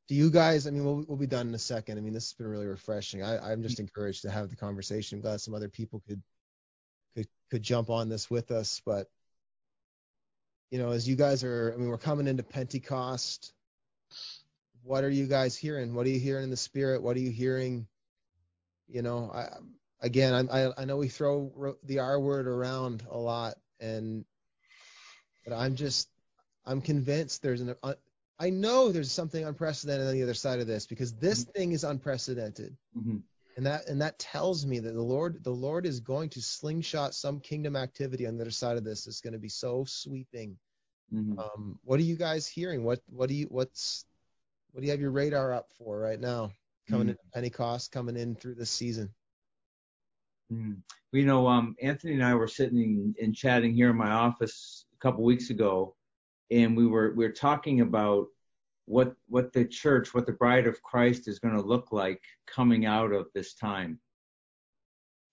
do 0.07 0.15
you 0.15 0.29
guys, 0.29 0.67
I 0.67 0.71
mean, 0.71 0.85
we'll, 0.85 1.03
we'll 1.07 1.17
be 1.17 1.27
done 1.27 1.47
in 1.47 1.55
a 1.55 1.59
second. 1.59 1.97
I 1.97 2.01
mean, 2.01 2.13
this 2.13 2.25
has 2.25 2.33
been 2.33 2.47
really 2.47 2.67
refreshing. 2.67 3.23
I, 3.23 3.51
I'm 3.51 3.63
just 3.63 3.79
encouraged 3.79 4.21
to 4.21 4.29
have 4.29 4.49
the 4.49 4.55
conversation. 4.55 5.17
I'm 5.17 5.21
glad 5.21 5.41
some 5.41 5.55
other 5.55 5.69
people 5.69 6.01
could, 6.07 6.21
could, 7.15 7.27
could 7.49 7.63
jump 7.63 7.89
on 7.89 8.07
this 8.07 8.29
with 8.29 8.51
us. 8.51 8.81
But, 8.85 9.09
you 10.69 10.79
know, 10.79 10.91
as 10.91 11.07
you 11.07 11.15
guys 11.15 11.43
are, 11.43 11.73
I 11.73 11.77
mean, 11.77 11.89
we're 11.89 11.97
coming 11.97 12.27
into 12.27 12.43
Pentecost. 12.43 13.53
What 14.87 15.03
are 15.03 15.09
you 15.09 15.27
guys 15.27 15.57
hearing? 15.57 15.93
What 15.93 16.05
are 16.05 16.09
you 16.09 16.19
hearing 16.19 16.45
in 16.45 16.49
the 16.49 16.55
spirit? 16.55 17.03
What 17.03 17.17
are 17.17 17.19
you 17.19 17.29
hearing? 17.29 17.87
You 18.87 19.01
know, 19.01 19.29
I, 19.33 19.49
again, 19.99 20.47
I, 20.49 20.71
I, 20.77 20.85
know 20.85 20.95
we 20.95 21.09
throw 21.09 21.75
the 21.83 21.99
R 21.99 22.17
word 22.21 22.47
around 22.47 23.03
a 23.11 23.17
lot 23.17 23.55
and, 23.81 24.23
but 25.45 25.53
I'm 25.53 25.75
just, 25.75 26.07
I'm 26.65 26.79
convinced 26.79 27.41
there's 27.41 27.59
an, 27.59 27.75
uh, 27.83 27.95
I 28.39 28.49
know 28.49 28.91
there's 28.91 29.11
something 29.11 29.43
unprecedented 29.43 30.07
on 30.07 30.13
the 30.13 30.23
other 30.23 30.33
side 30.33 30.61
of 30.61 30.67
this 30.67 30.85
because 30.85 31.13
this 31.15 31.43
thing 31.43 31.73
is 31.73 31.83
unprecedented. 31.83 32.77
Mhm. 32.97 33.23
And 33.57 33.65
that 33.65 33.87
and 33.87 33.99
that 34.01 34.19
tells 34.19 34.65
me 34.65 34.79
that 34.79 34.93
the 34.93 35.01
Lord 35.01 35.43
the 35.43 35.49
Lord 35.49 35.85
is 35.85 35.99
going 35.99 36.29
to 36.29 36.41
slingshot 36.41 37.15
some 37.15 37.39
kingdom 37.39 37.75
activity 37.75 38.27
on 38.27 38.37
the 38.37 38.43
other 38.43 38.51
side 38.51 38.77
of 38.77 38.83
this. 38.83 39.07
It's 39.07 39.21
going 39.21 39.33
to 39.33 39.39
be 39.39 39.49
so 39.49 39.83
sweeping. 39.85 40.57
Mhm. 41.11 41.39
Um, 41.39 41.79
what 41.83 41.99
are 41.99 42.03
you 42.03 42.15
guys 42.15 42.45
hearing? 42.45 42.83
What 42.83 43.01
what 43.07 43.29
do 43.29 43.35
you 43.35 43.47
what's 43.47 44.05
what 44.77 44.81
do 44.81 44.85
you 44.85 44.91
have 44.91 45.01
your 45.01 45.09
radar 45.09 45.53
up 45.53 45.69
for 45.75 45.97
right 45.97 46.19
now? 46.19 46.51
Coming 46.87 47.07
Mhm. 47.07 47.09
into 47.09 47.23
Pentecost, 47.33 47.91
coming 47.91 48.15
in 48.15 48.35
through 48.35 48.53
this 48.53 48.69
season. 48.69 49.11
Mm. 50.53 50.83
You 51.11 51.25
know, 51.25 51.47
um, 51.47 51.75
Anthony 51.81 52.13
and 52.13 52.23
I 52.23 52.35
were 52.35 52.47
sitting 52.47 53.15
and 53.19 53.35
chatting 53.35 53.73
here 53.73 53.89
in 53.89 53.95
my 53.95 54.11
office 54.11 54.85
a 54.93 54.97
couple 54.97 55.23
weeks 55.23 55.49
ago, 55.49 55.95
and 56.51 56.77
we 56.77 56.85
were 56.85 57.11
we 57.15 57.25
were 57.25 57.33
talking 57.33 57.81
about 57.81 58.27
what 58.85 59.15
what 59.27 59.51
the 59.51 59.65
church, 59.65 60.13
what 60.13 60.27
the 60.27 60.33
bride 60.33 60.67
of 60.67 60.83
Christ 60.83 61.27
is 61.27 61.39
going 61.39 61.55
to 61.55 61.61
look 61.61 61.91
like 61.91 62.23
coming 62.45 62.85
out 62.85 63.11
of 63.11 63.33
this 63.33 63.55
time. 63.55 63.99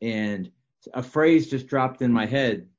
And 0.01 0.51
a 0.95 1.03
phrase 1.03 1.51
just 1.51 1.67
dropped 1.67 2.01
in 2.01 2.11
my 2.11 2.25
head. 2.25 2.71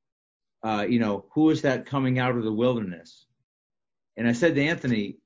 Uh, 0.63 0.87
you 0.89 0.97
know, 0.97 1.27
who 1.29 1.51
is 1.51 1.61
that 1.61 1.85
coming 1.85 2.17
out 2.17 2.35
of 2.35 2.43
the 2.43 2.51
wilderness? 2.51 3.27
And 4.17 4.27
I 4.27 4.31
said 4.31 4.55
to 4.55 4.63
Anthony, 4.63 5.19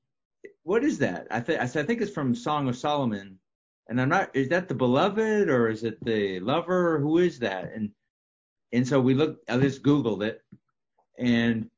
"What 0.62 0.84
is 0.84 0.98
that?" 0.98 1.26
I, 1.30 1.40
th- 1.40 1.58
I 1.58 1.66
said, 1.66 1.84
"I 1.84 1.86
think 1.86 2.00
it's 2.00 2.12
from 2.12 2.34
Song 2.34 2.68
of 2.68 2.76
Solomon." 2.76 3.38
And 3.88 4.00
I'm 4.00 4.08
not. 4.08 4.34
Is 4.34 4.48
that 4.50 4.68
the 4.68 4.74
beloved 4.74 5.48
or 5.48 5.68
is 5.68 5.82
it 5.84 6.02
the 6.04 6.40
lover? 6.40 7.00
Who 7.00 7.18
is 7.18 7.38
that? 7.40 7.72
And 7.74 7.90
and 8.72 8.86
so 8.86 9.00
we 9.00 9.14
looked. 9.14 9.50
I 9.50 9.58
just 9.58 9.82
Googled 9.82 10.22
it, 10.22 10.42
and 11.18 11.68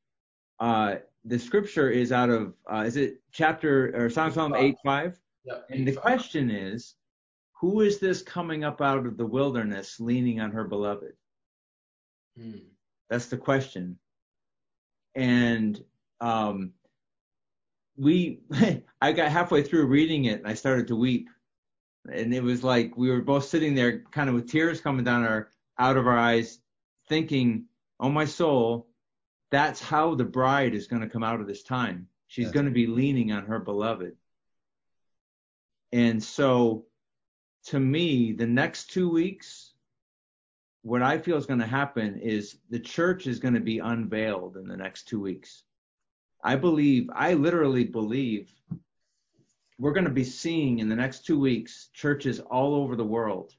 uh, 0.59 0.95
the 1.25 1.39
scripture 1.39 1.89
is 1.89 2.11
out 2.11 2.29
of 2.29 2.53
uh, 2.71 2.83
is 2.85 2.97
it 2.97 3.21
chapter 3.31 3.91
or 3.95 4.09
Song 4.09 4.27
of 4.27 4.33
Solomon 4.33 4.59
eight 4.59 4.75
five? 4.83 5.19
Yep. 5.45 5.65
And 5.71 5.87
the 5.87 5.93
question 5.93 6.49
is, 6.51 6.95
who 7.59 7.81
is 7.81 7.99
this 7.99 8.21
coming 8.21 8.63
up 8.63 8.81
out 8.81 9.05
of 9.05 9.17
the 9.17 9.25
wilderness, 9.25 9.99
leaning 9.99 10.39
on 10.39 10.51
her 10.51 10.63
beloved? 10.63 11.13
Hmm. 12.37 12.59
That's 13.09 13.27
the 13.27 13.37
question. 13.37 13.97
And 15.15 15.83
um, 16.21 16.73
we, 17.97 18.39
I 19.01 19.11
got 19.11 19.31
halfway 19.31 19.63
through 19.63 19.85
reading 19.87 20.25
it 20.25 20.39
and 20.39 20.47
I 20.47 20.53
started 20.53 20.87
to 20.87 20.95
weep. 20.95 21.29
And 22.11 22.33
it 22.33 22.43
was 22.43 22.63
like 22.63 22.97
we 22.97 23.09
were 23.09 23.21
both 23.21 23.45
sitting 23.45 23.75
there, 23.75 23.99
kind 24.11 24.29
of 24.29 24.35
with 24.35 24.51
tears 24.51 24.81
coming 24.81 25.05
down 25.05 25.23
our 25.23 25.49
out 25.79 25.97
of 25.97 26.05
our 26.05 26.17
eyes, 26.17 26.59
thinking, 27.07 27.65
"Oh 27.97 28.09
my 28.09 28.25
soul, 28.25 28.89
that's 29.51 29.81
how 29.81 30.13
the 30.13 30.25
bride 30.25 30.75
is 30.75 30.87
going 30.87 31.01
to 31.01 31.07
come 31.07 31.23
out 31.23 31.39
of 31.39 31.47
this 31.47 31.63
time. 31.63 32.09
She's 32.27 32.51
to 32.51 32.71
be 32.71 32.87
leaning 32.87 33.31
on 33.31 33.45
her 33.45 33.57
beloved." 33.57 34.17
And 35.93 36.21
so, 36.21 36.87
to 37.67 37.79
me, 37.79 38.33
the 38.33 38.47
next 38.47 38.91
two 38.91 39.09
weeks, 39.09 39.73
what 40.81 41.01
I 41.01 41.19
feel 41.19 41.37
is 41.37 41.45
going 41.45 41.61
to 41.61 41.65
happen 41.65 42.17
is 42.17 42.57
the 42.69 42.79
church 42.79 43.27
is 43.27 43.39
going 43.39 43.53
to 43.53 43.61
be 43.61 43.79
unveiled 43.79 44.57
in 44.57 44.67
the 44.67 44.75
next 44.75 45.07
two 45.07 45.21
weeks. 45.21 45.63
I 46.43 46.55
believe, 46.55 47.09
I 47.13 47.33
literally 47.33 47.85
believe 47.85 48.51
we're 49.79 49.93
going 49.93 50.05
to 50.05 50.11
be 50.11 50.23
seeing 50.23 50.79
in 50.79 50.89
the 50.89 50.95
next 50.95 51.25
two 51.25 51.39
weeks 51.39 51.89
churches 51.93 52.39
all 52.39 52.75
over 52.75 52.95
the 52.95 53.05
world. 53.05 53.53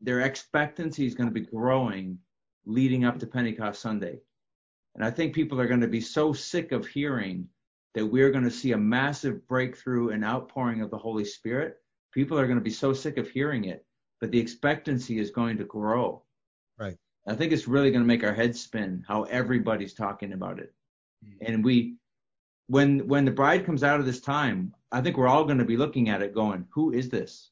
Their 0.00 0.20
expectancy 0.20 1.06
is 1.06 1.14
going 1.14 1.28
to 1.28 1.34
be 1.34 1.46
growing 1.46 2.18
leading 2.66 3.04
up 3.04 3.18
to 3.18 3.26
Pentecost 3.26 3.80
Sunday. 3.80 4.20
And 4.94 5.04
I 5.04 5.10
think 5.10 5.34
people 5.34 5.60
are 5.60 5.66
going 5.66 5.80
to 5.80 5.88
be 5.88 6.00
so 6.00 6.32
sick 6.32 6.72
of 6.72 6.86
hearing 6.86 7.48
that 7.94 8.06
we're 8.06 8.30
going 8.30 8.44
to 8.44 8.50
see 8.50 8.72
a 8.72 8.78
massive 8.78 9.46
breakthrough 9.48 10.10
and 10.10 10.24
outpouring 10.24 10.82
of 10.82 10.90
the 10.90 10.98
Holy 10.98 11.24
Spirit 11.24 11.78
people 12.16 12.38
are 12.38 12.46
going 12.46 12.58
to 12.58 12.64
be 12.64 12.70
so 12.70 12.94
sick 12.94 13.18
of 13.18 13.28
hearing 13.28 13.64
it, 13.64 13.84
but 14.22 14.30
the 14.30 14.38
expectancy 14.38 15.18
is 15.18 15.30
going 15.30 15.58
to 15.58 15.64
grow. 15.64 16.22
Right. 16.78 16.96
I 17.28 17.34
think 17.34 17.52
it's 17.52 17.68
really 17.68 17.90
going 17.90 18.02
to 18.02 18.08
make 18.08 18.24
our 18.24 18.32
heads 18.32 18.58
spin 18.58 19.04
how 19.06 19.24
everybody's 19.24 19.92
talking 19.92 20.32
about 20.32 20.58
it. 20.58 20.72
Mm-hmm. 21.24 21.46
And 21.46 21.64
we, 21.64 21.96
when 22.68 23.06
when 23.06 23.24
the 23.24 23.30
bride 23.30 23.64
comes 23.64 23.84
out 23.84 24.00
of 24.00 24.06
this 24.06 24.20
time, 24.20 24.74
I 24.90 25.00
think 25.00 25.16
we're 25.16 25.28
all 25.28 25.44
going 25.44 25.58
to 25.58 25.64
be 25.64 25.76
looking 25.76 26.08
at 26.08 26.22
it 26.22 26.34
going, 26.34 26.66
who 26.70 26.92
is 26.92 27.08
this? 27.08 27.50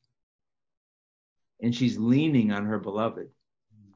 And 1.63 1.75
she's 1.75 1.99
leaning 1.99 2.53
on 2.53 2.67
her 2.67 2.79
beloved. 2.79 3.29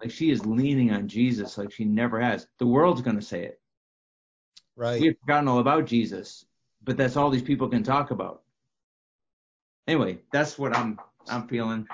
Like 0.01 0.13
she 0.13 0.31
is 0.31 0.47
leaning 0.47 0.93
on 0.93 1.09
Jesus 1.09 1.59
like 1.59 1.73
she 1.73 1.85
never 1.85 2.21
has. 2.21 2.47
The 2.59 2.67
world's 2.67 3.03
going 3.03 3.17
to 3.19 3.23
say 3.23 3.45
it. 3.45 3.61
Right. 4.77 5.01
We've 5.01 5.19
forgotten 5.19 5.49
all 5.49 5.59
about 5.59 5.87
Jesus, 5.87 6.45
but 6.85 6.97
that's 6.97 7.17
all 7.17 7.31
these 7.31 7.43
people 7.43 7.69
can 7.69 7.83
talk 7.83 8.13
about. 8.13 8.43
Anyway, 9.89 10.21
that's 10.33 10.59
what 10.59 10.77
I'm 10.77 11.01
I'm 11.27 11.49
feeling. 11.49 11.87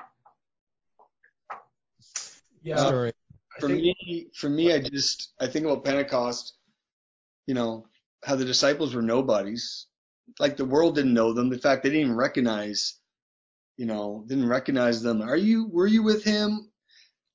Yeah. 2.63 2.77
Story. 2.77 3.13
For 3.61 3.69
me, 3.69 4.29
for 4.35 4.49
me, 4.51 4.75
I 4.75 4.81
just 4.81 5.33
I 5.41 5.47
think 5.47 5.65
about 5.65 5.85
Pentecost. 5.85 6.55
You 7.47 7.55
know 7.55 7.87
how 8.25 8.37
the 8.37 8.45
disciples 8.45 8.95
were 8.95 9.03
nobodies, 9.03 9.87
like 10.39 10.57
the 10.57 10.65
world 10.65 10.95
didn't 10.95 11.15
know 11.15 11.33
them. 11.33 11.53
In 11.53 11.59
fact, 11.59 11.83
they 11.83 11.91
didn't 11.91 12.07
even 12.07 12.17
recognize, 12.17 12.99
you 13.77 13.87
know, 13.87 14.25
didn't 14.27 14.49
recognize 14.49 15.03
them. 15.03 15.23
Are 15.23 15.37
you? 15.37 15.69
Were 15.69 15.87
you 15.87 16.03
with 16.03 16.25
him? 16.25 16.71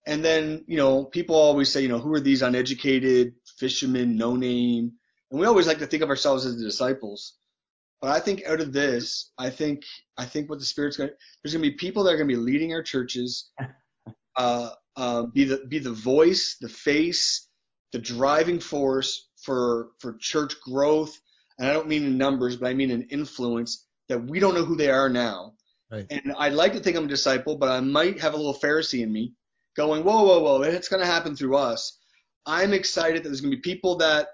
And 0.08 0.24
then 0.26 0.64
you 0.68 0.78
know, 0.78 1.06
people 1.06 1.36
always 1.36 1.72
say, 1.72 1.82
you 1.82 1.88
know, 1.90 2.00
who 2.00 2.14
are 2.14 2.20
these 2.20 2.42
uneducated 2.42 3.34
fishermen, 3.58 4.18
no 4.18 4.36
name? 4.36 4.94
And 5.32 5.40
we 5.40 5.46
always 5.46 5.68
like 5.68 5.80
to 5.80 5.88
think 5.88 6.02
of 6.02 6.10
ourselves 6.10 6.46
as 6.46 6.58
the 6.58 6.64
disciples. 6.64 7.36
But 8.02 8.12
I 8.12 8.20
think 8.20 8.46
out 8.46 8.62
of 8.62 8.74
this, 8.74 9.32
I 9.38 9.50
think 9.50 9.84
I 10.18 10.26
think 10.26 10.50
what 10.50 10.60
the 10.60 10.66
Spirit's 10.66 10.98
going 10.98 11.10
to 11.10 11.16
there's 11.44 11.54
going 11.54 11.64
to 11.64 11.70
be 11.70 11.76
people 11.76 12.04
that 12.04 12.14
are 12.14 12.18
going 12.18 12.30
to 12.30 12.36
be 12.36 12.42
leading 12.42 12.74
our 12.74 12.84
churches. 12.84 13.52
Uh, 14.38 14.70
uh, 14.96 15.24
be 15.24 15.44
the 15.44 15.66
be 15.68 15.80
the 15.80 15.92
voice, 15.92 16.56
the 16.62 16.70
face, 16.70 17.50
the 17.92 18.00
driving 18.00 18.60
force 18.60 19.29
for 19.44 19.90
for 20.00 20.14
church 20.20 20.60
growth. 20.62 21.18
And 21.58 21.68
I 21.68 21.74
don't 21.74 21.88
mean 21.88 22.06
in 22.06 22.18
numbers, 22.18 22.56
but 22.56 22.68
I 22.68 22.74
mean 22.74 22.92
in 22.92 23.04
influence 23.04 23.86
that 24.08 24.24
we 24.24 24.40
don't 24.40 24.56
know 24.56 24.66
who 24.66 24.76
they 24.76 24.90
are 24.90 25.10
now. 25.10 25.54
Right. 25.92 26.06
And 26.10 26.34
I'd 26.38 26.54
like 26.54 26.74
to 26.74 26.80
think 26.80 26.96
I'm 26.96 27.06
a 27.06 27.08
disciple, 27.08 27.58
but 27.58 27.70
I 27.70 27.80
might 27.80 28.20
have 28.20 28.34
a 28.34 28.38
little 28.38 28.54
Pharisee 28.54 29.02
in 29.02 29.12
me 29.12 29.34
going, 29.76 30.04
whoa, 30.04 30.24
whoa, 30.24 30.42
whoa, 30.42 30.62
it's 30.62 30.88
going 30.88 31.02
to 31.02 31.06
happen 31.06 31.36
through 31.36 31.58
us. 31.58 31.98
I'm 32.46 32.74
excited 32.74 33.24
that 33.24 33.30
there's 33.30 33.42
going 33.42 33.52
to 33.52 33.58
be 33.58 33.62
people 33.62 33.98
that 33.98 34.28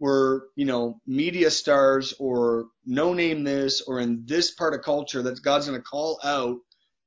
were, 0.00 0.48
you 0.56 0.64
know, 0.64 1.00
media 1.06 1.50
stars 1.50 2.14
or 2.18 2.66
no 2.84 3.12
name 3.12 3.44
this 3.44 3.80
or 3.80 4.00
in 4.00 4.24
this 4.26 4.52
part 4.52 4.74
of 4.74 4.82
culture 4.82 5.22
that 5.22 5.42
God's 5.42 5.66
going 5.66 5.78
to 5.78 5.84
call 5.84 6.20
out 6.22 6.58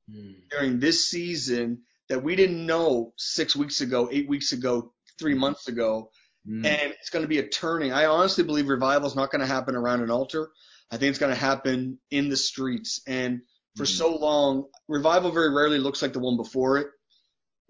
hmm. 0.10 0.32
during 0.50 0.80
this 0.80 1.08
season 1.08 1.84
that 2.10 2.24
we 2.24 2.36
didn't 2.36 2.66
know 2.66 3.14
six 3.18 3.56
weeks 3.56 3.82
ago, 3.82 4.10
eight 4.12 4.28
weeks 4.28 4.52
ago, 4.52 4.94
three 5.18 5.34
months 5.34 5.68
ago. 5.68 6.12
Mm. 6.48 6.66
And 6.66 6.94
it's 7.00 7.10
going 7.10 7.24
to 7.24 7.30
be 7.30 7.40
a 7.40 7.48
turning. 7.48 7.94
I 7.94 8.06
honestly 8.06 8.44
believe 8.44 8.68
revival 8.68 9.08
is 9.08 9.16
not 9.16 9.32
going 9.32 9.42
to 9.42 9.48
happen 9.48 9.76
around 9.76 10.02
an 10.02 10.12
altar. 10.12 10.50
I 10.90 10.98
think 10.98 11.10
it's 11.12 11.20
going 11.20 11.34
to 11.34 11.40
happen 11.40 12.00
in 12.10 12.30
the 12.30 12.38
streets. 12.38 13.02
And 13.08 13.42
for 13.78 13.84
Mhm. 13.84 13.98
so 13.98 14.16
long, 14.16 14.66
revival 14.88 15.32
very 15.32 15.54
rarely 15.54 15.78
looks 15.78 16.02
like 16.02 16.14
the 16.14 16.20
one 16.20 16.38
before 16.38 16.78
it. 16.80 16.88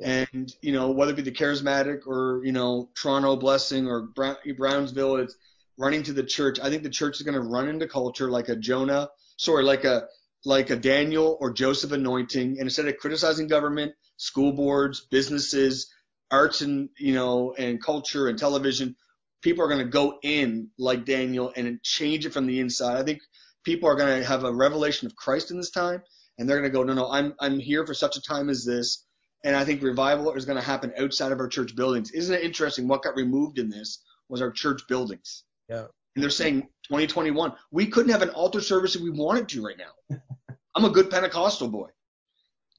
And, 0.04 0.52
you 0.62 0.72
know, 0.72 0.92
whether 0.92 1.12
it 1.12 1.16
be 1.16 1.22
the 1.22 1.32
charismatic 1.32 2.08
or, 2.08 2.42
you 2.44 2.52
know, 2.52 2.90
Toronto 2.96 3.36
blessing 3.36 3.88
or 3.88 4.08
Brown, 4.08 4.38
Brownsville, 4.58 5.18
it's 5.18 5.36
running 5.78 6.04
to 6.04 6.14
the 6.14 6.24
church. 6.24 6.60
I 6.60 6.70
think 6.70 6.84
the 6.84 6.90
church 6.90 7.18
is 7.18 7.22
going 7.24 7.36
to 7.36 7.48
run 7.48 7.68
into 7.68 7.88
culture 7.88 8.32
like 8.32 8.50
a 8.50 8.56
Jonah, 8.56 9.10
sorry, 9.38 9.64
like 9.64 9.84
a, 9.84 10.08
like 10.44 10.72
a 10.72 10.76
Daniel 10.76 11.38
or 11.40 11.54
Joseph 11.54 11.92
anointing. 11.92 12.52
And 12.58 12.62
instead 12.62 12.88
of 12.88 12.98
criticizing 12.98 13.48
government, 13.48 13.94
school 14.18 14.54
boards, 14.54 15.02
businesses, 15.02 15.92
arts 16.32 16.62
and, 16.62 16.90
you 16.98 17.14
know, 17.14 17.54
and 17.58 17.84
culture 17.84 18.28
and 18.28 18.38
television, 18.38 18.96
people 19.42 19.64
are 19.64 19.68
going 19.68 19.80
to 19.80 19.92
go 19.92 20.20
in 20.24 20.70
like 20.78 21.06
Daniel 21.06 21.52
and 21.56 21.82
change 21.84 22.26
it 22.26 22.34
from 22.34 22.48
the 22.48 22.60
inside. 22.60 22.98
I 22.98 23.04
think 23.04 23.20
people 23.64 23.90
are 23.90 23.96
going 23.96 24.22
to 24.22 24.28
have 24.28 24.44
a 24.44 24.54
revelation 24.54 25.08
of 25.08 25.16
Christ 25.16 25.52
in 25.52 25.58
this 25.58 25.72
time 25.72 26.02
and 26.38 26.50
they're 26.50 26.60
going 26.60 26.72
to 26.72 26.76
go, 26.76 26.84
no, 26.84 26.94
no, 26.94 27.12
I'm, 27.12 27.34
I'm 27.40 27.60
here 27.60 27.86
for 27.86 27.94
such 27.94 28.16
a 28.16 28.22
time 28.22 28.50
as 28.50 28.66
this. 28.66 29.06
And 29.44 29.56
I 29.56 29.66
think 29.66 29.82
revival 29.82 30.32
is 30.34 30.46
going 30.46 30.60
to 30.60 30.66
happen 30.66 30.94
outside 30.98 31.32
of 31.32 31.40
our 31.40 31.48
church 31.48 31.76
buildings. 31.76 32.12
Isn't 32.12 32.36
it 32.36 32.44
interesting? 32.44 32.88
What 32.88 33.04
got 33.04 33.16
removed 33.16 33.58
in 33.58 33.70
this 33.70 34.04
was 34.30 34.42
our 34.42 34.52
church 34.52 34.82
buildings. 34.88 35.44
Yeah. 35.68 35.86
And 36.16 36.24
they're 36.24 36.30
saying 36.30 36.62
2021. 36.88 37.54
We 37.72 37.88
couldn't 37.88 38.12
have 38.12 38.22
an 38.22 38.30
altar 38.30 38.62
service 38.62 38.96
if 38.96 39.02
we 39.02 39.10
wanted 39.10 39.50
to 39.50 39.64
right 39.64 39.78
now. 39.78 40.18
I'm 40.76 40.86
a 40.86 40.90
good 40.90 41.10
Pentecostal 41.10 41.70
boy. 41.70 41.90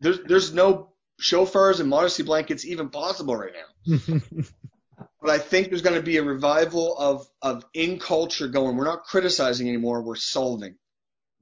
There's 0.00 0.20
there's 0.24 0.52
no 0.52 0.91
shofars 1.22 1.80
and 1.80 1.88
modesty 1.88 2.22
blankets 2.22 2.64
even 2.66 2.90
possible 2.90 3.36
right 3.36 3.52
now. 3.54 4.08
But 5.20 5.30
I 5.30 5.38
think 5.38 5.68
there's 5.68 5.82
going 5.82 5.94
to 5.94 6.02
be 6.02 6.16
a 6.16 6.22
revival 6.22 6.98
of 6.98 7.28
of 7.40 7.64
in 7.74 8.00
culture 8.00 8.48
going. 8.48 8.76
We're 8.76 8.84
not 8.84 9.04
criticizing 9.04 9.68
anymore. 9.68 10.02
We're 10.02 10.16
solving. 10.16 10.74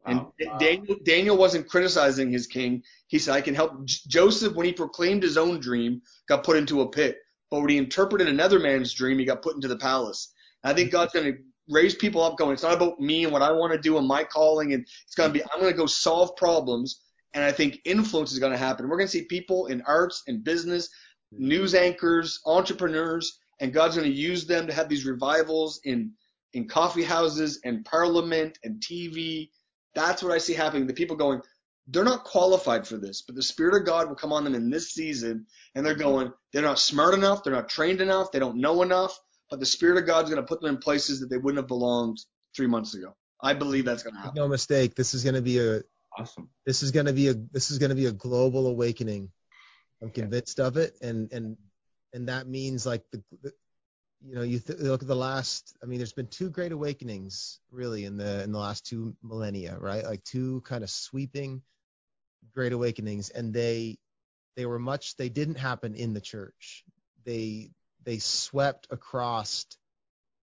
And 0.05 0.21
Wow. 0.21 0.59
Daniel, 0.59 0.97
Daniel 1.03 1.37
wasn't 1.37 1.69
criticizing 1.69 2.31
his 2.31 2.47
king. 2.47 2.83
He 3.07 3.19
said, 3.19 3.35
I 3.35 3.41
can 3.41 3.55
help. 3.55 3.85
J- 3.87 4.01
Joseph, 4.07 4.55
when 4.55 4.67
he 4.67 4.73
proclaimed 4.73 5.23
his 5.23 5.39
own 5.39 5.61
dream, 5.61 6.03
got 6.29 6.45
put 6.45 6.59
into 6.59 6.83
a 6.83 6.91
pit. 6.91 7.19
But 7.51 7.61
when 7.61 7.71
he 7.71 7.79
interpreted 7.79 8.29
another 8.29 8.59
man's 8.59 8.93
dream, 8.93 9.19
he 9.19 9.25
got 9.25 9.43
put 9.43 9.55
into 9.55 9.69
the 9.69 9.79
palace. 9.79 10.33
I 10.63 10.75
think 10.75 10.91
God's 10.93 11.13
going 11.13 11.33
to 11.33 11.39
raise 11.69 11.95
people 11.95 12.23
up 12.23 12.37
going, 12.37 12.53
it's 12.53 12.63
not 12.63 12.75
about 12.75 13.01
me 13.01 13.25
and 13.25 13.33
what 13.33 13.43
I 13.43 13.53
want 13.53 13.73
to 13.73 13.79
do 13.79 13.97
and 13.99 14.07
my 14.07 14.25
calling. 14.25 14.75
And 14.75 14.87
it's 15.07 15.15
going 15.15 15.33
to 15.33 15.39
be, 15.39 15.43
I'm 15.43 15.61
going 15.61 15.73
to 15.73 15.77
go 15.77 15.87
solve 15.87 16.37
problems. 16.37 17.01
And 17.35 17.45
I 17.45 17.53
think 17.53 17.81
influence 17.85 18.33
is 18.33 18.39
going 18.39 18.53
to 18.53 18.59
happen. 18.59 18.89
We're 18.89 18.97
going 18.97 19.07
to 19.09 19.13
see 19.13 19.25
people 19.25 19.67
in 19.67 19.83
arts 19.83 20.23
and 20.27 20.43
business, 20.43 20.89
news 21.33 21.75
anchors, 21.75 22.41
entrepreneurs, 22.45 23.39
and 23.61 23.73
God's 23.73 23.97
going 23.97 24.11
to 24.11 24.17
use 24.17 24.47
them 24.47 24.67
to 24.67 24.73
have 24.73 24.89
these 24.89 25.05
revivals 25.05 25.81
in, 25.85 26.13
in 26.55 26.67
coffee 26.67 27.05
houses 27.05 27.61
and 27.65 27.85
parliament 27.85 28.59
and 28.65 28.83
TV. 28.83 29.51
That's 29.95 30.23
what 30.23 30.33
I 30.33 30.39
see 30.39 30.55
happening. 30.55 30.87
The 30.87 30.95
people 30.95 31.17
going, 31.17 31.41
they're 31.87 32.05
not 32.05 32.25
qualified 32.25 32.87
for 32.87 32.97
this, 32.97 33.23
but 33.23 33.35
the 33.35 33.43
Spirit 33.43 33.81
of 33.81 33.87
God 33.87 34.09
will 34.09 34.17
come 34.17 34.33
on 34.33 34.45
them 34.45 34.55
in 34.55 34.71
this 34.71 34.93
season, 34.93 35.47
and 35.75 35.85
they're 35.85 35.95
going, 35.95 36.33
they're 36.53 36.63
not 36.63 36.79
smart 36.79 37.15
enough, 37.15 37.43
they're 37.43 37.53
not 37.53 37.69
trained 37.69 38.01
enough, 38.01 38.31
they 38.33 38.39
don't 38.39 38.57
know 38.57 38.83
enough, 38.83 39.19
but 39.51 39.61
the 39.61 39.67
Spirit 39.67 39.99
of 39.99 40.07
God's 40.07 40.31
going 40.31 40.43
to 40.43 40.47
put 40.47 40.61
them 40.61 40.75
in 40.75 40.79
places 40.79 41.21
that 41.21 41.31
they 41.31 41.37
wouldn't 41.37 41.59
have 41.59 41.69
belonged 41.69 42.19
three 42.55 42.69
months 42.69 42.95
ago. 42.95 43.15
I 43.43 43.55
believe 43.55 43.85
that's 43.85 44.03
going 44.03 44.15
to 44.15 44.21
happen. 44.21 44.35
no 44.37 44.49
mistake, 44.49 44.95
this 44.95 45.15
is 45.15 45.25
going 45.25 45.35
to 45.35 45.43
be 45.43 45.59
a 45.59 45.81
Awesome. 46.21 46.51
this 46.67 46.83
is 46.83 46.91
going 46.91 47.07
to 47.07 47.15
be 47.15 47.29
a 47.29 47.35
this 47.35 47.71
is 47.71 47.79
going 47.79 47.89
to 47.91 47.97
be 47.97 48.07
a 48.07 48.13
global 48.13 48.67
awakening. 48.67 49.31
I'm 50.03 50.11
convinced 50.11 50.61
of 50.61 50.77
it, 50.77 50.97
and 51.01 51.33
and 51.33 51.57
and 52.13 52.29
that 52.29 52.47
means 52.47 52.85
like 52.85 53.03
the, 53.11 53.23
the 53.43 53.53
you 54.27 54.35
know 54.35 54.43
you 54.43 54.59
th- 54.59 54.79
look 54.79 55.01
at 55.03 55.09
the 55.09 55.17
last. 55.17 55.75
I 55.83 55.87
mean, 55.87 55.99
there's 55.99 56.13
been 56.13 56.27
two 56.27 56.51
great 56.51 56.73
awakenings 56.73 57.61
really 57.71 58.05
in 58.05 58.19
the 58.19 58.43
in 58.43 58.53
the 58.53 58.59
last 58.59 58.85
two 58.85 59.17
millennia, 59.23 59.79
right? 59.79 60.05
Like 60.05 60.23
two 60.25 60.61
kind 60.63 60.85
of 60.85 60.91
sweeping 60.91 61.63
great 62.53 62.73
awakenings, 62.73 63.31
and 63.31 63.55
they 63.55 63.99
they 64.57 64.67
were 64.67 64.79
much. 64.79 65.17
They 65.17 65.31
didn't 65.31 65.57
happen 65.59 65.95
in 65.95 66.13
the 66.13 66.21
church. 66.21 66.85
They 67.25 67.71
they 68.05 68.19
swept 68.19 68.89
across 68.91 69.65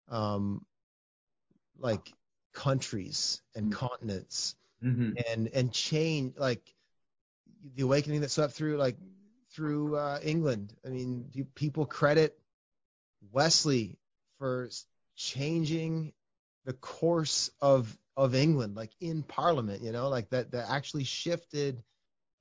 um 0.09 0.65
like 1.79 2.13
countries 2.53 3.43
and 3.57 3.73
Mm. 3.73 3.77
continents 3.77 4.55
hmm 4.85 5.13
and 5.29 5.49
and 5.49 5.73
change 5.73 6.37
like 6.37 6.75
the 7.75 7.83
awakening 7.83 8.21
that 8.21 8.31
swept 8.31 8.53
through 8.53 8.77
like 8.77 8.97
through 9.53 9.97
uh, 9.97 10.19
England. 10.23 10.75
I 10.85 10.89
mean, 10.89 11.27
people 11.55 11.87
credit 11.87 12.39
Wesley 13.33 13.99
for 14.39 14.69
changing 15.17 16.13
the 16.65 16.73
course 16.75 17.51
of 17.61 17.97
of 18.17 18.35
England, 18.35 18.77
like 18.77 18.93
in 19.01 19.23
Parliament. 19.23 19.83
You 19.83 19.93
know, 19.93 20.09
like 20.09 20.31
that 20.31 20.51
that 20.53 20.71
actually 20.71 21.05
shifted 21.05 21.83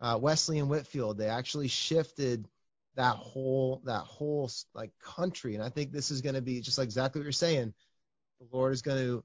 uh, 0.01 0.17
Wesley 0.21 0.59
and 0.59 0.69
Whitefield. 0.69 1.17
They 1.17 1.27
actually 1.27 1.67
shifted 1.67 2.47
that 2.95 3.15
whole 3.15 3.81
that 3.85 4.01
whole 4.01 4.51
like 4.73 4.91
country. 5.01 5.55
And 5.55 5.63
I 5.63 5.69
think 5.69 5.91
this 5.91 6.11
is 6.11 6.21
going 6.21 6.35
to 6.35 6.41
be 6.41 6.61
just 6.61 6.77
like 6.77 6.85
exactly 6.85 7.19
what 7.19 7.25
you're 7.25 7.31
saying. 7.31 7.73
The 8.39 8.47
Lord 8.51 8.73
is 8.73 8.81
going 8.81 8.99
to 8.99 9.23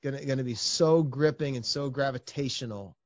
it's 0.00 0.10
going 0.10 0.20
to 0.20 0.26
going 0.26 0.38
to 0.38 0.44
be 0.44 0.54
so 0.54 1.02
gripping 1.02 1.56
and 1.56 1.64
so 1.64 1.90
gravitational. 1.90 2.96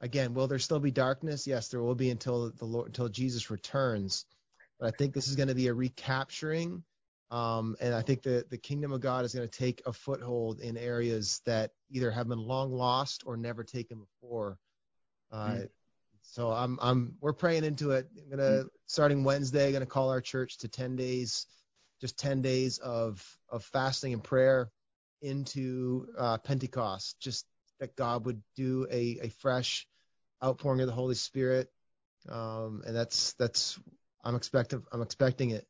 Again, 0.00 0.34
will 0.34 0.46
there 0.46 0.58
still 0.58 0.80
be 0.80 0.90
darkness? 0.90 1.46
Yes, 1.46 1.68
there 1.68 1.82
will 1.82 1.94
be 1.94 2.10
until 2.10 2.50
the 2.50 2.64
Lord 2.64 2.88
until 2.88 3.08
Jesus 3.08 3.50
returns. 3.50 4.26
But 4.78 4.88
I 4.88 4.96
think 4.96 5.14
this 5.14 5.28
is 5.28 5.36
going 5.36 5.48
to 5.48 5.54
be 5.54 5.68
a 5.68 5.74
recapturing. 5.74 6.82
Um, 7.30 7.76
and 7.80 7.94
I 7.94 8.02
think 8.02 8.22
the, 8.22 8.44
the 8.50 8.58
kingdom 8.58 8.92
of 8.92 9.00
God 9.00 9.24
is 9.24 9.34
going 9.34 9.48
to 9.48 9.58
take 9.58 9.82
a 9.86 9.92
foothold 9.92 10.60
in 10.60 10.76
areas 10.76 11.40
that 11.46 11.70
either 11.90 12.10
have 12.10 12.28
been 12.28 12.38
long 12.38 12.72
lost 12.72 13.22
or 13.26 13.36
never 13.36 13.64
taken 13.64 13.98
before. 13.98 14.58
Uh, 15.32 15.36
Mm. 15.36 15.68
So 16.26 16.50
I'm 16.50 16.78
I'm 16.80 17.16
we're 17.20 17.34
praying 17.34 17.64
into 17.64 17.90
it. 17.90 18.08
I'm 18.16 18.30
gonna 18.30 18.64
starting 18.86 19.24
Wednesday, 19.24 19.70
gonna 19.72 19.84
call 19.84 20.08
our 20.08 20.22
church 20.22 20.56
to 20.58 20.68
10 20.68 20.96
days, 20.96 21.46
just 22.00 22.18
10 22.18 22.40
days 22.40 22.78
of 22.78 23.22
of 23.50 23.62
fasting 23.62 24.14
and 24.14 24.24
prayer 24.24 24.70
into 25.24 26.06
uh, 26.18 26.38
Pentecost. 26.38 27.18
Just 27.20 27.46
that 27.80 27.96
God 27.96 28.26
would 28.26 28.42
do 28.56 28.86
a 28.90 29.18
a 29.22 29.28
fresh 29.40 29.86
outpouring 30.42 30.80
of 30.80 30.86
the 30.86 30.92
Holy 30.92 31.14
Spirit, 31.14 31.70
um, 32.28 32.82
and 32.86 32.94
that's 32.94 33.32
that's 33.34 33.78
I'm 34.22 34.36
expecting 34.36 34.82
I'm 34.92 35.02
expecting 35.02 35.50
it. 35.50 35.66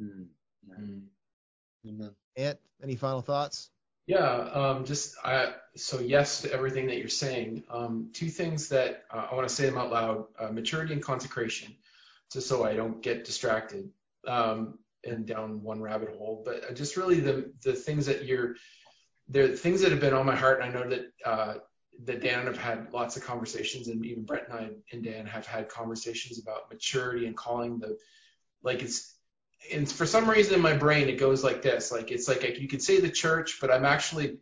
Mm. 0.00 0.26
Mm. 0.80 1.02
Amen. 1.88 2.10
Ant, 2.36 2.58
any 2.82 2.96
final 2.96 3.22
thoughts? 3.22 3.70
Yeah, 4.06 4.24
um, 4.24 4.84
just 4.84 5.16
I, 5.24 5.54
so 5.74 5.98
yes 5.98 6.42
to 6.42 6.52
everything 6.52 6.86
that 6.86 6.98
you're 6.98 7.08
saying. 7.08 7.64
Um, 7.68 8.10
two 8.12 8.28
things 8.28 8.68
that 8.68 9.04
uh, 9.10 9.26
I 9.30 9.34
want 9.34 9.48
to 9.48 9.54
say 9.54 9.66
them 9.66 9.78
out 9.78 9.90
loud: 9.90 10.26
uh, 10.38 10.48
maturity 10.48 10.92
and 10.92 11.02
consecration, 11.02 11.74
just 12.32 12.48
so 12.48 12.64
I 12.64 12.74
don't 12.74 13.02
get 13.02 13.24
distracted 13.24 13.90
um, 14.28 14.78
and 15.02 15.26
down 15.26 15.62
one 15.62 15.80
rabbit 15.80 16.10
hole. 16.16 16.42
But 16.44 16.76
just 16.76 16.96
really 16.96 17.18
the 17.18 17.52
the 17.64 17.72
things 17.72 18.06
that 18.06 18.26
you're, 18.26 18.54
the 19.28 19.48
things 19.48 19.80
that 19.82 19.90
have 19.90 20.00
been 20.00 20.14
on 20.14 20.26
my 20.26 20.36
heart. 20.36 20.60
And 20.60 20.70
I 20.70 20.78
know 20.80 20.88
that 20.88 21.12
uh, 21.24 21.54
that 22.04 22.20
Dan 22.22 22.40
and 22.40 22.48
I've 22.48 22.58
had 22.58 22.92
lots 22.92 23.16
of 23.16 23.24
conversations, 23.24 23.88
and 23.88 24.04
even 24.04 24.24
Brett 24.24 24.48
and 24.48 24.58
I 24.58 24.70
and 24.92 25.02
Dan 25.02 25.26
have 25.26 25.46
had 25.46 25.68
conversations 25.68 26.38
about 26.38 26.70
maturity 26.70 27.26
and 27.26 27.36
calling 27.36 27.78
the, 27.78 27.96
like 28.62 28.82
it's 28.82 29.16
and 29.72 29.90
for 29.90 30.06
some 30.06 30.28
reason 30.28 30.54
in 30.54 30.60
my 30.60 30.74
brain 30.74 31.08
it 31.08 31.18
goes 31.18 31.42
like 31.42 31.62
this 31.62 31.90
like 31.90 32.10
it's 32.10 32.28
like 32.28 32.58
you 32.60 32.68
could 32.68 32.82
say 32.82 33.00
the 33.00 33.10
church 33.10 33.58
but 33.60 33.72
i'm 33.72 33.84
actually 33.84 34.38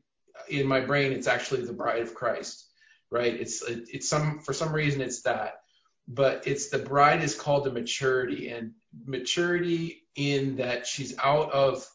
in 0.49 0.67
my 0.67 0.81
brain 0.81 1.13
it's 1.13 1.27
actually 1.27 1.63
the 1.63 1.73
bride 1.73 2.03
of 2.03 2.15
christ 2.15 2.67
right 3.11 3.35
it's 3.35 3.63
it's 3.69 4.09
some 4.09 4.41
for 4.41 4.53
some 4.53 4.73
reason 4.73 5.01
it's 5.01 5.23
that 5.23 5.61
but 6.07 6.47
it's 6.47 6.69
the 6.69 6.79
bride 6.79 7.23
is 7.23 7.35
called 7.35 7.65
to 7.65 7.71
maturity 7.71 8.51
and 8.51 8.73
maturity 9.07 10.03
in 10.17 10.57
that 10.57 10.87
she's 10.87 11.17
out 11.23 11.51
of 11.53 11.87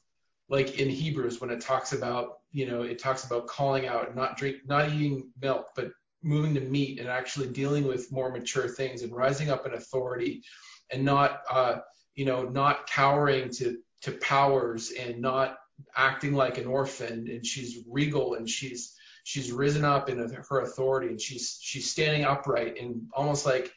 like 0.50 0.80
in 0.80 0.90
hebrews 0.90 1.40
when 1.40 1.50
it 1.50 1.62
talks 1.62 1.94
about 1.94 2.40
you 2.52 2.66
know 2.66 2.82
it 2.82 3.00
talks 3.00 3.24
about 3.24 3.48
calling 3.48 3.88
out 3.88 4.16
not 4.16 4.38
drink 4.38 4.58
not 4.66 4.90
eating 4.90 5.30
milk 5.42 5.68
but 5.76 5.92
moving 6.22 6.54
to 6.54 6.62
meat 6.62 7.00
and 7.00 7.08
actually 7.08 7.48
dealing 7.48 7.86
with 7.86 8.12
more 8.12 8.32
mature 8.32 8.68
things 8.68 9.04
and 9.04 9.16
rising 9.16 9.50
up 9.50 9.66
in 9.66 9.74
authority 9.74 10.44
and 10.92 11.04
not 11.04 11.42
uh 11.50 11.78
you 12.20 12.26
know, 12.26 12.44
not 12.44 12.86
cowering 12.86 13.50
to 13.50 13.78
to 14.02 14.12
powers 14.12 14.92
and 14.92 15.22
not 15.22 15.58
acting 15.96 16.34
like 16.34 16.58
an 16.58 16.68
orphan. 16.68 17.30
And 17.32 17.46
she's 17.46 17.86
regal 17.88 18.34
and 18.34 18.48
she's 18.48 18.94
she's 19.24 19.54
risen 19.54 19.86
up 19.86 20.10
in 20.10 20.18
her 20.18 20.60
authority 20.60 21.08
and 21.08 21.22
she's 21.22 21.58
she's 21.62 21.90
standing 21.90 22.26
upright 22.26 22.78
and 22.78 23.04
almost 23.14 23.46
like 23.46 23.72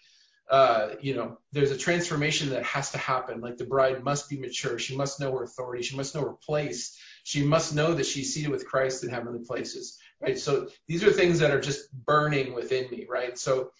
uh, 0.50 0.90
you 1.00 1.14
know, 1.14 1.38
there's 1.52 1.70
a 1.70 1.78
transformation 1.78 2.50
that 2.50 2.64
has 2.64 2.90
to 2.90 2.98
happen. 2.98 3.40
Like 3.40 3.56
the 3.56 3.64
bride 3.64 4.04
must 4.04 4.28
be 4.28 4.38
mature. 4.38 4.78
She 4.78 4.96
must 4.96 5.20
know 5.20 5.32
her 5.32 5.44
authority. 5.44 5.82
She 5.82 5.96
must 5.96 6.14
know 6.14 6.22
her 6.22 6.32
place. 6.32 6.98
She 7.24 7.42
must 7.42 7.74
know 7.74 7.94
that 7.94 8.06
she's 8.06 8.34
seated 8.34 8.50
with 8.50 8.66
Christ 8.66 9.04
in 9.04 9.10
heavenly 9.10 9.44
places, 9.44 9.98
right? 10.20 10.38
So 10.38 10.68
these 10.88 11.04
are 11.04 11.12
things 11.12 11.38
that 11.38 11.52
are 11.52 11.60
just 11.60 11.92
burning 11.92 12.54
within 12.54 12.90
me, 12.90 13.06
right? 13.08 13.38
So, 13.38 13.70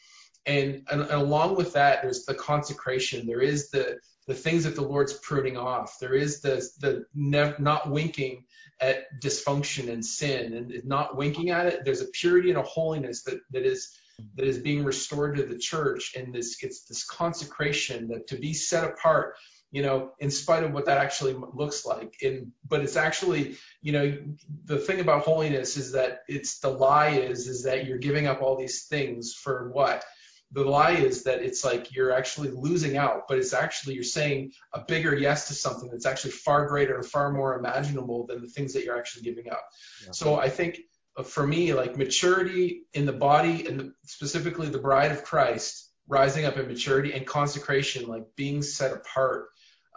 and, 0.47 0.87
and, 0.91 1.03
and 1.03 1.11
along 1.11 1.57
with 1.57 1.75
that, 1.75 2.03
there's 2.03 2.25
the 2.25 2.35
consecration. 2.35 3.27
There 3.27 3.43
is 3.43 3.71
the 3.71 3.99
the 4.29 4.35
things 4.35 4.65
that 4.65 4.77
the 4.77 4.83
Lord's 4.83 5.15
pruning 5.15 5.57
off. 5.57 5.99
There 5.99 6.15
is 6.15 6.41
the 6.41 6.67
the 6.81 7.05
ne- 7.15 7.55
not 7.59 7.91
winking 7.91 8.45
at 8.81 9.21
dysfunction 9.21 9.89
and 9.91 10.05
sin, 10.05 10.55
and 10.55 10.85
not 10.85 11.17
winking 11.17 11.51
at 11.51 11.67
it. 11.67 11.85
There's 11.85 12.01
a 12.01 12.07
purity 12.07 12.51
and 12.51 12.59
a 12.59 12.63
holiness 12.63 13.25
that 13.25 13.41
that 13.51 13.67
is 13.67 13.97
that 14.35 14.47
is 14.47 14.59
being 14.59 14.85
restored 14.85 15.37
to 15.37 15.45
the 15.45 15.59
church, 15.59 16.15
and 16.17 16.35
this 16.35 16.57
it's 16.63 16.85
this 16.85 17.05
consecration 17.05 18.09
that 18.09 18.29
to 18.29 18.37
be 18.37 18.53
set 18.53 18.85
apart. 18.85 19.35
You 19.71 19.81
know, 19.81 20.11
in 20.19 20.31
spite 20.31 20.65
of 20.65 20.73
what 20.73 20.85
that 20.87 20.99
actually 20.99 21.35
looks 21.55 21.87
like, 21.87 22.17
and 22.23 22.53
but 22.69 22.83
it's 22.83 22.97
actually, 22.97 23.57
you 23.81 23.93
know, 23.93 24.19
the 24.65 24.79
thing 24.79 25.01
about 25.01 25.23
holiness 25.23 25.79
is 25.79 25.93
that 25.93 26.21
it's 26.29 26.61
the 26.61 26.69
lie 26.69 27.11
is 27.11 27.49
is 27.49 27.63
that 27.65 27.87
you're 27.87 27.99
giving 27.99 28.27
up 28.27 28.43
all 28.43 28.59
these 28.59 28.85
things 28.85 29.33
for 29.33 29.71
what? 29.71 30.05
the 30.53 30.63
lie 30.63 30.93
is 30.93 31.25
that 31.25 31.43
it's 31.43 31.65
like 31.65 31.95
you're 31.95 32.13
actually 32.13 32.51
losing 32.51 32.97
out, 32.97 33.23
but 33.27 33.39
it's 33.39 33.55
actually 33.55 33.95
you're 33.95 34.05
saying 34.05 34.53
a 34.75 34.81
bigger 34.81 35.17
yes 35.17 35.49
to 35.49 35.55
something 35.55 35.89
that's 35.91 36.05
actually 36.05 36.33
far 36.33 36.67
greater 36.69 36.97
and 36.97 37.07
far 37.07 37.33
more 37.33 37.59
imaginable 37.59 38.27
than 38.27 38.43
the 38.43 38.49
things 38.49 38.75
that 38.75 38.85
you're 38.85 38.99
actually 38.99 39.23
giving 39.23 39.51
up. 39.51 39.67
Yeah. 40.05 40.11
So 40.13 40.39
I 40.39 40.51
think 40.51 40.81
for 41.25 41.47
me, 41.47 41.75
like 41.75 41.97
maturity 41.97 42.83
in 42.95 43.07
the 43.07 43.13
body 43.13 43.67
and 43.67 43.93
specifically 44.05 44.69
the 44.69 44.79
bride 44.79 45.13
of 45.13 45.25
Christ, 45.25 45.91
rising 46.09 46.45
up 46.45 46.57
in 46.57 46.67
maturity 46.67 47.13
and 47.13 47.27
consecration, 47.27 48.09
like 48.09 48.25
being 48.37 48.63
set 48.63 48.93
apart. 48.93 49.49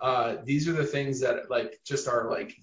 Uh, 0.02 0.38
these 0.44 0.68
are 0.68 0.74
the 0.74 0.86
things 0.86 1.22
that 1.22 1.50
like 1.50 1.80
just 1.86 2.08
are 2.08 2.30
like 2.30 2.54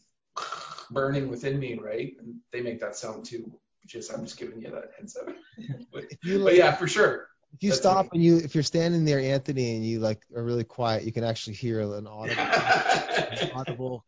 burning 0.90 1.28
within 1.28 1.58
me, 1.58 1.78
right? 1.78 2.14
And 2.20 2.36
they 2.52 2.60
make 2.60 2.80
that 2.80 2.96
sound 2.96 3.24
too. 3.24 3.50
Just 3.86 4.12
I'm 4.12 4.24
just 4.24 4.38
giving 4.38 4.60
you 4.60 4.70
that 4.70 4.90
heads 4.98 5.16
up. 5.16 5.34
but, 5.92 6.04
but 6.22 6.54
yeah, 6.54 6.72
for 6.72 6.86
sure 6.86 7.28
if 7.54 7.62
you 7.62 7.70
That's 7.70 7.80
stop 7.80 8.12
and 8.12 8.22
you, 8.22 8.38
if 8.38 8.54
you're 8.54 8.62
standing 8.62 9.04
there, 9.04 9.20
Anthony, 9.20 9.76
and 9.76 9.84
you 9.84 10.00
like 10.00 10.22
are 10.34 10.42
really 10.42 10.64
quiet, 10.64 11.04
you 11.04 11.12
can 11.12 11.24
actually 11.24 11.54
hear 11.54 11.80
an 11.80 12.06
audible, 12.06 12.42
an 12.42 13.50
audible. 13.54 14.04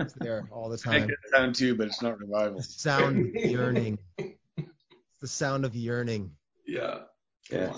It's 0.00 0.14
there 0.14 0.48
all 0.50 0.68
the 0.68 0.78
time. 0.78 1.04
I 1.04 1.06
get 1.06 1.16
sound 1.32 1.54
too, 1.54 1.74
but 1.74 1.86
it's 1.86 2.02
not 2.02 2.18
revival. 2.18 2.58
The 2.58 2.64
sound 2.64 3.36
of 3.36 3.44
yearning. 3.44 3.98
It's 4.18 5.20
the 5.20 5.28
sound 5.28 5.64
of 5.64 5.74
yearning. 5.74 6.32
Yeah. 6.66 7.00
Yeah. 7.50 7.72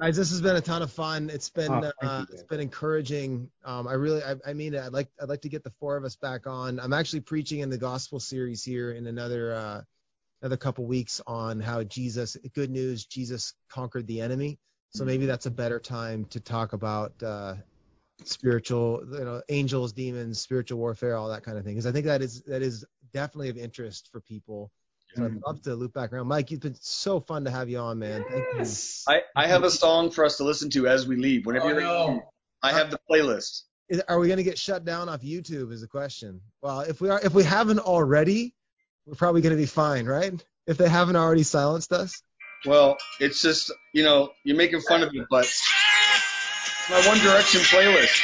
Guys, 0.00 0.16
this 0.16 0.30
has 0.30 0.40
been 0.40 0.56
a 0.56 0.60
ton 0.60 0.82
of 0.82 0.92
fun. 0.92 1.28
It's 1.28 1.50
been 1.50 1.72
oh, 1.72 1.92
uh, 2.02 2.24
you, 2.28 2.34
it's 2.34 2.44
been 2.44 2.60
encouraging. 2.60 3.50
Um, 3.64 3.88
I 3.88 3.94
really, 3.94 4.22
I, 4.22 4.36
I, 4.46 4.52
mean, 4.52 4.76
I'd 4.76 4.92
like 4.92 5.08
I'd 5.20 5.28
like 5.28 5.42
to 5.42 5.48
get 5.48 5.64
the 5.64 5.72
four 5.80 5.96
of 5.96 6.04
us 6.04 6.16
back 6.16 6.46
on. 6.46 6.78
I'm 6.78 6.92
actually 6.92 7.20
preaching 7.20 7.60
in 7.60 7.70
the 7.70 7.78
gospel 7.78 8.20
series 8.20 8.62
here 8.62 8.92
in 8.92 9.06
another 9.06 9.54
uh, 9.54 9.82
another 10.42 10.56
couple 10.56 10.86
weeks 10.86 11.20
on 11.26 11.60
how 11.60 11.82
Jesus, 11.82 12.36
good 12.54 12.70
news, 12.70 13.04
Jesus 13.04 13.54
conquered 13.68 14.06
the 14.06 14.20
enemy. 14.20 14.58
So 14.90 15.04
maybe 15.04 15.22
mm-hmm. 15.22 15.28
that's 15.28 15.46
a 15.46 15.50
better 15.50 15.80
time 15.80 16.24
to 16.26 16.40
talk 16.40 16.72
about 16.72 17.20
uh, 17.22 17.56
spiritual, 18.24 19.02
you 19.12 19.24
know, 19.24 19.42
angels, 19.48 19.92
demons, 19.92 20.40
spiritual 20.40 20.78
warfare, 20.78 21.16
all 21.16 21.28
that 21.28 21.42
kind 21.42 21.58
of 21.58 21.64
thing. 21.64 21.74
Because 21.74 21.86
I 21.86 21.92
think 21.92 22.06
that 22.06 22.22
is 22.22 22.42
that 22.42 22.62
is 22.62 22.84
definitely 23.12 23.48
of 23.48 23.56
interest 23.56 24.08
for 24.10 24.20
people. 24.20 24.70
So 25.14 25.24
I'd 25.24 25.40
love 25.46 25.62
to 25.62 25.74
loop 25.74 25.94
back 25.94 26.12
around. 26.12 26.26
Mike, 26.26 26.50
you've 26.50 26.60
been 26.60 26.76
so 26.78 27.20
fun 27.20 27.44
to 27.44 27.50
have 27.50 27.70
you 27.70 27.78
on, 27.78 27.98
man. 27.98 28.22
Yes. 28.56 29.04
I, 29.08 29.22
I 29.34 29.46
have 29.46 29.64
a 29.64 29.70
song 29.70 30.10
for 30.10 30.26
us 30.26 30.36
to 30.36 30.44
listen 30.44 30.68
to 30.70 30.88
as 30.88 31.06
we 31.06 31.16
leave. 31.16 31.46
Whenever 31.46 31.66
oh, 31.66 31.70
you're 31.70 31.80
no. 31.80 32.22
I 32.62 32.72
have 32.72 32.90
the 32.90 32.98
playlist. 33.10 33.62
Is, 33.88 34.02
are 34.08 34.18
we 34.18 34.26
going 34.26 34.36
to 34.36 34.42
get 34.42 34.58
shut 34.58 34.84
down 34.84 35.08
off 35.08 35.22
YouTube? 35.22 35.72
Is 35.72 35.80
the 35.80 35.86
question. 35.86 36.40
Well, 36.60 36.80
if 36.80 37.00
we 37.00 37.08
are, 37.08 37.20
if 37.22 37.32
we 37.32 37.44
haven't 37.44 37.78
already, 37.78 38.54
we're 39.06 39.14
probably 39.14 39.40
going 39.40 39.54
to 39.54 39.60
be 39.60 39.66
fine, 39.66 40.04
right? 40.04 40.44
If 40.66 40.76
they 40.76 40.88
haven't 40.88 41.16
already 41.16 41.44
silenced 41.44 41.92
us. 41.92 42.20
Well, 42.66 42.96
it's 43.20 43.40
just, 43.40 43.72
you 43.94 44.02
know, 44.02 44.32
you're 44.44 44.56
making 44.56 44.80
fun 44.80 45.02
of 45.02 45.12
me, 45.12 45.22
but 45.30 45.46
my 46.90 47.06
One 47.06 47.18
Direction 47.18 47.60
playlist. 47.62 48.20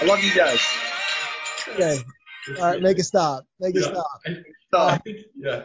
I 0.00 0.04
love 0.04 0.24
you 0.24 0.34
guys. 0.34 0.60
Okay. 1.68 1.98
All 2.58 2.64
right, 2.64 2.82
make 2.82 2.98
it 2.98 3.04
stop. 3.04 3.44
Make 3.60 3.76
it 3.76 3.82
yeah. 3.82 3.92
stop. 3.92 4.20
Stop. 4.68 5.02
Uh, 5.06 5.12
yeah. 5.36 5.62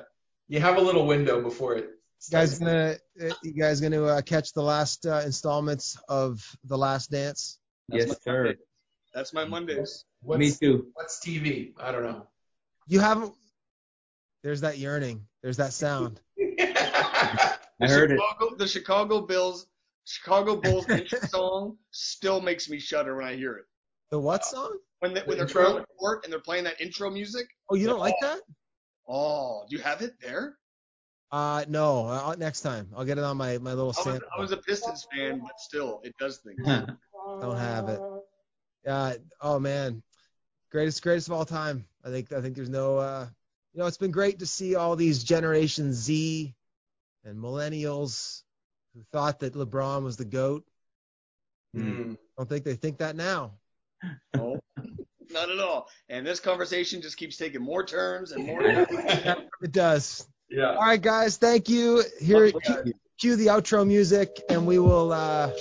You 0.48 0.60
have 0.60 0.78
a 0.78 0.82
little 0.82 1.08
window 1.08 1.42
before 1.42 1.76
it. 1.76 1.86
You 1.86 2.32
guys 2.32 2.60
gonna 2.60 2.96
you 3.44 3.54
guys 3.54 3.82
gonna 3.82 4.04
uh, 4.04 4.22
catch 4.22 4.54
the 4.54 4.62
last 4.62 5.06
uh, 5.06 5.22
installments 5.26 5.98
of 6.08 6.44
The 6.66 6.78
Last 6.78 7.12
Dance? 7.12 7.60
That's 7.90 8.08
yes, 8.08 8.24
sir. 8.24 8.56
That's 9.14 9.34
my 9.34 9.46
Mondays. 9.46 10.06
What's, 10.22 10.40
Me 10.40 10.52
too. 10.52 10.88
What's 10.94 11.20
TV? 11.20 11.74
I 11.80 11.92
don't 11.92 12.04
know. 12.04 12.28
You 12.88 13.00
haven't. 13.00 13.34
There's 14.44 14.62
that 14.62 14.78
yearning. 14.78 15.26
There's 15.42 15.58
that 15.58 15.74
sound. 15.74 16.20
I 17.82 17.88
heard 17.88 18.12
Chicago, 18.12 18.54
it. 18.54 18.58
The 18.58 18.68
Chicago 18.68 19.22
Bills, 19.22 19.68
Chicago 20.06 20.56
Bulls 20.56 20.90
intro 20.90 21.20
song 21.30 21.78
still 21.92 22.42
makes 22.42 22.70
me 22.70 22.80
shudder 22.80 23.16
when 23.16 23.26
I 23.26 23.36
hear 23.36 23.54
it. 23.54 23.66
The 24.12 24.20
what 24.20 24.46
song? 24.46 24.78
When, 25.00 25.14
they, 25.14 25.22
when 25.22 25.38
the 25.38 25.46
they're 25.46 25.64
going 25.64 25.78
to 25.78 25.86
court 26.00 26.24
and 26.24 26.32
they're 26.32 26.40
playing 26.40 26.64
that 26.66 26.80
intro 26.80 27.10
music. 27.10 27.48
Oh, 27.70 27.76
you 27.76 27.88
don't 27.88 28.00
like 28.00 28.16
that? 28.22 28.40
Oh, 29.08 29.66
do 29.70 29.76
you 29.76 29.82
have 29.82 30.02
it 30.02 30.14
there? 30.22 30.58
Uh, 31.32 31.66
no. 31.68 32.08
Uh, 32.08 32.36
next 32.38 32.62
time, 32.62 32.88
I'll 32.96 33.06
get 33.06 33.18
it 33.18 33.24
on 33.24 33.36
my 33.38 33.58
my 33.58 33.74
little. 33.74 33.94
I 33.98 34.10
was, 34.10 34.22
I 34.38 34.40
was 34.40 34.52
a 34.52 34.58
Pistons 34.58 35.06
fan, 35.14 35.40
but 35.40 35.60
still, 35.60 36.00
it 36.04 36.16
does 36.18 36.38
things. 36.38 36.66
don't 37.42 37.58
have 37.58 37.90
it. 37.90 38.02
Uh, 38.88 39.16
oh 39.42 39.60
man, 39.60 40.02
greatest 40.72 41.02
greatest 41.02 41.28
of 41.28 41.34
all 41.34 41.46
time. 41.46 41.86
I 42.04 42.10
think 42.10 42.32
I 42.32 42.42
think 42.42 42.56
there's 42.56 42.70
no. 42.70 42.98
Uh, 42.98 43.28
you 43.74 43.80
know, 43.80 43.88
it's 43.88 43.98
been 43.98 44.12
great 44.12 44.40
to 44.40 44.46
see 44.46 44.76
all 44.76 44.96
these 44.96 45.24
Generation 45.24 45.92
Z 45.92 46.56
and 47.26 47.38
millennials 47.38 48.44
who 48.94 49.04
thought 49.12 49.40
that 49.40 49.54
LeBron 49.54 50.04
was 50.04 50.18
the 50.18 50.26
goat. 50.26 50.64
Mm. 51.76 52.14
I 52.14 52.18
don't 52.38 52.50
think 52.50 52.64
they 52.64 52.76
think 52.76 53.00
that 53.00 53.16
now. 53.16 53.54
No, 54.36 54.60
not 55.32 55.50
at 55.50 55.60
all. 55.60 55.90
And 56.10 56.28
this 56.28 56.40
conversation 56.40 57.02
just 57.02 57.18
keeps 57.18 57.38
taking 57.38 57.62
more 57.62 57.84
turns 57.84 58.32
and 58.32 58.46
more. 58.46 58.62
it 58.64 59.72
does. 59.72 60.28
Yeah. 60.50 60.76
All 60.76 60.82
right, 60.82 61.02
guys. 61.02 61.38
Thank 61.38 61.70
you. 61.70 62.04
Here, 62.22 62.52
cue, 62.52 62.94
cue 63.20 63.36
the 63.36 63.48
outro 63.48 63.88
music, 63.88 64.44
and 64.50 64.68
we 64.68 64.78
will. 64.78 65.12
Uh, 65.12 65.52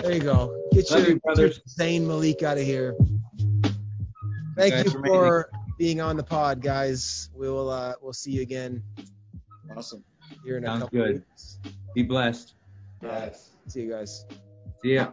there 0.00 0.12
you 0.12 0.20
go. 0.20 0.68
Get 0.72 0.90
your, 0.90 1.10
you, 1.10 1.20
Zayn 1.78 2.06
Malik 2.06 2.42
out 2.42 2.58
of 2.58 2.64
here. 2.64 2.96
Thank 4.56 4.84
you, 4.84 4.92
you 4.92 5.02
for 5.06 5.48
being 5.78 6.00
on 6.00 6.16
the 6.16 6.24
pod, 6.24 6.60
guys. 6.60 7.30
We 7.34 7.48
will 7.48 7.70
uh, 7.70 7.94
we'll 8.02 8.14
see 8.14 8.32
you 8.32 8.42
again 8.42 8.82
Awesome. 9.74 10.04
Here 10.46 10.58
in 10.58 10.64
a 10.64 10.66
Sounds 10.68 10.82
couple 10.84 10.98
good. 11.00 11.14
weeks. 11.14 11.58
Be 11.94 12.02
blessed. 12.04 12.54
Yes. 13.02 13.50
See 13.66 13.82
you 13.82 13.90
guys. 13.90 14.24
See 14.82 14.94
ya. 14.94 15.08